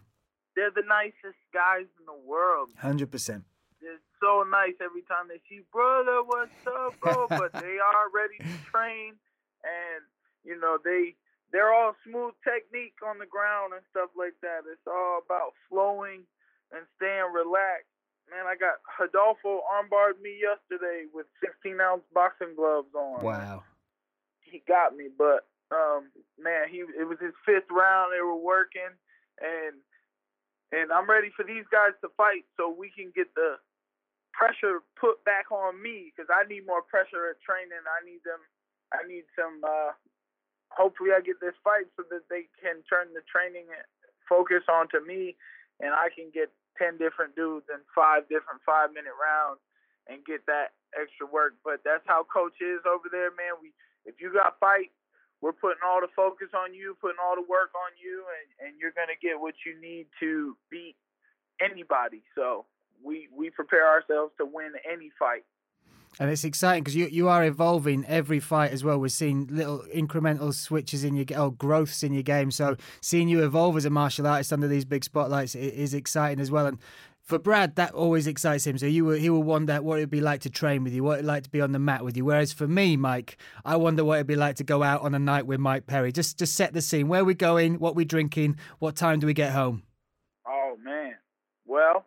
They're 0.58 0.74
the 0.74 0.90
nicest 0.90 1.38
guys 1.54 1.86
in 2.02 2.10
the 2.10 2.18
world. 2.26 2.74
Hundred 2.82 3.14
percent. 3.14 3.46
They're 3.78 4.02
so 4.18 4.42
nice 4.42 4.74
every 4.82 5.06
time 5.06 5.30
they 5.30 5.38
see 5.46 5.62
brother, 5.70 6.26
what's 6.26 6.66
up, 6.66 6.98
bro? 6.98 7.30
but 7.30 7.54
they 7.62 7.78
are 7.78 8.10
ready 8.10 8.42
to 8.42 8.58
train, 8.66 9.14
and 9.62 10.02
you 10.42 10.58
know 10.58 10.82
they 10.82 11.14
they're 11.54 11.70
all 11.70 11.94
smooth 12.02 12.34
technique 12.42 12.98
on 13.06 13.22
the 13.22 13.30
ground 13.30 13.78
and 13.78 13.86
stuff 13.94 14.10
like 14.18 14.34
that. 14.42 14.66
It's 14.66 14.90
all 14.90 15.22
about 15.22 15.54
flowing 15.70 16.26
and 16.74 16.90
staying 16.98 17.30
relaxed. 17.30 17.94
Man, 18.26 18.50
I 18.50 18.58
got 18.58 18.82
Rodolfo 18.98 19.62
armbarred 19.62 20.18
me 20.26 20.42
yesterday 20.42 21.06
with 21.14 21.30
16 21.40 21.78
ounce 21.78 22.02
boxing 22.18 22.58
gloves 22.58 22.92
on. 22.98 23.22
Wow. 23.22 23.62
He 24.42 24.66
got 24.66 24.98
me, 24.98 25.14
but 25.14 25.46
um, 25.70 26.10
man, 26.42 26.66
he 26.66 26.82
it 26.82 27.06
was 27.06 27.22
his 27.22 27.38
fifth 27.46 27.70
round. 27.70 28.10
They 28.10 28.26
were 28.26 28.42
working, 28.42 28.90
and 29.38 29.78
and 30.72 30.92
I'm 30.92 31.08
ready 31.08 31.32
for 31.36 31.48
these 31.48 31.66
guys 31.72 31.96
to 32.04 32.10
fight 32.20 32.44
so 32.60 32.68
we 32.68 32.92
can 32.92 33.12
get 33.16 33.32
the 33.36 33.56
pressure 34.36 34.84
put 35.00 35.24
back 35.26 35.50
on 35.50 35.82
me 35.82 36.12
because 36.12 36.30
I 36.30 36.46
need 36.46 36.68
more 36.68 36.84
pressure 36.84 37.32
at 37.32 37.42
training. 37.42 37.82
I 37.88 38.04
need 38.04 38.22
them. 38.28 38.44
I 38.92 39.02
need 39.08 39.26
some. 39.34 39.64
Uh, 39.64 39.96
hopefully, 40.70 41.16
I 41.16 41.24
get 41.24 41.40
this 41.40 41.58
fight 41.64 41.88
so 41.96 42.04
that 42.12 42.28
they 42.30 42.52
can 42.60 42.84
turn 42.86 43.16
the 43.16 43.24
training 43.26 43.72
focus 44.28 44.68
onto 44.68 45.00
me, 45.00 45.40
and 45.80 45.96
I 45.96 46.12
can 46.12 46.30
get 46.36 46.52
ten 46.76 47.00
different 47.00 47.34
dudes 47.36 47.68
in 47.72 47.82
five 47.96 48.28
different 48.28 48.62
five 48.68 48.92
minute 48.92 49.16
rounds 49.16 49.64
and 50.08 50.24
get 50.24 50.46
that 50.48 50.76
extra 50.96 51.28
work. 51.28 51.56
But 51.64 51.84
that's 51.84 52.06
how 52.08 52.28
coach 52.28 52.60
is 52.60 52.84
over 52.88 53.08
there, 53.12 53.32
man. 53.34 53.60
We 53.60 53.72
if 54.08 54.20
you 54.20 54.32
got 54.32 54.60
fight, 54.60 54.92
we're 55.42 55.54
putting 55.54 55.82
all 55.86 56.02
the 56.02 56.12
focus 56.16 56.50
on 56.58 56.74
you, 56.74 56.98
putting 57.00 57.18
all 57.24 57.36
the 57.36 57.46
work 57.48 57.70
on 57.76 57.92
you, 58.02 58.26
and, 58.26 58.68
and 58.68 58.80
you're 58.80 58.92
going 58.92 59.08
to 59.08 59.20
get 59.22 59.40
what 59.40 59.54
you 59.66 59.80
need 59.80 60.08
to 60.20 60.58
beat 60.70 60.96
anybody. 61.62 62.24
So 62.36 62.66
we 63.04 63.28
we 63.36 63.50
prepare 63.50 63.88
ourselves 63.88 64.34
to 64.38 64.46
win 64.46 64.74
any 64.90 65.12
fight. 65.18 65.46
And 66.20 66.32
it's 66.32 66.44
exciting 66.44 66.84
because 66.84 66.96
you, 66.96 67.06
you 67.08 67.30
are 67.30 67.46
evolving 67.46 68.04
every 68.06 68.40
fight 68.40 68.72
as 68.72 68.84
well. 68.84 68.98
We're 68.98 69.10
seeing 69.10 69.48
little 69.52 69.84
incremental 69.94 70.52
switches 70.52 71.04
in 71.04 71.16
your 71.16 71.26
oh, 71.36 71.52
growths 71.52 72.02
in 72.02 72.12
your 72.14 72.24
game. 72.24 72.50
So 72.50 72.76
seeing 73.02 73.28
you 73.28 73.44
evolve 73.44 73.78
as 73.78 73.86
a 73.86 73.92
martial 73.92 74.26
artist 74.26 74.52
under 74.52 74.68
these 74.68 74.86
big 74.86 75.04
spotlights 75.04 75.54
is 75.54 75.94
exciting 75.94 76.40
as 76.40 76.50
well. 76.50 76.66
And 76.66 76.80
for 77.28 77.38
Brad, 77.38 77.76
that 77.76 77.94
always 77.94 78.26
excites 78.26 78.66
him. 78.66 78.78
So 78.78 78.86
you 78.86 79.04
will, 79.04 79.18
he 79.18 79.30
will 79.30 79.44
wonder 79.44 79.82
what 79.82 79.98
it'd 79.98 80.10
be 80.10 80.22
like 80.22 80.42
to 80.42 80.50
train 80.50 80.86
with 80.86 80.94
you, 80.94 81.04
what 81.04 81.16
it'd 81.16 81.26
like 81.26 81.44
to 81.44 81.50
be 81.50 81.60
on 81.60 81.74
the 81.74 81.80
mat 81.80 82.06
with 82.06 82.16
you. 82.16 82.24
Whereas 82.24 82.54
for 82.54 82.70
me, 82.70 82.96
Mike, 82.96 83.38
I 83.66 83.76
wonder 83.76 84.06
what 84.06 84.16
it'd 84.16 84.28
be 84.28 84.38
like 84.38 84.56
to 84.56 84.64
go 84.64 84.82
out 84.82 85.02
on 85.02 85.14
a 85.14 85.20
night 85.20 85.46
with 85.46 85.60
Mike 85.60 85.88
Perry. 85.88 86.14
Just 86.14 86.40
just 86.40 86.56
set 86.56 86.74
the 86.74 86.82
scene. 86.82 87.10
Where 87.10 87.26
we 87.26 87.34
going? 87.34 87.80
What 87.80 87.96
we 87.96 88.06
drinking? 88.06 88.58
What 88.80 88.96
time 88.96 89.20
do 89.20 89.28
we 89.28 89.34
get 89.34 89.52
home? 89.52 89.84
Oh 90.48 90.78
man, 90.82 91.16
well, 91.66 92.06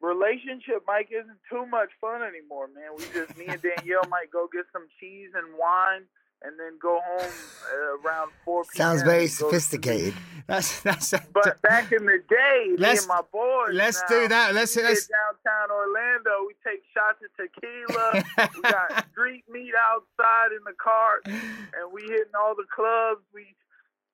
relationship, 0.00 0.84
Mike, 0.86 1.10
isn't 1.12 1.38
too 1.50 1.66
much 1.66 1.90
fun 2.00 2.22
anymore, 2.22 2.68
man. 2.74 2.92
We 2.96 3.04
just 3.12 3.36
me 3.36 3.44
and 3.46 3.60
Danielle 3.76 4.08
might 4.08 4.30
go 4.32 4.48
get 4.50 4.64
some 4.72 4.86
cheese 4.98 5.32
and 5.34 5.52
wine 5.58 6.04
and 6.42 6.58
then 6.58 6.78
go 6.80 7.00
home 7.04 7.30
uh, 7.72 8.08
around 8.08 8.30
4 8.44 8.62
p.m. 8.64 8.76
Sounds 8.76 9.02
very 9.02 9.26
sophisticated. 9.26 10.14
That's 10.46 10.80
that's. 10.82 11.12
A, 11.12 11.22
but 11.32 11.60
back 11.62 11.92
in 11.92 12.06
the 12.06 12.22
day, 12.28 12.74
me 12.76 12.88
and 12.88 13.06
my 13.06 13.20
boys. 13.32 13.70
Let's 13.72 14.00
now, 14.02 14.16
do 14.16 14.28
that. 14.28 14.54
Let's 14.54 14.76
let's 14.76 15.08
downtown 15.08 15.70
Orlando. 15.70 16.46
We 16.46 16.54
take 16.64 16.82
shots 16.94 17.22
of 17.22 17.30
tequila. 17.36 18.24
we 18.54 18.62
got 18.62 19.06
street 19.12 19.44
meat 19.50 19.72
outside 19.92 20.52
in 20.52 20.64
the 20.64 20.74
car, 20.82 21.20
and 21.26 21.92
we 21.92 22.02
hitting 22.02 22.34
all 22.38 22.54
the 22.54 22.66
clubs. 22.74 23.20
We 23.34 23.54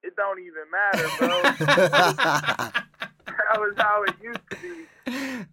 it 0.02 0.14
don't 0.16 0.38
even 0.40 0.64
matter, 0.70 1.08
bro. 1.18 2.70
that 3.52 3.60
was 3.60 3.74
how 3.76 4.02
it 4.04 4.14
used 4.22 4.40
to 4.50 4.56
be. 4.56 4.86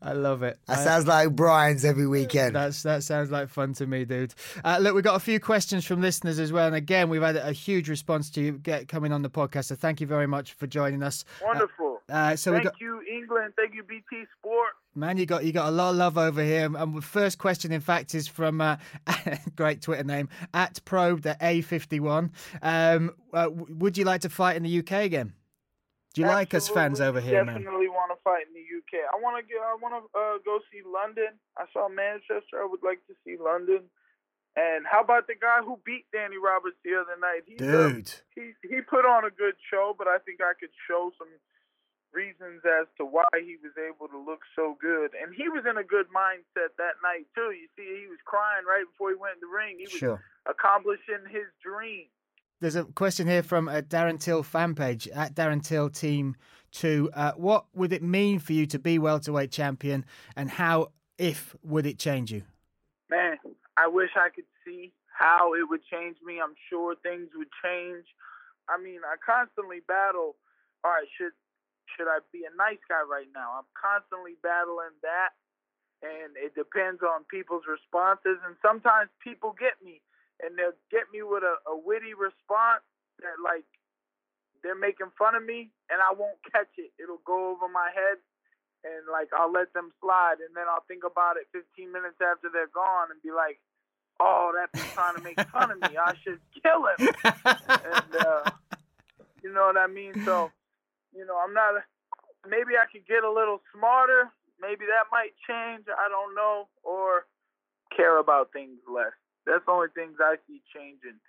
I 0.02 0.14
love 0.14 0.44
it. 0.44 0.58
That 0.68 0.80
I, 0.80 0.84
sounds 0.84 1.08
like 1.08 1.36
Brian's 1.36 1.84
every 1.84 2.08
weekend. 2.08 2.56
That's 2.56 2.84
that 2.84 3.04
sounds 3.04 3.32
like 3.32 3.50
fun 3.50 3.74
to 3.74 3.86
me, 3.86 4.06
dude. 4.06 4.34
Uh, 4.64 4.78
look, 4.82 4.96
we've 4.96 5.04
got 5.04 5.16
a 5.16 5.20
few 5.20 5.40
questions 5.40 5.86
from 5.86 6.02
listeners 6.02 6.40
as 6.40 6.52
well, 6.52 6.68
and 6.68 6.76
again, 6.76 7.10
we've 7.10 7.22
had 7.22 7.36
a 7.36 7.52
huge 7.52 7.90
response 7.90 8.30
to 8.32 8.42
you 8.42 8.52
get 8.54 8.88
coming 8.88 9.12
on 9.12 9.22
the 9.22 9.30
podcast. 9.30 9.66
So 9.66 9.76
thank 9.76 10.00
you 10.00 10.08
very 10.08 10.28
much 10.28 10.54
for 10.54 10.68
joining 10.68 11.04
us. 11.04 11.26
Wonderful. 11.44 12.02
Uh, 12.10 12.14
uh, 12.14 12.36
so 12.36 12.52
thank 12.52 12.66
got, 12.66 12.80
you, 12.80 13.02
England. 13.12 13.54
Thank 13.58 13.76
you, 13.76 13.84
BT 13.84 14.26
Sport. 14.40 14.70
Man, 14.96 15.18
you 15.18 15.26
got 15.26 15.44
you 15.46 15.52
got 15.54 15.68
a 15.68 15.72
lot 15.72 15.92
of 15.92 15.96
love 15.98 16.18
over 16.18 16.44
here. 16.44 16.66
And 16.66 16.96
the 16.96 17.02
first 17.02 17.38
question, 17.38 17.72
in 17.72 17.82
fact, 17.82 18.16
is 18.16 18.28
from 18.28 18.62
uh, 18.62 18.78
great 19.56 19.82
Twitter 19.82 20.04
name 20.04 20.30
at 20.54 20.84
probe 20.86 21.22
the 21.22 21.38
A51. 21.42 22.30
Um, 22.62 23.12
uh, 23.34 23.50
would 23.52 23.98
you 23.98 24.06
like 24.06 24.22
to 24.22 24.30
fight 24.30 24.56
in 24.56 24.64
the 24.64 24.80
UK 24.80 24.92
again? 25.04 25.34
Do 26.14 26.22
you 26.22 26.28
Absolutely. 26.28 26.44
like 26.44 26.54
us 26.54 26.68
fans 26.68 27.00
over 27.00 27.22
here, 27.24 27.40
Definitely 27.40 27.54
man? 27.54 27.64
Definitely 27.64 27.92
want 27.96 28.12
to 28.12 28.20
fight 28.20 28.44
in 28.44 28.52
the 28.52 28.68
UK. 28.68 29.08
I 29.08 29.16
want 29.24 29.40
to 29.40 29.44
get. 29.48 29.64
I 29.64 29.80
want 29.80 29.96
to 29.96 30.02
uh, 30.12 30.38
go 30.44 30.60
see 30.68 30.84
London. 30.84 31.40
I 31.56 31.72
saw 31.72 31.88
Manchester. 31.88 32.60
I 32.60 32.68
would 32.68 32.84
like 32.84 33.00
to 33.08 33.16
see 33.24 33.40
London. 33.40 33.88
And 34.60 34.84
how 34.84 35.00
about 35.00 35.32
the 35.32 35.40
guy 35.40 35.64
who 35.64 35.80
beat 35.88 36.12
Danny 36.12 36.36
Roberts 36.36 36.76
the 36.84 37.00
other 37.00 37.16
night? 37.16 37.48
He's 37.48 37.64
Dude, 37.64 38.12
a, 38.12 38.28
he 38.36 38.52
he 38.68 38.84
put 38.84 39.08
on 39.08 39.24
a 39.24 39.32
good 39.32 39.56
show, 39.72 39.96
but 39.96 40.12
I 40.12 40.20
think 40.28 40.44
I 40.44 40.52
could 40.60 40.76
show 40.92 41.16
some 41.16 41.32
reasons 42.12 42.60
as 42.68 42.92
to 43.00 43.08
why 43.08 43.32
he 43.40 43.56
was 43.64 43.72
able 43.80 44.12
to 44.12 44.20
look 44.20 44.44
so 44.52 44.76
good. 44.84 45.16
And 45.16 45.32
he 45.32 45.48
was 45.48 45.64
in 45.64 45.80
a 45.80 45.88
good 45.88 46.12
mindset 46.12 46.76
that 46.76 47.00
night 47.00 47.32
too. 47.32 47.56
You 47.56 47.72
see, 47.80 47.88
he 47.88 48.12
was 48.12 48.20
crying 48.28 48.68
right 48.68 48.84
before 48.84 49.16
he 49.16 49.20
went 49.20 49.40
in 49.40 49.48
the 49.48 49.52
ring. 49.52 49.80
He 49.80 49.88
was 49.88 49.96
sure. 49.96 50.20
accomplishing 50.44 51.24
his 51.32 51.48
dream. 51.64 52.12
There's 52.62 52.76
a 52.76 52.86
question 52.86 53.26
here 53.26 53.42
from 53.42 53.68
a 53.68 53.82
Darren 53.82 54.20
Till 54.22 54.44
fan 54.44 54.76
page 54.76 55.08
at 55.08 55.34
Darren 55.34 55.66
Till 55.66 55.90
Team 55.90 56.36
Two. 56.72 57.10
Uh, 57.12 57.32
what 57.34 57.66
would 57.74 57.92
it 57.92 58.04
mean 58.04 58.38
for 58.38 58.54
you 58.54 58.68
to 58.68 58.78
be 58.78 59.00
welterweight 59.00 59.50
champion, 59.50 60.06
and 60.36 60.48
how, 60.48 60.92
if, 61.18 61.56
would 61.64 61.88
it 61.88 61.98
change 61.98 62.32
you? 62.32 62.44
Man, 63.10 63.38
I 63.78 63.88
wish 63.88 64.12
I 64.16 64.30
could 64.30 64.46
see 64.64 64.94
how 65.10 65.56
it 65.56 65.68
would 65.68 65.82
change 65.90 66.18
me. 66.24 66.40
I'm 66.40 66.54
sure 66.70 66.94
things 67.02 67.30
would 67.36 67.50
change. 67.66 68.06
I 68.70 68.78
mean, 68.78 69.02
I 69.04 69.18
constantly 69.18 69.82
battle. 69.88 70.38
All 70.86 70.92
right, 70.92 71.08
should 71.18 71.34
should 71.98 72.08
I 72.08 72.20
be 72.32 72.46
a 72.46 72.56
nice 72.56 72.80
guy 72.88 73.02
right 73.10 73.28
now? 73.34 73.58
I'm 73.58 73.70
constantly 73.74 74.38
battling 74.46 74.94
that, 75.02 75.34
and 76.06 76.38
it 76.38 76.54
depends 76.54 77.02
on 77.02 77.26
people's 77.26 77.66
responses. 77.66 78.38
And 78.46 78.54
sometimes 78.62 79.10
people 79.18 79.56
get 79.58 79.82
me, 79.84 80.00
and 80.44 80.58
they'll 80.58 80.78
get 80.90 81.10
me 81.14 81.22
with 81.22 81.44
a, 81.44 81.56
a 81.70 81.76
witty 81.78 82.14
response 82.14 82.84
that 83.22 83.38
like 83.44 83.66
they're 84.64 84.78
making 84.78 85.10
fun 85.18 85.36
of 85.36 85.44
me, 85.46 85.70
and 85.90 86.02
I 86.02 86.14
won't 86.14 86.38
catch 86.52 86.70
it. 86.78 86.94
It'll 87.02 87.22
go 87.26 87.54
over 87.54 87.68
my 87.68 87.90
head, 87.94 88.22
and 88.86 89.10
like 89.12 89.30
I'll 89.34 89.52
let 89.52 89.74
them 89.74 89.92
slide, 90.02 90.42
and 90.42 90.54
then 90.56 90.66
I'll 90.70 90.86
think 90.88 91.04
about 91.04 91.38
it 91.38 91.50
15 91.54 91.92
minutes 91.92 92.22
after 92.22 92.50
they're 92.52 92.72
gone, 92.74 93.10
and 93.10 93.22
be 93.22 93.32
like, 93.32 93.60
"Oh, 94.20 94.54
that 94.54 94.70
was 94.74 94.86
trying 94.94 95.16
to 95.18 95.24
make 95.24 95.40
fun 95.50 95.72
of 95.72 95.80
me. 95.82 95.98
I 95.98 96.14
should 96.24 96.42
kill 96.62 96.86
him." 96.90 97.00
and 97.34 98.12
uh, 98.22 98.44
you 99.44 99.52
know 99.54 99.66
what 99.66 99.78
I 99.78 99.88
mean? 99.88 100.14
So, 100.26 100.52
you 101.14 101.26
know, 101.26 101.38
I'm 101.38 101.54
not. 101.54 101.82
Maybe 102.48 102.74
I 102.78 102.90
could 102.90 103.06
get 103.06 103.24
a 103.24 103.32
little 103.32 103.62
smarter. 103.74 104.30
Maybe 104.60 104.86
that 104.86 105.10
might 105.12 105.34
change. 105.48 105.86
I 105.90 106.10
don't 106.10 106.36
know, 106.36 106.68
or 106.84 107.26
care 107.96 108.20
about 108.20 108.54
things 108.54 108.78
less. 108.88 109.14
That's 109.48 109.66
the 109.66 109.72
only 109.72 109.90
things 109.96 110.18
I 110.22 110.38
see 110.48 110.62
changing. 110.76 111.20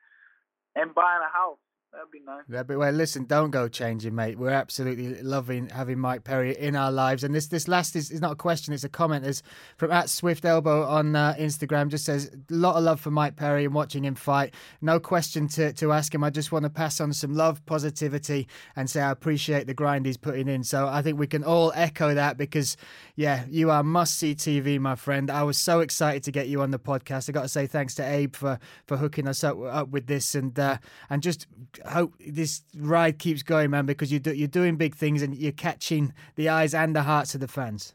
And 0.76 0.94
buying 0.94 1.22
a 1.22 1.32
house. 1.32 1.61
That'd 1.92 2.10
be 2.10 2.20
nice. 2.20 2.44
Yeah, 2.48 2.62
but 2.62 2.78
well, 2.78 2.90
listen, 2.90 3.26
don't 3.26 3.50
go 3.50 3.68
changing, 3.68 4.14
mate. 4.14 4.38
We're 4.38 4.48
absolutely 4.48 5.22
loving 5.22 5.68
having 5.68 5.98
Mike 5.98 6.24
Perry 6.24 6.56
in 6.56 6.74
our 6.74 6.90
lives. 6.90 7.22
And 7.22 7.34
this 7.34 7.48
this 7.48 7.68
last 7.68 7.94
is, 7.96 8.10
is 8.10 8.22
not 8.22 8.32
a 8.32 8.36
question; 8.36 8.72
it's 8.72 8.82
a 8.82 8.88
comment. 8.88 9.26
Is 9.26 9.42
from 9.76 9.90
at 9.90 10.08
Swift 10.08 10.46
Elbow 10.46 10.84
on 10.84 11.14
uh, 11.14 11.34
Instagram. 11.38 11.88
Just 11.88 12.06
says 12.06 12.30
a 12.32 12.54
lot 12.54 12.76
of 12.76 12.84
love 12.84 12.98
for 12.98 13.10
Mike 13.10 13.36
Perry 13.36 13.66
and 13.66 13.74
watching 13.74 14.06
him 14.06 14.14
fight. 14.14 14.54
No 14.80 14.98
question 14.98 15.48
to 15.48 15.74
to 15.74 15.92
ask 15.92 16.14
him. 16.14 16.24
I 16.24 16.30
just 16.30 16.50
want 16.50 16.62
to 16.62 16.70
pass 16.70 16.98
on 16.98 17.12
some 17.12 17.34
love, 17.34 17.64
positivity, 17.66 18.48
and 18.74 18.88
say 18.88 19.02
I 19.02 19.10
appreciate 19.10 19.66
the 19.66 19.74
grind 19.74 20.06
he's 20.06 20.16
putting 20.16 20.48
in. 20.48 20.64
So 20.64 20.88
I 20.88 21.02
think 21.02 21.18
we 21.18 21.26
can 21.26 21.44
all 21.44 21.72
echo 21.74 22.14
that 22.14 22.38
because, 22.38 22.78
yeah, 23.16 23.44
you 23.50 23.70
are 23.70 23.82
must 23.82 24.18
see 24.18 24.34
TV, 24.34 24.80
my 24.80 24.94
friend. 24.94 25.30
I 25.30 25.42
was 25.42 25.58
so 25.58 25.80
excited 25.80 26.22
to 26.22 26.32
get 26.32 26.48
you 26.48 26.62
on 26.62 26.70
the 26.70 26.78
podcast. 26.78 27.28
I 27.28 27.32
got 27.32 27.42
to 27.42 27.48
say 27.48 27.66
thanks 27.66 27.94
to 27.96 28.02
Abe 28.02 28.34
for 28.34 28.58
for 28.86 28.96
hooking 28.96 29.28
us 29.28 29.44
up 29.44 29.58
up 29.62 29.88
with 29.90 30.06
this 30.06 30.34
and 30.34 30.58
uh, 30.58 30.78
and 31.10 31.22
just 31.22 31.46
hope 31.86 32.14
this 32.18 32.62
ride 32.76 33.18
keeps 33.18 33.42
going, 33.42 33.70
man, 33.70 33.86
because 33.86 34.12
you 34.12 34.18
do, 34.18 34.32
you're 34.32 34.48
doing 34.48 34.76
big 34.76 34.94
things 34.94 35.22
and 35.22 35.34
you're 35.36 35.52
catching 35.52 36.12
the 36.36 36.48
eyes 36.48 36.74
and 36.74 36.94
the 36.94 37.02
hearts 37.02 37.34
of 37.34 37.40
the 37.40 37.48
fans. 37.48 37.94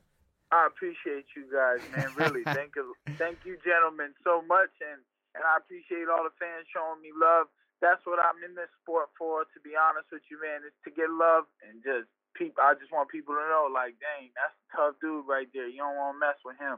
I 0.51 0.67
appreciate 0.67 1.25
you 1.35 1.43
guys, 1.51 1.83
man. 1.95 2.07
Really, 2.15 2.43
thank 2.55 2.75
you, 2.75 2.95
thank 3.17 3.39
you, 3.43 3.57
gentlemen, 3.63 4.13
so 4.23 4.41
much, 4.47 4.71
and 4.79 5.01
and 5.35 5.45
I 5.45 5.61
appreciate 5.61 6.09
all 6.09 6.25
the 6.25 6.33
fans 6.41 6.65
showing 6.73 6.97
me 7.03 7.13
love. 7.13 7.45
That's 7.77 8.01
what 8.09 8.17
I'm 8.17 8.41
in 8.41 8.57
this 8.57 8.73
sport 8.81 9.13
for. 9.13 9.45
To 9.45 9.59
be 9.61 9.77
honest 9.77 10.09
with 10.09 10.25
you, 10.33 10.41
man, 10.41 10.65
is 10.65 10.73
to 10.81 10.89
get 10.89 11.13
love 11.13 11.45
and 11.61 11.77
just 11.85 12.09
people. 12.37 12.63
I 12.63 12.73
just 12.79 12.91
want 12.91 13.09
people 13.09 13.35
to 13.35 13.41
know, 13.41 13.67
like, 13.73 13.95
dang, 13.99 14.29
that's 14.35 14.53
a 14.53 14.77
tough 14.77 14.95
dude 15.01 15.25
right 15.27 15.47
there. 15.53 15.67
You 15.67 15.77
don't 15.79 15.95
want 15.95 16.15
to 16.15 16.19
mess 16.19 16.39
with 16.45 16.57
him, 16.57 16.77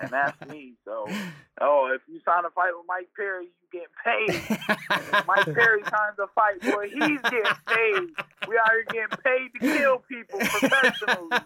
and 0.00 0.10
that's 0.10 0.38
me. 0.48 0.74
So, 0.84 1.06
oh, 1.60 1.92
if 1.94 2.02
you 2.08 2.20
sign 2.24 2.44
a 2.44 2.50
fight 2.50 2.72
with 2.76 2.86
Mike 2.86 3.08
Perry, 3.16 3.46
you 3.46 3.66
get 3.72 3.90
paid. 4.04 4.30
If 4.30 5.26
Mike 5.26 5.54
Perry 5.54 5.82
signs 5.90 6.18
a 6.18 6.28
fight, 6.34 6.60
boy, 6.62 6.88
he's 6.88 7.20
getting 7.22 7.58
paid. 7.66 8.08
We 8.48 8.58
out 8.58 8.70
here 8.70 8.86
getting 8.90 9.18
paid 9.22 9.48
to 9.54 9.78
kill 9.78 9.98
people 10.08 10.38
professionally. 10.38 11.38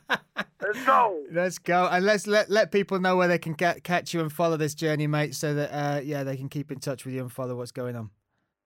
Let's 0.61 0.85
go. 0.85 1.23
Let's 1.33 1.59
go 1.59 1.89
and 1.91 2.05
let's 2.05 2.27
let 2.27 2.51
let 2.51 2.73
people 2.73 2.99
know 2.99 3.17
where 3.17 3.29
they 3.29 3.39
can 3.39 3.53
get, 3.53 3.85
catch 3.85 4.15
you 4.15 4.21
and 4.21 4.33
follow 4.33 4.57
this 4.57 4.75
journey, 4.75 5.07
mate, 5.07 5.35
so 5.35 5.55
that 5.55 5.71
uh, 5.71 6.01
yeah 6.01 6.25
they 6.25 6.37
can 6.37 6.49
keep 6.49 6.73
in 6.73 6.79
touch 6.79 7.05
with 7.05 7.15
you 7.15 7.21
and 7.21 7.33
follow 7.33 7.57
what's 7.57 7.73
going 7.73 7.97
on. 7.97 8.11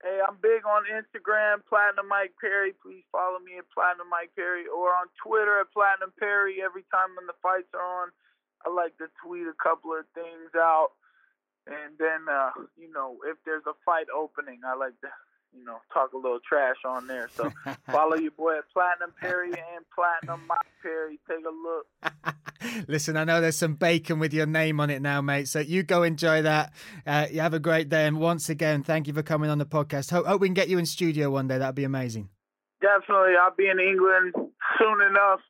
Hey, 0.00 0.16
I'm 0.24 0.40
big 0.40 0.64
on 0.64 0.88
Instagram, 0.88 1.60
Platinum 1.68 2.08
Mike 2.08 2.32
Perry. 2.40 2.72
Please 2.80 3.04
follow 3.12 3.36
me 3.36 3.60
at 3.60 3.68
Platinum 3.68 4.08
Mike 4.08 4.32
Perry 4.32 4.64
or 4.64 4.96
on 4.96 5.12
Twitter 5.20 5.60
at 5.60 5.68
Platinum 5.76 6.16
Perry. 6.16 6.64
Every 6.64 6.88
time 6.88 7.12
when 7.20 7.28
the 7.28 7.36
fights 7.44 7.68
are 7.76 7.84
on, 7.84 8.08
I 8.64 8.72
like 8.72 8.96
to 8.96 9.12
tweet 9.20 9.44
a 9.44 9.56
couple 9.60 9.92
of 9.92 10.08
things 10.16 10.56
out. 10.56 10.96
And 11.68 12.00
then, 12.00 12.24
uh, 12.32 12.56
you 12.80 12.88
know, 12.88 13.20
if 13.28 13.36
there's 13.44 13.68
a 13.68 13.76
fight 13.84 14.08
opening, 14.08 14.64
I 14.64 14.72
like 14.72 14.96
to, 15.04 15.12
you 15.56 15.64
know, 15.64 15.78
talk 15.92 16.12
a 16.12 16.16
little 16.16 16.38
trash 16.46 16.76
on 16.84 17.06
there. 17.06 17.28
So 17.34 17.52
follow 17.90 18.16
your 18.16 18.30
boy 18.32 18.58
at 18.58 18.64
Platinum 18.72 19.12
Perry 19.20 19.50
and 19.50 19.84
Platinum 19.94 20.46
Mike 20.46 20.58
Perry. 20.82 21.18
Take 21.28 21.44
a 21.44 21.50
look. 21.50 22.86
Listen, 22.88 23.16
I 23.16 23.24
know 23.24 23.40
there's 23.40 23.56
some 23.56 23.74
bacon 23.74 24.18
with 24.18 24.32
your 24.32 24.46
name 24.46 24.80
on 24.80 24.90
it 24.90 25.02
now, 25.02 25.20
mate. 25.20 25.48
So 25.48 25.60
you 25.60 25.82
go 25.82 26.02
enjoy 26.02 26.42
that. 26.42 26.72
Uh, 27.06 27.26
you 27.30 27.40
have 27.40 27.54
a 27.54 27.58
great 27.58 27.88
day. 27.88 28.06
And 28.06 28.20
once 28.20 28.48
again, 28.48 28.82
thank 28.82 29.06
you 29.06 29.12
for 29.14 29.22
coming 29.22 29.50
on 29.50 29.58
the 29.58 29.66
podcast. 29.66 30.10
Hope, 30.10 30.26
hope 30.26 30.40
we 30.40 30.48
can 30.48 30.54
get 30.54 30.68
you 30.68 30.78
in 30.78 30.86
studio 30.86 31.30
one 31.30 31.48
day. 31.48 31.58
That'd 31.58 31.74
be 31.74 31.84
amazing. 31.84 32.28
Definitely. 32.80 33.32
I'll 33.40 33.54
be 33.54 33.68
in 33.68 33.78
England 33.78 34.34
soon 34.78 35.00
enough. 35.02 35.40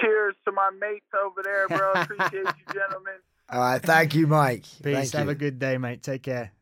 Cheers 0.00 0.34
to 0.44 0.52
my 0.52 0.70
mates 0.78 1.06
over 1.24 1.42
there, 1.42 1.68
bro. 1.68 1.92
Appreciate 1.94 2.32
you, 2.32 2.74
gentlemen. 2.74 3.14
All 3.48 3.60
right, 3.60 3.82
thank 3.82 4.14
you, 4.14 4.26
Mike. 4.26 4.64
Peace. 4.82 4.82
Thank 4.82 5.12
have 5.12 5.26
you. 5.26 5.30
a 5.30 5.34
good 5.34 5.58
day, 5.58 5.78
mate. 5.78 6.02
Take 6.02 6.24
care. 6.24 6.55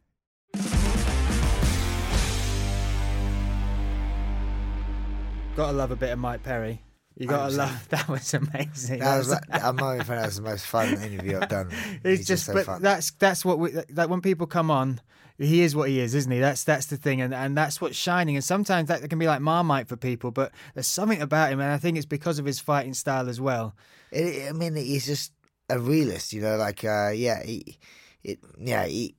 Gotta 5.57 5.73
love 5.73 5.93
a 5.93 5.97
bit 5.97 6.11
of 6.11 6.19
Mike 6.19 6.43
Perry. 6.43 6.83
You 7.17 7.29
gotta 7.29 7.55
love 7.55 7.89
that 7.91 8.09
was 8.09 8.35
amazing. 8.35 8.99
That 8.99 9.19
was, 9.19 9.33
I'm 9.53 9.77
not 9.77 9.95
even 9.95 10.17
that 10.17 10.27
was 10.27 10.37
the 10.37 10.43
most 10.43 10.67
fun 10.67 10.89
interview 10.95 11.39
I've 11.41 11.49
done. 11.49 11.71
It's 12.05 12.19
He's 12.21 12.27
just, 12.27 12.47
so 12.47 12.55
but 12.55 12.67
fun. 12.67 12.83
that's 12.83 13.13
that's 13.13 13.45
what 13.45 13.61
we 13.61 13.71
like 13.91 14.09
when 14.09 14.21
people 14.21 14.49
come 14.49 14.71
on. 14.71 15.01
He 15.39 15.63
is 15.63 15.75
what 15.77 15.89
he 15.89 16.01
is, 16.01 16.15
isn't 16.15 16.31
he? 16.31 16.41
That's 16.41 16.65
that's 16.65 16.87
the 16.87 16.97
thing, 16.97 17.21
and 17.21 17.33
and 17.33 17.57
that's 17.57 17.81
what's 17.81 17.97
shining. 17.97 18.35
And 18.35 18.45
sometimes 18.45 18.89
that 18.89 19.09
can 19.09 19.19
be 19.19 19.27
like 19.27 19.41
Marmite 19.41 19.89
for 19.89 19.97
people, 19.97 20.33
but 20.33 20.51
there's 20.75 20.89
something 20.89 21.23
about 21.23 21.53
him, 21.53 21.61
and 21.61 21.71
I 21.71 21.79
think 21.79 21.97
it's 21.97 22.07
because 22.07 22.41
of 22.41 22.47
his 22.47 22.59
fighting 22.59 22.95
style 22.95 23.29
as 23.29 23.41
well. 23.41 23.77
It, 24.11 24.49
I 24.49 24.53
mean, 24.53 24.75
he's 24.75 25.07
just 25.07 25.33
a 25.71 25.79
realist, 25.79 26.33
you 26.33 26.41
know. 26.41 26.57
Like, 26.57 26.85
uh, 26.85 27.11
yeah, 27.15 27.43
he, 27.45 27.79
it, 28.23 28.39
yeah, 28.59 28.87
he, 28.87 29.17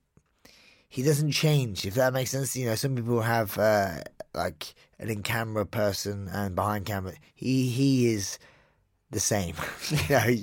he 0.88 1.02
doesn't 1.04 1.32
change. 1.32 1.86
If 1.86 1.96
that 1.96 2.14
makes 2.14 2.32
sense, 2.32 2.56
you 2.56 2.66
know. 2.66 2.76
Some 2.76 2.96
people 2.96 3.22
have 3.22 3.58
uh, 3.58 4.00
like 4.36 4.74
an 5.00 5.10
in-camera 5.10 5.66
person 5.66 6.28
and 6.32 6.56
behind 6.56 6.86
camera. 6.86 7.14
He 7.34 7.70
he 7.70 8.08
is 8.08 8.38
the 9.12 9.20
same. 9.20 9.56
you 9.90 9.98
know, 10.10 10.20
he, 10.20 10.42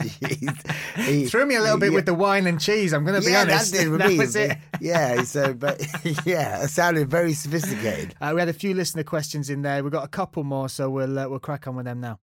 he- 0.96 1.26
Threw 1.26 1.46
me 1.46 1.56
a 1.56 1.60
little 1.60 1.78
bit 1.78 1.90
yeah. 1.90 1.96
with 1.96 2.06
the 2.06 2.14
wine 2.14 2.46
and 2.46 2.60
cheese. 2.60 2.92
I'm 2.92 3.04
going 3.04 3.20
to 3.20 3.26
be 3.26 3.32
yeah, 3.32 3.42
honest. 3.42 3.72
that 3.74 3.98
That 3.98 4.18
was 4.18 4.36
it. 4.36 4.56
Yeah, 4.80 5.22
so 5.22 5.54
but 5.54 5.80
yeah, 6.26 6.64
it 6.64 6.68
sounded 6.68 7.10
very 7.10 7.34
sophisticated. 7.34 8.14
Uh, 8.20 8.32
we 8.34 8.40
had 8.40 8.48
a 8.48 8.54
few 8.54 8.74
listener 8.74 9.04
questions 9.04 9.50
in 9.50 9.62
there. 9.62 9.82
We've 9.82 9.92
got 9.92 10.04
a 10.04 10.08
couple 10.08 10.44
more, 10.44 10.68
so 10.68 10.90
we'll 10.90 11.18
uh, 11.18 11.28
we'll 11.28 11.38
crack 11.38 11.66
on 11.66 11.76
with 11.76 11.84
them 11.84 12.00
now. 12.00 12.18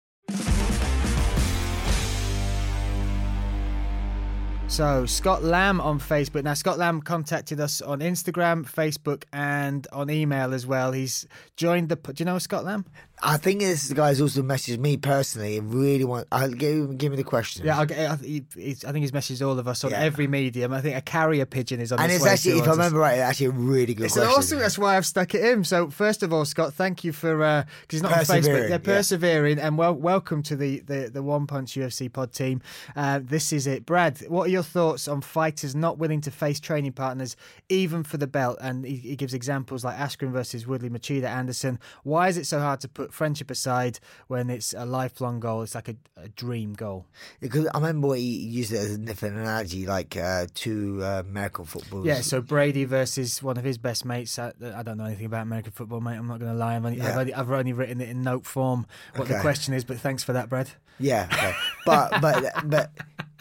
So 4.70 5.08
Scott 5.08 5.44
Lamb 5.44 5.82
on 5.82 6.00
Facebook. 6.00 6.44
Now 6.44 6.54
Scott 6.54 6.78
Lamb 6.78 7.02
contacted 7.02 7.60
us 7.60 7.82
on 7.82 8.00
Instagram, 8.00 8.70
Facebook, 8.72 9.24
and 9.34 9.86
on 9.92 10.12
email 10.12 10.54
as 10.54 10.68
well. 10.68 10.92
He's 10.92 11.28
joined 11.58 11.90
the. 11.90 11.96
Do 11.96 12.14
you 12.18 12.26
know 12.26 12.38
Scott 12.38 12.64
Lamb? 12.64 12.86
I 13.22 13.38
think 13.38 13.60
this 13.60 13.92
guy's 13.94 14.22
also 14.22 14.42
messaged 14.42 14.80
me 14.80 14.98
personally. 14.98 15.58
and 15.58 15.74
Really 15.74 16.06
want. 16.06 16.28
I'll 16.32 16.52
give, 16.52 16.98
give 16.98 17.12
me 17.12 17.18
the 17.18 17.24
question. 17.24 17.66
Yeah, 17.66 17.78
I'll 17.80 17.86
get, 17.86 18.12
I, 18.12 18.16
he, 18.16 18.46
he's, 18.56 18.86
I 18.86 18.92
think 18.92 19.04
he's 19.04 19.12
messaged 19.12 19.46
all 19.46 19.58
of 19.60 19.68
us 19.68 19.84
on 19.84 19.92
Yeah. 19.92 20.00
every 20.00 20.28
medium. 20.28 20.72
I 20.74 20.82
think 20.82 20.96
a 20.96 21.02
carrier 21.02 21.46
pigeon 21.46 21.80
is 21.82 21.92
on. 21.92 22.00
and 22.00 22.12
its 22.12 22.26
actually, 22.26 22.60
if 22.60 22.68
I 22.68 22.72
remember 22.72 23.00
right, 23.00 23.14
it's 23.16 23.22
actually 23.30 23.48
a 23.48 23.52
really 23.52 23.94
good 23.94 24.12
awesome. 24.18 24.60
That's 24.60 24.78
why 24.78 24.96
I've 24.98 25.06
stuck 25.06 25.36
it 25.36 25.44
in. 25.44 25.64
So 25.64 25.90
first 25.90 26.24
of 26.24 26.32
all, 26.34 26.46
Scott, 26.46 26.74
thank 26.74 27.04
you 27.04 27.12
for 27.12 27.38
because 27.38 27.66
he's 27.90 28.02
not 28.04 28.14
on 28.14 28.20
Facebook. 28.20 28.28
Persevering, 28.28 28.62
They're 28.62 28.70
yeah. 28.72 28.78
persevering, 28.78 29.60
and 29.60 29.78
well, 29.78 29.94
welcome 29.94 30.42
to 30.44 30.56
the 30.56 30.80
the, 30.80 31.10
the 31.14 31.24
One 31.24 31.48
Punch 31.48 31.74
UFC 31.74 32.12
pod 32.12 32.32
team. 32.34 32.62
Uh, 32.96 33.20
this 33.22 33.52
is 33.52 33.68
it, 33.68 33.86
Brad. 33.86 34.20
What 34.28 34.48
are 34.48 34.52
your 34.52 34.64
thoughts 34.64 35.08
on 35.08 35.22
fighters 35.22 35.76
not 35.76 35.98
willing 35.98 36.22
to 36.22 36.32
face 36.32 36.60
training 36.60 36.94
partners 36.94 37.36
even 37.70 38.04
for 38.04 38.18
the 38.18 38.28
belt? 38.28 38.58
And 38.62 38.86
he, 38.86 38.96
he 38.96 39.16
gives 39.16 39.34
examples 39.34 39.84
like 39.84 39.98
Askren 39.98 40.32
versus 40.32 40.66
Woodley, 40.66 40.90
Machida, 40.90 41.26
Anderson. 41.26 41.80
Why 42.04 42.28
is 42.30 42.38
it 42.38 42.46
so 42.46 42.60
hard 42.60 42.80
to 42.82 42.88
put 42.88 43.09
friendship 43.12 43.52
aside 43.52 44.00
when 44.28 44.50
it's 44.50 44.74
a 44.74 44.86
lifelong 44.86 45.40
goal? 45.40 45.62
It's 45.64 45.76
like 45.76 45.90
a, 45.90 45.96
a 46.18 46.30
dream 46.30 46.74
goal. 46.74 47.06
Because 47.40 47.68
I 47.74 47.78
remember 47.78 48.16
he 48.16 48.22
used 48.24 48.72
it 48.72 48.78
as 48.78 48.94
a 48.94 48.98
different 48.98 49.38
analogy, 49.38 49.86
like 49.86 50.16
uh, 50.18 50.48
two 50.54 51.00
uh, 51.02 51.24
American 51.28 51.66
footballers. 51.66 52.06
Yeah, 52.06 52.22
so 52.22 52.42
Brady 52.42 52.86
versus 52.86 53.42
one 53.44 53.58
of 53.58 53.64
his 53.64 53.78
best 53.78 54.06
mates. 54.06 54.38
I, 54.40 54.54
I 54.76 54.84
don't 54.84 54.98
know 54.98 55.06
anything 55.06 55.26
about 55.26 55.44
American 55.44 55.72
football, 55.72 56.02
mate. 56.02 56.16
I'm 56.16 56.28
not 56.28 56.40
going 56.40 56.52
to 56.52 56.58
lie. 56.58 56.76
I've 56.76 56.86
only, 56.86 57.02
I've, 57.02 57.18
only, 57.18 57.34
I've 57.34 57.52
only 57.52 57.74
written 57.74 58.02
it 58.02 58.10
in 58.10 58.24
note 58.24 58.46
form 58.46 58.86
what 59.16 59.28
the 59.28 59.40
question 59.40 59.74
is, 59.74 59.84
but 59.84 60.00
thanks 60.00 60.24
for 60.24 60.34
that, 60.34 60.50
Brad. 60.50 60.70
Yeah, 61.00 61.28
okay. 61.32 61.54
but 61.86 62.22
but 62.22 62.70
but 62.70 62.92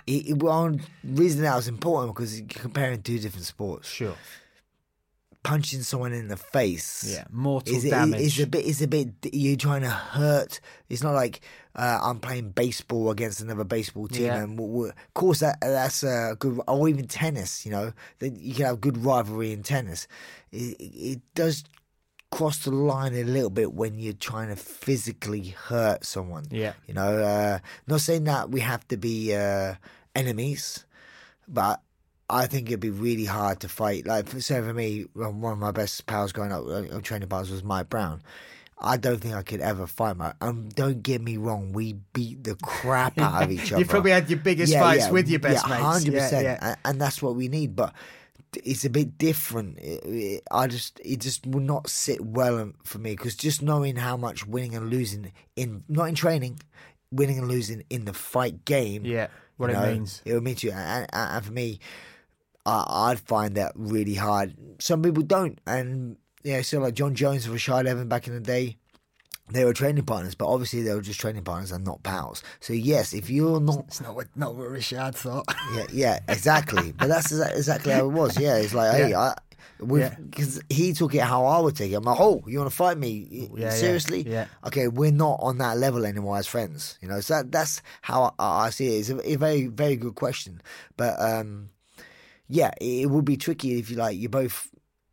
he, 0.06 0.20
he- 0.20 0.32
one 0.32 0.80
reason 1.04 1.42
that 1.42 1.56
was 1.56 1.68
important 1.68 2.14
because 2.14 2.38
you're 2.38 2.48
comparing 2.48 3.02
two 3.02 3.18
different 3.18 3.46
sports. 3.46 3.88
Sure. 3.88 4.14
Punching 5.44 5.82
someone 5.82 6.12
in 6.12 6.28
the 6.28 6.36
face. 6.36 7.04
Yeah, 7.08 7.24
mortal 7.30 7.74
is, 7.74 7.84
it- 7.84 7.90
damage. 7.90 8.20
is 8.20 8.40
a 8.40 8.46
bit. 8.46 8.64
Is 8.66 8.82
a 8.82 8.88
bit. 8.88 9.08
You're 9.32 9.56
trying 9.56 9.82
to 9.82 9.90
hurt. 9.90 10.60
It's 10.90 11.02
not 11.02 11.14
like 11.14 11.40
uh, 11.74 12.00
I'm 12.02 12.18
playing 12.20 12.50
baseball 12.50 13.10
against 13.10 13.40
another 13.40 13.64
baseball 13.64 14.08
team, 14.08 14.24
Yeah. 14.26 14.42
and 14.42 14.56
w- 14.56 14.72
w- 14.72 14.90
of 14.90 15.14
course 15.14 15.40
that 15.40 15.58
that's 15.60 16.02
a 16.02 16.36
good. 16.38 16.60
Or 16.66 16.88
even 16.88 17.06
tennis. 17.06 17.64
You 17.64 17.72
know, 17.72 17.92
you 18.20 18.52
can 18.54 18.66
have 18.66 18.80
good 18.80 18.98
rivalry 19.04 19.52
in 19.52 19.62
tennis. 19.62 20.06
It, 20.50 20.76
it, 20.80 20.82
it 21.12 21.20
does 21.34 21.64
cross 22.30 22.64
the 22.64 22.70
line 22.70 23.14
a 23.14 23.22
little 23.24 23.48
bit 23.48 23.72
when 23.72 23.98
you're 23.98 24.12
trying 24.12 24.48
to 24.48 24.56
physically 24.56 25.48
hurt 25.68 26.04
someone. 26.04 26.44
Yeah. 26.50 26.74
You 26.86 26.92
know, 26.94 27.22
uh, 27.22 27.58
not 27.86 28.00
saying 28.02 28.24
that 28.24 28.50
we 28.50 28.60
have 28.60 28.86
to 28.88 28.98
be 28.98 29.34
uh, 29.34 29.76
enemies, 30.14 30.84
but 31.46 31.80
I 32.30 32.46
think 32.46 32.68
it'd 32.68 32.80
be 32.80 32.90
really 32.90 33.24
hard 33.24 33.60
to 33.60 33.68
fight. 33.68 34.06
Like, 34.06 34.28
for, 34.28 34.40
say 34.40 34.60
for 34.60 34.74
me, 34.74 35.06
one 35.14 35.52
of 35.52 35.58
my 35.58 35.70
best 35.70 36.06
pals 36.06 36.32
growing 36.32 36.52
up, 36.52 36.64
uh, 36.66 37.00
training 37.00 37.28
partners 37.28 37.50
was 37.50 37.64
Mike 37.64 37.88
Brown. 37.88 38.22
I 38.80 38.96
don't 38.96 39.18
think 39.18 39.34
I 39.34 39.42
could 39.42 39.60
ever 39.60 39.86
fight 39.86 40.16
Mike. 40.16 40.34
Um, 40.40 40.68
don't 40.68 41.02
get 41.02 41.20
me 41.20 41.36
wrong, 41.36 41.72
we 41.72 41.94
beat 42.12 42.44
the 42.44 42.54
crap 42.56 43.18
out 43.18 43.42
of 43.44 43.50
each 43.50 43.72
other. 43.72 43.80
You 43.80 43.86
probably 43.86 44.10
had 44.12 44.28
your 44.30 44.38
biggest 44.38 44.72
fights 44.74 45.08
with 45.08 45.28
your 45.28 45.40
best 45.40 45.64
yeah, 45.66 45.70
mates. 45.74 45.82
Hundred 45.86 46.14
Yeah, 46.14 46.20
percent, 46.20 46.44
yeah. 46.44 46.58
and, 46.60 46.76
and 46.84 47.00
that's 47.00 47.20
what 47.22 47.34
we 47.34 47.48
need. 47.48 47.74
But 47.74 47.92
it's 48.64 48.84
a 48.84 48.90
bit 48.90 49.18
different. 49.18 49.78
It- 49.78 50.04
it- 50.04 50.42
I 50.50 50.68
just 50.68 51.00
it 51.04 51.20
just 51.20 51.46
will 51.46 51.60
not 51.60 51.88
sit 51.88 52.20
well 52.20 52.70
for 52.84 52.98
me 52.98 53.16
because 53.16 53.34
just 53.34 53.62
knowing 53.62 53.96
how 53.96 54.16
much 54.16 54.46
winning 54.46 54.74
and 54.76 54.90
losing 54.90 55.32
in 55.56 55.82
not 55.88 56.04
in 56.04 56.14
training, 56.14 56.60
winning 57.10 57.38
and 57.38 57.48
losing 57.48 57.82
in 57.90 58.04
the 58.04 58.12
fight 58.12 58.64
game. 58.64 59.04
Yeah, 59.04 59.26
what 59.56 59.70
it 59.70 59.72
know, 59.72 59.92
means. 59.92 60.22
It 60.24 60.34
will 60.34 60.40
mean 60.40 60.54
to 60.56 60.66
you, 60.68 60.72
and 60.72 61.06
and 61.12 61.44
for 61.44 61.52
me, 61.52 61.80
I, 62.68 63.10
I'd 63.10 63.20
find 63.20 63.54
that 63.54 63.72
really 63.74 64.14
hard. 64.14 64.54
Some 64.78 65.02
people 65.02 65.22
don't, 65.22 65.58
and 65.66 66.16
yeah, 66.42 66.62
so 66.62 66.80
like 66.80 66.94
Jon 66.94 67.14
Jones 67.14 67.46
and 67.46 67.54
Rashad 67.54 67.86
Evans 67.86 68.08
back 68.08 68.26
in 68.26 68.34
the 68.34 68.40
day, 68.40 68.76
they 69.50 69.64
were 69.64 69.72
training 69.72 70.04
partners, 70.04 70.34
but 70.34 70.46
obviously 70.46 70.82
they 70.82 70.92
were 70.92 71.00
just 71.00 71.20
training 71.20 71.42
partners 71.44 71.72
and 71.72 71.84
not 71.84 72.02
pals. 72.02 72.42
So 72.60 72.74
yes, 72.74 73.14
if 73.14 73.30
you're 73.30 73.60
not, 73.60 73.84
It's 73.88 74.00
not 74.00 74.14
what 74.14 74.26
not 74.36 74.54
what 74.54 74.68
Rashad 74.68 75.14
thought. 75.14 75.46
yeah, 75.74 75.86
yeah, 75.90 76.18
exactly. 76.28 76.92
but 76.92 77.08
that's 77.08 77.32
exactly 77.32 77.92
how 77.92 78.04
it 78.04 78.12
was. 78.12 78.38
Yeah, 78.38 78.56
it's 78.56 78.74
like, 78.74 78.94
hey, 78.94 79.14
I. 79.14 79.34
Yeah. 79.80 80.12
Because 80.18 80.60
he 80.68 80.92
took 80.92 81.14
it 81.14 81.20
how 81.20 81.46
I 81.46 81.60
would 81.60 81.76
take 81.76 81.92
it. 81.92 81.94
I'm 81.94 82.02
like, 82.02 82.18
oh, 82.18 82.42
you 82.48 82.58
want 82.58 82.68
to 82.68 82.76
fight 82.76 82.98
me? 82.98 83.28
Yeah, 83.30 83.66
yeah, 83.66 83.70
Seriously? 83.70 84.22
yeah. 84.26 84.46
Okay, 84.66 84.88
we're 84.88 85.12
not 85.12 85.38
on 85.40 85.58
that 85.58 85.78
level 85.78 86.04
anymore 86.04 86.36
as 86.36 86.48
friends. 86.48 86.98
You 87.00 87.06
know, 87.06 87.20
so 87.20 87.34
that, 87.34 87.52
that's 87.52 87.80
how 88.02 88.34
I, 88.40 88.66
I 88.66 88.70
see 88.70 88.96
it. 88.96 88.98
It's 88.98 89.10
a, 89.10 89.30
a 89.34 89.36
very, 89.36 89.68
very 89.68 89.94
good 89.94 90.16
question. 90.16 90.60
But 90.96 91.14
um, 91.20 91.70
yeah, 92.48 92.70
it, 92.80 93.10
would 93.10 93.24
be 93.24 93.36
tricky 93.36 93.78
if 93.78 93.90
you 93.90 93.96
like 93.96 94.18
you're 94.18 94.30
both 94.30 94.70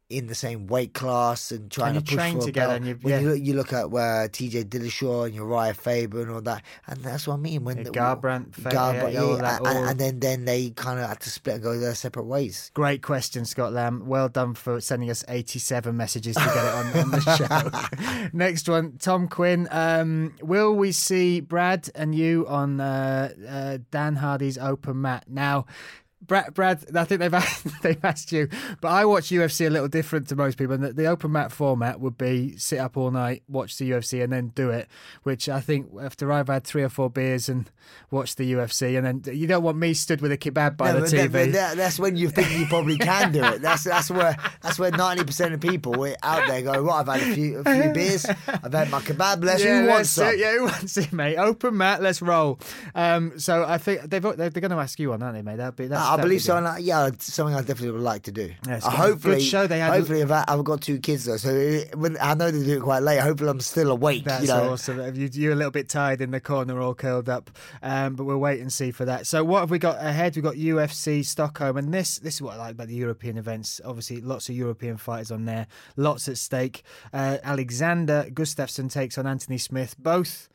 in 0.07 0.27
the 0.27 0.35
same 0.35 0.67
weight 0.67 0.93
class 0.93 1.51
and 1.51 1.71
trying 1.71 1.95
And 1.97 2.05
to 2.05 2.11
push 2.11 2.21
train 2.23 2.39
for 2.39 2.45
together 2.45 2.75
and 2.75 2.85
you- 2.85 2.99
when 3.01 3.11
yeah. 3.11 3.19
you, 3.21 3.29
look, 3.29 3.39
you 3.41 3.53
look 3.55 3.73
at 3.73 3.89
where 3.89 4.29
TJ 4.29 4.65
Dillashaw 4.65 5.25
and 5.25 5.35
Urijah 5.35 5.75
Faber 5.75 6.21
and 6.21 6.29
all 6.29 6.41
that, 6.41 6.61
and 6.85 6.99
that's 7.01 7.25
what 7.27 7.33
I 7.33 7.37
mean. 7.37 7.63
When 7.63 7.77
Yeah, 7.77 7.83
the- 7.85 7.89
Garbrandt, 7.89 8.51
Garbrandt, 8.51 9.13
yeah, 9.13 9.21
all 9.23 9.37
that, 9.37 9.65
and, 9.65 9.89
and 9.89 9.99
then 9.99 10.19
then 10.19 10.45
they 10.45 10.69
kind 10.69 10.99
of 10.99 11.09
had 11.09 11.21
to 11.21 11.29
split 11.31 11.55
and 11.55 11.63
go 11.63 11.79
their 11.79 11.95
separate 11.95 12.25
ways. 12.25 12.69
Great 12.75 13.01
question, 13.01 13.45
Scott 13.45 13.73
Lamb. 13.73 14.05
Well 14.05 14.29
done 14.29 14.53
for 14.53 14.79
sending 14.79 15.09
us 15.09 15.23
87 15.27 15.97
messages 15.97 16.35
to 16.35 16.43
get 16.45 16.55
it 16.55 16.73
on, 16.75 16.85
on 16.99 17.09
the 17.11 17.99
show. 18.21 18.29
Next 18.37 18.69
one, 18.69 18.97
Tom 18.99 19.27
Quinn. 19.27 19.67
Um, 19.71 20.35
will 20.39 20.75
we 20.75 20.91
see 20.91 21.39
Brad 21.39 21.89
and 21.95 22.13
you 22.13 22.45
on 22.47 22.79
uh, 22.79 23.33
uh, 23.49 23.77
Dan 23.89 24.17
Hardy's 24.17 24.59
open 24.59 25.01
mat? 25.01 25.25
Now, 25.27 25.65
Brad, 26.27 26.53
Brad, 26.53 26.85
I 26.95 27.03
think 27.05 27.19
they've 27.19 27.33
asked, 27.33 27.67
they've 27.81 28.03
asked 28.03 28.31
you, 28.31 28.49
but 28.81 28.89
I 28.89 29.05
watch 29.05 29.25
UFC 29.29 29.67
a 29.67 29.69
little 29.69 29.87
different 29.87 30.27
to 30.29 30.35
most 30.35 30.57
people. 30.57 30.75
And 30.75 30.83
the, 30.83 30.93
the 30.93 31.05
open 31.07 31.31
mat 31.31 31.51
format 31.51 31.99
would 31.99 32.17
be 32.17 32.57
sit 32.57 32.79
up 32.79 32.97
all 32.97 33.11
night, 33.11 33.43
watch 33.47 33.77
the 33.77 33.91
UFC, 33.91 34.23
and 34.23 34.31
then 34.33 34.49
do 34.55 34.69
it. 34.69 34.87
Which 35.23 35.47
I 35.49 35.59
think 35.61 35.89
after 36.01 36.31
I've 36.31 36.47
had 36.47 36.63
three 36.63 36.83
or 36.83 36.89
four 36.89 37.09
beers 37.09 37.49
and 37.49 37.69
watched 38.11 38.37
the 38.37 38.51
UFC, 38.53 38.97
and 38.97 39.23
then 39.23 39.35
you 39.35 39.47
don't 39.47 39.63
want 39.63 39.77
me 39.77 39.93
stood 39.93 40.21
with 40.21 40.31
a 40.31 40.37
kebab 40.37 40.77
by 40.77 40.91
No, 40.91 41.01
the 41.01 41.07
TV. 41.07 41.31
that- 41.31 41.51
that- 41.51 41.77
that's 41.77 41.99
when 41.99 42.15
you 42.15 42.29
think 42.29 42.51
you 42.57 42.65
probably 42.67 42.97
can 42.97 43.31
do 43.31 43.43
it. 43.43 43.61
That's 43.61 43.83
that's 43.83 44.09
where 44.09 44.35
that's 44.61 44.79
where 44.79 44.91
ninety 44.91 45.23
percent 45.23 45.53
of 45.53 45.59
people 45.59 45.93
out 46.23 46.47
there 46.47 46.61
go. 46.61 46.81
Right, 46.81 46.99
I've 47.07 47.07
had 47.21 47.31
a 47.31 47.35
few 47.35 47.59
a 47.59 47.63
few 47.83 47.91
beers. 47.93 48.25
I've 48.25 48.73
had 48.73 48.89
my 48.89 48.99
kebab. 49.01 49.43
Let's 49.43 49.63
yeah, 49.63 49.81
who 49.81 49.87
wants 49.89 50.17
it. 50.17 50.39
Yeah, 50.39 50.53
who 50.53 50.63
wants 50.65 50.97
it, 50.97 51.11
mate? 51.13 51.37
Open 51.37 51.77
mat, 51.77 52.01
let's 52.01 52.21
roll. 52.21 52.59
Um, 52.93 53.37
so 53.39 53.63
I 53.67 53.77
think 53.77 54.01
they've 54.09 54.21
they're, 54.21 54.35
they're 54.49 54.49
going 54.61 54.71
to 54.71 54.77
ask 54.77 54.99
you 54.99 55.13
on, 55.13 55.21
aren't 55.21 55.35
they, 55.35 55.41
mate? 55.41 55.57
That'd 55.57 55.75
be 55.75 55.87
that's, 55.87 56.01
I 56.19 56.21
believe 56.21 56.41
so. 56.41 56.57
And 56.57 56.67
I, 56.67 56.77
yeah, 56.79 57.09
something 57.19 57.55
I 57.55 57.59
definitely 57.61 57.91
would 57.91 58.01
like 58.01 58.23
to 58.23 58.31
do. 58.31 58.51
Yeah, 58.67 58.79
Uh, 58.83 58.89
hopefully, 58.89 59.41
show. 59.41 59.67
They 59.67 59.79
had- 59.79 59.93
hopefully, 59.93 60.21
if 60.21 60.31
I, 60.31 60.43
I've 60.47 60.63
got 60.63 60.81
two 60.81 60.99
kids 60.99 61.25
though, 61.25 61.37
so 61.37 61.49
it, 61.49 61.95
when, 61.95 62.17
I 62.21 62.33
know 62.33 62.51
they 62.51 62.63
do 62.63 62.77
it 62.77 62.81
quite 62.81 63.03
late. 63.03 63.19
Hopefully, 63.21 63.49
I'm 63.49 63.59
still 63.59 63.91
awake. 63.91 64.23
That's 64.23 64.43
you 64.43 64.47
know, 64.49 64.71
awesome. 64.73 65.15
You, 65.15 65.29
you're 65.33 65.53
a 65.53 65.55
little 65.55 65.71
bit 65.71 65.89
tired 65.89 66.21
in 66.21 66.31
the 66.31 66.39
corner, 66.39 66.79
all 66.81 66.93
curled 66.93 67.29
up, 67.29 67.49
um, 67.83 68.15
but 68.15 68.23
we'll 68.25 68.37
wait 68.37 68.59
and 68.61 68.71
see 68.71 68.91
for 68.91 69.05
that. 69.05 69.27
So, 69.27 69.43
what 69.43 69.59
have 69.61 69.69
we 69.71 69.79
got 69.79 69.97
ahead? 70.03 70.35
We've 70.35 70.43
got 70.43 70.55
UFC 70.55 71.23
Stockholm, 71.25 71.77
and 71.77 71.93
this 71.93 72.19
this 72.19 72.35
is 72.35 72.41
what 72.41 72.55
I 72.55 72.57
like 72.57 72.71
about 72.71 72.87
the 72.87 72.95
European 72.95 73.37
events. 73.37 73.79
Obviously, 73.85 74.21
lots 74.21 74.49
of 74.49 74.55
European 74.55 74.97
fighters 74.97 75.31
on 75.31 75.45
there, 75.45 75.67
lots 75.95 76.27
at 76.27 76.37
stake. 76.37 76.83
Uh, 77.13 77.37
Alexander 77.43 78.27
Gustafsson 78.31 78.91
takes 78.91 79.17
on 79.17 79.25
Anthony 79.27 79.57
Smith. 79.57 79.95
Both 79.97 80.49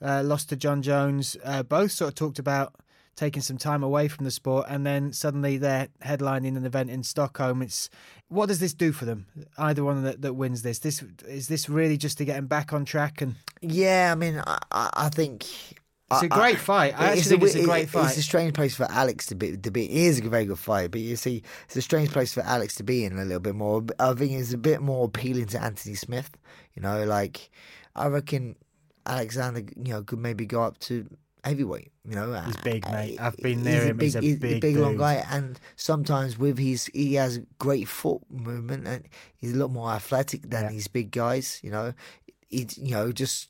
uh, 0.00 0.22
lost 0.24 0.48
to 0.50 0.56
Jon 0.56 0.82
Jones. 0.82 1.36
Uh, 1.44 1.62
both 1.62 1.90
sort 1.92 2.08
of 2.08 2.14
talked 2.14 2.38
about 2.38 2.74
taking 3.14 3.42
some 3.42 3.58
time 3.58 3.82
away 3.82 4.08
from 4.08 4.24
the 4.24 4.30
sport, 4.30 4.66
and 4.68 4.86
then 4.86 5.12
suddenly 5.12 5.58
they're 5.58 5.88
headlining 6.04 6.56
an 6.56 6.64
event 6.64 6.90
in 6.90 7.02
Stockholm. 7.02 7.62
It's 7.62 7.90
what 8.28 8.46
does 8.46 8.58
this 8.60 8.72
do 8.74 8.92
for 8.92 9.04
them? 9.04 9.26
Either 9.58 9.84
one 9.84 10.02
that, 10.04 10.22
that 10.22 10.34
wins 10.34 10.62
this. 10.62 10.78
This 10.78 11.02
is 11.26 11.48
this 11.48 11.68
really 11.68 11.96
just 11.96 12.18
to 12.18 12.24
get 12.24 12.36
them 12.36 12.46
back 12.46 12.72
on 12.72 12.84
track 12.84 13.20
and. 13.20 13.34
yeah. 13.60 14.10
I 14.12 14.14
mean, 14.14 14.42
I, 14.46 14.58
I 14.70 14.90
I 14.94 15.08
think 15.10 15.44
It's 16.10 16.22
a 16.22 16.28
great 16.28 16.58
fight. 16.58 16.94
I 16.98 17.08
actually 17.08 17.22
think 17.22 17.42
it's 17.42 17.54
a 17.54 17.64
great 17.64 17.88
fight. 17.90 18.08
It's 18.08 18.18
a 18.18 18.22
strange 18.22 18.54
place 18.54 18.74
for 18.74 18.86
Alex 18.90 19.26
to 19.26 19.34
be. 19.34 19.56
To 19.56 19.70
be. 19.70 19.84
It 19.84 19.90
is 19.90 20.20
a 20.20 20.28
very 20.28 20.46
good 20.46 20.58
fight, 20.58 20.90
but 20.90 21.00
you 21.00 21.16
see, 21.16 21.42
it's 21.66 21.76
a 21.76 21.82
strange 21.82 22.10
place 22.10 22.32
for 22.32 22.42
Alex 22.42 22.74
to 22.76 22.82
be 22.82 23.04
in 23.04 23.18
a 23.18 23.24
little 23.24 23.40
bit 23.40 23.54
more. 23.54 23.84
I 23.98 24.12
think 24.14 24.32
it's 24.32 24.52
a 24.52 24.58
bit 24.58 24.80
more 24.80 25.06
appealing 25.06 25.46
to 25.48 25.62
Anthony 25.62 25.94
Smith. 25.94 26.30
You 26.74 26.82
know, 26.82 27.04
like 27.04 27.50
I 27.94 28.06
reckon 28.08 28.56
Alexander, 29.06 29.60
you 29.76 29.92
know, 29.92 30.02
could 30.02 30.18
maybe 30.18 30.46
go 30.46 30.62
up 30.62 30.78
to 30.80 31.06
heavyweight. 31.44 31.92
You 32.08 32.14
know, 32.16 32.32
He's 32.40 32.56
big, 32.58 32.84
Uh, 32.86 32.92
mate. 32.92 33.20
I've 33.20 33.36
been 33.36 33.58
he's 33.58 33.64
near 33.66 33.84
him. 33.84 33.98
He's 34.00 34.16
a 34.16 34.20
he's 34.20 34.38
big 34.38 34.76
long 34.76 34.96
guy, 34.96 35.24
and 35.30 35.58
sometimes 35.76 36.38
with 36.38 36.58
his, 36.58 36.86
he 36.92 37.14
has 37.14 37.40
great 37.58 37.88
foot 37.88 38.22
movement, 38.30 38.86
and 38.88 39.08
he's 39.36 39.52
a 39.52 39.56
lot 39.56 39.70
more 39.70 39.90
athletic 39.90 40.48
than 40.50 40.64
Yeah. 40.64 40.70
these 40.70 40.88
big 40.88 41.10
guys. 41.10 41.60
You 41.62 41.70
know, 41.70 41.94
he, 42.48 42.66
you 42.76 42.92
know, 42.92 43.12
just 43.12 43.48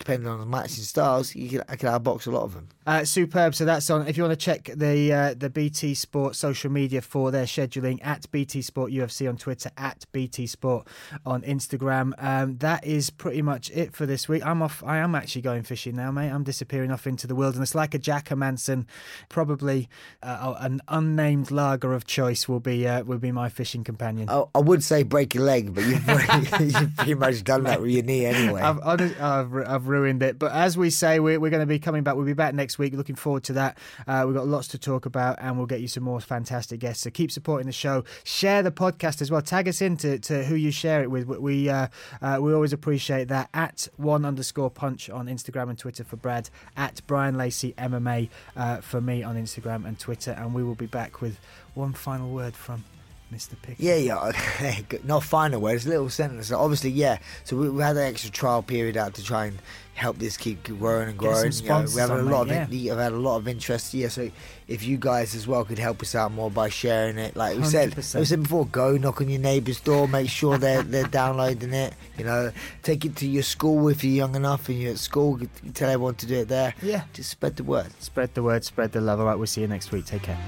depending 0.00 0.26
on 0.26 0.40
the 0.40 0.46
matching 0.46 0.82
styles, 0.82 1.34
you 1.36 1.48
can 1.48 1.62
I 1.68 1.76
can 1.76 1.88
outbox 1.88 2.26
a 2.26 2.30
lot 2.30 2.42
of 2.42 2.54
them. 2.54 2.68
Uh, 2.86 3.04
superb. 3.04 3.54
So 3.54 3.66
that's 3.66 3.88
on. 3.90 4.08
If 4.08 4.16
you 4.16 4.24
want 4.24 4.32
to 4.32 4.44
check 4.44 4.70
the 4.74 5.12
uh, 5.12 5.34
the 5.34 5.50
BT 5.50 5.94
Sport 5.94 6.34
social 6.34 6.70
media 6.72 7.02
for 7.02 7.30
their 7.30 7.44
scheduling 7.44 8.04
at 8.04 8.28
BT 8.32 8.62
Sport 8.62 8.90
UFC 8.90 9.28
on 9.28 9.36
Twitter, 9.36 9.70
at 9.76 10.06
BT 10.10 10.46
Sport 10.46 10.88
on 11.24 11.42
Instagram. 11.42 12.14
Um, 12.18 12.56
that 12.58 12.84
is 12.84 13.10
pretty 13.10 13.42
much 13.42 13.70
it 13.70 13.94
for 13.94 14.06
this 14.06 14.26
week. 14.28 14.44
I'm 14.44 14.62
off. 14.62 14.82
I 14.84 14.96
am 14.96 15.14
actually 15.14 15.42
going 15.42 15.62
fishing 15.62 15.96
now, 15.96 16.10
mate. 16.10 16.30
I'm 16.30 16.44
disappearing 16.44 16.90
off 16.90 17.06
into 17.06 17.26
the 17.26 17.34
wilderness 17.34 17.74
like 17.74 17.94
a 17.94 17.98
Jack 17.98 18.34
Manson. 18.34 18.86
Probably 19.28 19.88
uh, 20.22 20.54
an 20.58 20.80
unnamed 20.88 21.50
lager 21.50 21.92
of 21.92 22.06
choice 22.06 22.48
will 22.48 22.60
be 22.60 22.88
uh, 22.88 23.04
will 23.04 23.18
be 23.18 23.32
my 23.32 23.50
fishing 23.50 23.84
companion. 23.84 24.30
I, 24.30 24.44
I 24.54 24.60
would 24.60 24.82
say 24.82 25.02
break 25.02 25.34
your 25.34 25.44
leg, 25.44 25.74
but 25.74 25.84
you've 25.84 26.04
pretty, 26.06 26.64
you've 26.64 26.96
pretty 26.96 27.14
much 27.14 27.44
done 27.44 27.64
that 27.64 27.82
with 27.82 27.90
your 27.90 28.02
knee 28.02 28.24
anyway. 28.24 28.62
I've, 28.62 28.80
I've, 28.80 29.20
I've 29.54 29.89
ruined 29.90 30.22
it. 30.22 30.38
But 30.38 30.52
as 30.52 30.78
we 30.78 30.88
say, 30.90 31.20
we're, 31.20 31.38
we're 31.38 31.50
going 31.50 31.60
to 31.60 31.66
be 31.66 31.78
coming 31.78 32.02
back. 32.02 32.14
We'll 32.14 32.24
be 32.24 32.32
back 32.32 32.54
next 32.54 32.78
week. 32.78 32.94
Looking 32.94 33.16
forward 33.16 33.44
to 33.44 33.52
that. 33.54 33.78
Uh, 34.06 34.24
we've 34.26 34.34
got 34.34 34.46
lots 34.46 34.68
to 34.68 34.78
talk 34.78 35.04
about, 35.04 35.38
and 35.40 35.56
we'll 35.56 35.66
get 35.66 35.80
you 35.80 35.88
some 35.88 36.04
more 36.04 36.20
fantastic 36.20 36.80
guests. 36.80 37.02
So 37.02 37.10
keep 37.10 37.30
supporting 37.30 37.66
the 37.66 37.72
show. 37.72 38.04
Share 38.24 38.62
the 38.62 38.70
podcast 38.70 39.20
as 39.20 39.30
well. 39.30 39.42
Tag 39.42 39.68
us 39.68 39.82
into 39.82 40.18
to 40.20 40.44
who 40.44 40.54
you 40.54 40.70
share 40.70 41.02
it 41.02 41.10
with. 41.10 41.26
We 41.26 41.68
uh, 41.68 41.88
uh, 42.22 42.38
we 42.40 42.54
always 42.54 42.72
appreciate 42.72 43.28
that. 43.28 43.50
At 43.52 43.88
one 43.96 44.24
underscore 44.24 44.70
punch 44.70 45.10
on 45.10 45.26
Instagram 45.26 45.70
and 45.70 45.78
Twitter 45.78 46.04
for 46.04 46.16
Brad. 46.16 46.48
At 46.76 47.04
Bryan 47.06 47.36
Lacey 47.36 47.74
MMA 47.76 48.28
uh, 48.56 48.80
for 48.80 49.00
me 49.00 49.22
on 49.22 49.36
Instagram 49.36 49.84
and 49.86 49.98
Twitter. 49.98 50.32
And 50.32 50.54
we 50.54 50.62
will 50.62 50.74
be 50.74 50.86
back 50.86 51.20
with 51.20 51.38
one 51.74 51.92
final 51.92 52.30
word 52.30 52.54
from 52.54 52.84
Mr. 53.32 53.54
Pickett. 53.62 53.80
Yeah, 53.80 53.96
yeah. 53.96 54.80
Not 55.04 55.22
final 55.22 55.60
words, 55.60 55.86
little 55.86 56.10
sentence. 56.10 56.50
Obviously, 56.50 56.90
yeah. 56.90 57.18
So 57.44 57.56
we, 57.56 57.70
we 57.70 57.82
had 57.82 57.96
an 57.96 58.02
extra 58.02 58.30
trial 58.30 58.62
period 58.62 58.96
out 58.96 59.14
to 59.14 59.24
try 59.24 59.46
and 59.46 59.58
help 59.94 60.18
this 60.18 60.36
keep 60.36 60.64
growing 60.64 61.10
and 61.10 61.18
growing. 61.18 61.52
You 61.52 61.68
know, 61.68 61.86
we 61.94 62.00
have 62.00 62.10
a 62.10 62.22
lot 62.22 62.50
of 62.50 62.72
in, 62.72 62.90
I've 62.90 62.98
had 62.98 63.12
a 63.12 63.16
lot 63.16 63.36
of 63.36 63.46
interest. 63.46 63.92
Yeah, 63.94 64.08
so 64.08 64.30
if 64.66 64.82
you 64.82 64.96
guys 64.96 65.34
as 65.34 65.46
well 65.46 65.64
could 65.64 65.78
help 65.78 66.00
us 66.02 66.14
out 66.14 66.32
more 66.32 66.50
by 66.50 66.70
sharing 66.70 67.18
it, 67.18 67.36
like 67.36 67.56
we 67.58 67.64
said, 67.64 67.90
100%. 67.90 68.14
like 68.14 68.20
we 68.20 68.24
said 68.24 68.42
before, 68.42 68.66
go 68.66 68.96
knock 68.96 69.20
on 69.20 69.28
your 69.28 69.40
neighbour's 69.40 69.78
door, 69.78 70.08
make 70.08 70.28
sure 70.30 70.58
they're 70.58 70.82
they're 70.82 71.04
downloading 71.20 71.72
it. 71.72 71.94
You 72.18 72.24
know, 72.24 72.50
take 72.82 73.04
it 73.04 73.14
to 73.16 73.28
your 73.28 73.42
school 73.42 73.88
if 73.88 74.02
you're 74.02 74.14
young 74.14 74.34
enough 74.34 74.68
and 74.68 74.80
you're 74.80 74.92
at 74.92 74.98
school. 74.98 75.38
Tell 75.74 75.90
everyone 75.90 76.14
to 76.16 76.26
do 76.26 76.36
it 76.40 76.48
there. 76.48 76.74
Yeah. 76.82 77.04
just 77.12 77.30
spread 77.30 77.56
the 77.56 77.64
word. 77.64 77.88
Spread 78.00 78.34
the 78.34 78.42
word, 78.42 78.64
spread 78.64 78.92
the 78.92 79.00
love. 79.00 79.20
All 79.20 79.26
right, 79.26 79.36
we'll 79.36 79.46
see 79.46 79.60
you 79.60 79.68
next 79.68 79.92
week. 79.92 80.06
Take 80.06 80.22
care. 80.22 80.38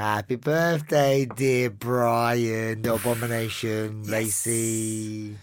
Happy 0.00 0.36
birthday, 0.36 1.26
dear 1.26 1.68
Bryan, 1.68 2.80
the 2.80 2.94
abomination, 2.94 4.02
Lacey. 4.04 5.36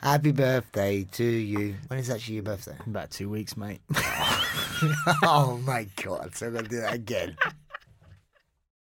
Happy 0.00 0.30
birthday 0.30 1.02
to 1.10 1.24
you. 1.24 1.74
When 1.88 1.98
is 1.98 2.08
actually 2.08 2.34
your 2.34 2.44
birthday? 2.44 2.76
About 2.86 3.10
two 3.10 3.28
weeks, 3.28 3.56
mate. 3.56 3.80
oh 5.24 5.60
my 5.66 5.88
god, 5.96 6.36
so 6.36 6.46
I'm 6.46 6.54
gonna 6.54 6.68
do 6.68 6.82
that 6.82 6.94
again. 6.94 7.36